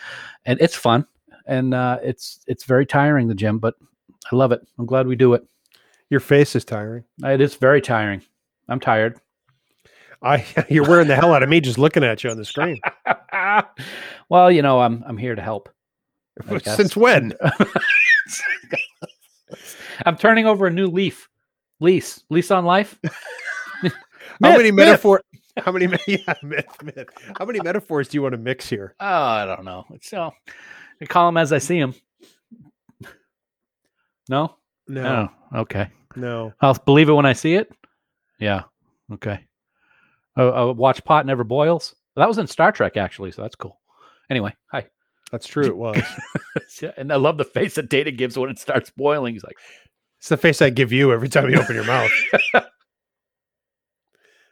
and 0.46 0.60
it's 0.62 0.76
fun, 0.76 1.06
and 1.46 1.74
uh, 1.74 2.00
it's 2.02 2.40
it's 2.48 2.64
very 2.64 2.86
tiring 2.86 3.28
the 3.28 3.36
gym, 3.36 3.60
but 3.60 3.76
I 4.32 4.36
love 4.36 4.54
it. 4.54 4.62
I'm 4.80 4.86
glad 4.86 5.08
we 5.08 5.18
do 5.18 5.34
it. 5.34 5.44
Your 6.10 6.22
face 6.22 6.56
is 6.56 6.64
tiring. 6.66 7.04
It 7.24 7.42
is 7.42 7.56
very 7.56 7.82
tiring. 7.82 8.22
I'm 8.70 8.80
tired. 8.80 9.20
I 10.24 10.46
you're 10.70 10.88
wearing 10.88 11.08
the 11.08 11.16
hell 11.16 11.34
out 11.34 11.44
of 11.44 11.50
me 11.50 11.60
just 11.60 11.78
looking 11.78 12.04
at 12.04 12.24
you 12.24 12.30
on 12.30 12.38
the 12.38 12.46
screen. 12.46 12.80
well, 14.30 14.52
you 14.52 14.62
know, 14.62 14.80
I'm 14.82 15.04
I'm 15.06 15.18
here 15.18 15.36
to 15.36 15.42
help. 15.42 15.70
Since 16.64 16.96
when? 16.96 17.34
I'm 20.06 20.18
turning 20.18 20.46
over 20.46 20.66
a 20.68 20.72
new 20.72 20.88
leaf. 20.88 21.30
Lease. 21.80 22.24
Lease 22.30 22.50
on 22.52 22.66
life. 22.66 23.00
How 23.04 23.90
Myth, 24.50 24.58
many 24.58 24.72
myth. 24.72 24.86
metaphor? 24.88 25.22
How 25.58 25.72
many? 25.72 25.86
Yeah, 26.08 26.34
myth, 26.42 26.66
myth. 26.84 27.08
How 27.38 27.46
many 27.46 27.60
metaphors 27.62 28.08
do 28.08 28.18
you 28.18 28.22
want 28.24 28.34
to 28.34 28.38
mix 28.40 28.68
here? 28.68 28.96
Oh, 29.00 29.06
I 29.06 29.46
don't 29.46 29.64
know. 29.66 29.86
So 30.02 30.32
I 31.02 31.06
call 31.06 31.28
them 31.28 31.38
as 31.38 31.54
I 31.54 31.60
see 31.60 31.80
them. 31.80 31.94
No? 34.30 34.56
No, 34.88 35.30
Oh, 35.54 35.60
okay. 35.62 35.90
no. 36.16 36.54
I'll 36.62 36.74
believe 36.74 37.10
it 37.10 37.14
when 37.14 37.26
I 37.26 37.34
see 37.34 37.54
it. 37.56 37.72
Yeah. 38.40 38.64
Okay. 39.14 39.46
Uh, 40.38 40.70
uh, 40.70 40.74
watch 40.74 41.04
pot 41.04 41.26
never 41.26 41.44
boils. 41.44 41.96
That 42.16 42.28
was 42.28 42.38
in 42.38 42.48
Star 42.48 42.72
Trek, 42.72 42.98
actually. 42.98 43.32
So 43.32 43.42
that's 43.42 43.56
cool. 43.56 43.80
Anyway, 44.30 44.56
hi. 44.72 44.88
That's 45.32 45.48
true. 45.48 45.66
It 45.66 45.78
was. 45.78 46.02
Yeah, 46.82 46.92
and 46.98 47.14
I 47.14 47.18
love 47.18 47.38
the 47.38 47.44
face 47.46 47.76
that 47.76 47.90
Data 47.90 48.10
gives 48.10 48.36
when 48.38 48.50
it 48.50 48.58
starts 48.58 48.90
boiling. 48.90 49.36
He's 49.36 49.44
like, 49.44 49.58
It's 50.20 50.30
the 50.30 50.38
face 50.38 50.60
I 50.62 50.72
give 50.72 50.92
you 50.92 51.12
every 51.14 51.30
time 51.30 51.50
you 51.50 51.60
open 51.60 51.76
your 51.76 51.84
mouth. 51.86 52.10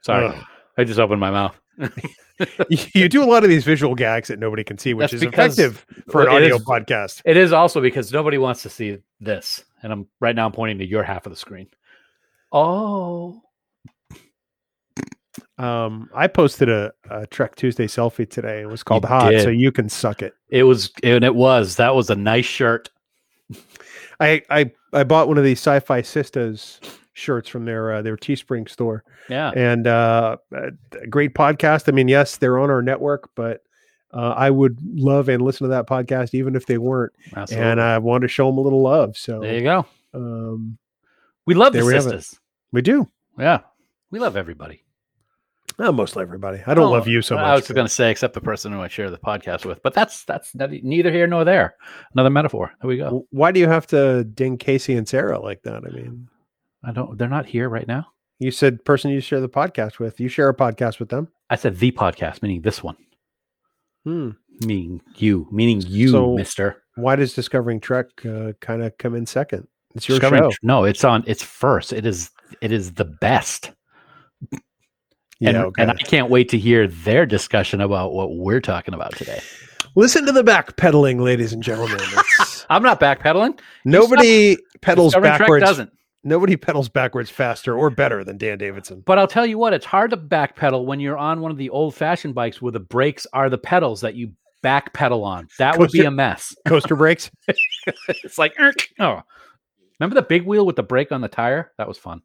"Sorry, 0.03 0.27
Ugh. 0.27 0.43
I 0.77 0.83
just 0.83 0.99
opened 0.99 1.19
my 1.19 1.31
mouth." 1.31 1.59
you 2.69 3.09
do 3.09 3.23
a 3.23 3.25
lot 3.25 3.43
of 3.43 3.49
these 3.49 3.63
visual 3.63 3.95
gags 3.95 4.27
that 4.27 4.39
nobody 4.39 4.63
can 4.63 4.77
see, 4.77 4.93
which 4.93 5.11
That's 5.11 5.23
is 5.23 5.23
effective 5.23 5.85
for 6.09 6.21
an 6.21 6.29
audio 6.29 6.55
is- 6.57 6.63
podcast. 6.63 7.21
It 7.25 7.37
is 7.37 7.53
also 7.53 7.81
because 7.81 8.11
nobody 8.13 8.37
wants 8.37 8.61
to 8.63 8.69
see 8.69 8.99
this, 9.19 9.63
and 9.81 9.91
I'm 9.91 10.07
right 10.19 10.35
now. 10.35 10.45
I'm 10.45 10.51
pointing 10.51 10.77
to 10.79 10.85
your 10.85 11.03
half 11.03 11.25
of 11.25 11.31
the 11.31 11.37
screen. 11.37 11.67
Oh, 12.51 13.41
Um, 15.57 16.09
I 16.13 16.27
posted 16.27 16.69
a, 16.69 16.91
a 17.09 17.25
Trek 17.27 17.55
Tuesday 17.55 17.87
selfie 17.87 18.29
today. 18.29 18.61
It 18.61 18.67
was 18.69 18.83
called 18.83 19.03
You 19.03 19.09
Hot, 19.09 19.29
did. 19.31 19.43
so 19.43 19.49
you 19.49 19.71
can 19.71 19.87
suck 19.89 20.21
it. 20.21 20.33
it 20.49 20.63
was, 20.63 20.91
and 21.03 21.23
it 21.23 21.35
was. 21.35 21.77
That 21.77 21.95
was 21.95 22.09
a 22.09 22.15
nice 22.15 22.45
shirt. 22.45 22.89
I 24.19 24.41
I, 24.49 24.71
I 24.93 25.03
bought 25.03 25.27
one 25.27 25.37
of 25.37 25.43
these 25.43 25.59
Sci-Fi 25.59 26.01
Sisters 26.01 26.79
shirts 27.13 27.49
from 27.49 27.65
their 27.65 27.93
uh, 27.93 28.01
their 28.01 28.17
Teespring 28.17 28.69
store, 28.69 29.03
Yeah, 29.29 29.51
and 29.55 29.87
uh, 29.87 30.37
great 31.09 31.33
podcast. 31.33 31.87
I 31.87 31.91
mean, 31.91 32.07
yes, 32.07 32.37
they're 32.37 32.59
on 32.59 32.69
our 32.69 32.81
network, 32.81 33.29
but 33.35 33.63
uh, 34.13 34.33
I 34.35 34.49
would 34.49 34.77
love 34.83 35.29
and 35.29 35.41
listen 35.41 35.65
to 35.65 35.69
that 35.69 35.87
podcast 35.87 36.33
even 36.33 36.55
if 36.55 36.65
they 36.65 36.77
weren't. 36.77 37.13
absolutely. 37.35 37.69
And 37.69 37.81
I 37.81 37.97
want 37.97 38.21
to 38.23 38.27
show 38.27 38.47
them 38.47 38.57
a 38.57 38.61
little 38.61 38.81
love. 38.81 39.17
So 39.17 39.39
there 39.39 39.55
you 39.55 39.63
go. 39.63 39.85
um, 40.13 40.77
We 41.45 41.53
love 41.55 41.73
the 41.73 41.85
we 41.85 41.91
sisters. 41.93 42.37
we 42.71 42.81
do. 42.81 43.07
Yeah, 43.39 43.59
we 44.11 44.19
love 44.19 44.35
everybody. 44.37 44.83
Uh, 45.81 45.91
mostly 45.91 46.21
everybody. 46.21 46.61
I 46.67 46.73
don't 46.73 46.85
Oh, 46.85 46.91
love 46.91 47.07
you 47.07 47.21
so 47.21 47.35
much. 47.35 47.43
I 47.45 47.55
was 47.55 47.67
going 47.67 47.87
to 47.87 47.93
say, 47.93 48.11
except 48.11 48.33
the 48.35 48.41
person 48.41 48.71
who 48.71 48.81
I 48.81 48.87
share 48.87 49.09
the 49.09 49.17
podcast 49.17 49.65
with, 49.65 49.81
but 49.81 49.93
that's 49.93 50.23
that's 50.25 50.53
neither 50.55 51.11
here 51.11 51.25
nor 51.27 51.43
there. 51.43 51.75
Another 52.13 52.29
metaphor. 52.29 52.71
There 52.81 52.87
we 52.87 52.97
go. 52.97 53.25
Why 53.31 53.51
do 53.51 53.59
you 53.59 53.67
have 53.67 53.87
to 53.87 54.23
ding 54.23 54.57
Casey 54.57 54.93
and 54.95 55.07
Sarah 55.07 55.39
like 55.41 55.63
that? 55.63 55.75
I 55.85 55.89
mean, 55.89 56.27
I 56.83 56.91
don't. 56.91 57.17
They're 57.17 57.27
not 57.27 57.45
here 57.47 57.67
right 57.69 57.87
now. 57.87 58.07
you 58.39 58.51
said 58.51 58.83
person 58.85 59.11
you 59.11 59.21
share 59.21 59.39
the 59.41 59.49
podcast 59.49 59.97
with. 59.99 60.19
You 60.19 60.27
share 60.29 60.49
a 60.49 60.55
podcast 60.55 60.99
with 60.99 61.09
them. 61.09 61.29
I 61.49 61.55
said 61.55 61.77
the 61.77 61.91
podcast, 61.91 62.41
meaning 62.41 62.61
this 62.61 62.81
one, 62.83 62.97
Hmm. 64.03 64.29
meaning 64.61 65.01
you, 65.17 65.47
meaning 65.51 65.81
you, 65.85 66.09
So- 66.09 66.35
Mister. 66.35 66.77
Why 66.95 67.15
does 67.15 67.33
Discovering 67.33 67.79
Trek 67.79 68.07
uh, 68.25 68.51
kind 68.59 68.83
of 68.83 68.97
come 68.97 69.15
in 69.15 69.25
second? 69.25 69.67
It's 69.95 70.07
your 70.09 70.19
Discovering- 70.19 70.51
show. 70.51 70.57
No, 70.61 70.83
it's 70.83 71.03
on. 71.03 71.23
It's 71.25 71.43
first. 71.43 71.93
It 71.93 72.05
is. 72.05 72.29
It 72.61 72.71
is 72.71 72.93
the 72.93 73.05
best. 73.05 73.71
And, 75.41 75.55
yeah, 75.55 75.63
okay. 75.63 75.81
and 75.81 75.91
I 75.91 75.95
can't 75.95 76.29
wait 76.29 76.49
to 76.49 76.57
hear 76.57 76.87
their 76.87 77.25
discussion 77.25 77.81
about 77.81 78.13
what 78.13 78.35
we're 78.35 78.61
talking 78.61 78.93
about 78.93 79.15
today. 79.15 79.41
Listen 79.95 80.25
to 80.25 80.31
the 80.31 80.43
backpedaling, 80.43 81.19
ladies 81.21 81.51
and 81.51 81.63
gentlemen. 81.63 81.99
I'm 82.69 82.83
not 82.83 82.99
backpedaling. 82.99 83.59
nobody 83.83 84.57
pedals 84.81 85.13
Trek 85.13 85.39
backwards. 85.39 85.65
doesn't. 85.65 85.91
Nobody 86.23 86.55
pedals 86.55 86.87
backwards 86.87 87.31
faster 87.31 87.75
or 87.75 87.89
better 87.89 88.23
than 88.23 88.37
Dan 88.37 88.59
Davidson. 88.59 89.01
But 89.05 89.17
I'll 89.17 89.27
tell 89.27 89.45
you 89.45 89.57
what, 89.57 89.73
it's 89.73 89.85
hard 89.85 90.11
to 90.11 90.17
backpedal 90.17 90.85
when 90.85 90.99
you're 90.99 91.17
on 91.17 91.41
one 91.41 91.49
of 91.49 91.57
the 91.57 91.71
old 91.71 91.95
fashioned 91.95 92.35
bikes 92.35 92.61
where 92.61 92.71
the 92.71 92.79
brakes 92.79 93.25
are 93.33 93.49
the 93.49 93.57
pedals 93.57 94.01
that 94.01 94.13
you 94.13 94.31
backpedal 94.63 95.23
on. 95.23 95.47
That 95.57 95.79
would 95.79 95.91
be 95.91 96.01
a 96.01 96.11
mess. 96.11 96.55
Coaster 96.67 96.95
brakes. 96.95 97.31
It's 98.07 98.37
like, 98.37 98.53
oh, 98.99 99.21
remember 99.99 100.13
the 100.13 100.21
big 100.21 100.43
wheel 100.45 100.65
with 100.65 100.75
the 100.75 100.83
brake 100.83 101.11
on 101.11 101.21
the 101.21 101.27
tire? 101.27 101.71
That 101.79 101.87
was 101.87 101.97
fun. 101.97 102.21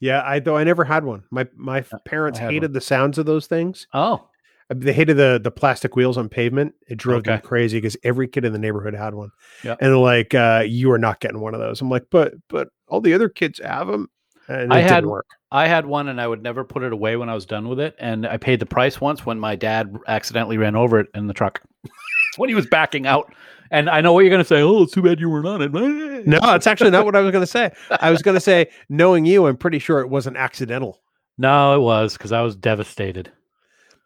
Yeah, 0.00 0.22
I 0.24 0.38
though 0.38 0.56
I 0.56 0.64
never 0.64 0.84
had 0.84 1.04
one. 1.04 1.24
My 1.30 1.46
my 1.56 1.84
parents 2.04 2.38
hated 2.38 2.72
the 2.72 2.80
sounds 2.80 3.18
of 3.18 3.26
those 3.26 3.46
things. 3.46 3.86
Oh, 3.92 4.28
Uh, 4.70 4.74
They 4.76 4.92
hated 4.92 5.16
the 5.16 5.40
the 5.42 5.50
plastic 5.50 5.96
wheels 5.96 6.16
on 6.18 6.28
pavement. 6.28 6.74
It 6.88 6.98
drove 6.98 7.24
them 7.24 7.34
Okay. 7.38 7.46
crazy 7.46 7.78
because 7.78 7.96
every 8.04 8.28
kid 8.28 8.44
in 8.44 8.52
the 8.52 8.58
neighborhood 8.58 8.94
had 8.94 9.14
one. 9.14 9.30
Yeah. 9.64 9.76
And 9.80 9.96
like, 10.00 10.34
uh, 10.34 10.64
you 10.66 10.90
are 10.92 10.98
not 10.98 11.20
getting 11.20 11.40
one 11.40 11.54
of 11.54 11.60
those. 11.60 11.80
I'm 11.80 11.88
like, 11.90 12.06
but 12.10 12.34
but 12.48 12.68
all 12.86 13.00
the 13.00 13.14
other 13.14 13.28
kids 13.28 13.60
have 13.64 13.88
them. 13.88 14.08
And 14.48 14.72
it 14.72 14.74
I 14.74 14.78
didn't 14.78 14.92
had- 14.92 15.06
work. 15.06 15.26
I 15.50 15.66
had 15.66 15.86
one 15.86 16.08
and 16.08 16.20
I 16.20 16.26
would 16.28 16.42
never 16.42 16.62
put 16.62 16.82
it 16.82 16.92
away 16.92 17.16
when 17.16 17.30
I 17.30 17.34
was 17.34 17.46
done 17.46 17.68
with 17.68 17.80
it. 17.80 17.96
And 17.98 18.26
I 18.26 18.36
paid 18.36 18.60
the 18.60 18.66
price 18.66 19.00
once 19.00 19.24
when 19.24 19.40
my 19.40 19.56
dad 19.56 19.96
accidentally 20.06 20.58
ran 20.58 20.76
over 20.76 21.00
it 21.00 21.06
in 21.14 21.26
the 21.26 21.32
truck 21.32 21.62
when 22.36 22.50
he 22.50 22.54
was 22.54 22.66
backing 22.66 23.06
out. 23.06 23.32
And 23.70 23.90
I 23.90 24.00
know 24.00 24.12
what 24.12 24.20
you're 24.20 24.30
going 24.30 24.42
to 24.42 24.48
say. 24.48 24.62
Oh, 24.62 24.82
it's 24.82 24.92
too 24.92 25.02
bad 25.02 25.20
you 25.20 25.28
weren't 25.28 25.46
on 25.46 25.62
it. 25.62 25.72
No, 26.26 26.38
it's 26.54 26.66
actually 26.66 26.90
not 26.90 27.04
what 27.04 27.14
I 27.14 27.20
was 27.20 27.30
going 27.30 27.42
to 27.42 27.46
say. 27.46 27.70
I 28.00 28.10
was 28.10 28.22
going 28.22 28.34
to 28.34 28.40
say, 28.40 28.70
knowing 28.88 29.24
you, 29.24 29.46
I'm 29.46 29.56
pretty 29.56 29.78
sure 29.78 30.00
it 30.00 30.08
wasn't 30.08 30.36
accidental. 30.36 31.00
No, 31.38 31.76
it 31.76 31.80
was 31.80 32.14
because 32.14 32.32
I 32.32 32.42
was 32.42 32.56
devastated. 32.56 33.30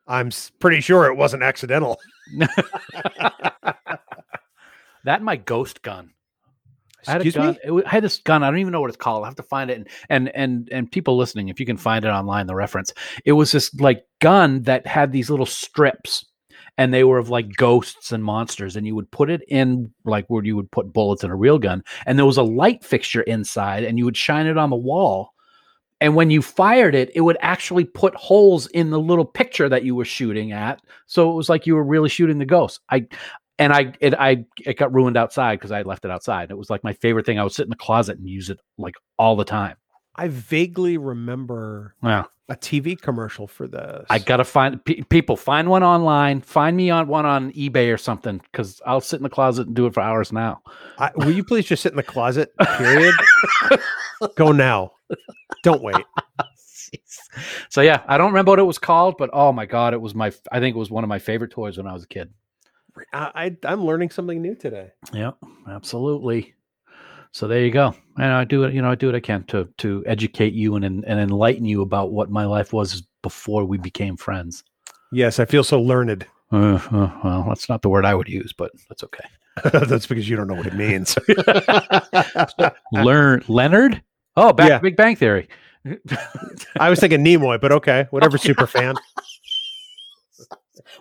I'm 0.06 0.30
pretty 0.60 0.82
sure 0.82 1.06
it 1.06 1.16
wasn't 1.16 1.42
accidental. 1.42 1.98
That 5.04 5.16
and 5.16 5.24
my 5.24 5.36
ghost 5.36 5.82
gun. 5.82 6.10
I 7.06 7.12
had 7.12 7.34
gun. 7.34 7.56
me. 7.64 7.82
I 7.84 7.88
had 7.88 8.04
this 8.04 8.18
gun. 8.18 8.44
I 8.44 8.50
don't 8.50 8.60
even 8.60 8.72
know 8.72 8.80
what 8.80 8.90
it's 8.90 8.96
called. 8.96 9.24
I 9.24 9.26
have 9.26 9.36
to 9.36 9.42
find 9.42 9.70
it. 9.70 9.78
And 9.78 9.88
and 10.08 10.28
and 10.36 10.68
and 10.70 10.92
people 10.92 11.16
listening, 11.16 11.48
if 11.48 11.58
you 11.58 11.66
can 11.66 11.76
find 11.76 12.04
it 12.04 12.08
online, 12.08 12.46
the 12.46 12.54
reference. 12.54 12.92
It 13.24 13.32
was 13.32 13.50
this 13.50 13.74
like 13.74 14.04
gun 14.20 14.62
that 14.62 14.86
had 14.86 15.10
these 15.10 15.28
little 15.28 15.46
strips, 15.46 16.24
and 16.78 16.92
they 16.92 17.04
were 17.04 17.18
of 17.18 17.28
like 17.28 17.56
ghosts 17.56 18.12
and 18.12 18.24
monsters. 18.24 18.76
And 18.76 18.86
you 18.86 18.94
would 18.94 19.10
put 19.10 19.30
it 19.30 19.42
in 19.48 19.92
like 20.04 20.26
where 20.28 20.44
you 20.44 20.56
would 20.56 20.70
put 20.70 20.92
bullets 20.92 21.24
in 21.24 21.30
a 21.30 21.36
real 21.36 21.58
gun, 21.58 21.82
and 22.06 22.18
there 22.18 22.26
was 22.26 22.38
a 22.38 22.42
light 22.42 22.84
fixture 22.84 23.22
inside, 23.22 23.84
and 23.84 23.98
you 23.98 24.04
would 24.04 24.16
shine 24.16 24.46
it 24.46 24.58
on 24.58 24.70
the 24.70 24.76
wall. 24.76 25.30
And 26.00 26.16
when 26.16 26.30
you 26.30 26.42
fired 26.42 26.96
it, 26.96 27.12
it 27.14 27.20
would 27.20 27.36
actually 27.40 27.84
put 27.84 28.14
holes 28.16 28.66
in 28.68 28.90
the 28.90 28.98
little 28.98 29.24
picture 29.24 29.68
that 29.68 29.84
you 29.84 29.94
were 29.94 30.04
shooting 30.04 30.50
at. 30.50 30.80
So 31.06 31.30
it 31.30 31.34
was 31.34 31.48
like 31.48 31.64
you 31.64 31.76
were 31.76 31.84
really 31.84 32.08
shooting 32.08 32.38
the 32.38 32.44
ghost. 32.44 32.80
I 32.90 33.06
and 33.58 33.72
I 33.72 33.92
it 34.00 34.14
I 34.14 34.44
it 34.64 34.78
got 34.78 34.92
ruined 34.92 35.16
outside 35.16 35.56
because 35.56 35.70
I 35.70 35.82
left 35.82 36.04
it 36.04 36.10
outside. 36.10 36.50
It 36.50 36.58
was 36.58 36.70
like 36.70 36.82
my 36.82 36.94
favorite 36.94 37.26
thing. 37.26 37.38
I 37.38 37.44
would 37.44 37.52
sit 37.52 37.64
in 37.64 37.70
the 37.70 37.76
closet 37.76 38.18
and 38.18 38.28
use 38.28 38.50
it 38.50 38.58
like 38.78 38.96
all 39.18 39.36
the 39.36 39.44
time. 39.44 39.76
I 40.14 40.28
vaguely 40.28 40.98
remember 40.98 41.94
Wow. 42.02 42.28
a 42.48 42.54
TV 42.56 43.00
commercial 43.00 43.46
for 43.46 43.66
this. 43.66 44.04
I 44.10 44.18
gotta 44.18 44.44
find 44.44 44.84
pe- 44.84 45.02
people 45.02 45.36
find 45.36 45.68
one 45.70 45.82
online. 45.82 46.40
Find 46.42 46.76
me 46.76 46.90
on 46.90 47.08
one 47.08 47.24
on 47.24 47.50
eBay 47.52 47.92
or 47.92 47.96
something 47.96 48.40
because 48.52 48.80
I'll 48.84 49.00
sit 49.00 49.16
in 49.16 49.22
the 49.22 49.30
closet 49.30 49.66
and 49.68 49.76
do 49.76 49.86
it 49.86 49.94
for 49.94 50.00
hours 50.00 50.32
now. 50.32 50.60
I, 50.98 51.10
will 51.16 51.30
you 51.30 51.44
please 51.44 51.64
just 51.66 51.82
sit 51.82 51.92
in 51.92 51.96
the 51.96 52.02
closet? 52.02 52.52
Period. 52.76 53.14
Go 54.36 54.52
now. 54.52 54.92
Don't 55.62 55.82
wait. 55.82 55.96
So 57.70 57.80
yeah, 57.80 58.02
I 58.06 58.18
don't 58.18 58.26
remember 58.28 58.50
what 58.52 58.58
it 58.58 58.64
was 58.64 58.78
called, 58.78 59.16
but 59.16 59.30
oh 59.32 59.50
my 59.52 59.64
god, 59.64 59.94
it 59.94 60.00
was 60.02 60.14
my 60.14 60.30
I 60.50 60.60
think 60.60 60.76
it 60.76 60.78
was 60.78 60.90
one 60.90 61.04
of 61.04 61.08
my 61.08 61.18
favorite 61.18 61.50
toys 61.50 61.78
when 61.78 61.86
I 61.86 61.94
was 61.94 62.02
a 62.04 62.06
kid. 62.06 62.30
I, 63.14 63.30
I 63.34 63.56
I'm 63.72 63.84
learning 63.86 64.10
something 64.10 64.42
new 64.42 64.54
today. 64.54 64.90
Yeah, 65.14 65.30
absolutely. 65.66 66.54
So 67.32 67.48
there 67.48 67.64
you 67.64 67.70
go. 67.70 67.94
And 68.18 68.32
I 68.32 68.44
do 68.44 68.64
it, 68.64 68.74
you 68.74 68.82
know, 68.82 68.90
I 68.90 68.94
do 68.94 69.06
what 69.06 69.14
I 69.14 69.20
can 69.20 69.44
to 69.44 69.68
to 69.78 70.04
educate 70.06 70.52
you 70.52 70.76
and 70.76 70.84
and 70.84 71.04
enlighten 71.06 71.64
you 71.64 71.82
about 71.82 72.12
what 72.12 72.30
my 72.30 72.44
life 72.44 72.72
was 72.72 73.02
before 73.22 73.64
we 73.64 73.78
became 73.78 74.16
friends. 74.16 74.64
Yes, 75.10 75.38
I 75.38 75.44
feel 75.46 75.64
so 75.64 75.80
learned. 75.80 76.26
Uh, 76.52 76.78
uh, 76.90 77.10
well, 77.24 77.44
that's 77.48 77.68
not 77.68 77.80
the 77.80 77.88
word 77.88 78.04
I 78.04 78.14
would 78.14 78.28
use, 78.28 78.52
but 78.52 78.72
that's 78.88 79.02
okay. 79.04 79.24
That's 79.70 80.06
because 80.06 80.28
you 80.28 80.36
don't 80.36 80.46
know 80.46 80.54
what 80.54 80.66
it 80.66 80.74
means. 80.74 81.16
Learn 82.92 83.42
Leonard? 83.48 84.02
Oh, 84.34 84.52
back 84.52 84.68
Yeah. 84.68 84.78
Big 84.78 84.96
Bang 84.96 85.14
Theory. 85.14 85.46
I 86.80 86.88
was 86.88 87.00
thinking 87.00 87.22
Nimoy, 87.22 87.60
but 87.60 87.70
okay, 87.72 88.06
whatever, 88.10 88.38
super 88.38 88.66
fan. 88.66 88.94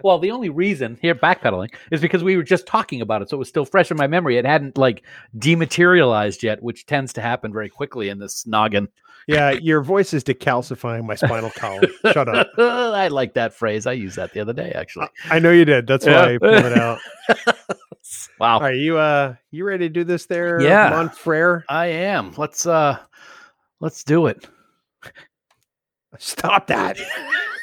Well, 0.04 0.20
the 0.20 0.32
only 0.32 0.50
reason 0.50 0.98
here 1.02 1.16
backpedaling 1.16 1.74
is 1.92 2.02
because 2.02 2.24
we 2.24 2.38
were 2.38 2.44
just 2.44 2.66
talking 2.66 3.02
about 3.02 3.22
it, 3.22 3.30
so 3.30 3.38
it 3.38 3.40
was 3.40 3.50
still 3.50 3.66
fresh 3.66 3.92
in 3.92 3.98
my 3.98 4.08
memory. 4.08 4.38
It 4.38 4.46
hadn't 4.46 4.78
like 4.78 5.04
dematerialized 5.38 6.44
yet, 6.44 6.62
which 6.64 6.86
tends 6.86 7.14
to 7.14 7.22
happen 7.22 7.52
very 7.54 7.70
quickly 7.70 8.10
in 8.10 8.20
this 8.20 8.46
noggin. 8.48 8.88
Yeah, 9.28 9.52
your 9.52 9.82
voice 9.84 10.14
is 10.14 10.24
decalcifying 10.24 11.06
my 11.06 11.16
spinal 11.16 11.52
column. 11.52 11.86
Shut 12.12 12.28
up. 12.28 12.50
I 12.58 13.08
like 13.10 13.36
that 13.36 13.54
phrase. 13.54 13.86
I 13.86 13.94
used 13.94 14.16
that 14.16 14.34
the 14.34 14.40
other 14.40 14.54
day, 14.54 14.72
actually. 14.72 15.08
I 15.30 15.38
know 15.40 15.52
you 15.52 15.64
did. 15.64 15.86
That's 15.86 16.06
why 16.06 16.34
I 16.34 16.38
pulled 16.38 16.66
it 16.66 16.78
out. 16.78 17.00
Wow. 18.40 18.60
Are 18.60 18.74
you 18.74 18.98
uh 18.98 19.36
you 19.52 19.64
ready 19.64 19.88
to 19.88 19.94
do 19.94 20.04
this 20.04 20.26
there, 20.26 20.60
Yeah. 20.60 20.92
Montfrere? 20.92 21.64
I 21.70 21.86
am. 21.86 22.34
Let's 22.36 22.66
uh 22.66 22.98
let's 23.80 24.04
do 24.04 24.26
it. 24.26 24.48
Stop 26.18 26.68
that. 26.68 27.00